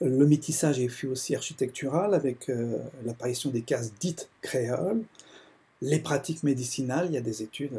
Le 0.00 0.26
métissage 0.26 0.84
fut 0.88 1.06
aussi 1.06 1.34
architectural 1.34 2.14
avec 2.14 2.48
euh, 2.48 2.78
l'apparition 3.04 3.50
des 3.50 3.62
cases 3.62 3.92
dites 4.00 4.28
créoles, 4.40 5.02
les 5.82 5.98
pratiques 5.98 6.42
médicinales, 6.42 7.06
il 7.08 7.14
y 7.14 7.18
a 7.18 7.22
des 7.22 7.42
études 7.42 7.78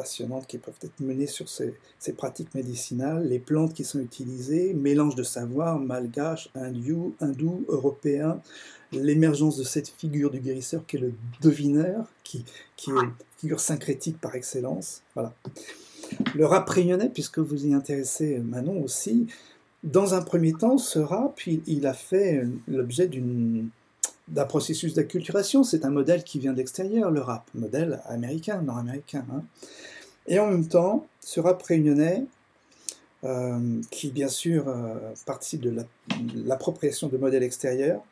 passionnantes 0.00 0.46
qui 0.46 0.56
peuvent 0.56 0.78
être 0.82 0.98
menées 1.00 1.26
sur 1.26 1.46
ces, 1.48 1.74
pratiques 2.16 2.54
médicinales, 2.54 3.28
les 3.28 3.38
plantes 3.38 3.74
qui 3.74 3.84
sont 3.84 4.00
utilisées, 4.00 4.72
mélange 4.72 5.14
de 5.14 5.22
savoir 5.22 5.78
malgache, 5.78 6.48
hindou, 6.54 7.14
hindou, 7.20 7.64
européen, 7.68 8.40
l'émergence 8.92 9.58
de 9.58 9.62
cette 9.62 9.88
figure 9.88 10.30
du 10.30 10.40
guérisseur 10.40 10.86
qui 10.86 10.96
est 10.96 11.00
le 11.00 11.12
devineur, 11.42 12.06
qui, 12.24 12.46
qui 12.76 12.90
est 12.90 12.94
une 12.94 13.12
figure 13.36 13.60
syncrétique 13.60 14.18
par 14.18 14.34
excellence. 14.34 15.02
Voilà. 15.14 15.34
Le 16.34 16.46
rap 16.46 16.68
réunionnais, 16.68 17.10
puisque 17.10 17.38
vous 17.38 17.66
y 17.66 17.74
intéressez 17.74 18.38
Manon 18.38 18.82
aussi, 18.82 19.26
dans 19.84 20.14
un 20.14 20.22
premier 20.22 20.54
temps, 20.54 20.78
ce 20.78 20.98
rap, 20.98 21.40
il 21.46 21.86
a 21.86 21.94
fait 21.94 22.44
l'objet 22.68 23.06
d'une 23.06 23.68
d'un 24.30 24.44
processus 24.44 24.94
d'acculturation. 24.94 25.64
C'est 25.64 25.84
un 25.84 25.90
modèle 25.90 26.24
qui 26.24 26.38
vient 26.38 26.52
de 26.52 26.58
l'extérieur, 26.58 27.10
le 27.10 27.20
rap, 27.20 27.50
modèle 27.54 28.00
américain, 28.06 28.62
nord-américain. 28.62 29.24
Hein. 29.32 29.42
Et 30.26 30.38
en 30.38 30.46
même 30.46 30.68
temps, 30.68 31.06
ce 31.20 31.40
rap 31.40 31.62
réunionnais, 31.62 32.24
euh, 33.24 33.80
qui 33.90 34.10
bien 34.10 34.28
sûr 34.28 34.68
euh, 34.68 34.94
participe 35.26 35.60
de 35.60 35.74
l'appropriation 36.46 37.08
de 37.08 37.16
modèles 37.18 37.42
extérieurs, 37.42 38.02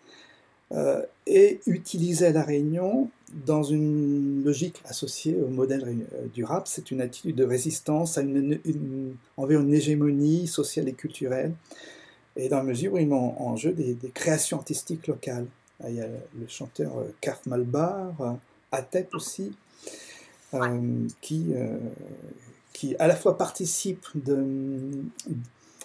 euh, 0.72 1.02
est 1.26 1.60
utilisé 1.66 2.26
à 2.26 2.32
La 2.32 2.42
Réunion 2.42 3.08
dans 3.46 3.62
une 3.62 4.42
logique 4.44 4.82
associée 4.84 5.36
au 5.36 5.48
modèle 5.48 5.96
du 6.34 6.44
rap. 6.44 6.66
C'est 6.66 6.90
une 6.90 7.00
attitude 7.00 7.36
de 7.36 7.44
résistance 7.44 8.18
à 8.18 8.22
une, 8.22 8.58
envers 9.36 9.60
une 9.60 9.72
hégémonie 9.72 10.46
sociale 10.46 10.88
et 10.88 10.92
culturelle, 10.92 11.52
et 12.36 12.48
dans 12.48 12.58
la 12.58 12.64
mesure 12.64 12.94
où 12.94 12.98
il 12.98 13.08
met 13.08 13.14
en, 13.14 13.56
jeu 13.56 13.72
des 13.72 13.96
créations 14.12 14.58
artistiques 14.58 15.06
locales. 15.06 15.46
Il 15.86 15.94
y 15.94 16.00
a 16.00 16.06
le 16.06 16.48
chanteur 16.48 16.98
euh, 16.98 17.32
Malbar, 17.46 18.20
euh, 18.20 18.32
Atep 18.72 19.14
aussi, 19.14 19.54
euh, 20.54 21.06
qui, 21.20 21.54
qui 22.72 22.96
à 22.96 23.06
la 23.06 23.14
fois 23.14 23.38
participe 23.38 24.06
de 24.14 24.90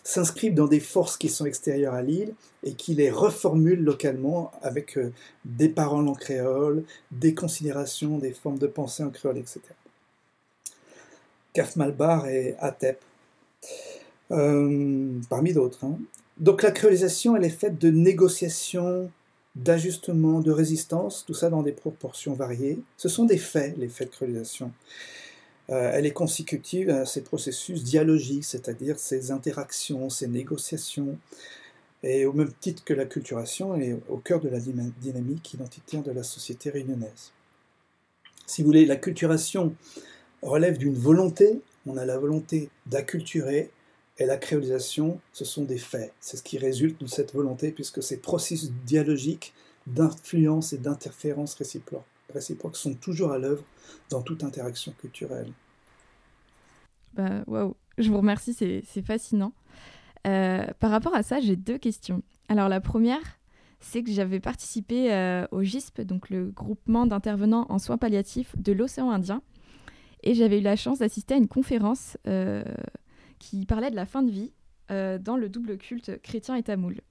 s'inscrivent 0.05 0.55
dans 0.55 0.67
des 0.67 0.81
forces 0.81 1.15
qui 1.15 1.29
sont 1.29 1.45
extérieures 1.45 1.93
à 1.93 2.01
l'île 2.01 2.33
et 2.63 2.73
qui 2.73 2.93
les 2.93 3.09
reformulent 3.09 3.83
localement 3.83 4.51
avec 4.61 4.99
des 5.45 5.69
paroles 5.69 6.09
en 6.09 6.13
créole, 6.13 6.83
des 7.11 7.33
considérations, 7.33 8.17
des 8.17 8.33
formes 8.33 8.57
de 8.57 8.67
pensée 8.67 9.03
en 9.03 9.11
créole, 9.11 9.37
etc. 9.37 9.61
Kaf 11.53 11.77
Malbar 11.77 12.27
et 12.27 12.55
Atep, 12.59 12.99
parmi 14.27 15.53
d'autres. 15.53 15.85
Hein. 15.85 15.97
Donc 16.37 16.63
la 16.63 16.71
créolisation, 16.71 17.37
elle 17.37 17.45
est 17.45 17.49
faite 17.49 17.77
de 17.79 17.89
négociations 17.89 19.09
d'ajustement, 19.55 20.39
de 20.39 20.51
résistance, 20.51 21.23
tout 21.25 21.33
ça 21.33 21.49
dans 21.49 21.61
des 21.61 21.71
proportions 21.71 22.33
variées. 22.33 22.79
Ce 22.97 23.09
sont 23.09 23.25
des 23.25 23.37
faits, 23.37 23.77
les 23.77 23.89
faits 23.89 24.09
de 24.09 24.13
créolisation. 24.15 24.71
Euh, 25.69 25.91
elle 25.93 26.05
est 26.05 26.13
consécutive 26.13 26.89
à 26.89 27.05
ces 27.05 27.21
processus 27.21 27.83
dialogiques, 27.83 28.45
c'est-à-dire 28.45 28.99
ces 28.99 29.31
interactions, 29.31 30.09
ces 30.09 30.27
négociations, 30.27 31.17
et 32.01 32.25
au 32.25 32.33
même 32.33 32.51
titre 32.59 32.83
que 32.83 32.93
la 32.93 33.05
culturation, 33.05 33.75
elle 33.75 33.83
est 33.83 33.97
au 34.09 34.17
cœur 34.17 34.41
de 34.41 34.49
la 34.49 34.59
dynamique 34.59 35.53
identitaire 35.53 36.03
de 36.03 36.11
la 36.11 36.23
société 36.23 36.69
réunionnaise. 36.69 37.31
Si 38.45 38.61
vous 38.61 38.67
voulez, 38.67 38.85
la 38.85 38.97
culturation 38.97 39.73
relève 40.41 40.77
d'une 40.77 40.95
volonté, 40.95 41.61
on 41.85 41.95
a 41.95 42.05
la 42.05 42.17
volonté 42.17 42.69
d'acculturer, 42.87 43.71
et 44.17 44.25
la 44.25 44.37
créolisation, 44.37 45.19
ce 45.31 45.45
sont 45.45 45.63
des 45.63 45.77
faits. 45.77 46.13
C'est 46.19 46.37
ce 46.37 46.43
qui 46.43 46.57
résulte 46.57 47.01
de 47.01 47.07
cette 47.07 47.33
volonté, 47.33 47.71
puisque 47.71 48.03
ces 48.03 48.17
processus 48.17 48.71
dialogiques 48.85 49.53
d'influence 49.87 50.73
et 50.73 50.77
d'interférence 50.77 51.55
réciproque, 51.55 52.05
réciproque 52.33 52.77
sont 52.77 52.93
toujours 52.93 53.31
à 53.31 53.37
l'œuvre 53.37 53.63
dans 54.09 54.21
toute 54.21 54.43
interaction 54.43 54.93
culturelle. 54.93 55.51
Bah, 57.13 57.43
waouh, 57.47 57.75
je 57.97 58.09
vous 58.09 58.17
remercie, 58.17 58.53
c'est 58.53 59.01
fascinant. 59.01 59.53
Euh, 60.25 60.65
par 60.79 60.91
rapport 60.91 61.15
à 61.15 61.23
ça, 61.23 61.39
j'ai 61.39 61.55
deux 61.55 61.77
questions. 61.77 62.21
Alors 62.49 62.69
la 62.69 62.79
première, 62.79 63.39
c'est 63.79 64.03
que 64.03 64.11
j'avais 64.11 64.39
participé 64.39 65.11
euh, 65.11 65.45
au 65.51 65.63
GISP, 65.63 66.01
donc 66.01 66.29
le 66.29 66.45
groupement 66.45 67.05
d'intervenants 67.05 67.65
en 67.69 67.79
soins 67.79 67.97
palliatifs 67.97 68.55
de 68.57 68.71
l'océan 68.71 69.11
Indien, 69.11 69.41
et 70.23 70.33
j'avais 70.33 70.59
eu 70.59 70.63
la 70.63 70.77
chance 70.77 70.99
d'assister 70.99 71.33
à 71.33 71.37
une 71.37 71.49
conférence 71.49 72.17
euh, 72.27 72.63
qui 73.43 73.65
parlait 73.65 73.91
de 73.91 73.95
la 73.95 74.05
fin 74.05 74.23
de 74.23 74.31
vie 74.31 74.51
euh, 74.89 75.17
dans 75.17 75.35
le 75.35 75.49
double 75.49 75.77
culte 75.77 76.21
chrétien 76.21 76.55
et 76.55 76.63
tamoul. 76.63 77.01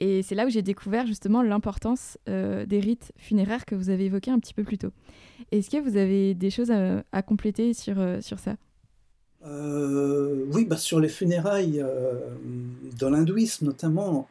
Et 0.00 0.22
c'est 0.22 0.34
là 0.34 0.44
où 0.44 0.50
j'ai 0.50 0.62
découvert 0.62 1.06
justement 1.06 1.42
l'importance 1.42 2.18
euh, 2.28 2.66
des 2.66 2.80
rites 2.80 3.12
funéraires 3.16 3.64
que 3.64 3.76
vous 3.76 3.88
avez 3.88 4.06
évoqués 4.06 4.32
un 4.32 4.40
petit 4.40 4.54
peu 4.54 4.64
plus 4.64 4.78
tôt. 4.78 4.90
Est-ce 5.52 5.70
que 5.70 5.76
vous 5.76 5.96
avez 5.96 6.34
des 6.34 6.50
choses 6.50 6.72
à, 6.72 7.22
compléter 7.22 7.74
sur, 7.74 8.00
euh, 8.00 8.20
sur 8.20 8.38
ça? 8.40 8.56
Oui, 9.44 10.64
bah 10.64 10.76
sur 10.76 11.00
les 11.00 11.08
funérailles, 11.08 11.84
dans 12.98 13.10
l'hindouisme 13.10 13.66
notamment, 13.66 14.28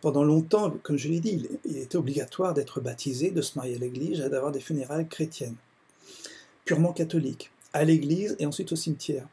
pendant 0.00 0.24
longtemps, 0.24 0.70
comme 0.82 0.96
je 0.96 1.08
l'ai 1.08 1.20
dit, 1.20 1.46
il, 1.66 1.76
était 1.76 1.96
obligatoire 1.96 2.54
d'être 2.54 2.80
baptisé, 2.80 3.30
de 3.32 3.42
se 3.42 3.58
marier 3.58 3.76
à 3.76 3.78
l'église 3.78 4.20
et 4.20 4.30
d'avoir 4.30 4.50
des 4.50 4.60
funérailles 4.60 5.08
chrétiennes, 5.08 5.56
purement 6.64 6.94
catholiques, 6.94 7.50
à 7.74 7.84
l'église 7.84 8.34
et 8.38 8.46
ensuite 8.46 8.72
au 8.72 8.76
cimetière. 8.76 9.26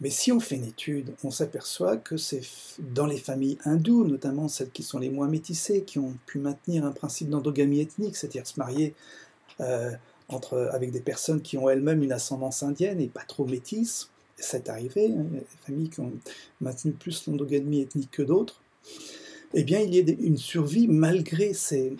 Mais 0.00 0.10
si 0.10 0.30
on 0.30 0.40
fait 0.40 0.56
une 0.56 0.66
étude, 0.66 1.14
on 1.24 1.30
s'aperçoit 1.30 1.96
que 1.96 2.16
c'est 2.16 2.42
dans 2.78 3.06
les 3.06 3.16
familles 3.16 3.56
hindoues, 3.64 4.06
notamment 4.06 4.46
celles 4.48 4.70
qui 4.70 4.82
sont 4.82 4.98
les 4.98 5.08
moins 5.08 5.28
métissées, 5.28 5.84
qui 5.84 5.98
ont 5.98 6.14
pu 6.26 6.38
maintenir 6.38 6.84
un 6.84 6.92
principe 6.92 7.30
d'endogamie 7.30 7.80
ethnique, 7.80 8.16
c'est-à-dire 8.16 8.46
se 8.46 8.58
marier 8.58 8.94
euh, 9.60 9.90
entre, 10.28 10.68
avec 10.72 10.90
des 10.90 11.00
personnes 11.00 11.40
qui 11.40 11.56
ont 11.56 11.70
elles-mêmes 11.70 12.02
une 12.02 12.12
ascendance 12.12 12.62
indienne 12.62 13.00
et 13.00 13.06
pas 13.06 13.24
trop 13.26 13.46
métisses. 13.46 14.10
C'est 14.36 14.68
arrivé, 14.68 15.06
hein, 15.06 15.24
des 15.32 15.46
familles 15.64 15.88
qui 15.88 16.00
ont 16.00 16.12
maintenu 16.60 16.92
plus 16.92 17.26
l'endogamie 17.26 17.80
ethnique 17.80 18.10
que 18.10 18.22
d'autres. 18.22 18.60
Eh 19.54 19.64
bien, 19.64 19.80
il 19.80 19.94
y 19.94 19.98
a 19.98 20.14
une 20.20 20.36
survie 20.36 20.88
malgré 20.88 21.52
euh, 21.72 21.90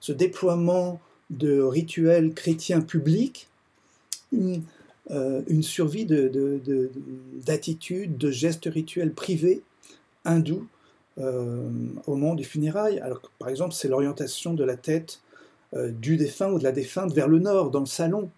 ce 0.00 0.12
déploiement 0.12 1.00
de 1.30 1.60
rituels 1.60 2.34
chrétiens 2.34 2.80
publics, 2.80 3.48
une, 4.32 4.62
euh, 5.12 5.42
une 5.46 5.62
survie 5.62 6.06
d'attitudes, 7.44 8.16
de, 8.16 8.30
gestes 8.30 8.64
rituels 8.64 9.12
privés 9.12 9.62
hindous 10.24 10.66
euh, 11.18 11.68
au 12.06 12.14
moment 12.14 12.34
des 12.34 12.44
funérailles. 12.44 12.98
Alors, 13.00 13.20
par 13.38 13.50
exemple, 13.50 13.74
c'est 13.74 13.88
l'orientation 13.88 14.54
de 14.54 14.64
la 14.64 14.76
tête 14.76 15.20
euh, 15.74 15.90
du 15.90 16.16
défunt 16.16 16.50
ou 16.52 16.58
de 16.58 16.64
la 16.64 16.72
défunte 16.72 17.12
vers 17.12 17.28
le 17.28 17.40
nord, 17.40 17.70
dans 17.70 17.80
le 17.80 17.86
salon, 17.86 18.30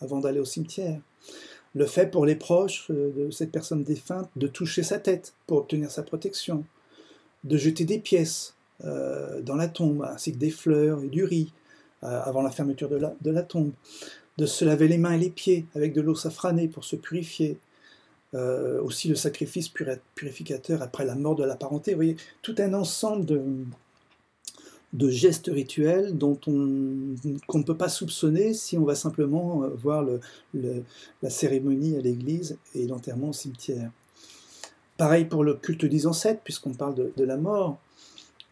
avant 0.00 0.20
d'aller 0.20 0.40
au 0.40 0.46
cimetière. 0.46 0.98
Le 1.74 1.84
fait 1.84 2.10
pour 2.10 2.24
les 2.24 2.36
proches 2.36 2.90
de 2.90 3.30
cette 3.30 3.50
personne 3.50 3.84
défunte 3.84 4.30
de 4.36 4.46
toucher 4.46 4.82
sa 4.82 4.98
tête 4.98 5.34
pour 5.46 5.58
obtenir 5.58 5.90
sa 5.90 6.02
protection, 6.02 6.64
de 7.44 7.58
jeter 7.58 7.84
des 7.84 7.98
pièces 7.98 8.54
dans 8.82 9.54
la 9.54 9.68
tombe, 9.68 10.02
ainsi 10.02 10.32
que 10.32 10.38
des 10.38 10.50
fleurs 10.50 11.02
et 11.02 11.08
du 11.08 11.24
riz 11.24 11.50
avant 12.02 12.42
la 12.42 12.50
fermeture 12.50 12.90
de 12.90 13.30
la 13.30 13.42
tombe 13.42 13.72
de 14.38 14.46
se 14.46 14.64
laver 14.64 14.88
les 14.88 14.98
mains 14.98 15.12
et 15.12 15.18
les 15.18 15.30
pieds 15.30 15.66
avec 15.74 15.92
de 15.92 16.00
l'eau 16.00 16.14
safranée 16.14 16.68
pour 16.68 16.84
se 16.84 16.96
purifier. 16.96 17.58
Euh, 18.34 18.80
aussi 18.80 19.08
le 19.08 19.14
sacrifice 19.14 19.70
purificateur 20.14 20.80
après 20.80 21.04
la 21.04 21.14
mort 21.14 21.36
de 21.36 21.44
la 21.44 21.54
parenté. 21.54 21.90
Vous 21.90 21.98
voyez, 21.98 22.16
tout 22.40 22.54
un 22.56 22.72
ensemble 22.72 23.26
de, 23.26 23.42
de 24.94 25.10
gestes 25.10 25.50
rituels 25.52 26.16
dont 26.16 26.38
on 26.46 27.14
qu'on 27.46 27.58
ne 27.58 27.62
peut 27.62 27.76
pas 27.76 27.90
soupçonner 27.90 28.54
si 28.54 28.78
on 28.78 28.84
va 28.84 28.94
simplement 28.94 29.64
euh, 29.64 29.68
voir 29.68 30.02
le, 30.02 30.82
la 31.22 31.28
cérémonie 31.28 31.96
à 31.96 32.00
l'église 32.00 32.56
et 32.74 32.86
l'enterrement 32.86 33.28
au 33.28 33.32
cimetière. 33.34 33.90
Pareil 34.96 35.26
pour 35.26 35.44
le 35.44 35.54
culte 35.54 35.84
des 35.84 36.06
ancêtres, 36.06 36.40
puisqu'on 36.42 36.72
parle 36.72 36.94
de, 36.94 37.12
de, 37.14 37.24
la 37.24 37.36
mort. 37.36 37.78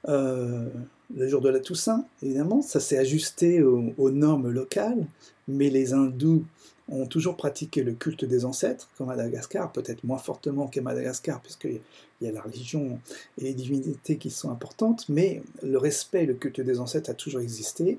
Le 0.07 1.29
jour 1.29 1.41
de 1.41 1.49
la 1.49 1.61
Toussaint, 1.61 2.05
évidemment, 2.23 2.63
ça 2.63 2.81
s'est 2.81 2.99
ajusté 2.99 3.63
aux, 3.63 4.11
normes 4.11 4.51
locales, 4.51 5.07
mais 5.49 5.71
les 5.71 5.93
hindous 5.93 6.45
ont 6.89 7.07
toujours 7.07 7.37
pratiqué 7.37 7.83
le 7.83 7.93
culte 7.93 8.25
des 8.25 8.45
ancêtres, 8.45 8.89
comme 8.97 9.09
Madagascar, 9.09 9.71
peut-être 9.73 10.03
moins 10.03 10.19
fortement 10.19 10.67
qu'à 10.67 10.83
Madagascar, 10.83 11.41
puisqu'il 11.41 11.81
y 12.21 12.27
a 12.27 12.33
la 12.33 12.43
religion 12.43 12.99
et 13.39 13.45
les 13.45 13.55
divinités 13.55 14.17
qui 14.17 14.31
sont 14.31 14.51
importantes, 14.51 15.09
mais 15.09 15.43
le 15.63 15.79
respect 15.79 16.27
le 16.27 16.35
culte 16.35 16.61
des 16.61 16.81
ancêtres 16.81 17.11
a 17.11 17.15
toujours 17.15 17.41
existé. 17.41 17.99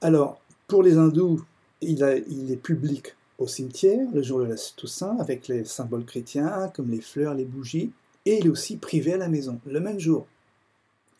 Alors, 0.00 0.40
pour 0.66 0.82
les 0.82 0.96
hindous, 0.96 1.44
il, 1.82 2.24
il 2.28 2.50
est 2.50 2.56
public 2.56 3.14
au 3.38 3.46
cimetière 3.46 4.06
le 4.14 4.22
jour 4.22 4.40
de 4.40 4.44
la 4.44 4.56
Toussaint, 4.76 5.16
avec 5.18 5.48
les 5.48 5.64
symboles 5.64 6.04
chrétiens, 6.04 6.70
comme 6.74 6.90
les 6.90 7.00
fleurs, 7.00 7.34
les 7.34 7.44
bougies, 7.44 7.90
et 8.26 8.38
il 8.38 8.46
est 8.46 8.50
aussi 8.50 8.76
privé 8.76 9.14
à 9.14 9.18
la 9.18 9.28
maison, 9.28 9.60
le 9.66 9.80
même 9.80 9.98
jour. 9.98 10.26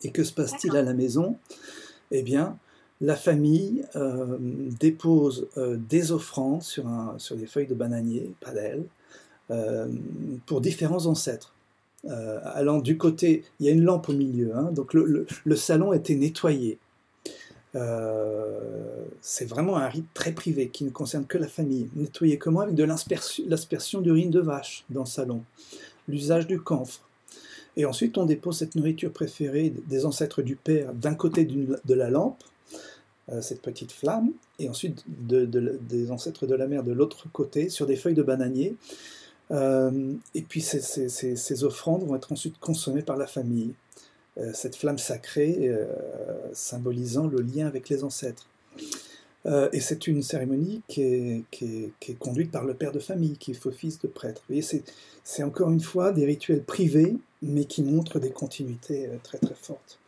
Et 0.03 0.11
que 0.11 0.23
se 0.23 0.33
passe-t-il 0.33 0.75
à 0.75 0.81
la 0.81 0.93
maison? 0.93 1.37
Eh 2.11 2.23
bien, 2.23 2.57
la 3.01 3.15
famille 3.15 3.83
euh, 3.95 4.37
dépose 4.39 5.47
euh, 5.57 5.75
des 5.89 6.11
offrandes 6.11 6.61
sur, 6.61 6.85
sur, 7.17 7.35
des 7.35 7.47
feuilles 7.47 7.67
de 7.67 7.73
bananier, 7.73 8.31
pas 8.39 8.51
d'elle, 8.51 8.85
euh, 9.49 9.87
pour 10.45 10.61
différents 10.61 11.07
ancêtres. 11.07 11.53
allant 12.07 12.79
du 12.79 12.97
côté, 12.97 13.43
il 13.59 13.65
y 13.65 13.69
a 13.69 13.71
une 13.71 13.83
lampe 13.83 14.09
au 14.09 14.13
milieu, 14.13 14.55
hein, 14.55 14.71
donc 14.71 14.93
le, 14.93 15.25
le, 15.43 15.55
salon 15.55 15.93
était 15.93 16.15
nettoyé. 16.15 16.77
c'est 19.21 19.45
vraiment 19.45 19.77
un 19.77 19.87
rite 19.87 20.07
très 20.13 20.31
privé 20.31 20.69
qui 20.69 20.83
ne 20.83 20.89
concerne 20.91 21.25
que 21.25 21.37
la 21.37 21.47
famille. 21.47 21.89
Nettoyé 21.95 22.37
comment? 22.37 22.61
Avec 22.61 22.75
de 22.75 22.83
l'aspersion 22.83 24.01
d'urine 24.01 24.29
de 24.29 24.39
vache 24.39 24.85
dans 24.89 25.01
le 25.01 25.07
salon, 25.07 25.43
l'usage 26.07 26.45
du 26.47 26.59
camphre, 26.59 27.01
et 27.77 27.85
ensuite, 27.85 28.17
on 28.17 28.25
dépose 28.25 28.57
cette 28.57 28.75
nourriture 28.75 29.11
préférée 29.11 29.73
des 29.87 30.05
ancêtres 30.05 30.41
du 30.41 30.55
père 30.55 30.93
d'un 30.93 31.15
côté 31.15 31.45
de 31.45 31.93
la 31.93 32.09
lampe, 32.09 32.43
euh, 33.31 33.41
cette 33.41 33.61
petite 33.61 33.91
flamme, 33.91 34.31
et 34.59 34.67
ensuite 34.67 35.05
des 35.07 36.11
ancêtres 36.11 36.47
de 36.47 36.55
la 36.55 36.67
mère 36.67 36.83
de 36.83 36.91
l'autre 36.91 37.27
côté, 37.31 37.69
sur 37.69 37.85
des 37.85 37.95
feuilles 37.95 38.15
de 38.15 38.23
bananier. 38.23 38.75
Euh, 39.51 40.13
et 40.35 40.41
puis 40.41 40.61
ces, 40.61 41.63
offrandes 41.63 42.03
vont 42.03 42.15
être 42.15 42.31
ensuite 42.31 42.59
consommées 42.59 43.03
par 43.03 43.15
la 43.15 43.27
famille. 43.27 43.73
Euh, 44.37 44.51
cette 44.53 44.75
flamme 44.75 44.97
sacrée 44.97 45.71
symbolisant 46.53 47.27
le 47.27 47.41
lien 47.41 47.67
avec 47.67 47.87
les 47.87 48.03
ancêtres. 48.03 48.47
et 49.45 49.79
c'est 49.79 50.07
une 50.07 50.21
cérémonie 50.23 50.81
qui 50.87 51.01
est, 51.03 52.15
conduite 52.19 52.51
par 52.51 52.65
le 52.65 52.73
père 52.73 52.91
de 52.91 52.99
famille, 52.99 53.37
qui 53.37 53.51
est 53.51 53.65
office 53.65 53.99
de 53.99 54.07
prêtre. 54.07 54.41
C'est 55.23 55.43
encore 55.43 55.71
une 55.71 55.79
fois 55.79 56.11
des 56.11 56.25
rituels 56.25 56.63
privés 56.63 57.15
mais 57.41 57.65
qui 57.65 57.83
montre 57.83 58.19
des 58.19 58.31
continuités 58.31 59.07
euh, 59.07 59.17
très 59.23 59.37
très 59.37 59.55
fortes. 59.55 59.99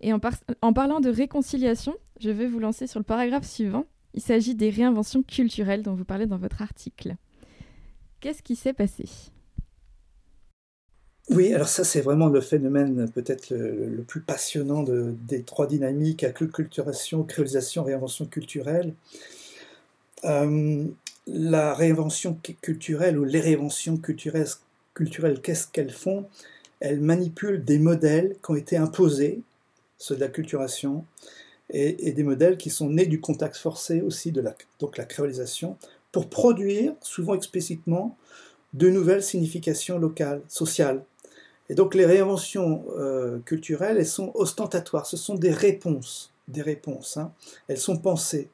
Et 0.00 0.12
en, 0.12 0.20
en, 0.60 0.72
parlant 0.72 1.00
de 1.00 1.08
réconciliation, 1.08 1.96
je 2.20 2.30
vais 2.30 2.46
vous 2.46 2.58
lancer 2.58 2.86
sur 2.86 3.00
le 3.00 3.04
paragraphe 3.04 3.46
suivant. 3.46 3.86
Il 4.14 4.20
s'agit 4.20 4.54
des 4.54 4.70
réinventions 4.70 5.22
culturelles 5.22 5.82
dont 5.82 5.94
vous 5.94 6.04
parlez 6.04 6.26
dans 6.26 6.38
votre 6.38 6.62
article. 6.62 7.16
Qu'est-ce 8.20 8.42
qui 8.42 8.56
s'est 8.56 8.72
passé? 8.72 9.04
Oui, 11.28 11.52
alors 11.52 11.68
ça 11.68 11.82
c'est 11.82 12.00
vraiment 12.00 12.28
le 12.28 12.40
phénomène 12.40 13.10
peut-être 13.10 13.50
le, 13.50 14.02
plus 14.02 14.20
passionnant 14.20 14.84
de, 14.84 15.14
des 15.26 15.42
trois 15.42 15.66
dynamiques, 15.66 16.22
acculturation, 16.22 17.24
créolisation, 17.24 17.82
réinvention 17.82 18.26
culturelle. 18.26 18.94
Euh, 20.24 20.84
la 21.26 21.74
réinvention 21.74 22.38
culturelle 22.62 23.18
ou 23.18 23.24
les 23.24 23.40
réinventions 23.40 23.96
culturelles 23.96 24.46
culturelles, 24.96 25.40
qu'est-ce 25.40 25.68
qu'elles 25.68 25.92
font? 25.92 26.26
Elles 26.80 27.00
manipulent 27.00 27.64
des 27.64 27.78
modèles 27.78 28.36
qui 28.42 28.50
ont 28.50 28.56
été 28.56 28.76
imposés, 28.76 29.42
ceux 29.98 30.16
de 30.16 30.20
la 30.20 30.28
culturation, 30.28 31.04
et, 31.70 32.12
des 32.12 32.22
modèles 32.22 32.56
qui 32.56 32.70
sont 32.70 32.90
nés 32.90 33.06
du 33.06 33.20
contact 33.20 33.56
forcé 33.56 34.00
aussi, 34.00 34.32
de 34.32 34.40
la, 34.40 34.54
donc 34.78 34.96
la 34.96 35.04
créolisation, 35.04 35.76
pour 36.12 36.28
produire, 36.28 36.94
souvent 37.00 37.34
explicitement, 37.34 38.16
de 38.72 38.88
nouvelles 38.88 39.22
significations 39.22 39.98
locales, 39.98 40.42
sociales. 40.48 41.02
Et 41.68 41.74
donc 41.74 41.94
les 41.94 42.06
réinventions 42.06 42.84
euh, 42.96 43.38
culturelles, 43.40 43.96
elles 43.98 44.06
sont 44.06 44.30
ostentatoires, 44.34 45.06
ce 45.06 45.16
sont 45.16 45.34
des 45.34 45.50
réponses, 45.50 46.32
des 46.48 46.62
réponses. 46.62 47.16
Hein. 47.16 47.32
Elles 47.68 47.78
sont 47.78 47.96
pensées. 47.96 48.48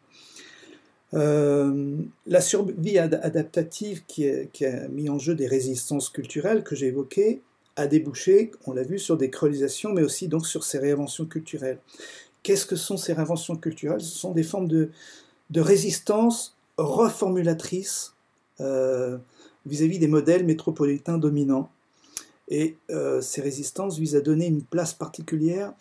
Euh, 1.14 1.96
la 2.26 2.40
survie 2.40 2.98
adaptative 2.98 4.02
qui, 4.06 4.26
a 4.26 4.88
mis 4.88 5.10
en 5.10 5.18
jeu 5.18 5.34
des 5.34 5.46
résistances 5.46 6.08
culturelles 6.08 6.64
que 6.64 6.74
j'ai 6.74 6.86
évoquées 6.86 7.42
a 7.76 7.86
débouché, 7.86 8.50
on 8.66 8.72
l'a 8.72 8.82
vu, 8.82 8.98
sur 8.98 9.16
des 9.16 9.30
créolisations, 9.30 9.92
mais 9.92 10.02
aussi 10.02 10.28
donc 10.28 10.46
sur 10.46 10.62
ces 10.64 10.78
réinventions 10.78 11.24
culturelles. 11.24 11.78
Qu'est-ce 12.42 12.66
que 12.66 12.76
sont 12.76 12.96
ces 12.96 13.12
réinventions 13.12 13.56
culturelles? 13.56 14.00
Ce 14.00 14.18
sont 14.18 14.32
des 14.32 14.42
formes 14.42 14.68
de, 14.68 14.90
résistance 15.54 16.56
reformulatrices 16.76 18.14
euh, 18.60 19.18
vis-à-vis 19.66 19.98
des 19.98 20.08
modèles 20.08 20.44
métropolitains 20.44 21.18
dominants. 21.18 21.70
Et 22.48 22.76
euh, 22.90 23.20
ces 23.20 23.40
résistances 23.40 23.98
visent 23.98 24.16
à 24.16 24.20
donner 24.20 24.46
une 24.46 24.62
place 24.62 24.92
particulière 24.92 25.72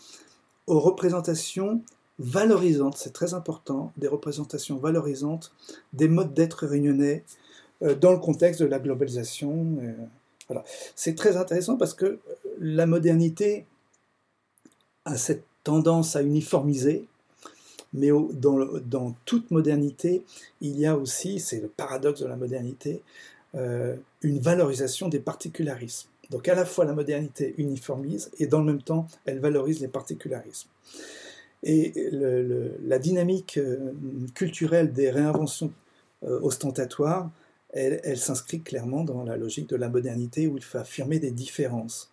aux 0.67 0.79
représentations 0.79 1.81
valorisantes, 2.21 2.97
c'est 2.97 3.13
très 3.13 3.33
important, 3.33 3.91
des 3.97 4.07
représentations 4.07 4.77
valorisantes 4.77 5.51
des 5.93 6.07
modes 6.07 6.33
d'être 6.33 6.67
réunionnais 6.67 7.23
euh, 7.81 7.95
dans 7.95 8.11
le 8.11 8.19
contexte 8.19 8.61
de 8.61 8.67
la 8.67 8.79
globalisation. 8.79 9.77
Euh, 9.81 9.93
voilà. 10.47 10.63
C'est 10.95 11.15
très 11.15 11.35
intéressant 11.35 11.77
parce 11.77 11.93
que 11.93 12.19
la 12.59 12.85
modernité 12.85 13.65
a 15.05 15.17
cette 15.17 15.43
tendance 15.63 16.15
à 16.15 16.21
uniformiser, 16.21 17.07
mais 17.93 18.09
dans, 18.33 19.15
toute 19.25 19.49
modernité, 19.51 20.23
il 20.61 20.79
y 20.79 20.85
a 20.85 20.95
aussi, 20.95 21.39
c'est 21.39 21.59
le 21.59 21.67
paradoxe 21.67 22.21
de 22.21 22.27
la 22.27 22.35
modernité, 22.35 23.01
euh, 23.55 23.95
une 24.21 24.39
valorisation 24.39 25.09
des 25.09 25.19
particularismes. 25.19 26.07
Donc 26.29 26.47
à 26.47 26.55
la 26.55 26.65
fois 26.65 26.85
la 26.85 26.93
modernité 26.93 27.53
uniformise 27.57 28.31
et 28.39 28.47
dans 28.47 28.59
le 28.59 28.65
même 28.65 28.81
temps, 28.81 29.07
elle 29.25 29.39
valorise 29.39 29.81
les 29.81 29.89
particularismes. 29.89 30.69
Et 31.63 31.93
la 32.83 32.97
dynamique 32.97 33.57
euh, 33.57 33.93
culturelle 34.33 34.93
des 34.93 35.11
réinventions 35.11 35.71
euh, 36.23 36.39
ostentatoires, 36.41 37.29
elle, 37.73 38.17
s'inscrit 38.17 38.61
clairement 38.61 39.03
dans 39.03 39.23
la 39.23 39.37
logique 39.37 39.69
de 39.69 39.75
la 39.75 39.87
modernité 39.87 40.47
où 40.47 40.57
il 40.57 40.63
faut 40.63 40.79
affirmer 40.79 41.19
des 41.19 41.31
différences. 41.31 42.11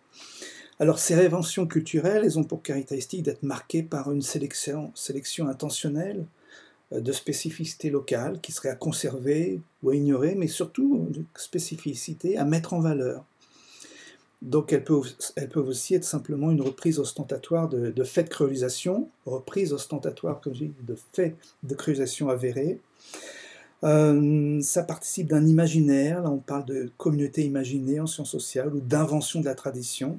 Alors 0.79 0.99
ces 1.01 1.16
réinventions 1.16 1.66
culturelles, 1.66 2.23
elles 2.25 2.39
ont 2.39 2.45
pour 2.45 2.62
caractéristique 2.62 3.25
d'être 3.25 3.43
marquées 3.43 3.83
par 3.83 4.12
une 4.12 4.23
sélection, 4.23 4.93
sélection 4.95 5.49
intentionnelle 5.49 6.25
euh, 6.93 7.01
de 7.01 7.12
spécificités 7.12 7.91
locales 7.91 8.41
qui 8.41 8.53
seraient 8.53 8.69
à 8.69 8.77
conserver 8.77 9.61
ou 9.83 9.91
à 9.91 9.97
ignorer, 9.97 10.35
mais 10.37 10.47
surtout 10.47 11.09
de 11.11 11.25
spécificités 11.37 12.37
à 12.37 12.45
mettre 12.45 12.75
en 12.75 12.81
valeur. 12.81 13.25
Donc 14.40 14.73
elles 14.73 14.85
peuvent, 14.85 15.16
aussi 15.56 15.94
être 15.94 16.05
simplement 16.05 16.51
une 16.51 16.62
reprise 16.62 17.01
ostentatoire 17.01 17.69
de, 17.69 18.05
faits 18.05 18.27
de 18.27 18.31
créolisation, 18.31 19.09
reprise 19.27 19.73
ostentatoire, 19.73 20.40
comme 20.40 20.55
je 20.55 20.65
dis, 20.65 20.73
de 20.86 20.97
faits 21.12 21.36
de 21.65 21.74
créolisation 21.74 22.28
avérés. 22.28 22.78
Euh, 23.85 24.60
ça 24.60 24.82
participe 24.82 25.28
d'un 25.28 25.47
imaginaire, 25.47 26.23
là 26.23 26.31
on 26.31 26.39
parle 26.39 26.65
de 26.65 26.90
communauté 26.97 27.44
imaginée 27.44 28.01
en 28.01 28.06
sciences 28.06 28.31
sociales 28.31 28.74
ou 28.74 28.81
d'invention 28.81 29.40
de 29.40 29.44
la 29.44 29.55
tradition. 29.55 30.19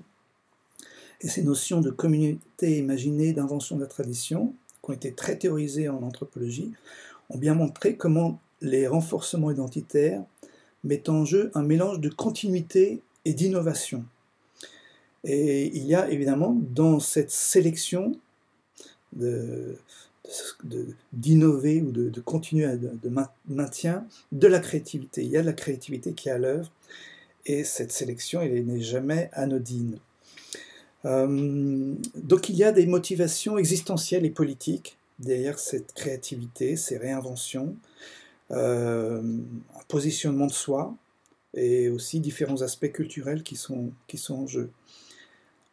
Et 1.21 1.27
ces 1.27 1.43
notions 1.43 1.81
de 1.81 1.89
communauté 1.89 2.77
imaginée, 2.77 3.33
d'invention 3.33 3.75
de 3.75 3.81
la 3.81 3.87
tradition, 3.87 4.53
qui 4.83 4.91
ont 4.91 4.93
été 4.93 5.13
très 5.13 5.37
théorisées 5.37 5.89
en 5.89 6.01
anthropologie, 6.03 6.71
ont 7.29 7.37
bien 7.37 7.53
montré 7.53 7.95
comment 7.95 8.39
les 8.61 8.87
renforcements 8.87 9.51
identitaires 9.51 10.23
mettent 10.83 11.09
en 11.09 11.25
jeu 11.25 11.51
un 11.53 11.63
mélange 11.63 11.99
de 11.99 12.09
continuité 12.09 13.01
et 13.25 13.33
d'innovation. 13.33 14.05
Et 15.23 15.67
il 15.75 15.85
y 15.85 15.95
a 15.95 16.09
évidemment 16.09 16.55
dans 16.73 16.99
cette 16.99 17.31
sélection 17.31 18.13
d'innover 21.13 21.81
ou 21.81 21.91
de, 21.91 22.21
continuer 22.21 22.65
à, 22.65 22.77
de, 22.77 23.11
maintien 23.47 24.05
de 24.31 24.47
la 24.47 24.59
créativité. 24.59 25.23
Il 25.23 25.29
y 25.29 25.37
a 25.37 25.41
de 25.41 25.47
la 25.47 25.53
créativité 25.53 26.13
qui 26.13 26.29
est 26.29 26.33
à 26.33 26.37
l'œuvre 26.37 26.71
et 27.45 27.63
cette 27.63 27.91
sélection 27.91 28.41
elle 28.41 28.65
n'est 28.65 28.81
jamais 28.81 29.29
anodine. 29.33 29.97
Euh, 31.05 31.95
donc 32.15 32.49
il 32.49 32.55
y 32.55 32.63
a 32.63 32.71
des 32.71 32.85
motivations 32.85 33.57
existentielles 33.57 34.25
et 34.25 34.29
politiques 34.29 34.97
derrière 35.17 35.59
cette 35.59 35.93
créativité, 35.93 36.75
ces 36.75 36.97
réinventions, 36.97 37.75
euh, 38.51 39.21
un 39.21 39.83
positionnement 39.87 40.47
de 40.47 40.51
soi, 40.51 40.95
et 41.53 41.89
aussi 41.89 42.19
différents 42.19 42.61
aspects 42.61 42.91
culturels 42.91 43.43
qui 43.43 43.55
sont, 43.55 43.91
qui 44.07 44.17
sont 44.17 44.35
en 44.35 44.47
jeu. 44.47 44.69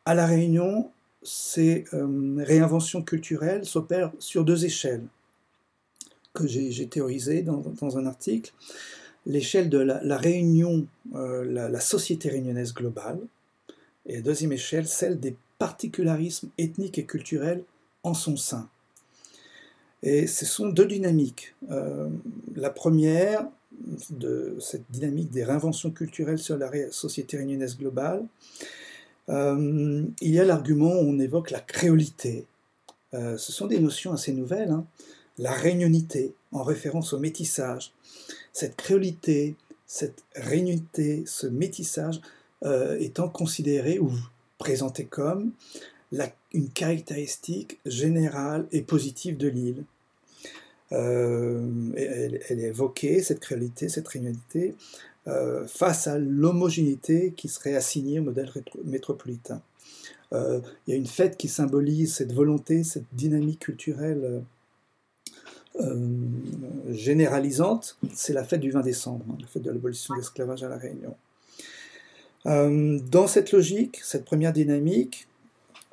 À 0.04 0.14
La 0.14 0.26
Réunion, 0.26 0.90
ces 1.22 1.84
euh, 1.92 2.36
réinventions 2.38 3.02
culturelles 3.02 3.64
s'opèrent 3.64 4.12
sur 4.18 4.44
deux 4.44 4.64
échelles 4.64 5.04
que 6.32 6.46
j'ai 6.46 6.86
théorisées 6.86 7.42
dans, 7.42 7.98
un 7.98 8.06
article. 8.06 8.52
L'échelle 9.24 9.70
de 9.70 9.78
la, 9.78 10.16
Réunion, 10.18 10.86
euh, 11.14 11.44
la, 11.44 11.80
société 11.80 12.28
réunionnaise 12.28 12.74
globale, 12.74 13.18
et 14.04 14.16
la 14.16 14.22
deuxième 14.22 14.52
échelle, 14.52 14.86
celle 14.86 15.18
des 15.18 15.34
particularismes 15.58 16.50
ethniques 16.58 16.98
et 16.98 17.06
culturels 17.06 17.64
en 18.02 18.14
son 18.14 18.36
sein. 18.36 18.68
Et 20.02 20.26
ce 20.26 20.44
sont 20.44 20.68
deux 20.68 20.86
dynamiques. 20.86 21.54
Euh, 21.70 22.08
la 22.54 22.70
première, 22.70 23.48
de 24.10 24.56
cette 24.60 24.84
dynamique 24.90 25.30
des 25.30 25.44
réinventions 25.44 25.90
culturelles 25.90 26.38
sur 26.38 26.56
la 26.56 26.70
société 26.90 27.36
réunionnaise 27.36 27.76
globale, 27.76 28.24
euh, 29.28 30.04
il 30.20 30.30
y 30.32 30.40
a 30.40 30.44
l'argument 30.44 30.92
où 30.92 31.08
on 31.08 31.18
évoque 31.18 31.50
la 31.50 31.60
créolité. 31.60 32.46
Euh, 33.14 33.36
ce 33.36 33.52
sont 33.52 33.66
des 33.66 33.80
notions 33.80 34.12
assez 34.12 34.32
nouvelles. 34.32 34.70
Hein. 34.70 34.84
La 35.38 35.52
réunionité, 35.52 36.34
en 36.52 36.62
référence 36.62 37.12
au 37.12 37.18
métissage. 37.18 37.92
Cette 38.52 38.76
créolité, 38.76 39.54
cette 39.86 40.24
réunionité, 40.34 41.24
ce 41.26 41.46
métissage 41.46 42.20
étant 42.98 43.28
considéré 43.28 44.00
ou 44.00 44.10
présenté 44.58 45.04
comme 45.04 45.52
une 46.52 46.68
caractéristique 46.70 47.78
générale 47.84 48.66
et 48.72 48.82
positive 48.82 49.36
de 49.36 49.48
l'île. 49.48 49.84
Euh, 50.92 51.60
elle, 51.96 52.60
est 52.60 52.68
évoquée, 52.68 53.22
cette 53.22 53.40
créolité, 53.40 53.88
cette 53.88 54.06
réunionité, 54.06 54.74
euh, 55.26 55.66
face 55.66 56.06
à 56.06 56.18
l'homogénéité 56.18 57.32
qui 57.36 57.48
serait 57.48 57.74
assignée 57.74 58.20
au 58.20 58.22
modèle 58.22 58.50
métropolitain. 58.84 59.60
Euh, 60.32 60.60
il 60.86 60.92
y 60.92 60.94
a 60.94 60.96
une 60.96 61.06
fête 61.06 61.36
qui 61.36 61.48
symbolise 61.48 62.14
cette 62.14 62.32
volonté, 62.32 62.84
cette 62.84 63.06
dynamique 63.12 63.60
culturelle 63.60 64.42
généralisante, 66.88 67.98
c'est 68.14 68.32
la 68.32 68.44
fête 68.44 68.60
du 68.60 68.70
20 68.70 68.80
décembre, 68.80 69.26
hein, 69.30 69.36
la 69.38 69.46
fête 69.46 69.62
de 69.62 69.70
l'abolition 69.70 70.14
de 70.14 70.20
l'esclavage 70.20 70.62
à 70.62 70.70
La 70.70 70.78
Réunion. 70.78 71.14
dans 72.46 73.26
cette 73.26 73.52
logique, 73.52 74.00
cette 74.02 74.24
première 74.24 74.54
dynamique, 74.54 75.28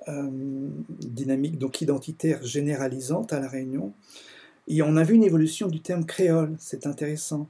dynamique 0.07 1.57
donc 1.57 1.81
identitaire 1.81 2.41
généralisante 2.45 3.33
à 3.33 3.41
La 3.41 3.49
Réunion, 3.49 3.93
et 4.67 4.81
on 4.81 4.95
a 4.95 5.03
vu 5.03 5.15
une 5.15 5.23
évolution 5.23 5.67
du 5.67 5.81
terme 5.81 6.05
créole, 6.05 6.55
c'est 6.59 6.87
intéressant. 6.87 7.47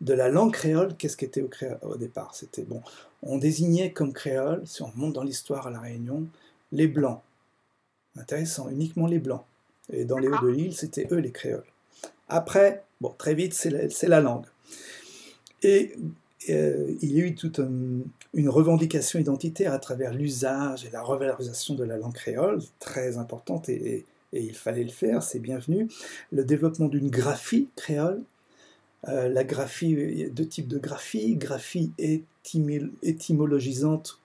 De 0.00 0.14
la 0.14 0.28
langue 0.28 0.52
créole, 0.52 0.96
qu'est-ce 0.96 1.16
qu'était 1.16 1.42
au, 1.42 1.50
au 1.82 1.96
départ? 1.96 2.34
C'était 2.34 2.62
bon, 2.62 2.82
on 3.22 3.38
désignait 3.38 3.92
comme 3.92 4.12
créole, 4.12 4.62
si 4.66 4.82
on 4.82 4.86
remonte 4.86 5.14
dans 5.14 5.22
l'histoire 5.22 5.66
à 5.66 5.70
La 5.70 5.80
Réunion, 5.80 6.26
les 6.72 6.88
blancs. 6.88 7.20
Intéressant, 8.16 8.68
uniquement 8.68 9.06
les 9.06 9.18
blancs. 9.18 9.44
Et 9.92 10.04
dans 10.04 10.18
les 10.18 10.28
hauts 10.28 10.42
de 10.42 10.48
l'île, 10.48 10.74
c'était 10.74 11.08
eux 11.10 11.18
les 11.18 11.32
créoles. 11.32 11.64
Après, 12.28 12.84
bon, 13.00 13.14
très 13.16 13.34
vite, 13.34 13.54
c'est 13.54 14.08
la, 14.08 14.20
langue. 14.20 14.46
Et 15.62 15.94
euh, 16.48 16.94
il 17.02 17.12
y 17.12 17.20
a 17.20 17.24
eu 17.24 17.34
toute 17.34 17.58
une 17.58 18.48
revendication 18.48 19.18
identitaire 19.18 19.72
à 19.72 19.78
travers 19.78 20.14
l'usage 20.14 20.86
et 20.86 20.90
la 20.90 21.02
revalorisation 21.02 21.74
de 21.74 21.84
la 21.84 21.96
langue 21.96 22.14
créole, 22.14 22.60
très 22.78 23.18
importante 23.18 23.68
et, 23.68 23.94
et 23.94 24.06
il 24.32 24.54
fallait 24.54 24.84
le 24.84 24.90
faire, 24.90 25.22
c'est 25.22 25.38
bienvenu. 25.38 25.88
Le 26.32 26.44
développement 26.44 26.88
d'une 26.88 27.10
graphie 27.10 27.68
créole, 27.76 28.22
euh, 29.08 29.28
la 29.28 29.44
graphie, 29.44 30.28
deux 30.30 30.46
types 30.46 30.68
de 30.68 30.78
graphie, 30.78 31.36
graphie 31.36 31.92
étymologisante, 33.02 34.20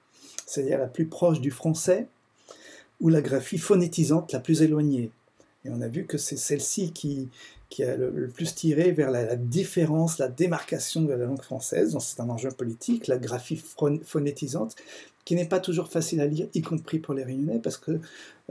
c'est-à-dire 0.45 0.80
la 0.80 0.88
plus 0.88 1.06
proche 1.06 1.41
du 1.41 1.52
français, 1.52 2.07
ou 3.02 3.10
la 3.10 3.22
graphie 3.22 3.57
phonétisante, 3.57 4.32
la 4.32 4.40
plus 4.40 4.61
éloignée. 4.61 5.11
Et 5.64 5.69
on 5.69 5.82
a 5.82 5.88
vu 5.88 6.06
que 6.06 6.18
c'est 6.18 6.38
celle-ci 6.38 6.91
qui, 6.91 7.30
qui 7.69 7.84
a 7.84 7.98
le, 7.98 8.27
plus 8.27 8.53
tiré 8.53 8.91
vers 8.91 9.10
la, 9.10 9.36
différence, 9.36 10.19
la 10.19 10.27
démarcation 10.27 11.02
de 11.02 11.11
la 11.11 11.26
langue 11.26 11.41
française. 11.41 11.94
Donc 11.94 12.03
c'est 12.03 12.19
un 12.19 12.30
enjeu 12.30 12.49
politique, 12.49 13.07
la 13.07 13.18
graphie 13.18 13.61
phonétisante, 14.03 14.76
qui 15.26 15.36
n'est 15.36 15.48
pas 15.48 15.60
toujours 15.60 15.90
facile 15.90 16.22
à 16.22 16.27
lire, 16.27 16.48
y 16.53 16.61
compris 16.61 16.99
pour 16.99 17.15
les 17.15 17.23
Réunionnais, 17.23 17.60
parce 17.60 17.77
que 17.77 17.99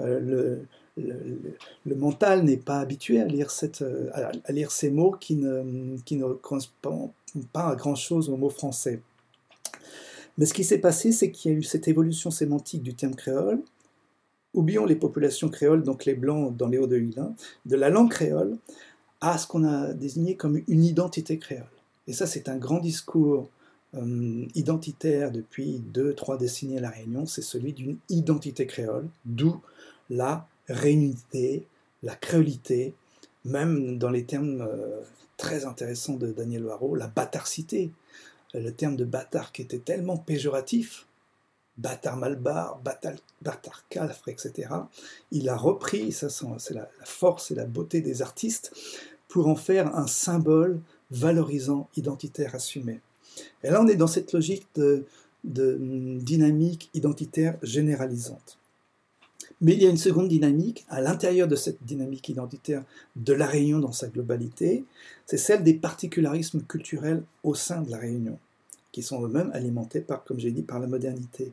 euh, 0.01 0.21
le, 0.21 0.67
le, 0.97 1.95
mental 1.97 2.45
n'est 2.45 2.57
pas 2.57 2.79
habitué 2.79 3.21
à 3.21 3.25
lire, 3.25 3.51
euh, 3.83 4.67
ces 4.69 4.91
mots 4.91 5.13
qui 5.13 5.37
ne, 5.37 5.97
qui 6.05 6.17
ne 6.17 6.33
correspondent 6.35 7.11
pas 7.53 7.69
à 7.69 7.77
grand-chose 7.77 8.29
aux 8.31 8.37
mots 8.37 8.51
français. 8.51 9.01
Mais 10.39 10.47
ce 10.47 10.55
qui 10.55 10.65
s'est 10.65 10.79
passé, 10.79 11.13
c'est 11.13 11.31
qu'il 11.31 11.53
y 11.53 11.55
a 11.55 11.59
eu 11.59 11.63
cette 11.63 11.89
évolution 11.89 12.31
sémantique 12.31 12.83
du 12.83 12.95
terme 12.95 13.15
créole. 13.15 13.61
Oublions 14.53 14.85
les 14.85 14.97
populations 14.97 15.49
créoles, 15.49 15.83
donc 15.83 16.05
les 16.05 16.15
blancs 16.15 16.57
dans 16.57 16.69
les 16.69 16.79
Hauts-de-Île, 16.79 17.19
hein, 17.19 17.35
de 17.67 17.77
la 17.77 17.91
langue 17.91 18.11
créole 18.11 18.57
à 19.21 19.39
ce 19.39 19.47
qu'on 19.47 19.65
a 19.65 19.93
désigné 19.93 20.37
comme 20.37 20.61
une 20.69 20.85
identité 20.85 21.39
créole. 21.39 21.65
Et 22.07 22.13
ça, 22.13 22.27
c'est 22.27 22.49
un 22.49 22.57
grand 22.57 22.79
discours 22.79 23.49
euh, 23.95 24.45
identitaire 24.55 25.31
depuis 25.31 25.81
deux, 25.93 26.15
trois 26.15 26.37
décennies 26.37 26.79
à 26.79 26.81
La 26.81 26.91
Réunion, 26.91 27.27
c'est 27.27 27.43
celui 27.43 27.73
d'une 27.73 27.97
identité 28.09 28.67
créole, 28.67 29.09
d'où 29.25 29.61
la 30.11 30.47
réunité, 30.69 31.67
la 32.03 32.15
créolité, 32.15 32.95
même 33.45 33.99
dans 33.99 34.11
les 34.11 34.25
termes 34.25 34.63
euh, 34.63 35.01
très 35.37 35.65
intéressants 35.65 36.17
de 36.17 36.33
Daniel 36.33 36.63
Loireau, 36.63 36.95
la 36.95 37.09
bâtarcité. 37.09 37.91
Le 38.55 38.71
terme 38.71 38.95
de 38.95 39.05
bâtard 39.05 39.51
qui 39.51 39.63
était 39.63 39.81
tellement 39.81 40.17
péjoratif, 40.17 41.07
bâtard 41.77 42.17
malbar, 42.17 42.79
bâtard, 42.85 43.15
bâtard 43.43 43.85
calfre, 43.89 44.29
etc. 44.29 44.69
Il 45.33 45.49
a 45.49 45.57
repris, 45.57 46.13
ça 46.13 46.29
c'est 46.29 46.75
la, 46.75 46.89
force 47.05 47.51
et 47.51 47.57
la 47.57 47.65
beauté 47.65 48.01
des 48.01 48.23
artistes, 48.23 48.73
pour 49.27 49.49
en 49.49 49.57
faire 49.57 49.97
un 49.97 50.07
symbole 50.07 50.81
valorisant, 51.11 51.89
identitaire, 51.97 52.55
assumé. 52.55 53.01
Et 53.65 53.71
là 53.71 53.83
on 53.83 53.89
est 53.89 53.97
dans 53.97 54.07
cette 54.07 54.33
logique 54.33 54.69
de 54.77 55.05
dynamique 55.43 56.91
identitaire 56.95 57.57
généralisante. 57.61 58.57
Mais 59.65 59.73
il 59.73 59.83
y 59.83 59.87
a 59.87 59.91
une 59.91 59.97
seconde 59.97 60.29
dynamique 60.29 60.85
à 60.91 61.01
l'intérieur 61.01 61.49
de 61.49 61.57
cette 61.57 61.83
dynamique 61.83 62.29
identitaire 62.29 62.85
de 63.17 63.33
la 63.33 63.47
Réunion 63.47 63.79
dans 63.79 63.93
sa 63.93 64.09
globalité, 64.09 64.85
c'est 65.25 65.39
celle 65.39 65.63
des 65.63 65.73
particularismes 65.73 66.61
culturels 66.61 67.23
au 67.45 67.55
sein 67.55 67.81
de 67.81 67.91
la 67.91 67.97
Réunion, 67.97 68.39
qui 68.93 69.03
sont 69.03 69.25
eux-mêmes 69.25 69.51
alimentés 69.55 70.03
par, 70.03 70.23
comme 70.23 70.39
j'ai 70.39 70.51
dit, 70.51 70.61
par 70.61 70.81
la 70.81 70.87
modernité. 70.87 71.51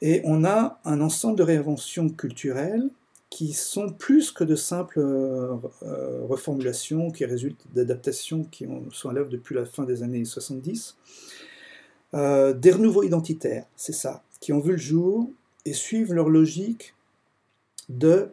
Et 0.00 0.20
on 0.22 0.44
a 0.44 0.78
un 0.84 1.00
ensemble 1.00 1.36
de 1.38 1.42
réinventions 1.42 2.08
culturelles 2.08 2.88
qui 3.30 3.52
sont 3.52 3.90
plus 3.90 4.30
que 4.30 4.44
de 4.44 4.54
simples 4.54 5.00
euh, 5.00 5.56
reformulations 6.28 7.10
qui 7.10 7.24
résultent 7.24 7.66
d'adaptations 7.74 8.44
qui 8.44 8.68
sont 8.92 9.08
à 9.08 9.12
l'œuvre 9.12 9.30
depuis 9.30 9.56
la 9.56 9.64
fin 9.64 9.82
des 9.82 10.04
années 10.04 10.24
70. 10.24 10.94
Euh, 12.14 12.52
des 12.52 12.70
renouveaux 12.70 13.02
identitaires, 13.02 13.66
c'est 13.74 13.92
ça, 13.92 14.22
qui 14.38 14.52
ont 14.52 14.60
vu 14.60 14.72
le 14.72 14.78
jour 14.78 15.28
et 15.64 15.72
suivent 15.72 16.12
leur 16.12 16.28
logique 16.28 16.94
de 17.88 18.28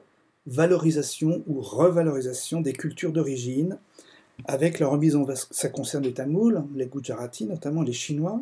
valorisation 0.48 1.44
ou 1.48 1.62
revalorisation 1.62 2.62
des 2.62 2.74
cultures 2.74 3.12
d'origine, 3.12 3.78
avec 4.46 4.80
la 4.80 4.88
remise 4.88 5.16
en 5.16 5.26
ça 5.52 5.70
concerne 5.70 6.04
les 6.04 6.14
Tamouls, 6.14 6.64
les 6.76 6.88
Gujarati, 6.88 7.46
notamment 7.46 7.82
les 7.82 7.94
Chinois. 7.94 8.42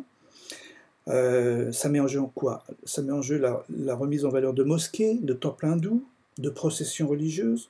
Euh, 1.08 1.72
ça 1.72 1.88
met 1.88 2.00
en 2.00 2.06
jeu 2.06 2.20
en 2.20 2.30
quoi? 2.34 2.64
Ça 2.84 3.02
met 3.02 3.12
en 3.12 3.22
jeu 3.22 3.38
la, 3.38 3.94
remise 3.94 4.24
en 4.24 4.30
valeur 4.30 4.52
de 4.52 4.62
mosquées, 4.62 5.14
de 5.20 5.32
temples 5.32 5.66
hindous, 5.66 6.04
de 6.38 6.50
processions 6.50 7.08
religieuses, 7.08 7.68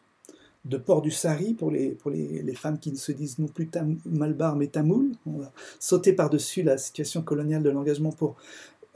de 0.65 0.77
port 0.77 1.03
du 1.03 1.11
sari 1.11 1.55
pour 1.55 1.71
les, 1.71 1.91
pour 1.91 2.11
les 2.11 2.55
femmes 2.55 2.79
qui 2.79 2.91
ne 2.91 2.97
se 2.97 3.13
disent 3.13 3.39
non 3.39 3.47
plus 3.47 3.69
tam, 3.69 3.97
malbar 4.05 4.57
mais 4.57 4.67
tamoul. 4.67 5.13
On 5.27 5.39
va 5.39 5.53
sauter 5.79 6.13
par-dessus 6.13 6.63
la 6.63 6.77
situation 6.77 7.23
coloniale 7.23 7.63
de 7.63 7.71
l'engagement 7.71 8.13
pour 8.13 8.37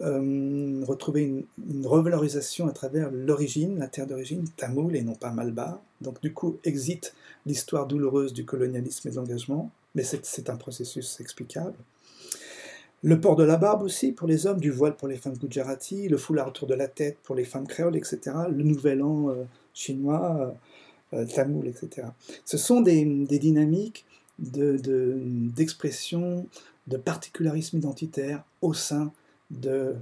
euh, 0.03 0.85
retrouver 0.87 1.23
une, 1.23 1.87
revalorisation 1.87 2.66
à 2.66 2.73
travers 2.73 3.11
l'origine, 3.12 3.79
la 3.79 3.87
terre 3.87 4.07
d'origine, 4.07 4.45
tamoul 4.57 4.97
et 4.97 5.03
non 5.03 5.15
pas 5.15 5.31
malbar. 5.31 5.81
Donc 6.01 6.20
du 6.20 6.33
coup, 6.33 6.59
exit 6.65 7.15
l'histoire 7.47 7.87
douloureuse 7.87 8.33
du 8.33 8.45
colonialisme 8.45 9.09
et 9.09 9.12
de 9.12 9.16
l'engagement, 9.16 9.70
mais 9.95 10.03
c'est 10.05 10.51
un 10.51 10.57
processus 10.57 11.20
explicable. 11.20 11.74
Le 13.05 13.20
port 13.20 13.37
de 13.37 13.45
la 13.45 13.57
barbe 13.57 13.83
aussi 13.83 14.12
pour 14.12 14.29
les 14.29 14.47
hommes, 14.47 14.61
du 14.61 14.70
voile 14.70 14.97
pour 14.97 15.09
les 15.09 15.16
femmes 15.16 15.37
gujarati, 15.37 16.09
le 16.09 16.16
foulard 16.16 16.49
autour 16.49 16.69
de 16.69 16.74
la 16.74 16.89
tête 16.89 17.19
pour 17.23 17.35
les 17.35 17.45
femmes 17.45 17.66
créoles, 17.66 17.97
etc. 17.97 18.20
Le 18.49 18.62
nouvel 18.62 19.03
an 19.03 19.29
euh, 19.29 19.45
chinois, 19.74 20.55
euh, 21.12 21.27
tamoul, 21.27 21.69
etc. 21.69 22.09
Ce 22.45 22.57
sont 22.57 22.81
des, 22.81 23.05
dynamiques 23.05 24.07
d'expression, 24.39 26.47
de, 26.87 26.97
de 26.97 26.99
particularisme 27.01 27.79
identitaire 27.79 28.45
au 28.62 28.73
sein 28.73 29.12
de, 29.61 29.95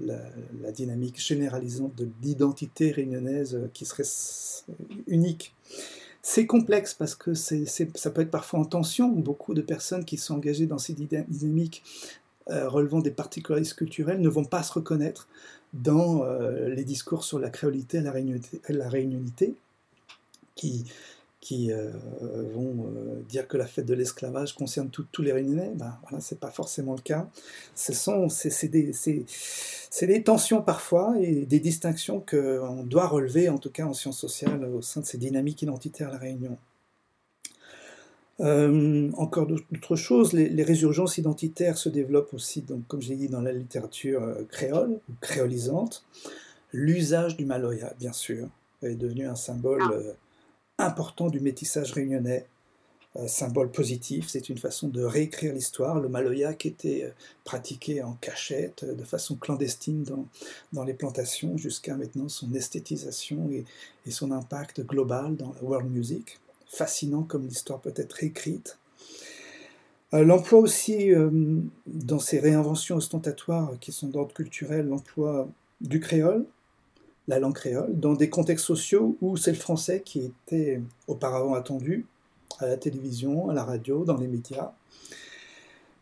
la, 0.00 0.72
dynamique 0.72 1.20
généralisante 1.20 1.94
de 1.96 2.08
l'identité 2.22 2.92
réunionnaise 2.92 3.58
qui 3.72 3.84
serait 3.84 4.04
unique. 5.06 5.54
C'est 6.22 6.46
complexe 6.46 6.94
parce 6.94 7.16
que 7.16 7.34
ça 7.34 8.10
peut 8.10 8.20
être 8.20 8.30
parfois 8.30 8.60
en 8.60 8.64
tension. 8.64 9.08
Beaucoup 9.08 9.54
de 9.54 9.62
personnes 9.62 10.04
qui 10.04 10.16
sont 10.16 10.34
engagées 10.34 10.66
dans 10.66 10.78
ces 10.78 10.94
dynamiques 10.94 11.82
euh, 12.50 12.68
relevant 12.68 13.00
des 13.00 13.10
particularismes 13.10 13.76
culturels 13.76 14.20
ne 14.20 14.28
vont 14.28 14.44
pas 14.44 14.62
se 14.62 14.72
reconnaître 14.72 15.28
dans 15.72 16.24
euh, 16.24 16.68
les 16.68 16.84
discours 16.84 17.24
sur 17.24 17.38
la 17.38 17.50
créolité 17.50 17.98
et 17.98 18.72
la 18.72 18.88
réunionité, 18.88 19.54
qui, 20.54 20.84
qui 21.42 21.72
euh, 21.72 21.90
vont 22.54 22.86
euh, 22.86 23.20
dire 23.28 23.48
que 23.48 23.56
la 23.56 23.66
fête 23.66 23.84
de 23.84 23.94
l'esclavage 23.94 24.54
concerne 24.54 24.90
tous 24.90 25.22
les 25.22 25.32
Réunionnais. 25.32 25.72
Ben, 25.74 25.98
voilà, 26.02 26.20
c'est 26.20 26.38
pas 26.38 26.52
forcément 26.52 26.94
le 26.94 27.00
cas. 27.00 27.28
Ce 27.74 27.92
sont 27.92 28.28
c'est 28.28 28.68
des, 28.68 28.92
des, 30.00 30.22
tensions 30.22 30.62
parfois 30.62 31.16
et 31.20 31.44
des 31.44 31.58
distinctions 31.58 32.20
qu'on 32.20 32.84
doit 32.84 33.08
relever, 33.08 33.48
en 33.48 33.58
tout 33.58 33.70
cas 33.70 33.84
en 33.84 33.92
sciences 33.92 34.20
sociales, 34.20 34.64
au 34.64 34.82
sein 34.82 35.00
de 35.00 35.06
ces 35.06 35.18
dynamiques 35.18 35.62
identitaires 35.62 36.10
à 36.10 36.12
la 36.12 36.18
Réunion. 36.18 36.56
Euh, 38.38 39.10
encore 39.16 39.48
d'autres 39.48 39.96
choses, 39.96 40.32
les, 40.32 40.48
les, 40.48 40.62
résurgences 40.62 41.18
identitaires 41.18 41.76
se 41.76 41.88
développent 41.88 42.34
aussi, 42.34 42.62
donc, 42.62 42.86
comme 42.86 43.02
j'ai 43.02 43.16
dit, 43.16 43.28
dans 43.28 43.40
la 43.40 43.52
littérature 43.52 44.22
créole 44.48 45.00
ou 45.08 45.12
créolisante. 45.20 46.04
L'usage 46.72 47.36
du 47.36 47.46
maloya, 47.46 47.94
bien 47.98 48.12
sûr, 48.12 48.48
est 48.82 48.94
devenu 48.94 49.26
un 49.26 49.34
symbole 49.34 49.82
ah 49.82 50.14
important 50.82 51.28
du 51.28 51.40
métissage 51.40 51.92
réunionnais. 51.92 52.46
Euh, 53.16 53.28
symbole 53.28 53.70
positif, 53.70 54.28
c'est 54.28 54.48
une 54.48 54.56
façon 54.56 54.88
de 54.88 55.02
réécrire 55.02 55.52
l'histoire. 55.52 56.00
Le 56.00 56.08
maloya 56.08 56.54
qui 56.54 56.68
était 56.68 57.04
euh, 57.04 57.10
pratiqué 57.44 58.02
en 58.02 58.14
cachette, 58.14 58.84
euh, 58.84 58.94
de 58.94 59.04
façon 59.04 59.36
clandestine 59.36 60.02
dans, 60.02 60.26
dans 60.72 60.82
les 60.82 60.94
plantations, 60.94 61.58
jusqu'à 61.58 61.94
maintenant 61.94 62.30
son 62.30 62.54
esthétisation 62.54 63.50
et, 63.50 63.66
et, 64.06 64.10
son 64.10 64.30
impact 64.30 64.80
global 64.86 65.36
dans 65.36 65.52
la 65.52 65.62
world 65.62 65.90
music. 65.90 66.38
Fascinant 66.66 67.22
comme 67.22 67.46
l'histoire 67.46 67.80
peut 67.80 67.92
être 67.96 68.14
réécrite. 68.14 68.78
L'emploi 70.12 70.58
aussi, 70.58 71.10
dans 71.86 72.18
ces 72.18 72.38
réinventions 72.38 72.96
ostentatoires 72.96 73.72
qui 73.80 73.92
sont 73.92 74.08
d'ordre 74.08 74.34
culturel, 74.34 74.86
l'emploi 74.86 75.48
du 75.80 76.00
créole, 76.00 76.44
la 77.32 77.38
langue 77.38 77.54
créole, 77.54 77.98
dans 77.98 78.12
des 78.12 78.28
contextes 78.28 78.66
sociaux 78.66 79.16
où 79.22 79.38
c'est 79.38 79.52
le 79.52 79.56
français 79.56 80.02
qui 80.04 80.20
était 80.20 80.80
auparavant 81.08 81.54
attendu, 81.54 82.04
à 82.58 82.66
la 82.66 82.76
télévision, 82.76 83.48
à 83.48 83.54
la 83.54 83.64
radio, 83.64 84.04
dans 84.04 84.18
les 84.18 84.26
médias. 84.26 84.72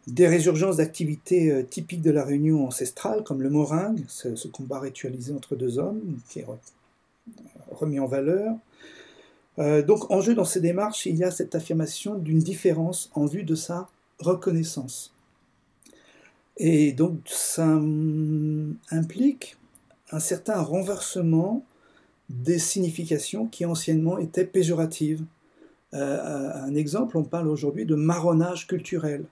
Des 0.09 0.27
résurgences 0.27 0.79
d'activités 0.79 1.53
euh, 1.53 1.63
typiques 1.63 2.03
de 2.03 2.11
la 2.11 2.25
Réunion 2.25 2.67
ancestrale, 2.67 3.23
comme 3.23 3.43
le 3.43 3.51
moringue, 3.51 4.03
ce, 4.09 4.49
combat 4.49 4.81
ritualisé 4.81 5.33
entre 5.33 5.55
deux 5.55 5.79
hommes, 5.79 6.19
qui 6.29 6.41
est 6.41 6.47
remis 7.71 8.01
en 8.01 8.07
valeur. 8.07 8.57
Euh, 9.61 9.83
donc 9.83 10.11
en 10.11 10.21
jeu 10.21 10.35
dans 10.35 10.45
ces 10.45 10.61
démarches, 10.61 11.07
il 11.07 11.17
y 11.17 11.23
a 11.23 11.31
cette 11.31 11.55
affirmation 11.55 12.17
d'une 12.17 12.41
différence 12.41 13.11
en 13.15 13.27
vue 13.27 13.45
de 13.45 13.55
sa 13.55 13.89
reconnaissance. 14.19 15.13
Et 16.57 16.93
donc 16.93 17.21
ça 17.27 17.67
hum, 17.67 18.75
implique 18.91 19.57
un 20.13 20.21
certain 20.21 20.61
renversement 20.61 21.65
des 22.29 22.59
significations 22.59 23.47
qui 23.47 23.65
anciennement 23.65 24.19
étaient 24.19 24.45
péjoratives. 24.45 25.25
Euh, 25.95 26.53
un 26.55 26.75
exemple, 26.75 27.17
on 27.17 27.25
parle 27.25 27.49
aujourd'hui 27.49 27.87
de 27.87 27.97
marronnage 27.97 28.67
culturel. 28.67 29.25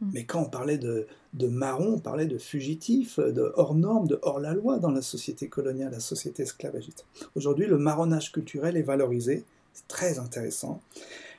Mm. 0.00 0.10
Mais 0.12 0.24
quand 0.24 0.42
on 0.42 0.48
parlait 0.48 0.78
de, 0.78 1.06
de 1.34 1.46
marron, 1.46 1.94
on 1.94 1.98
parlait 1.98 2.26
de 2.26 2.38
fugitif, 2.38 3.20
de 3.20 3.52
hors 3.56 3.74
norme, 3.74 4.08
de 4.08 4.18
hors 4.22 4.40
la 4.40 4.54
loi 4.54 4.78
dans 4.78 4.90
la 4.90 5.02
société 5.02 5.48
coloniale, 5.48 5.92
la 5.92 6.00
société 6.00 6.42
esclavagiste. 6.42 7.06
Aujourd'hui, 7.36 7.66
le 7.66 7.78
marronnage 7.78 8.32
culturel 8.32 8.76
est 8.76 8.82
valorisé, 8.82 9.44
c'est 9.72 9.86
très 9.86 10.18
intéressant, 10.18 10.80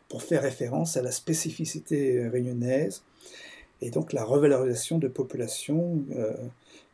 pour 0.07 0.23
faire 0.23 0.41
référence 0.41 0.95
à 0.95 1.02
la 1.02 1.11
spécificité 1.11 2.27
réunionnaise 2.30 3.02
et 3.81 3.89
donc 3.89 4.14
la 4.14 4.23
revalorisation 4.23 4.98
de 4.98 5.07
populations 5.07 6.02
euh, 6.15 6.34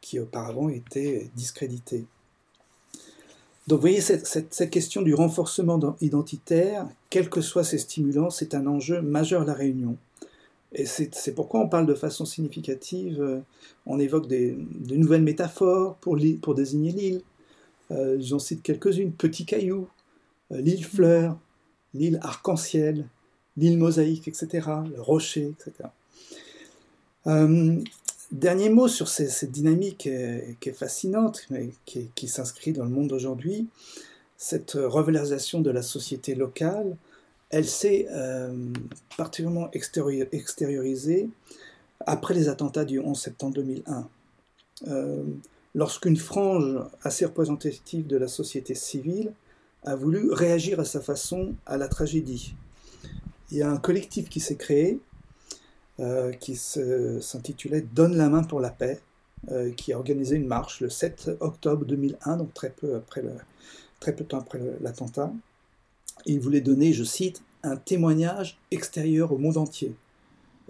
qui 0.04 0.20
auparavant 0.20 0.68
étaient 0.68 1.30
discréditées. 1.34 2.06
Donc 3.68 3.78
vous 3.78 3.84
voyez, 3.84 4.02
cette, 4.02 4.70
question 4.70 5.02
du 5.02 5.14
renforcement 5.14 5.80
identitaire, 6.02 6.86
quels 7.10 7.30
que 7.30 7.40
soient 7.40 7.64
ses 7.64 7.78
stimulants, 7.78 8.30
c'est 8.30 8.54
un 8.54 8.68
enjeu 8.68 9.02
majeur 9.02 9.44
à 9.44 9.46
la 9.46 9.54
Réunion. 9.54 9.96
Et 10.74 10.86
c'est 10.86 11.34
pourquoi 11.34 11.62
on 11.62 11.70
parle 11.70 11.86
de 11.86 11.94
façon 11.94 12.26
significative, 12.26 13.22
euh, 13.22 13.40
on 13.86 13.98
évoque 14.00 14.28
des, 14.28 14.58
de 14.58 14.96
nouvelles 14.96 15.22
métaphores 15.22 15.96
pour, 15.98 16.18
pour 16.42 16.56
désigner 16.56 16.92
l'île. 16.92 17.22
Euh, 17.92 18.18
j'en 18.20 18.40
cite 18.40 18.62
quelques-unes, 18.62 19.14
Petit 19.14 19.46
Caillou, 19.46 19.88
euh, 20.52 20.60
l'île 20.60 20.84
Fleur, 20.84 21.38
l'île 21.94 22.20
Arc-en-Ciel, 22.24 23.08
l'île 23.56 23.78
Mosaïque, 23.78 24.28
etc., 24.28 24.68
le 24.94 25.00
Rocher, 25.00 25.54
etc. 25.54 25.90
Dernier 28.34 28.70
mot 28.70 28.88
sur 28.88 29.10
cette 29.10 29.52
dynamique 29.52 30.08
euh, 30.08 30.42
qui 30.60 30.70
est 30.70 30.74
fascinante, 30.74 31.46
mais 31.52 31.70
qui, 31.86 32.28
s'inscrit 32.28 32.74
dans 32.74 32.84
le 32.84 32.90
monde 32.90 33.10
d'aujourd'hui. 33.10 33.68
Cette 34.38 34.72
revalorisation 34.72 35.62
de 35.62 35.70
la 35.70 35.84
société 35.84 36.34
locale, 36.34 36.98
elle 37.52 37.68
s'est 37.68 38.08
euh, 38.10 38.74
particulièrement 39.18 39.70
extériorisée 39.72 41.30
après 42.08 42.34
les 42.34 42.50
attentats 42.50 42.86
du 42.86 43.00
11 43.00 43.16
septembre 43.16 43.54
2001. 43.54 44.10
Euh, 44.88 45.24
lorsqu'une 45.76 46.18
frange 46.18 46.80
assez 47.04 47.26
représentative 47.26 48.08
de 48.08 48.18
la 48.18 48.28
société 48.28 48.74
civile 48.74 49.32
a 49.84 49.96
voulu 49.96 50.32
réagir 50.32 50.80
à 50.80 50.86
sa 50.86 51.02
façon 51.02 51.54
à 51.68 51.78
la 51.78 51.88
tragédie. 51.88 52.56
Il 53.52 53.58
y 53.58 53.62
a 53.62 53.70
un 53.70 53.78
collectif 53.78 54.28
qui 54.28 54.40
s'est 54.40 54.56
créé, 54.56 55.00
euh, 56.00 56.32
qui 56.32 56.56
s'intitulait 56.56 57.82
Donne 57.82 58.18
la 58.18 58.28
main 58.28 58.42
pour 58.42 58.60
la 58.60 58.72
paix, 58.72 59.00
euh, 59.52 59.72
qui 59.74 59.94
a 59.94 59.98
organisé 59.98 60.36
une 60.36 60.48
marche 60.48 60.82
le 60.82 60.90
7 60.90 61.30
octobre 61.40 61.86
2001, 61.86 62.38
donc 62.38 62.52
très 62.56 62.72
peu, 62.72 62.96
après 62.96 63.22
le, 63.22 63.34
très 64.00 64.16
peu 64.16 64.24
de 64.24 64.30
temps 64.30 64.40
après 64.40 64.60
l'attentat. 64.82 65.32
Il 66.26 66.40
voulait 66.40 66.62
donner, 66.62 66.94
je 66.94 67.04
cite, 67.04 67.44
un 67.62 67.76
témoignage 67.76 68.58
extérieur 68.72 69.32
au 69.32 69.38
monde 69.38 69.58
entier, 69.58 69.94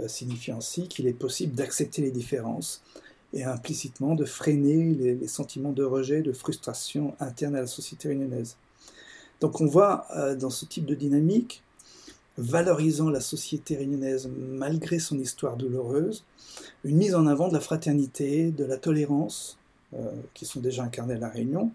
euh, 0.02 0.10
signifiant 0.10 0.58
ainsi 0.58 0.90
qu'il 0.90 1.08
est 1.08 1.14
possible 1.14 1.56
d'accepter 1.56 2.02
les 2.02 2.12
différences 2.12 2.84
et 3.32 3.45
implicitement 3.45 4.16
de 4.16 4.26
freiner 4.26 4.94
les, 4.94 5.16
les, 5.16 5.28
sentiments 5.28 5.72
de 5.72 5.86
rejet, 5.86 6.22
de 6.22 6.34
frustration 6.34 7.16
interne 7.22 7.56
à 7.56 7.62
la 7.62 7.68
société 7.68 8.10
réunionnaise. 8.10 8.58
Donc 9.40 9.62
on 9.62 9.68
voit 9.68 10.06
dans 10.40 10.50
ce 10.50 10.66
type 10.66 10.86
de 10.86 10.95
dynamique 10.95 11.62
valorisant 12.38 13.10
la 13.10 13.19
société 13.19 13.76
réunionnaise 13.76 14.30
malgré 14.35 14.99
son 14.99 15.19
histoire 15.19 15.55
douloureuse, 15.57 16.26
une 16.84 16.97
mise 16.97 17.15
en 17.15 17.27
avant 17.27 17.47
de 17.47 17.53
la 17.53 17.60
fraternité, 17.60 18.51
de 18.51 18.65
la 18.65 18.77
tolérance, 18.77 19.57
euh, 19.93 20.11
qui 20.34 20.45
sont 20.45 20.60
déjà 20.60 20.84
incarnées 20.84 21.15
à 21.15 21.19
La 21.19 21.30
Réunion, 21.30 21.72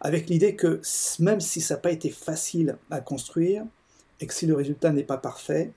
avec 0.00 0.28
l'idée 0.28 0.54
que 0.54 0.80
même 1.20 1.40
si 1.40 1.60
ça 1.60 1.74
n'a 1.74 1.80
pas 1.80 1.90
été 1.90 2.10
facile 2.10 2.76
à 2.90 3.00
construire, 3.00 3.64
et 4.20 4.26
que 4.26 4.34
si 4.34 4.46
le 4.46 4.54
résultat 4.54 4.92
n'est 4.92 5.02
pas 5.02 5.16
parfait, 5.16 5.72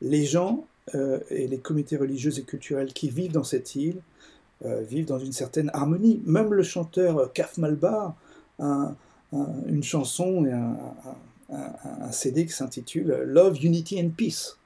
les 0.00 0.24
gens 0.24 0.66
euh, 0.94 1.18
et 1.30 1.48
les 1.48 1.58
communautés 1.58 1.96
religieuses 1.96 2.38
et 2.38 2.42
culturelles 2.42 2.92
qui 2.92 3.10
vivent 3.10 3.32
dans 3.32 3.44
cette 3.44 3.74
île 3.74 4.00
euh, 4.64 4.82
vivent 4.82 5.06
dans 5.06 5.18
une 5.18 5.32
certaine 5.32 5.70
harmonie. 5.72 6.22
Même 6.24 6.52
le 6.52 6.62
chanteur 6.62 7.32
Kaf 7.32 7.58
Malbar, 7.58 8.14
une 8.60 9.82
chanson 9.82 10.44
et 10.46 10.52
un, 10.52 10.76
CD 12.12 12.46
qui 12.46 12.52
s'intitule 12.52 13.22
Love, 13.24 13.64
Unity 13.64 14.00
and 14.00 14.10
Peace, 14.16 14.56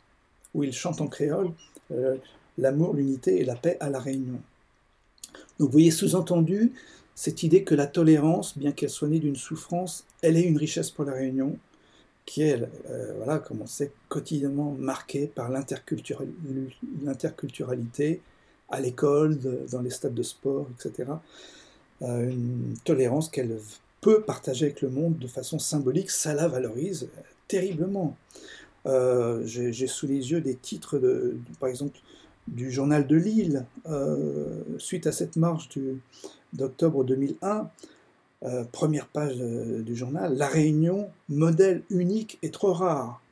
où 0.55 0.65
il 0.65 0.73
chante 0.73 1.01
en 1.01 1.07
créole 1.07 1.51
euh, 1.93 2.16
l'amour, 2.59 2.94
l'unité 2.94 3.40
et 3.40 3.44
la 3.44 3.55
paix 3.55 3.77
à 3.81 3.90
la 3.90 3.98
Réunion. 3.98 4.40
Donc 5.59 5.69
vous 5.69 5.73
voyez 5.73 5.90
sous-entendu 5.90 6.73
cette 7.15 7.43
idée 7.43 7.65
que 7.65 7.74
la 7.74 7.86
tolérance, 7.86 8.57
bien 8.57 8.73
qu'elle 8.73 8.90
soit 8.90 9.09
née 9.09 9.19
d'une 9.19 9.36
souffrance, 9.36 10.05
elle 10.23 10.36
est 10.36 10.43
une 10.43 10.57
richesse 10.57 10.90
pour 10.90 11.05
la 11.05 11.12
Réunion, 11.12 11.59
qui 12.24 12.43
est, 12.43 12.62
euh, 12.89 13.12
voilà, 13.16 13.39
comme 13.39 13.62
on 13.62 13.66
sait, 13.66 13.93
quotidiennement 14.09 14.74
marquée 14.78 15.27
par 15.27 15.51
l'interculturalité 15.51 18.20
à 18.69 18.81
l'école, 18.81 19.39
dans 19.70 19.82
les 19.82 19.90
stades 19.90 20.15
de 20.15 20.23
sport, 20.23 20.69
etc. 20.78 21.11
Euh, 22.02 22.31
une 22.31 22.74
tolérance 22.85 23.28
qu'elle 23.28 23.59
peut 24.01 24.22
partager 24.22 24.66
avec 24.66 24.82
le 24.82 24.90
monde 24.90 25.18
de 25.18 25.27
façon 25.27 25.59
symbolique, 25.59 26.10
ça 26.10 26.35
la 26.35 26.48
valorise 26.48 27.09
terriblement. 27.48 28.16
Euh, 28.86 29.43
j'ai 29.44 29.86
sous 29.86 30.06
les 30.06 30.31
yeux 30.31 30.40
des 30.40 30.55
titres, 30.55 31.01
par 31.59 31.68
exemple, 31.68 31.98
du 32.48 32.70
journal 32.70 33.06
de 33.06 33.16
Lille, 33.16 33.66
euh, 33.86 34.62
suite 34.78 35.06
à 35.06 35.12
cette 35.12 35.36
marche 35.36 35.68
d'octobre 36.52 37.05
2001, 37.05 37.70
euh, 38.43 38.64
première 38.72 39.06
page 39.06 39.36
du 39.36 39.94
journal, 39.94 40.36
La 40.36 40.47
Réunion, 40.47 41.10
modèle 41.28 41.82
unique 41.90 42.39
et 42.43 42.51
trop 42.51 42.72
rare. 42.72 43.22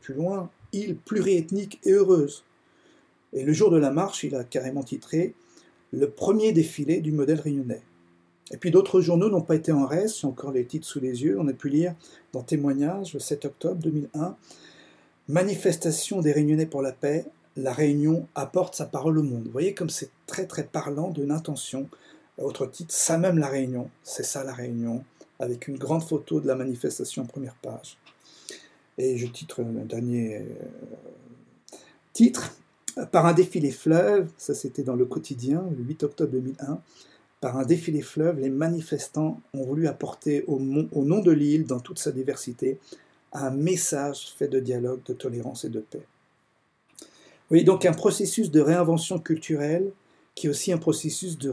plus 0.00 0.14
loin, 0.14 0.50
île 0.72 0.96
pluriethnique 0.96 1.78
et 1.84 1.92
heureuse. 1.92 2.42
Et 3.34 3.44
le 3.44 3.52
jour 3.52 3.70
de 3.70 3.76
la 3.76 3.90
marche, 3.90 4.24
il 4.24 4.34
a 4.34 4.44
carrément 4.44 4.82
titré 4.82 5.34
Le 5.92 6.08
premier 6.08 6.52
défilé 6.52 7.00
du 7.00 7.12
modèle 7.12 7.40
réunionnais. 7.40 7.82
Et 8.50 8.56
puis 8.56 8.70
d'autres 8.70 9.00
journaux 9.00 9.30
n'ont 9.30 9.40
pas 9.40 9.54
été 9.54 9.72
en 9.72 9.86
reste, 9.86 10.20
j'ai 10.20 10.26
encore 10.26 10.52
les 10.52 10.66
titres 10.66 10.86
sous 10.86 11.00
les 11.00 11.22
yeux. 11.22 11.38
On 11.40 11.48
a 11.48 11.52
pu 11.52 11.68
lire 11.68 11.94
dans 12.32 12.42
Témoignages 12.42 13.14
le 13.14 13.20
7 13.20 13.46
octobre 13.46 13.80
2001 13.82 14.36
Manifestation 15.28 16.20
des 16.20 16.32
Réunionnais 16.32 16.66
pour 16.66 16.82
la 16.82 16.92
paix, 16.92 17.24
la 17.56 17.72
Réunion 17.72 18.28
apporte 18.34 18.74
sa 18.74 18.84
parole 18.84 19.18
au 19.18 19.22
monde. 19.22 19.44
Vous 19.46 19.52
voyez 19.52 19.72
comme 19.72 19.88
c'est 19.88 20.10
très 20.26 20.46
très 20.46 20.64
parlant 20.64 21.10
d'une 21.10 21.30
intention. 21.30 21.88
Autre 22.36 22.66
titre, 22.66 22.92
ça 22.92 23.16
même 23.16 23.38
la 23.38 23.48
Réunion, 23.48 23.88
c'est 24.02 24.24
ça 24.24 24.44
la 24.44 24.52
Réunion, 24.52 25.02
avec 25.38 25.66
une 25.68 25.78
grande 25.78 26.02
photo 26.02 26.40
de 26.40 26.46
la 26.46 26.56
manifestation 26.56 27.22
en 27.22 27.26
première 27.26 27.54
page. 27.54 27.96
Et 28.98 29.16
je 29.16 29.26
titre 29.26 29.62
un 29.62 29.84
dernier 29.84 30.36
euh, 30.36 31.76
titre. 32.12 32.54
Par 33.10 33.26
un 33.26 33.32
défilé 33.32 33.72
fleuve, 33.72 34.28
ça 34.36 34.54
c'était 34.54 34.82
dans 34.84 34.94
le 34.94 35.04
quotidien, 35.04 35.64
le 35.76 35.82
8 35.82 36.04
octobre 36.04 36.30
2001, 36.32 36.80
par 37.44 37.58
un 37.58 37.66
défilé 37.66 38.00
fleuve, 38.00 38.40
les 38.40 38.48
manifestants 38.48 39.38
ont 39.52 39.64
voulu 39.66 39.86
apporter 39.86 40.44
au, 40.46 40.58
nom 40.58 41.18
de 41.18 41.30
l'île, 41.30 41.66
dans 41.66 41.78
toute 41.78 41.98
sa 41.98 42.10
diversité, 42.10 42.78
un 43.34 43.50
message 43.50 44.32
fait 44.38 44.48
de 44.48 44.60
dialogue, 44.60 45.02
de 45.04 45.12
tolérance 45.12 45.66
et 45.66 45.68
de 45.68 45.80
paix. 45.80 46.06
Oui, 47.50 47.62
donc 47.62 47.84
un 47.84 47.92
processus 47.92 48.50
de 48.50 48.62
réinvention 48.62 49.18
culturelle 49.18 49.90
qui 50.34 50.46
est 50.46 50.48
aussi 50.48 50.72
un 50.72 50.78
processus 50.78 51.36
de 51.36 51.52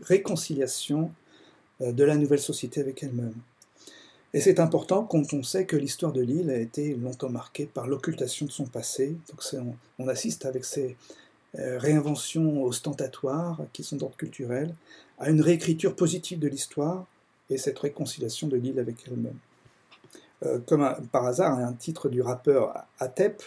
réconciliation 0.00 1.10
euh, 1.82 1.92
de 1.92 2.02
la 2.02 2.16
nouvelle 2.16 2.40
société 2.40 2.80
avec 2.80 3.02
elle-même. 3.02 3.34
Et 4.32 4.40
c'est 4.40 4.60
important 4.60 5.04
quand 5.04 5.34
on 5.34 5.42
sait 5.42 5.66
que 5.66 5.76
l'histoire 5.76 6.14
de 6.14 6.22
l'île 6.22 6.48
a 6.48 6.56
été 6.56 6.94
longtemps 6.94 7.28
marquée 7.28 7.66
par 7.66 7.86
l'occultation 7.86 8.46
de 8.46 8.50
son 8.50 8.64
passé. 8.64 9.14
Donc 9.28 9.76
on, 9.98 10.08
assiste 10.08 10.46
avec 10.46 10.64
ces 10.64 10.96
réinventions 11.58 12.64
ostentatoires 12.64 13.60
qui 13.72 13.82
sont 13.82 13.96
d'ordre 13.96 14.16
culturel 14.16 14.74
à 15.18 15.30
une 15.30 15.40
réécriture 15.40 15.96
positive 15.96 16.38
de 16.38 16.48
l'histoire 16.48 17.06
et 17.50 17.58
cette 17.58 17.78
réconciliation 17.78 18.48
de 18.48 18.56
l'île 18.56 18.78
avec 18.78 18.96
elle-même. 19.06 19.38
Euh, 20.44 20.58
comme 20.66 20.86
par 21.12 21.24
hasard, 21.24 21.58
un 21.58 21.72
titre 21.72 22.08
du 22.08 22.20
rappeur 22.20 22.74
Atep, 22.98 23.42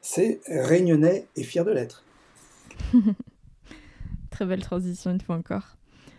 c'est 0.00 0.40
Réunionnais 0.46 1.26
et 1.34 1.42
fier 1.42 1.64
de 1.64 1.72
l'être. 1.72 2.04
Très 4.30 4.46
belle 4.46 4.62
transition 4.62 5.10
une 5.10 5.20
fois 5.20 5.36
encore. 5.36 5.76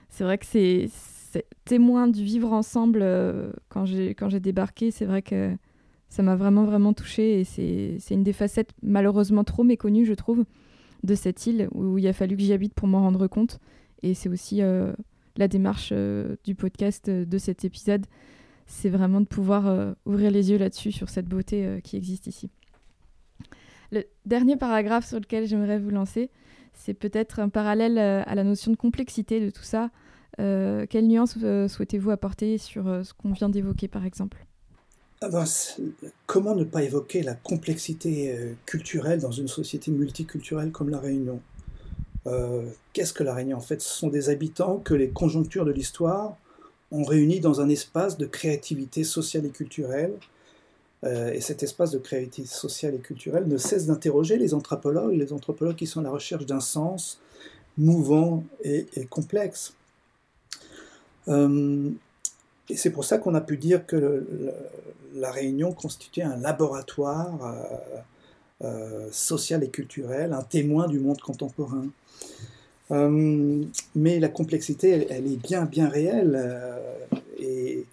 C'est 0.09 0.23
vrai 0.23 0.37
que 0.37 0.45
c'est 0.45 0.89
témoin 1.63 2.07
du 2.07 2.23
vivre 2.23 2.51
ensemble 2.51 2.99
euh, 3.01 3.51
quand 3.69 3.85
j'ai 3.85 4.39
débarqué. 4.39 4.91
C'est 4.91 5.05
vrai 5.05 5.21
que 5.21 5.55
ça 6.09 6.23
m'a 6.23 6.35
vraiment 6.35 6.65
vraiment 6.65 6.93
touchée 6.93 7.39
et 7.39 7.43
c'est 7.45 8.13
une 8.13 8.23
des 8.23 8.33
facettes 8.33 8.71
malheureusement 8.81 9.43
trop 9.43 9.63
méconnues, 9.63 10.05
je 10.05 10.13
trouve, 10.13 10.43
de 11.03 11.15
cette 11.15 11.45
île 11.47 11.69
où 11.71 11.97
il 11.97 12.07
a 12.07 12.13
fallu 12.13 12.35
que 12.35 12.41
j'y 12.41 12.53
habite 12.53 12.73
pour 12.73 12.87
m'en 12.87 13.01
rendre 13.01 13.27
compte. 13.27 13.59
Et 14.01 14.13
c'est 14.13 14.29
aussi 14.29 14.61
euh, 14.61 14.93
la 15.37 15.47
démarche 15.47 15.93
du 16.43 16.55
podcast 16.55 17.09
de 17.09 17.37
cet 17.37 17.65
épisode 17.65 18.05
c'est 18.69 18.89
vraiment 18.89 19.19
de 19.19 19.25
pouvoir 19.25 19.67
euh, 19.67 19.93
ouvrir 20.05 20.31
les 20.31 20.51
yeux 20.51 20.57
là-dessus, 20.57 20.91
sur 20.91 21.09
cette 21.09 21.25
beauté 21.25 21.65
euh, 21.65 21.79
qui 21.81 21.97
existe 21.97 22.27
ici. 22.27 22.49
Le 23.91 24.03
dernier 24.25 24.55
paragraphe 24.55 25.07
sur 25.07 25.19
lequel 25.19 25.47
j'aimerais 25.47 25.79
vous 25.79 25.89
lancer, 25.89 26.29
c'est 26.73 26.93
peut-être 26.93 27.39
un 27.39 27.49
parallèle 27.49 27.97
euh, 27.97 28.21
à 28.25 28.35
la 28.35 28.43
notion 28.43 28.71
de 28.71 28.77
complexité 28.77 29.41
de 29.41 29.49
tout 29.49 29.63
ça. 29.63 29.89
quelle 30.37 31.07
nuance 31.07 31.37
souhaitez-vous 31.67 32.11
apporter 32.11 32.57
sur 32.57 32.85
ce 33.03 33.13
qu'on 33.13 33.33
vient 33.33 33.49
d'évoquer, 33.49 33.89
par 33.89 34.05
exemple? 34.05 34.45
Comment 36.25 36.55
ne 36.55 36.63
pas 36.63 36.83
évoquer 36.83 37.23
la 37.23 37.35
complexité 37.35 38.55
culturelle 38.65 39.19
dans 39.19 39.31
une 39.31 39.49
société 39.49 39.91
multiculturelle 39.91 40.71
comme 40.71 40.89
la 40.89 40.99
Réunion? 40.99 41.41
Qu'est-ce 42.93 43.13
que 43.13 43.23
la 43.23 43.33
Réunion 43.33 43.57
En 43.57 43.61
fait, 43.61 43.81
ce 43.81 43.89
sont 43.89 44.07
des 44.07 44.29
habitants 44.29 44.77
que 44.77 44.93
les 44.93 45.09
conjonctures 45.09 45.65
de 45.65 45.71
l'histoire 45.71 46.37
on 46.91 47.03
réunit 47.03 47.39
dans 47.39 47.61
un 47.61 47.69
espace 47.69 48.17
de 48.17 48.25
créativité 48.25 49.03
sociale 49.03 49.45
et 49.45 49.49
culturelle. 49.49 50.13
Euh, 51.05 51.31
et 51.31 51.39
cet 51.39 51.63
espace 51.63 51.91
de 51.91 51.97
créativité 51.97 52.45
sociale 52.45 52.95
et 52.95 52.99
culturelle 52.99 53.47
ne 53.47 53.57
cesse 53.57 53.85
d'interroger 53.85 54.37
les 54.37 54.53
anthropologues, 54.53 55.13
les 55.13 55.31
anthropologues 55.31 55.77
qui 55.77 55.87
sont 55.87 56.01
à 56.01 56.03
la 56.03 56.11
recherche 56.11 56.45
d'un 56.45 56.59
sens 56.59 57.21
mouvant 57.77 58.43
et, 58.63 58.85
complexe. 59.09 59.73
Euh, 61.29 61.89
et 62.69 62.77
c'est 62.77 62.91
pour 62.91 63.05
ça 63.05 63.17
qu'on 63.17 63.35
a 63.35 63.41
pu 63.41 63.57
dire 63.57 63.85
que 63.85 64.25
la 65.15 65.31
Réunion 65.31 65.73
constituait 65.73 66.23
un 66.23 66.37
laboratoire 66.37 67.55
euh, 68.63 69.07
social 69.11 69.63
et 69.63 69.69
culturel, 69.69 70.33
un 70.33 70.43
témoin 70.43 70.87
du 70.87 70.99
monde 70.99 71.19
contemporain. 71.19 71.87
Euh, 72.91 73.63
mais 73.95 74.19
la 74.19 74.29
complexité, 74.29 75.07
elle, 75.09 75.27
est 75.27 75.37
bien, 75.37 75.65
bien 75.65 75.87
réelle 75.89 76.33
euh, 76.35 76.95
et, 77.37 77.85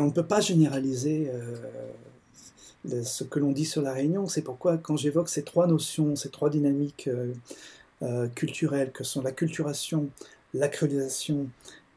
on 0.00 0.06
ne 0.06 0.10
peut 0.10 0.26
pas 0.26 0.40
généraliser 0.40 1.30
euh, 1.30 3.02
ce 3.04 3.24
que 3.24 3.38
l'on 3.38 3.52
dit 3.52 3.64
sur 3.64 3.82
la 3.82 3.92
Réunion. 3.92 4.26
C'est 4.26 4.42
pourquoi 4.42 4.78
quand 4.78 4.96
j'évoque 4.96 5.28
ces 5.28 5.42
trois 5.42 5.66
notions, 5.66 6.16
ces 6.16 6.30
trois 6.30 6.50
dynamiques 6.50 7.08
culturelles 8.34 8.90
que 8.90 9.04
sont 9.04 9.22
la 9.22 9.30
culturation, 9.30 10.08
la 10.54 10.68
créolisation 10.68 11.46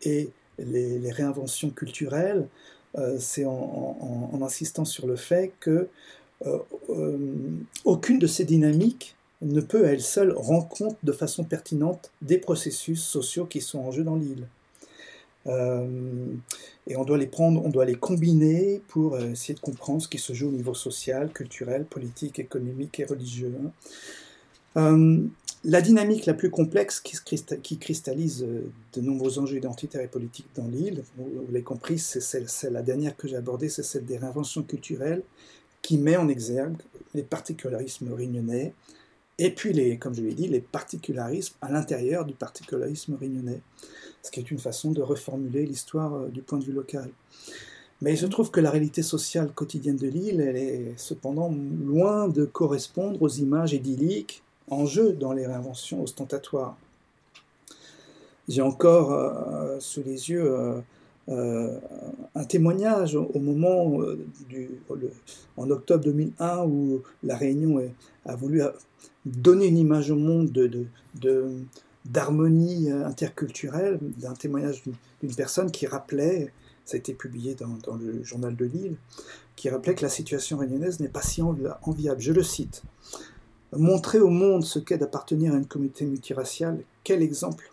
et 0.04 0.30
les, 0.60 1.11
réinventions 1.11 1.69
culturelles, 1.69 2.48
c'est 3.19 3.45
en, 3.45 4.40
insistant 4.41 4.86
sur 4.86 5.06
le 5.07 5.15
fait 5.15 5.52
que 5.60 5.88
aucune 7.84 8.19
de 8.19 8.27
ces 8.27 8.45
dynamiques 8.45 9.15
ne 9.41 9.61
peut 9.61 9.86
à 9.86 9.91
elle 9.91 10.02
seule 10.02 10.32
rendre 10.32 10.68
compte 10.68 10.98
de 11.03 11.11
façon 11.11 11.44
pertinente 11.44 12.11
des 12.22 12.38
processus 12.38 13.03
sociaux 13.03 13.45
qui 13.45 13.61
sont 13.61 13.80
en 13.80 13.91
jeu 13.91 14.03
dans 14.03 14.15
l'île. 14.15 14.48
Euh, 15.48 16.27
et 16.88 16.95
on 16.95 17.03
doit 17.03 17.18
les 17.18 17.27
prendre, 17.27 17.64
on 17.64 17.69
doit 17.69 17.86
les 17.86 17.95
combiner 17.95 18.82
pour 18.88 19.15
euh, 19.15 19.32
essayer 19.32 19.53
de 19.53 19.60
comprendre 19.60 20.02
ce 20.02 20.07
qui 20.07 20.18
se 20.18 20.34
joue 20.34 20.48
au 20.48 20.52
niveau 20.52 20.73
social, 20.73 21.32
culturel, 21.32 21.86
politique, 21.86 22.40
économique 22.40 22.99
et 22.99 23.06
religieux. 23.06 23.53
Hein. 23.64 23.72
Euh, 24.77 25.23
la 25.66 25.82
dynamique 25.82 26.26
la 26.26 26.34
plus 26.34 26.50
complexe 26.50 27.02
qui, 27.02 27.78
cristallise 27.80 28.46
de 28.94 29.02
nombreux 29.02 29.40
enjeux 29.40 29.58
identitaires 29.58 30.02
et 30.02 30.08
politiques 30.08 30.48
dans 30.56 30.68
l'île, 30.68 31.04
vous, 31.18 31.46
l'avez 31.48 31.64
compris, 31.64 31.98
c'est 31.98 32.70
la 32.70 32.82
dernière 32.82 33.18
que 33.18 33.28
j'ai 33.28 33.36
abordée, 33.36 33.68
c'est 33.70 33.84
celle 33.84 34.06
des 34.06 34.18
réinventions 34.18 34.64
culturelles, 34.64 35.24
qui 35.82 35.98
met 35.98 36.18
en 36.18 36.30
exergue 36.30 36.78
les 37.14 37.24
particularismes 37.24 38.14
réunionnais, 38.14 38.74
et 39.38 39.50
puis, 39.50 39.74
les, 39.74 39.98
comme 39.98 40.16
je 40.16 40.22
l'ai 40.22 40.34
dit, 40.34 40.48
les 40.48 40.62
particularismes 40.62 41.56
à 41.62 41.70
l'intérieur 41.70 42.26
du 42.26 42.34
particularisme 42.34 43.16
réunionnais, 43.16 43.62
ce 44.22 44.32
qui 44.32 44.40
est 44.40 44.50
une 44.50 44.60
façon 44.60 44.92
de 44.92 45.02
reformuler 45.02 45.66
l'histoire 45.66 46.14
euh, 46.14 46.28
du 46.30 46.42
point 46.42 46.58
de 46.58 46.64
vue 46.64 46.72
local. 46.72 47.10
Mais 48.02 48.14
il 48.14 48.18
se 48.18 48.26
trouve 48.28 48.52
que 48.52 48.62
la 48.62 48.72
réalité 48.72 49.02
sociale 49.02 49.52
quotidienne 49.54 49.98
de 49.98 50.08
l'île, 50.08 50.40
elle 50.40 50.58
est 50.58 50.94
cependant 50.98 51.50
loin 51.50 52.28
de 52.28 52.46
correspondre 52.46 53.22
aux 53.22 53.30
images 53.30 53.74
idylliques 53.74 54.44
en 54.70 54.86
jeu 54.86 55.14
dans 55.14 55.34
les 55.34 55.46
réinventions 55.46 56.02
ostentatoires. 56.02 56.78
J'ai 58.48 58.62
encore 58.62 59.12
euh, 59.12 59.80
sous 59.80 60.04
les 60.04 60.30
yeux 60.30 60.56
euh, 61.30 61.80
un 62.36 62.44
témoignage 62.44 63.16
au, 63.16 63.40
moment 63.40 64.00
du, 64.48 64.70
en 65.58 65.70
octobre 65.72 66.04
2001 66.04 66.66
où 66.66 67.02
la 67.24 67.36
Réunion 67.36 67.82
a 68.26 68.36
voulu 68.36 68.62
donner 69.26 69.66
une 69.68 69.78
image 69.78 70.12
au 70.12 70.16
monde 70.16 70.52
de, 70.52 70.86
d'harmonie 72.06 72.92
interculturelle, 72.92 74.00
d'un 74.18 74.34
témoignage 74.34 74.84
d'une 74.84 75.36
personne 75.36 75.72
qui 75.72 75.88
rappelait, 75.88 76.52
ça 76.86 76.96
a 76.96 76.98
été 77.00 77.14
publié 77.14 77.56
dans, 77.56 77.96
le 77.96 78.24
journal 78.24 78.56
de 78.56 78.66
Lille, 78.66 78.96
qui 79.56 79.70
rappelait 79.70 79.96
que 79.96 80.04
la 80.04 80.10
situation 80.10 80.58
réunionnaise 80.58 81.00
n'est 81.00 81.10
pas 81.10 81.24
si 81.24 81.42
enviable. 81.42 82.22
Je 82.22 82.32
le 82.32 82.44
cite. 82.44 82.84
Montrer 83.74 84.20
au 84.20 84.30
monde 84.30 84.64
ce 84.64 84.80
qu'est 84.80 84.98
d'appartenir 84.98 85.54
à 85.54 85.58
une 85.58 85.66
communauté 85.66 86.06
multiraciale, 86.06 86.84
quel 87.04 87.22
exemple? 87.22 87.72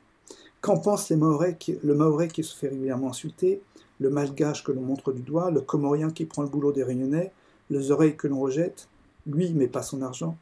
Qu'en 0.60 0.78
pensent 0.78 1.10
les 1.10 1.16
Maorais 1.16 1.56
le 1.82 1.94
Maoré 1.94 2.28
qui 2.28 2.42
se 2.42 2.56
fait 2.56 2.68
régulièrement 2.68 3.10
insulter, 3.10 3.60
le 4.00 4.10
Malgache 4.10 4.64
que 4.64 4.72
l'on 4.72 4.82
montre 4.82 5.12
du 5.12 5.22
doigt, 5.22 5.50
le 5.50 5.60
Comorien 5.60 6.10
qui 6.10 6.24
prend 6.24 6.42
le 6.42 6.48
boulot 6.48 6.72
des 6.72 6.82
Réunionnais, 6.82 7.32
les 7.70 7.90
oreilles 7.90 8.16
que 8.16 8.26
l'on 8.26 8.40
rejette, 8.40 8.88
lui 9.26 9.52
mais 9.52 9.68
pas 9.68 9.82
son 9.82 10.02
argent, 10.02 10.36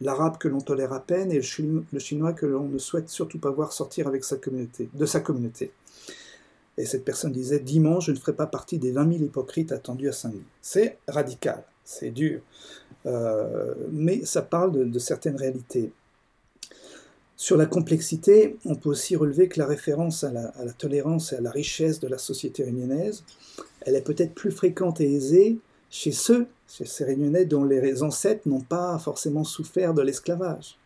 l'arabe 0.00 0.38
que 0.38 0.48
l'on 0.48 0.60
tolère 0.60 0.92
à 0.92 1.00
peine 1.00 1.32
et 1.32 1.40
le 1.40 1.98
chinois 1.98 2.32
que 2.32 2.46
l'on 2.46 2.68
ne 2.68 2.78
souhaite 2.78 3.08
surtout 3.08 3.38
pas 3.38 3.50
voir 3.50 3.72
sortir 3.72 4.06
avec 4.06 4.22
sa 4.24 4.36
communauté, 4.36 4.88
de 4.94 5.06
sa 5.06 5.20
communauté. 5.20 5.72
Et 6.78 6.86
cette 6.86 7.04
personne 7.04 7.32
disait 7.32 7.58
Dimanche, 7.58 8.06
je 8.06 8.12
ne 8.12 8.16
ferai 8.16 8.34
pas 8.34 8.46
partie 8.46 8.78
des 8.78 8.92
20 8.92 9.12
000 9.12 9.24
hypocrites 9.24 9.72
attendus 9.72 10.08
à 10.08 10.12
Saint-Denis. 10.12 10.42
C'est 10.62 10.98
radical, 11.08 11.64
c'est 11.84 12.10
dur, 12.10 12.40
mais 13.04 14.24
ça 14.24 14.42
parle 14.42 14.90
de, 14.90 14.98
certaines 14.98 15.36
réalités. 15.36 15.92
Sur 17.36 17.56
la 17.56 17.66
complexité, 17.66 18.58
on 18.66 18.74
peut 18.74 18.90
aussi 18.90 19.16
relever 19.16 19.48
que 19.48 19.58
la 19.58 19.66
référence 19.66 20.24
à 20.24 20.30
la, 20.30 20.48
à 20.48 20.64
la 20.64 20.72
tolérance 20.72 21.32
et 21.32 21.36
à 21.36 21.40
la 21.40 21.50
richesse 21.50 21.98
de 21.98 22.06
la 22.06 22.18
société 22.18 22.64
réunionnaise, 22.64 23.24
elle 23.80 23.96
est 23.96 24.02
peut-être 24.02 24.34
plus 24.34 24.50
fréquente 24.50 25.00
et 25.00 25.10
aisée 25.10 25.58
chez 25.90 26.12
ceux, 26.12 26.46
chez 26.68 26.86
ces 26.86 27.04
Réunionnais, 27.04 27.44
dont 27.44 27.64
les 27.64 28.02
ancêtres 28.02 28.48
n'ont 28.48 28.60
pas 28.60 28.98
forcément 28.98 29.44
souffert 29.44 29.92
de 29.92 30.02
l'esclavage. 30.02 30.76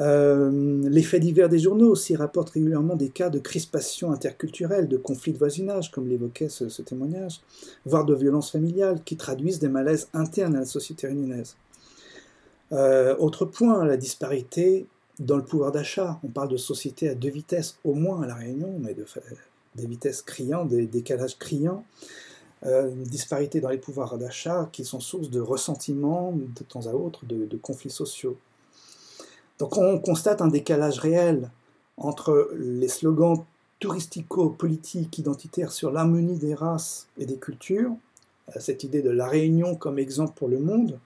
Euh, 0.00 0.80
les 0.88 1.02
faits 1.02 1.20
divers 1.20 1.50
des 1.50 1.58
journaux 1.58 1.90
aussi 1.90 2.16
rapportent 2.16 2.50
régulièrement 2.50 2.96
des 2.96 3.10
cas 3.10 3.28
de 3.28 3.38
crispation 3.38 4.12
interculturelle, 4.12 4.88
de 4.88 4.96
conflits 4.96 5.32
de 5.32 5.38
voisinage, 5.38 5.90
comme 5.90 6.08
l'évoquait 6.08 6.48
ce, 6.48 6.82
témoignage, 6.82 7.40
voire 7.84 8.06
de 8.06 8.14
violences 8.14 8.50
familiales 8.50 9.02
qui 9.04 9.16
traduisent 9.16 9.58
des 9.58 9.68
malaises 9.68 10.08
internes 10.14 10.56
à 10.56 10.60
la 10.60 10.64
société 10.64 11.06
réunionnaise. 11.06 11.56
Euh, 12.72 13.14
autre 13.18 13.44
point, 13.44 13.84
la 13.84 13.96
disparité 13.96 14.86
dans 15.18 15.36
le 15.36 15.44
pouvoir 15.44 15.70
d'achat. 15.70 16.18
On 16.24 16.28
parle 16.28 16.48
de 16.48 16.56
sociétés 16.56 17.08
à 17.10 17.14
deux 17.14 17.28
vitesses 17.28 17.76
au 17.84 17.92
moins 17.92 18.22
à 18.22 18.26
La 18.26 18.36
Réunion, 18.36 18.74
mais 18.80 18.94
de, 18.94 19.04
des 19.74 19.86
vitesses 19.86 20.22
criantes, 20.22 20.68
des 20.68 20.86
décalages 20.86 21.38
criants. 21.38 21.84
une 22.64 23.02
disparité 23.02 23.60
dans 23.60 23.68
les 23.68 23.76
pouvoirs 23.76 24.16
d'achat 24.16 24.70
qui 24.72 24.84
sont 24.84 25.00
source 25.00 25.28
de 25.28 25.40
ressentiment 25.40 26.32
de 26.32 26.64
temps 26.64 26.86
à 26.86 26.92
autre, 26.92 27.26
de 27.26 27.56
conflits 27.58 27.90
sociaux. 27.90 28.38
Donc 29.60 29.76
on 29.76 29.98
constate 29.98 30.40
un 30.40 30.48
décalage 30.48 30.98
réel 30.98 31.50
entre 31.98 32.50
les 32.56 32.88
slogans 32.88 33.44
touristico-politiques 33.78 35.18
identitaires 35.18 35.70
sur 35.70 35.92
l'harmonie 35.92 36.38
des 36.38 36.54
races 36.54 37.08
et 37.18 37.26
des 37.26 37.36
cultures, 37.36 37.92
euh, 38.48 38.60
cette 38.60 38.84
idée 38.84 39.02
de 39.02 39.10
la 39.10 39.28
réunion 39.28 39.76
comme 39.76 39.98
exemple 39.98 40.32
pour 40.34 40.48
le 40.48 40.58
monde, 40.58 40.98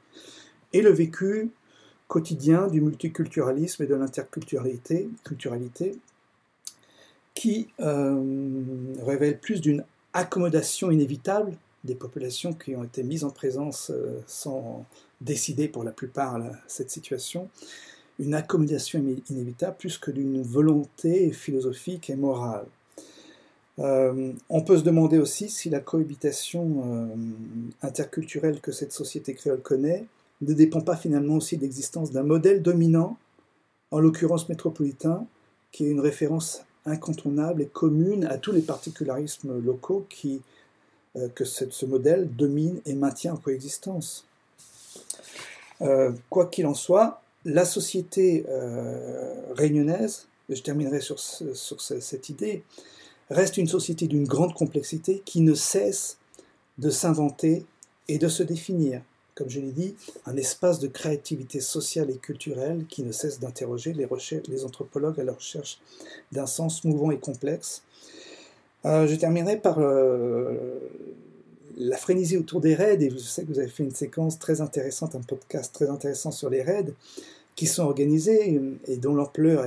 et 0.72 0.82
le 0.82 0.90
vécu 0.90 1.50
quotidien 2.06 2.68
du 2.68 2.80
multiculturalisme 2.80 3.82
et 3.82 3.86
de 3.86 3.94
l'interculturalité, 3.96 5.08
culturalité, 5.24 5.98
qui 7.34 7.68
euh, 7.80 8.22
révèle 9.04 9.40
plus 9.40 9.60
d'une 9.60 9.84
accommodation 10.12 10.92
inévitable 10.92 11.56
des 11.82 11.96
populations 11.96 12.52
qui 12.52 12.76
ont 12.76 12.84
été 12.84 13.02
mises 13.02 13.24
en 13.24 13.30
présence 13.30 13.90
euh, 13.90 14.20
sans 14.28 14.86
décider 15.20 15.66
pour 15.66 15.82
la 15.82 15.90
plupart 15.90 16.40
cette 16.68 16.90
situation, 16.90 17.48
une 18.18 18.34
accommodation 18.34 19.02
inévitable 19.28 19.76
plus 19.78 19.98
que 19.98 20.10
d'une 20.10 20.42
volonté 20.42 21.32
philosophique 21.32 22.10
et 22.10 22.16
morale. 22.16 22.66
Euh, 23.80 24.32
on 24.50 24.60
peut 24.60 24.78
se 24.78 24.84
demander 24.84 25.18
aussi 25.18 25.48
si 25.48 25.68
la 25.68 25.80
cohabitation 25.80 26.84
euh, 26.86 27.06
interculturelle 27.82 28.60
que 28.60 28.70
cette 28.70 28.92
société 28.92 29.34
créole 29.34 29.60
connaît 29.60 30.04
ne 30.42 30.52
dépend 30.52 30.80
pas 30.80 30.96
finalement 30.96 31.36
aussi 31.36 31.56
de 31.56 31.62
l'existence 31.62 32.12
d'un 32.12 32.22
modèle 32.22 32.62
dominant, 32.62 33.16
en 33.90 33.98
l'occurrence 33.98 34.48
métropolitain, 34.48 35.26
qui 35.72 35.86
est 35.86 35.90
une 35.90 36.00
référence 36.00 36.62
incontournable 36.86 37.62
et 37.62 37.66
commune 37.66 38.24
à 38.26 38.38
tous 38.38 38.52
les 38.52 38.60
particularismes 38.60 39.58
locaux 39.60 40.06
qui, 40.08 40.40
euh, 41.16 41.28
que 41.34 41.44
ce 41.44 41.86
modèle 41.86 42.28
domine 42.34 42.80
et 42.86 42.94
maintient 42.94 43.34
en 43.34 43.38
coexistence. 43.38 44.24
quoi 46.30 46.46
qu'il 46.46 46.66
en 46.66 46.74
soit, 46.74 47.20
la 47.44 47.64
société 47.64 48.44
euh, 48.48 49.52
réunionnaise, 49.52 50.26
je 50.48 50.60
terminerai 50.60 51.00
sur, 51.00 51.18
cette 51.18 52.28
idée, 52.28 52.62
reste 53.30 53.56
une 53.56 53.68
société 53.68 54.06
d'une 54.06 54.26
grande 54.26 54.54
complexité 54.54 55.22
qui 55.24 55.40
ne 55.40 55.54
cesse 55.54 56.18
de 56.78 56.90
s'inventer 56.90 57.64
et 58.08 58.18
de 58.18 58.28
se 58.28 58.42
définir. 58.42 59.02
Comme 59.34 59.48
je 59.48 59.60
l'ai 59.60 59.72
dit, 59.72 59.96
un 60.26 60.36
espace 60.36 60.78
de 60.78 60.86
créativité 60.86 61.60
sociale 61.60 62.10
et 62.10 62.16
culturelle 62.16 62.84
qui 62.88 63.02
ne 63.02 63.10
cesse 63.10 63.40
d'interroger 63.40 63.92
les, 63.92 64.06
les, 64.48 64.64
anthropologues 64.64 65.18
à 65.18 65.24
la 65.24 65.32
recherche 65.32 65.80
d'un 66.30 66.46
sens 66.46 66.84
mouvant 66.84 67.10
et 67.10 67.18
complexe. 67.18 67.82
Euh, 68.84 69.08
je 69.08 69.14
terminerai 69.16 69.56
par 69.56 69.78
euh, 69.80 70.78
la 71.76 71.96
frénésie 71.96 72.36
autour 72.36 72.60
des 72.60 72.74
raids, 72.74 73.02
et 73.02 73.10
je 73.10 73.18
sais 73.18 73.42
que 73.42 73.48
vous 73.48 73.58
avez 73.58 73.68
fait 73.68 73.82
une 73.82 73.94
séquence 73.94 74.38
très 74.38 74.60
intéressante, 74.60 75.14
un 75.14 75.20
podcast 75.20 75.74
très 75.74 75.88
intéressant 75.88 76.30
sur 76.30 76.50
les 76.50 76.62
raids, 76.62 76.92
qui 77.56 77.66
sont 77.66 77.84
organisés 77.84 78.60
et 78.86 78.96
dont 78.96 79.14
l'ampleur 79.14 79.64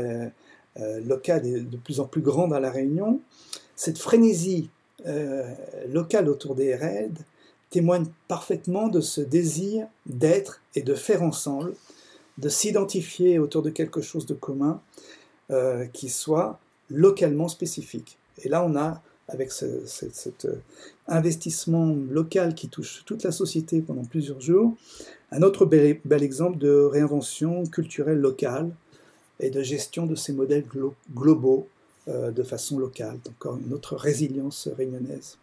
euh, 0.79 0.99
locale 1.01 1.45
est 1.45 1.61
de 1.61 1.77
plus 1.77 1.99
en 1.99 2.05
plus 2.05 2.21
grande 2.21 2.53
à 2.53 2.59
La 2.59 2.69
Réunion. 2.69 3.21
Cette 3.75 3.97
frénésie 3.97 4.69
euh, 5.05 5.43
locale 5.89 6.29
autour 6.29 6.55
des 6.55 6.75
raids 6.75 7.11
témoigne 7.69 8.05
parfaitement 8.27 8.87
de 8.87 9.01
ce 9.01 9.21
désir 9.21 9.87
d'être 10.05 10.61
et 10.75 10.81
de 10.81 10.93
faire 10.93 11.21
ensemble, 11.21 11.73
de 12.37 12.49
s'identifier 12.49 13.39
autour 13.39 13.61
de 13.61 13.69
quelque 13.69 14.01
chose 14.01 14.25
de 14.25 14.33
commun 14.33 14.81
euh, 15.51 15.85
qui 15.87 16.09
soit 16.09 16.59
localement 16.89 17.47
spécifique. 17.47 18.17
Et 18.43 18.49
là, 18.49 18.63
on 18.63 18.75
a 18.75 19.01
avec 19.27 19.51
cet 19.51 20.45
euh, 20.45 20.55
investissement 21.07 21.95
local 22.09 22.55
qui 22.55 22.69
touche 22.69 23.03
toute 23.05 23.23
la 23.23 23.31
société 23.31 23.81
pendant 23.81 24.05
plusieurs 24.05 24.39
jours. 24.39 24.75
Un 25.31 25.41
autre 25.41 25.65
bel, 25.65 26.23
exemple 26.23 26.57
de 26.57 26.71
réinvention 26.71 27.65
culturelle 27.65 28.19
locale 28.19 28.71
et 29.39 29.49
de 29.49 29.61
gestion 29.61 30.05
de 30.05 30.15
ces 30.15 30.33
modèles 30.33 30.65
globaux 31.13 31.67
euh, 32.07 32.31
de 32.31 32.43
façon 32.43 32.79
locale. 32.79 33.19
Encore 33.29 33.57
une 33.57 33.73
autre 33.73 33.95
résilience 33.95 34.69
réunionnaise. 34.69 35.37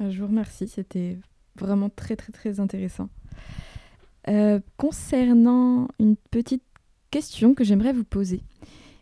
Euh, 0.00 0.10
je 0.10 0.20
vous 0.20 0.26
remercie, 0.26 0.66
c'était 0.66 1.16
vraiment 1.56 1.90
très 1.90 2.16
très 2.16 2.32
très 2.32 2.58
intéressant. 2.58 3.08
concernant 4.76 5.88
une 6.00 6.16
petite 6.16 6.64
question 7.12 7.54
que 7.54 7.62
j'aimerais 7.62 7.92
vous 7.92 8.04
poser. 8.04 8.40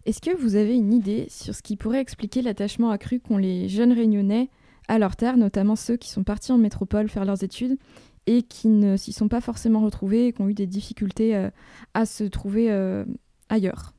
Est-ce 0.04 0.20
que 0.20 0.36
vous 0.36 0.56
avez 0.56 0.74
une 0.74 0.92
idée 0.92 1.26
sur 1.28 1.54
ce 1.54 1.62
qui 1.62 1.76
pourrait 1.76 2.00
expliquer 2.00 2.42
l'attachement 2.42 2.90
accru 2.90 3.20
qu'ont 3.20 3.36
les 3.36 3.68
jeunes 3.68 3.92
réunionnais 3.92 4.48
à 4.88 4.98
leur 4.98 5.14
terre, 5.14 5.36
notamment 5.36 5.76
ceux 5.76 5.96
qui 5.96 6.10
sont 6.10 6.24
partis 6.24 6.50
en 6.50 6.58
métropole 6.58 7.08
faire 7.08 7.24
leurs 7.24 7.44
études 7.44 7.78
et 8.26 8.42
qui 8.42 8.68
ne 8.68 8.96
s'y 8.96 9.12
sont 9.12 9.28
pas 9.28 9.40
forcément 9.40 9.80
retrouvés 9.80 10.28
et 10.28 10.32
qui 10.32 10.42
ont 10.42 10.48
eu 10.48 10.54
des 10.54 10.66
difficultés 10.66 11.36
euh, 11.36 11.50
à 11.94 12.04
se 12.04 12.24
trouver 12.24 12.70
euh, 12.70 13.04
ailleurs? 13.48 13.94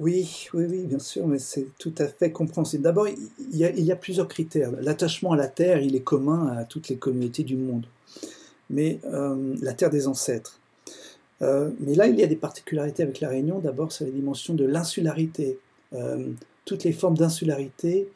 Oui, 0.00 0.48
oui, 0.54 0.64
oui, 0.68 0.86
bien 0.86 0.98
sûr, 0.98 1.26
mais 1.26 1.38
c'est 1.38 1.66
tout 1.78 1.94
à 1.98 2.06
fait 2.06 2.32
compréhensible. 2.32 2.82
D'abord, 2.82 3.06
il 3.08 3.56
y, 3.56 3.92
a, 3.92 3.96
plusieurs 3.96 4.26
critères. 4.26 4.72
L'attachement 4.80 5.32
à 5.32 5.36
la 5.36 5.46
terre, 5.46 5.80
il 5.80 5.94
est 5.94 6.02
commun 6.02 6.48
à 6.48 6.64
toutes 6.64 6.88
les 6.88 6.96
communautés 6.96 7.44
du 7.44 7.56
monde. 7.56 7.86
Mais 8.70 8.98
euh, 9.04 9.54
la 9.62 9.72
terre 9.72 9.90
des 9.90 10.08
ancêtres, 10.08 10.58
euh, 11.42 11.70
mais 11.80 11.94
là, 11.94 12.06
il 12.06 12.18
y 12.18 12.22
a 12.22 12.26
des 12.26 12.36
particularités 12.36 13.02
avec 13.02 13.20
la 13.20 13.28
Réunion. 13.28 13.58
D'abord, 13.58 13.92
c'est 13.92 14.04
la 14.04 14.10
dimension 14.10 14.54
de 14.54 14.64
l'insularité. 14.64 15.58
Euh, 15.92 16.28
toutes 16.64 16.84
les 16.84 16.92
formes 16.92 17.16
d'insularité 17.16 18.08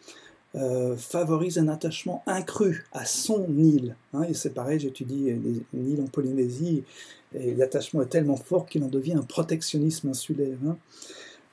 euh, 0.54 0.96
favorisent 0.96 1.58
un 1.58 1.68
attachement 1.68 2.22
incru 2.26 2.86
à 2.92 3.04
son 3.04 3.46
île. 3.58 3.96
Hein. 4.14 4.22
et 4.22 4.34
c'est 4.34 4.54
pareil, 4.54 4.80
j'étudie 4.80 5.28
une 5.74 5.92
île 5.92 6.00
en 6.00 6.06
Polynésie, 6.06 6.84
et 7.34 7.54
l'attachement 7.54 8.00
est 8.02 8.06
tellement 8.06 8.36
fort 8.36 8.66
qu'il 8.66 8.82
en 8.84 8.88
devient 8.88 9.12
un 9.12 9.22
protectionnisme 9.22 10.08
insulaire. 10.08 10.56
Hein. 10.66 10.76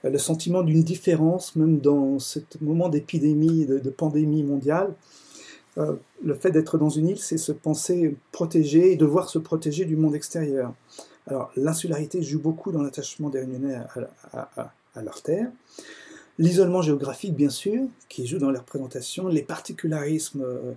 Le 0.04 0.18
sentiment 0.18 0.62
d'une 0.62 0.84
différence, 0.84 1.56
même 1.56 1.80
dans 1.80 2.20
ce 2.20 2.40
moment 2.62 2.90
d'épidémie, 2.90 3.66
de, 3.66 3.80
de, 3.80 3.90
pandémie 3.90 4.44
mondiale, 4.44 4.94
le 5.78 6.34
fait 6.36 6.52
d'être 6.52 6.78
dans 6.78 6.90
une 6.90 7.10
île, 7.10 7.20
c'est 7.20 7.38
se 7.38 7.52
penser 7.52 8.16
protégé 8.32 8.94
et 8.94 8.96
devoir 8.96 9.30
se 9.30 9.40
protéger 9.40 9.84
du 9.84 9.98
monde 9.98 10.16
extérieur. 10.16 10.74
Alors, 11.28 11.52
l'insularité 11.56 12.22
joue 12.22 12.40
beaucoup 12.40 12.72
dans 12.72 12.84
l'attachement 12.84 13.30
des 13.30 13.40
Réunionnais 13.40 13.76
à, 14.34 15.02
leur 15.02 15.22
terre. 15.22 15.50
L'isolement 16.38 16.82
géographique, 16.82 17.34
bien 17.34 17.50
sûr, 17.50 17.84
qui 18.10 18.28
joue 18.28 18.38
dans 18.38 18.52
les 18.52 18.60
représentations. 18.60 19.28
Les 19.28 19.42
particularismes 19.42 20.44
euh, 20.44 20.74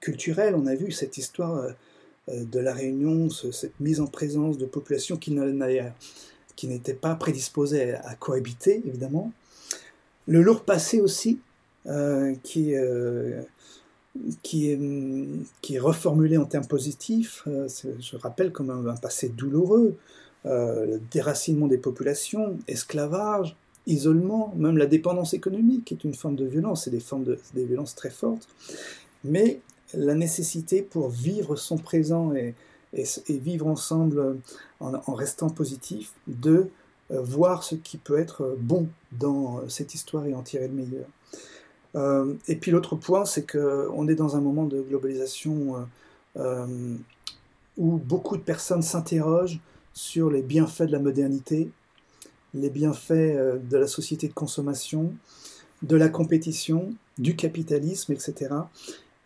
culturels, 0.00 0.54
on 0.54 0.66
a 0.66 0.74
vu 0.74 0.92
cette 0.92 1.18
histoire 1.18 1.56
euh, 1.56 1.70
euh, 2.30 2.44
de 2.44 2.58
la 2.58 2.72
Réunion, 2.72 3.28
cette 3.30 3.78
mise 3.80 4.00
en 4.00 4.06
présence 4.06 4.56
de 4.58 4.64
populations 4.64 5.16
qui 5.16 5.32
n'étaient 6.68 6.94
pas 6.94 7.14
prédisposées 7.14 7.94
à 7.94 8.14
cohabiter, 8.14 8.82
évidemment. 8.86 9.32
Le 10.26 10.40
lourd 10.40 10.62
passé 10.62 11.00
aussi, 11.00 11.38
qui, 12.42 12.74
qui 14.42 14.70
est, 14.70 14.78
qui 15.60 15.78
reformulé 15.78 16.36
en 16.36 16.44
termes 16.44 16.66
positifs, 16.66 17.42
euh, 17.46 17.68
je 18.00 18.16
rappelle 18.16 18.52
comme 18.52 18.70
un, 18.70 18.96
passé 18.96 19.28
douloureux, 19.28 19.96
euh, 20.44 20.86
le 20.86 21.00
déracinement 21.10 21.66
des 21.66 21.78
populations, 21.78 22.58
esclavage, 22.68 23.56
isolement, 23.86 24.52
même 24.56 24.78
la 24.78 24.86
dépendance 24.86 25.34
économique 25.34 25.92
est 25.92 26.04
une 26.04 26.14
forme 26.14 26.36
de 26.36 26.44
violence, 26.44 26.84
c'est 26.84 26.90
des 26.90 27.00
formes 27.00 27.24
de 27.24 27.38
des 27.54 27.64
violences 27.64 27.94
très 27.94 28.10
fortes, 28.10 28.48
mais 29.24 29.60
la 29.94 30.14
nécessité 30.14 30.82
pour 30.82 31.08
vivre 31.08 31.56
son 31.56 31.78
présent 31.78 32.32
et, 32.34 32.54
vivre 33.28 33.66
ensemble 33.66 34.38
en, 34.80 34.94
en, 34.94 35.14
restant 35.14 35.50
positif, 35.50 36.14
de 36.26 36.68
euh, 37.10 37.20
voir 37.20 37.62
ce 37.62 37.74
qui 37.74 37.98
peut 37.98 38.18
être 38.18 38.56
bon 38.58 38.88
dans 39.12 39.68
cette 39.68 39.94
histoire 39.94 40.24
et 40.26 40.34
en 40.34 40.42
tirer 40.42 40.66
le 40.66 40.74
meilleur. 40.74 41.06
Euh, 41.96 42.34
et 42.46 42.56
puis 42.56 42.70
l'autre 42.70 42.96
point, 42.96 43.24
c'est 43.24 43.50
qu'on 43.50 44.08
est 44.08 44.14
dans 44.14 44.36
un 44.36 44.40
moment 44.40 44.64
de 44.64 44.80
globalisation 44.82 45.76
euh, 45.76 45.80
euh, 46.36 46.94
où 47.78 47.96
beaucoup 47.96 48.36
de 48.36 48.42
personnes 48.42 48.82
s'interrogent 48.82 49.60
sur 49.94 50.30
les 50.30 50.42
bienfaits 50.42 50.82
de 50.82 50.92
la 50.92 50.98
modernité, 50.98 51.70
les 52.54 52.70
bienfaits 52.70 53.60
de 53.62 53.76
la 53.76 53.86
société 53.86 54.28
de 54.28 54.34
consommation, 54.34 55.12
de 55.82 55.96
la 55.96 56.08
compétition, 56.08 56.92
du 57.18 57.34
capitalisme, 57.34 58.12
etc. 58.12 58.54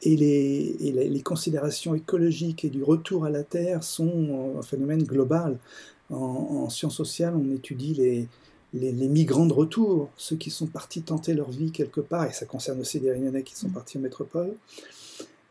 Et 0.03 0.17
les, 0.17 1.23
considérations 1.25 1.95
écologiques 1.95 2.65
et 2.65 2.71
du 2.71 2.83
retour 2.83 3.25
à 3.25 3.31
la 3.31 3.43
Terre 3.43 3.85
sont 3.85 4.57
un 4.59 4.63
phénomène 4.63 5.03
global. 5.03 5.59
en 6.09 6.69
sciences 6.71 6.97
sociales, 6.97 7.35
on 7.37 7.55
étudie 7.55 7.95
les, 7.95 8.29
les, 8.73 8.93
migrants 8.93 9.47
de 9.47 9.53
retour, 9.53 10.11
ceux 10.17 10.37
qui 10.37 10.51
sont 10.51 10.67
partis 10.67 11.03
tenter 11.03 11.35
leur 11.35 11.51
vie 11.51 11.73
quelque 11.73 12.01
part, 12.01 12.27
et 12.27 12.33
ça 12.33 12.47
concerne 12.47 12.81
aussi 12.81 13.01
des 13.01 13.11
Réunionnais 13.11 13.43
qui 13.43 13.57
sont 13.57 13.69
mm. 13.69 13.73
partis 13.73 13.99
en 13.99 14.03
métropole, 14.03 14.53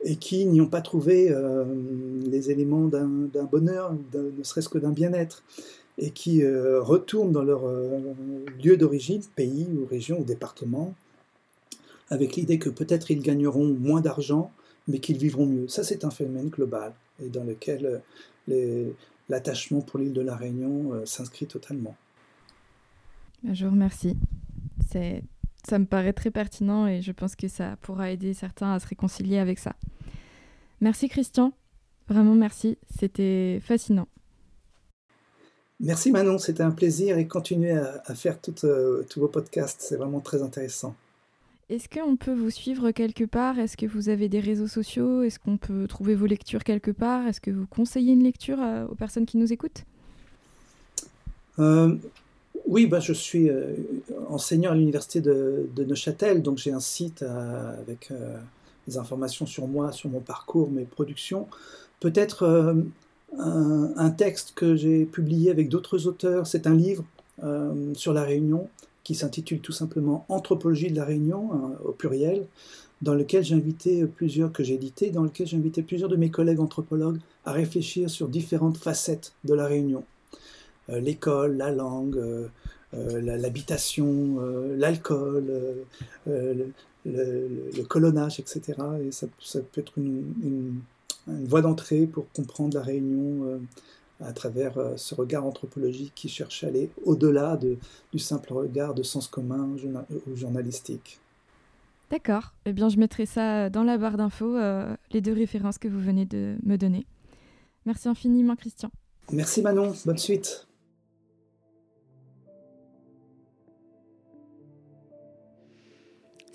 et 0.04 0.16
qui 0.16 0.46
n'y 0.46 0.62
ont 0.62 0.68
pas 0.68 0.82
trouvé 0.82 1.30
euh, 1.30 1.66
les 2.26 2.52
éléments 2.52 2.86
d'un 2.86 3.44
bonheur, 3.44 3.94
ne 4.14 4.44
serait-ce 4.44 4.70
que 4.70 4.78
d'un 4.78 4.91
bien-être, 4.91 5.44
et 5.98 6.12
qui 6.12 6.44
euh, 6.44 6.82
retournent 6.82 7.34
dans 7.34 7.44
leur 7.44 7.68
euh, 7.68 8.00
lieu 8.64 8.78
d'origine, 8.78 9.22
pays 9.36 9.68
ou 9.74 9.86
région 9.86 10.22
ou 10.22 10.24
département, 10.24 10.94
avec 12.10 12.38
l'idée 12.38 12.58
que 12.58 12.70
peut-être 12.70 13.12
ils 13.12 13.22
gagneront 13.22 13.68
moins 13.68 14.00
d'argent, 14.00 14.52
mais 14.88 15.00
qu'ils 15.00 15.18
vivront 15.18 15.46
mieux. 15.46 15.68
Ça, 15.68 15.84
c'est 15.84 16.06
un 16.06 16.10
phénomène 16.10 16.48
global 16.48 16.94
et 17.24 17.28
dans 17.28 17.44
lequel 17.44 18.02
l'attachement 19.28 19.82
pour 19.82 20.00
l'île 20.00 20.14
de 20.14 20.22
la 20.22 20.36
Réunion 20.36 21.06
s'inscrit 21.06 21.46
totalement. 21.46 21.96
Je 23.44 23.66
vous 23.66 23.72
remercie. 23.72 24.18
Ça 25.68 25.78
me 25.78 25.86
paraît 25.86 26.14
très 26.14 26.32
pertinent 26.32 26.88
et 26.88 27.02
je 27.02 27.11
pense 27.11 27.36
que 27.36 27.48
ça 27.48 27.76
pourra 27.82 28.11
aider 28.11 28.34
certains 28.34 28.74
à 28.74 28.80
se 28.80 28.88
réconcilier 28.88 29.38
avec 29.38 29.60
ça. 29.60 29.76
Merci 30.82 31.10
Christian, 31.10 31.53
vraiment 32.07 32.36
merci, 32.36 32.78
c'était 32.98 33.60
fascinant. 33.61 34.07
Merci 35.82 36.11
Manon, 36.11 36.38
c'était 36.38 36.64
un 36.64 36.72
plaisir 36.72 37.18
et 37.18 37.28
continuez 37.28 37.72
à, 37.72 38.16
faire 38.16 38.38
euh, 38.64 39.03
tous 39.10 39.20
vos 39.20 39.28
podcasts, 39.28 39.82
c'est 39.82 39.95
vraiment 39.95 40.20
très 40.20 40.41
intéressant. 40.41 40.95
Est-ce 41.70 41.88
qu'on 41.88 42.16
peut 42.16 42.34
vous 42.34 42.49
suivre 42.49 42.91
quelque 42.91 43.26
part? 43.26 43.60
Est-ce 43.60 43.78
que 43.78 43.86
vous 43.86 44.10
avez 44.10 44.28
des 44.28 44.40
réseaux 44.40 44.68
sociaux? 44.68 45.22
Est-ce 45.22 45.38
qu'on 45.38 45.57
peut 45.57 45.88
trouver 45.88 46.16
vos 46.16 46.26
lectures 46.26 46.64
quelque 46.64 46.90
part? 46.90 47.28
Est-ce 47.28 47.40
que 47.40 47.52
vous 47.52 47.68
conseillez 47.68 48.14
une 48.14 48.24
lecture 48.24 48.60
euh, 48.60 48.88
aux 48.88 48.95
personnes 48.95 49.28
qui 49.28 49.38
nous 49.38 49.53
écoutent? 49.53 49.84
Euh, 51.60 51.95
Oui, 52.70 52.86
bah, 52.86 53.00
je 53.00 53.14
suis 53.14 53.50
enseignant 54.30 54.72
à 54.72 54.76
l'université 54.76 55.22
de, 55.22 55.68
Neuchâtel, 55.76 56.44
donc 56.44 56.60
j'ai 56.60 56.72
un 56.72 56.80
site 56.80 57.24
avec 57.24 58.12
des 58.88 58.98
informations 59.00 59.48
sur 59.48 59.68
moi, 59.68 59.91
sur 59.91 60.08
mon 60.08 60.20
parcours, 60.20 60.70
mes 60.70 60.84
productions. 60.84 61.48
Peut-être 62.00 62.78
un, 63.38 64.10
texte 64.12 64.54
que 64.56 64.76
j'ai 64.76 65.06
publié 65.06 65.52
avec 65.52 65.68
d'autres 65.70 66.08
auteurs. 66.08 66.48
C'est 66.48 66.68
un 66.68 66.76
livre 66.76 67.04
euh, 67.44 67.94
sur 67.94 68.14
la 68.14 68.24
Réunion 68.24 68.68
qui 69.04 69.16
s'intitule 69.16 69.60
tout 69.60 69.72
simplement 69.72 70.26
Anthropologie 70.30 70.91
de 70.91 70.96
la 70.96 71.06
Réunion 71.06 71.50
au 71.84 71.91
pluriel, 71.91 72.46
dans 73.02 73.16
lequel 73.16 73.44
j'ai 73.44 73.56
invité 73.56 74.06
plusieurs 74.06 74.52
que 74.52 74.64
j'ai 74.64 74.76
édité, 74.76 75.10
dans 75.10 75.24
lequel 75.24 75.48
j'ai 75.48 75.58
invité 75.58 75.82
plusieurs 75.82 76.10
de 76.10 76.18
mes 76.18 76.30
collègues 76.30 76.60
anthropologues 76.60 77.18
à 77.46 77.52
réfléchir 77.52 78.12
sur 78.12 78.28
différentes 78.28 78.78
facettes 78.78 79.34
de 79.46 79.56
la 79.56 79.66
Réunion 79.66 80.04
euh, 80.04 80.19
l'école, 80.91 81.57
la 81.57 81.72
langue, 81.72 82.18
euh, 82.18 82.48
l'habitation, 82.94 84.40
l'alcool, 84.76 85.45
le, 86.26 87.84
colonnage, 87.88 88.40
etc. 88.40 88.74
Et 89.03 89.11
ça, 89.11 89.28
peut 89.72 89.82
être 89.82 89.94
une 89.98 90.82
une 91.30 91.45
voie 91.45 91.61
d'entrée 91.61 92.06
pour 92.06 92.32
comprendre 92.32 92.78
la 92.78 92.84
Réunion 92.84 93.44
euh, 93.44 93.60
à 94.22 94.34
travers 94.34 94.78
euh, 94.78 94.98
ce 94.98 95.16
regard 95.16 95.45
anthropologique 95.45 96.14
qui 96.16 96.30
cherche 96.30 96.64
à 96.64 96.68
aller 96.68 96.90
au-delà 97.06 97.57
de, 97.57 97.78
du 98.11 98.20
simple 98.20 98.53
regard 98.53 98.94
de 98.94 99.03
sens 99.03 99.28
commun 99.28 99.70
ou 100.10 100.36
journalistique. 100.36 101.20
D'accord. 102.11 102.53
Eh 102.66 102.74
bien, 102.74 102.90
je 102.90 102.98
mettrai 102.98 103.26
ça 103.26 103.70
dans 103.70 103.84
la 103.84 103.98
barre 103.98 104.18
d'infos, 104.18 104.56
euh, 104.56 104.95
les 105.11 105.22
deux 105.22 105.34
références 105.34 105.78
que 105.78 105.88
vous 105.88 105.99
venez 105.99 106.26
de 106.26 106.56
me 106.64 106.76
donner. 106.76 107.06
Merci 107.86 108.10
infiniment, 108.10 108.56
Christian. 108.56 108.90
Merci 109.32 109.61
Manon. 109.61 109.94
Bonne 110.06 110.18
suite. 110.18 110.69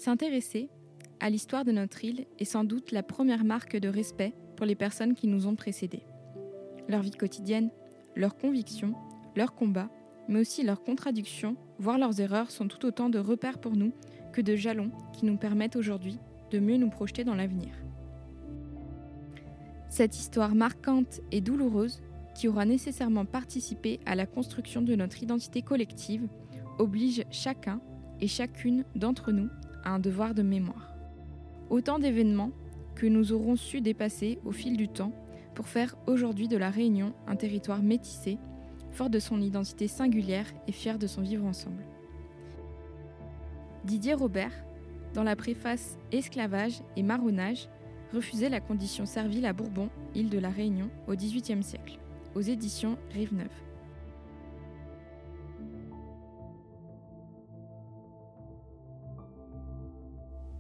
S'intéresser 0.05 0.69
à 1.19 1.31
l'histoire 1.31 1.65
de 1.65 1.73
notre 1.73 2.05
île 2.05 2.27
est 2.39 2.45
sans 2.45 2.65
doute 2.65 2.93
la 2.93 3.03
première 3.03 3.43
marque 3.43 3.79
de 3.79 3.89
respect 3.89 4.35
pour 4.55 4.67
les 4.67 4.75
personnes 4.75 5.15
qui 5.15 5.27
nous 5.27 5.47
ont 5.47 5.55
précédés. 5.55 6.03
Leur 6.91 7.01
vie 7.01 7.11
quotidienne, 7.11 7.71
leurs 8.15 8.37
convictions, 8.37 8.95
leurs 9.35 9.55
combats, 9.55 9.89
mais 10.29 10.41
aussi 10.41 10.63
leurs 10.63 10.83
contradictions, 10.83 11.57
voire 11.79 11.97
leurs 11.97 12.21
erreurs, 12.21 12.51
sont 12.51 12.69
tout 12.69 12.85
autant 12.85 13.09
de 13.09 13.19
repères 13.19 13.59
pour 13.59 13.77
nous 13.77 13.95
que 14.35 14.43
de 14.43 14.55
jalons 14.57 14.91
qui 15.15 15.25
nous 15.25 15.39
permettent 15.39 15.77
aujourd'hui 15.77 16.19
de 16.51 16.59
mieux 16.59 16.77
nous 16.77 16.91
projeter 16.91 17.25
dans 17.25 17.35
l'avenir. 17.35 17.73
Cette 19.89 20.19
histoire 20.19 20.55
marquante 20.55 21.23
et 21.33 21.41
douloureuse, 21.41 22.03
qui 22.35 22.47
aura 22.47 22.67
nécessairement 22.67 23.25
participé 23.25 24.01
à 24.05 24.17
la 24.17 24.27
construction 24.27 24.83
de 24.83 24.97
notre 24.97 25.23
identité 25.23 25.63
collective, 25.63 26.29
oblige 26.79 27.25
chacun 27.31 27.81
et 28.21 28.29
chacune 28.29 28.85
d'entre 28.95 29.33
nous 29.33 29.49
un 29.91 29.99
devoir 29.99 30.35
de 30.35 30.43
mémoire. 30.43 30.95
Autant 31.71 31.99
d'événements 31.99 32.51
que 32.95 33.07
nous 33.07 33.33
aurons 33.33 33.57
su 33.57 33.81
dépasser 33.81 34.39
au 34.45 34.53
fil 34.53 34.77
du 34.77 34.89
temps 34.89 35.13
pour 35.55 35.69
faire 35.69 35.97
aujourd'hui 36.07 36.49
de 36.49 36.57
la 36.57 36.71
Réunion 36.71 37.13
un 37.27 37.37
territoire 37.37 37.83
métissé, 37.83 38.39
fort 38.91 39.11
de 39.11 39.19
son 39.19 39.41
identité 39.41 39.89
singulière 39.89 40.47
et 40.67 40.73
fier 40.73 40.99
de 40.99 41.07
son 41.07 41.23
vivre 41.23 41.45
ensemble. 41.45 41.85
Didier 43.85 44.15
Robert, 44.15 44.65
dans 45.15 45.25
la 45.25 45.37
préface 45.37 45.99
Esclavage 46.13 46.81
et 46.97 47.03
marronnage, 47.03 47.69
refusait 48.13 48.49
la 48.49 48.61
condition 48.61 49.07
servile 49.07 49.47
à 49.47 49.53
Bourbon, 49.53 49.91
île 50.15 50.31
de 50.31 50.39
la 50.39 50.51
Réunion, 50.51 50.91
au 51.09 51.15
XVIIIe 51.15 51.63
siècle, 51.63 51.99
aux 52.35 52.41
éditions 52.41 52.97
Rive-Neuve. 53.13 53.49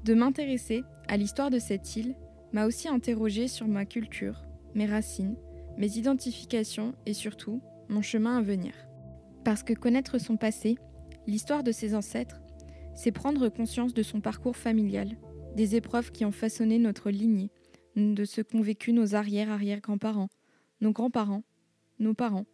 De 0.04 0.12
m'intéresser 0.12 0.84
à 1.08 1.16
l'histoire 1.16 1.48
de 1.48 1.58
cette 1.58 1.96
île 1.96 2.14
m'a 2.52 2.66
aussi 2.66 2.88
interrogé 2.88 3.48
sur 3.48 3.66
ma 3.66 3.86
culture, 3.86 4.44
mes 4.74 4.84
racines, 4.84 5.36
mes 5.78 5.96
identifications 5.96 6.94
et 7.06 7.14
surtout 7.14 7.62
mon 7.88 8.02
chemin 8.02 8.36
à 8.36 8.42
venir. 8.42 8.74
Parce 9.44 9.62
que 9.62 9.72
connaître 9.72 10.18
son 10.18 10.36
passé, 10.36 10.76
l'histoire 11.26 11.62
de 11.62 11.72
ses 11.72 11.94
ancêtres, 11.94 12.42
c'est 12.94 13.12
prendre 13.12 13.48
conscience 13.48 13.94
de 13.94 14.02
son 14.02 14.20
parcours 14.20 14.58
familial, 14.58 15.16
des 15.56 15.74
épreuves 15.74 16.12
qui 16.12 16.26
ont 16.26 16.32
façonné 16.32 16.78
notre 16.78 17.10
lignée, 17.10 17.50
de 17.96 18.24
ce 18.26 18.42
qu'ont 18.42 18.60
vécu 18.60 18.92
nos 18.92 19.14
arrière-arrière-grands-parents, 19.14 20.28
nos 20.82 20.92
grands-parents, 20.92 21.44
nos 21.98 22.12
parents, 22.12 22.46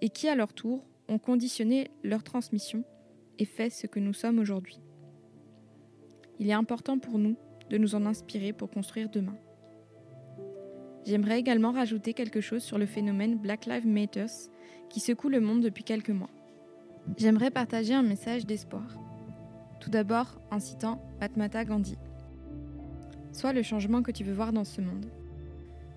et 0.00 0.08
qui 0.08 0.28
à 0.28 0.34
leur 0.34 0.54
tour 0.54 0.86
ont 1.08 1.18
conditionné 1.18 1.90
leur 2.02 2.22
transmission 2.22 2.84
et 3.38 3.44
fait 3.44 3.68
ce 3.68 3.86
que 3.86 4.00
nous 4.00 4.14
sommes 4.14 4.38
aujourd'hui. 4.38 4.80
Il 6.40 6.48
est 6.48 6.54
important 6.54 6.98
pour 6.98 7.18
nous 7.18 7.36
de 7.68 7.76
nous 7.76 7.94
en 7.94 8.06
inspirer 8.06 8.54
pour 8.54 8.70
construire 8.70 9.10
demain. 9.10 9.36
J'aimerais 11.04 11.38
également 11.38 11.70
rajouter 11.70 12.14
quelque 12.14 12.40
chose 12.40 12.62
sur 12.62 12.78
le 12.78 12.86
phénomène 12.86 13.36
Black 13.36 13.66
Lives 13.66 13.86
Matter 13.86 14.24
qui 14.88 15.00
secoue 15.00 15.28
le 15.28 15.40
monde 15.40 15.62
depuis 15.62 15.84
quelques 15.84 16.10
mois. 16.10 16.30
J'aimerais 17.18 17.50
partager 17.50 17.92
un 17.92 18.02
message 18.02 18.46
d'espoir. 18.46 18.96
Tout 19.80 19.90
d'abord 19.90 20.40
en 20.50 20.58
citant 20.60 21.02
Matmata 21.20 21.66
Gandhi. 21.66 21.98
Sois 23.32 23.52
le 23.52 23.62
changement 23.62 24.02
que 24.02 24.10
tu 24.10 24.24
veux 24.24 24.32
voir 24.32 24.54
dans 24.54 24.64
ce 24.64 24.80
monde. 24.80 25.06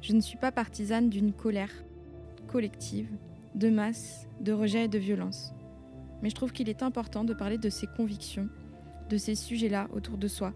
Je 0.01 0.13
ne 0.13 0.19
suis 0.19 0.37
pas 0.37 0.51
partisane 0.51 1.09
d'une 1.09 1.31
colère 1.31 1.71
collective, 2.47 3.09
de 3.55 3.69
masse, 3.69 4.27
de 4.41 4.51
rejet 4.51 4.85
et 4.85 4.89
de 4.89 4.99
violence. 4.99 5.53
Mais 6.21 6.29
je 6.29 6.35
trouve 6.35 6.51
qu'il 6.51 6.67
est 6.67 6.83
important 6.83 7.23
de 7.23 7.33
parler 7.33 7.57
de 7.57 7.69
ses 7.69 7.87
convictions, 7.87 8.49
de 9.13 9.17
ces 9.19 9.35
sujets-là 9.35 9.87
autour 9.93 10.17
de 10.17 10.27
soi, 10.27 10.53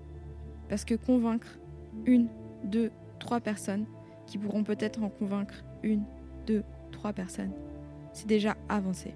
parce 0.68 0.84
que 0.84 0.96
convaincre 0.96 1.60
une, 2.06 2.28
deux, 2.64 2.90
trois 3.20 3.40
personnes, 3.40 3.86
qui 4.26 4.40
pourront 4.40 4.64
peut-être 4.64 5.04
en 5.04 5.10
convaincre 5.10 5.64
une, 5.84 6.04
deux, 6.48 6.64
trois 6.92 7.14
personnes, 7.14 7.54
c'est 8.14 8.28
déjà 8.28 8.58
avancer. 8.68 9.14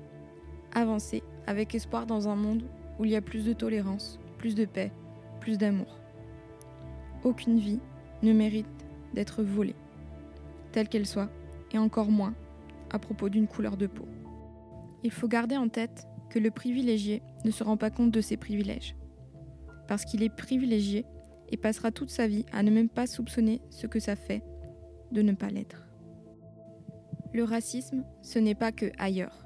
Avancer 0.73 1.23
avec 1.47 1.73
espoir 1.73 2.05
dans 2.05 2.29
un 2.29 2.35
monde 2.35 2.63
où 2.99 3.05
il 3.05 3.11
y 3.11 3.15
a 3.15 3.21
plus 3.21 3.43
de 3.43 3.53
tolérance, 3.53 4.19
plus 4.37 4.53
de 4.53 4.65
paix, 4.65 4.91
plus 5.39 5.57
d'amour. 5.57 5.97
Aucune 7.23 7.57
vie 7.57 7.79
ne 8.21 8.33
mérite 8.33 8.67
d'être 9.15 9.41
volée, 9.41 9.75
telle 10.71 10.87
qu'elle 10.87 11.07
soit, 11.07 11.29
et 11.71 11.79
encore 11.79 12.11
moins 12.11 12.35
à 12.91 12.99
propos 12.99 13.27
d'une 13.27 13.47
couleur 13.47 13.75
de 13.75 13.87
peau. 13.87 14.05
Il 15.03 15.11
faut 15.11 15.27
garder 15.27 15.57
en 15.57 15.67
tête 15.67 16.07
que 16.29 16.37
le 16.37 16.51
privilégié 16.51 17.23
ne 17.43 17.49
se 17.49 17.63
rend 17.63 17.75
pas 17.75 17.89
compte 17.89 18.11
de 18.11 18.21
ses 18.21 18.37
privilèges. 18.37 18.95
Parce 19.91 20.05
qu'il 20.05 20.23
est 20.23 20.29
privilégié, 20.29 21.05
et 21.49 21.57
passera 21.57 21.91
toute 21.91 22.11
sa 22.11 22.25
vie 22.25 22.45
à 22.53 22.63
ne 22.63 22.71
même 22.71 22.87
pas 22.87 23.07
soupçonner 23.07 23.59
ce 23.69 23.87
que 23.87 23.99
ça 23.99 24.15
fait 24.15 24.41
de 25.11 25.21
ne 25.21 25.33
pas 25.33 25.49
l'être. 25.49 25.85
Le 27.33 27.43
racisme, 27.43 28.05
ce 28.21 28.39
n'est 28.39 28.55
pas 28.55 28.71
que 28.71 28.85
ailleurs. 28.97 29.45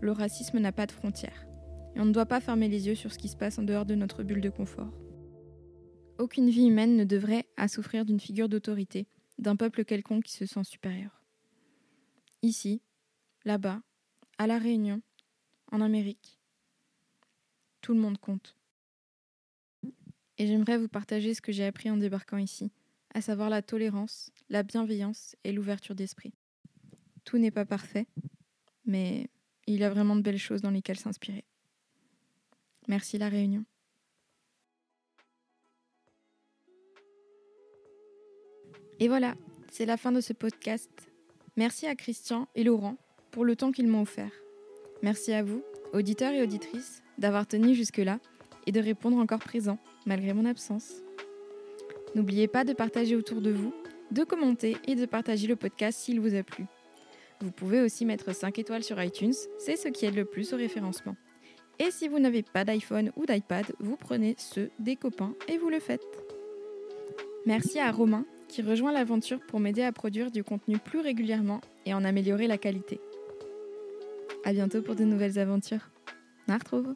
Le 0.00 0.10
racisme 0.10 0.58
n'a 0.58 0.72
pas 0.72 0.86
de 0.86 0.92
frontières. 0.92 1.46
Et 1.94 2.00
on 2.00 2.06
ne 2.06 2.12
doit 2.12 2.24
pas 2.24 2.40
fermer 2.40 2.68
les 2.68 2.86
yeux 2.86 2.94
sur 2.94 3.12
ce 3.12 3.18
qui 3.18 3.28
se 3.28 3.36
passe 3.36 3.58
en 3.58 3.62
dehors 3.62 3.84
de 3.84 3.94
notre 3.94 4.22
bulle 4.22 4.40
de 4.40 4.48
confort. 4.48 4.94
Aucune 6.18 6.48
vie 6.48 6.68
humaine 6.68 6.96
ne 6.96 7.04
devrait 7.04 7.44
à 7.58 7.68
souffrir 7.68 8.06
d'une 8.06 8.20
figure 8.20 8.48
d'autorité, 8.48 9.06
d'un 9.38 9.54
peuple 9.54 9.84
quelconque 9.84 10.24
qui 10.24 10.32
se 10.32 10.46
sent 10.46 10.64
supérieur. 10.64 11.22
Ici, 12.40 12.80
là-bas, 13.44 13.82
à 14.38 14.46
La 14.46 14.56
Réunion, 14.56 15.02
en 15.72 15.82
Amérique, 15.82 16.40
tout 17.82 17.92
le 17.92 18.00
monde 18.00 18.16
compte 18.16 18.56
et 20.38 20.46
j'aimerais 20.46 20.78
vous 20.78 20.88
partager 20.88 21.34
ce 21.34 21.40
que 21.40 21.52
j'ai 21.52 21.64
appris 21.64 21.90
en 21.90 21.96
débarquant 21.96 22.38
ici, 22.38 22.72
à 23.14 23.20
savoir 23.20 23.50
la 23.50 23.62
tolérance, 23.62 24.30
la 24.48 24.62
bienveillance 24.62 25.36
et 25.44 25.52
l'ouverture 25.52 25.94
d'esprit. 25.94 26.34
Tout 27.24 27.38
n'est 27.38 27.50
pas 27.50 27.64
parfait, 27.64 28.06
mais 28.84 29.28
il 29.66 29.78
y 29.78 29.84
a 29.84 29.90
vraiment 29.90 30.16
de 30.16 30.22
belles 30.22 30.38
choses 30.38 30.62
dans 30.62 30.70
lesquelles 30.70 30.98
s'inspirer. 30.98 31.44
Merci 32.88 33.16
la 33.16 33.28
Réunion. 33.28 33.64
Et 39.00 39.08
voilà, 39.08 39.34
c'est 39.70 39.86
la 39.86 39.96
fin 39.96 40.12
de 40.12 40.20
ce 40.20 40.32
podcast. 40.32 40.90
Merci 41.56 41.86
à 41.86 41.94
Christian 41.94 42.48
et 42.54 42.64
Laurent 42.64 42.96
pour 43.30 43.44
le 43.44 43.56
temps 43.56 43.72
qu'ils 43.72 43.88
m'ont 43.88 44.02
offert. 44.02 44.30
Merci 45.02 45.32
à 45.32 45.42
vous, 45.42 45.64
auditeurs 45.92 46.32
et 46.32 46.42
auditrices, 46.42 47.02
d'avoir 47.18 47.46
tenu 47.46 47.74
jusque-là 47.74 48.20
et 48.66 48.72
de 48.72 48.80
répondre 48.80 49.18
encore 49.18 49.40
présent 49.40 49.78
malgré 50.06 50.32
mon 50.32 50.44
absence. 50.44 51.02
N'oubliez 52.14 52.48
pas 52.48 52.64
de 52.64 52.72
partager 52.72 53.16
autour 53.16 53.40
de 53.40 53.50
vous, 53.50 53.74
de 54.10 54.24
commenter 54.24 54.76
et 54.86 54.94
de 54.94 55.06
partager 55.06 55.46
le 55.46 55.56
podcast 55.56 55.98
s'il 55.98 56.20
vous 56.20 56.34
a 56.34 56.42
plu. 56.42 56.66
Vous 57.40 57.50
pouvez 57.50 57.80
aussi 57.80 58.04
mettre 58.04 58.34
5 58.34 58.58
étoiles 58.58 58.84
sur 58.84 59.02
iTunes, 59.02 59.34
c'est 59.58 59.76
ce 59.76 59.88
qui 59.88 60.06
aide 60.06 60.14
le 60.14 60.24
plus 60.24 60.52
au 60.52 60.56
référencement. 60.56 61.16
Et 61.78 61.90
si 61.90 62.06
vous 62.06 62.20
n'avez 62.20 62.42
pas 62.42 62.64
d'iPhone 62.64 63.10
ou 63.16 63.26
d'iPad, 63.26 63.66
vous 63.80 63.96
prenez 63.96 64.36
ceux 64.38 64.70
des 64.78 64.96
copains 64.96 65.34
et 65.48 65.58
vous 65.58 65.70
le 65.70 65.80
faites. 65.80 66.06
Merci 67.46 67.80
à 67.80 67.90
Romain 67.90 68.24
qui 68.48 68.62
rejoint 68.62 68.92
l'aventure 68.92 69.40
pour 69.40 69.58
m'aider 69.58 69.82
à 69.82 69.90
produire 69.90 70.30
du 70.30 70.44
contenu 70.44 70.78
plus 70.78 71.00
régulièrement 71.00 71.60
et 71.84 71.92
en 71.92 72.04
améliorer 72.04 72.46
la 72.46 72.58
qualité. 72.58 73.00
À 74.44 74.52
bientôt 74.52 74.82
pour 74.82 74.94
de 74.94 75.04
nouvelles 75.04 75.38
aventures. 75.38 75.90
Na 76.46 76.58
retrouve 76.58 76.94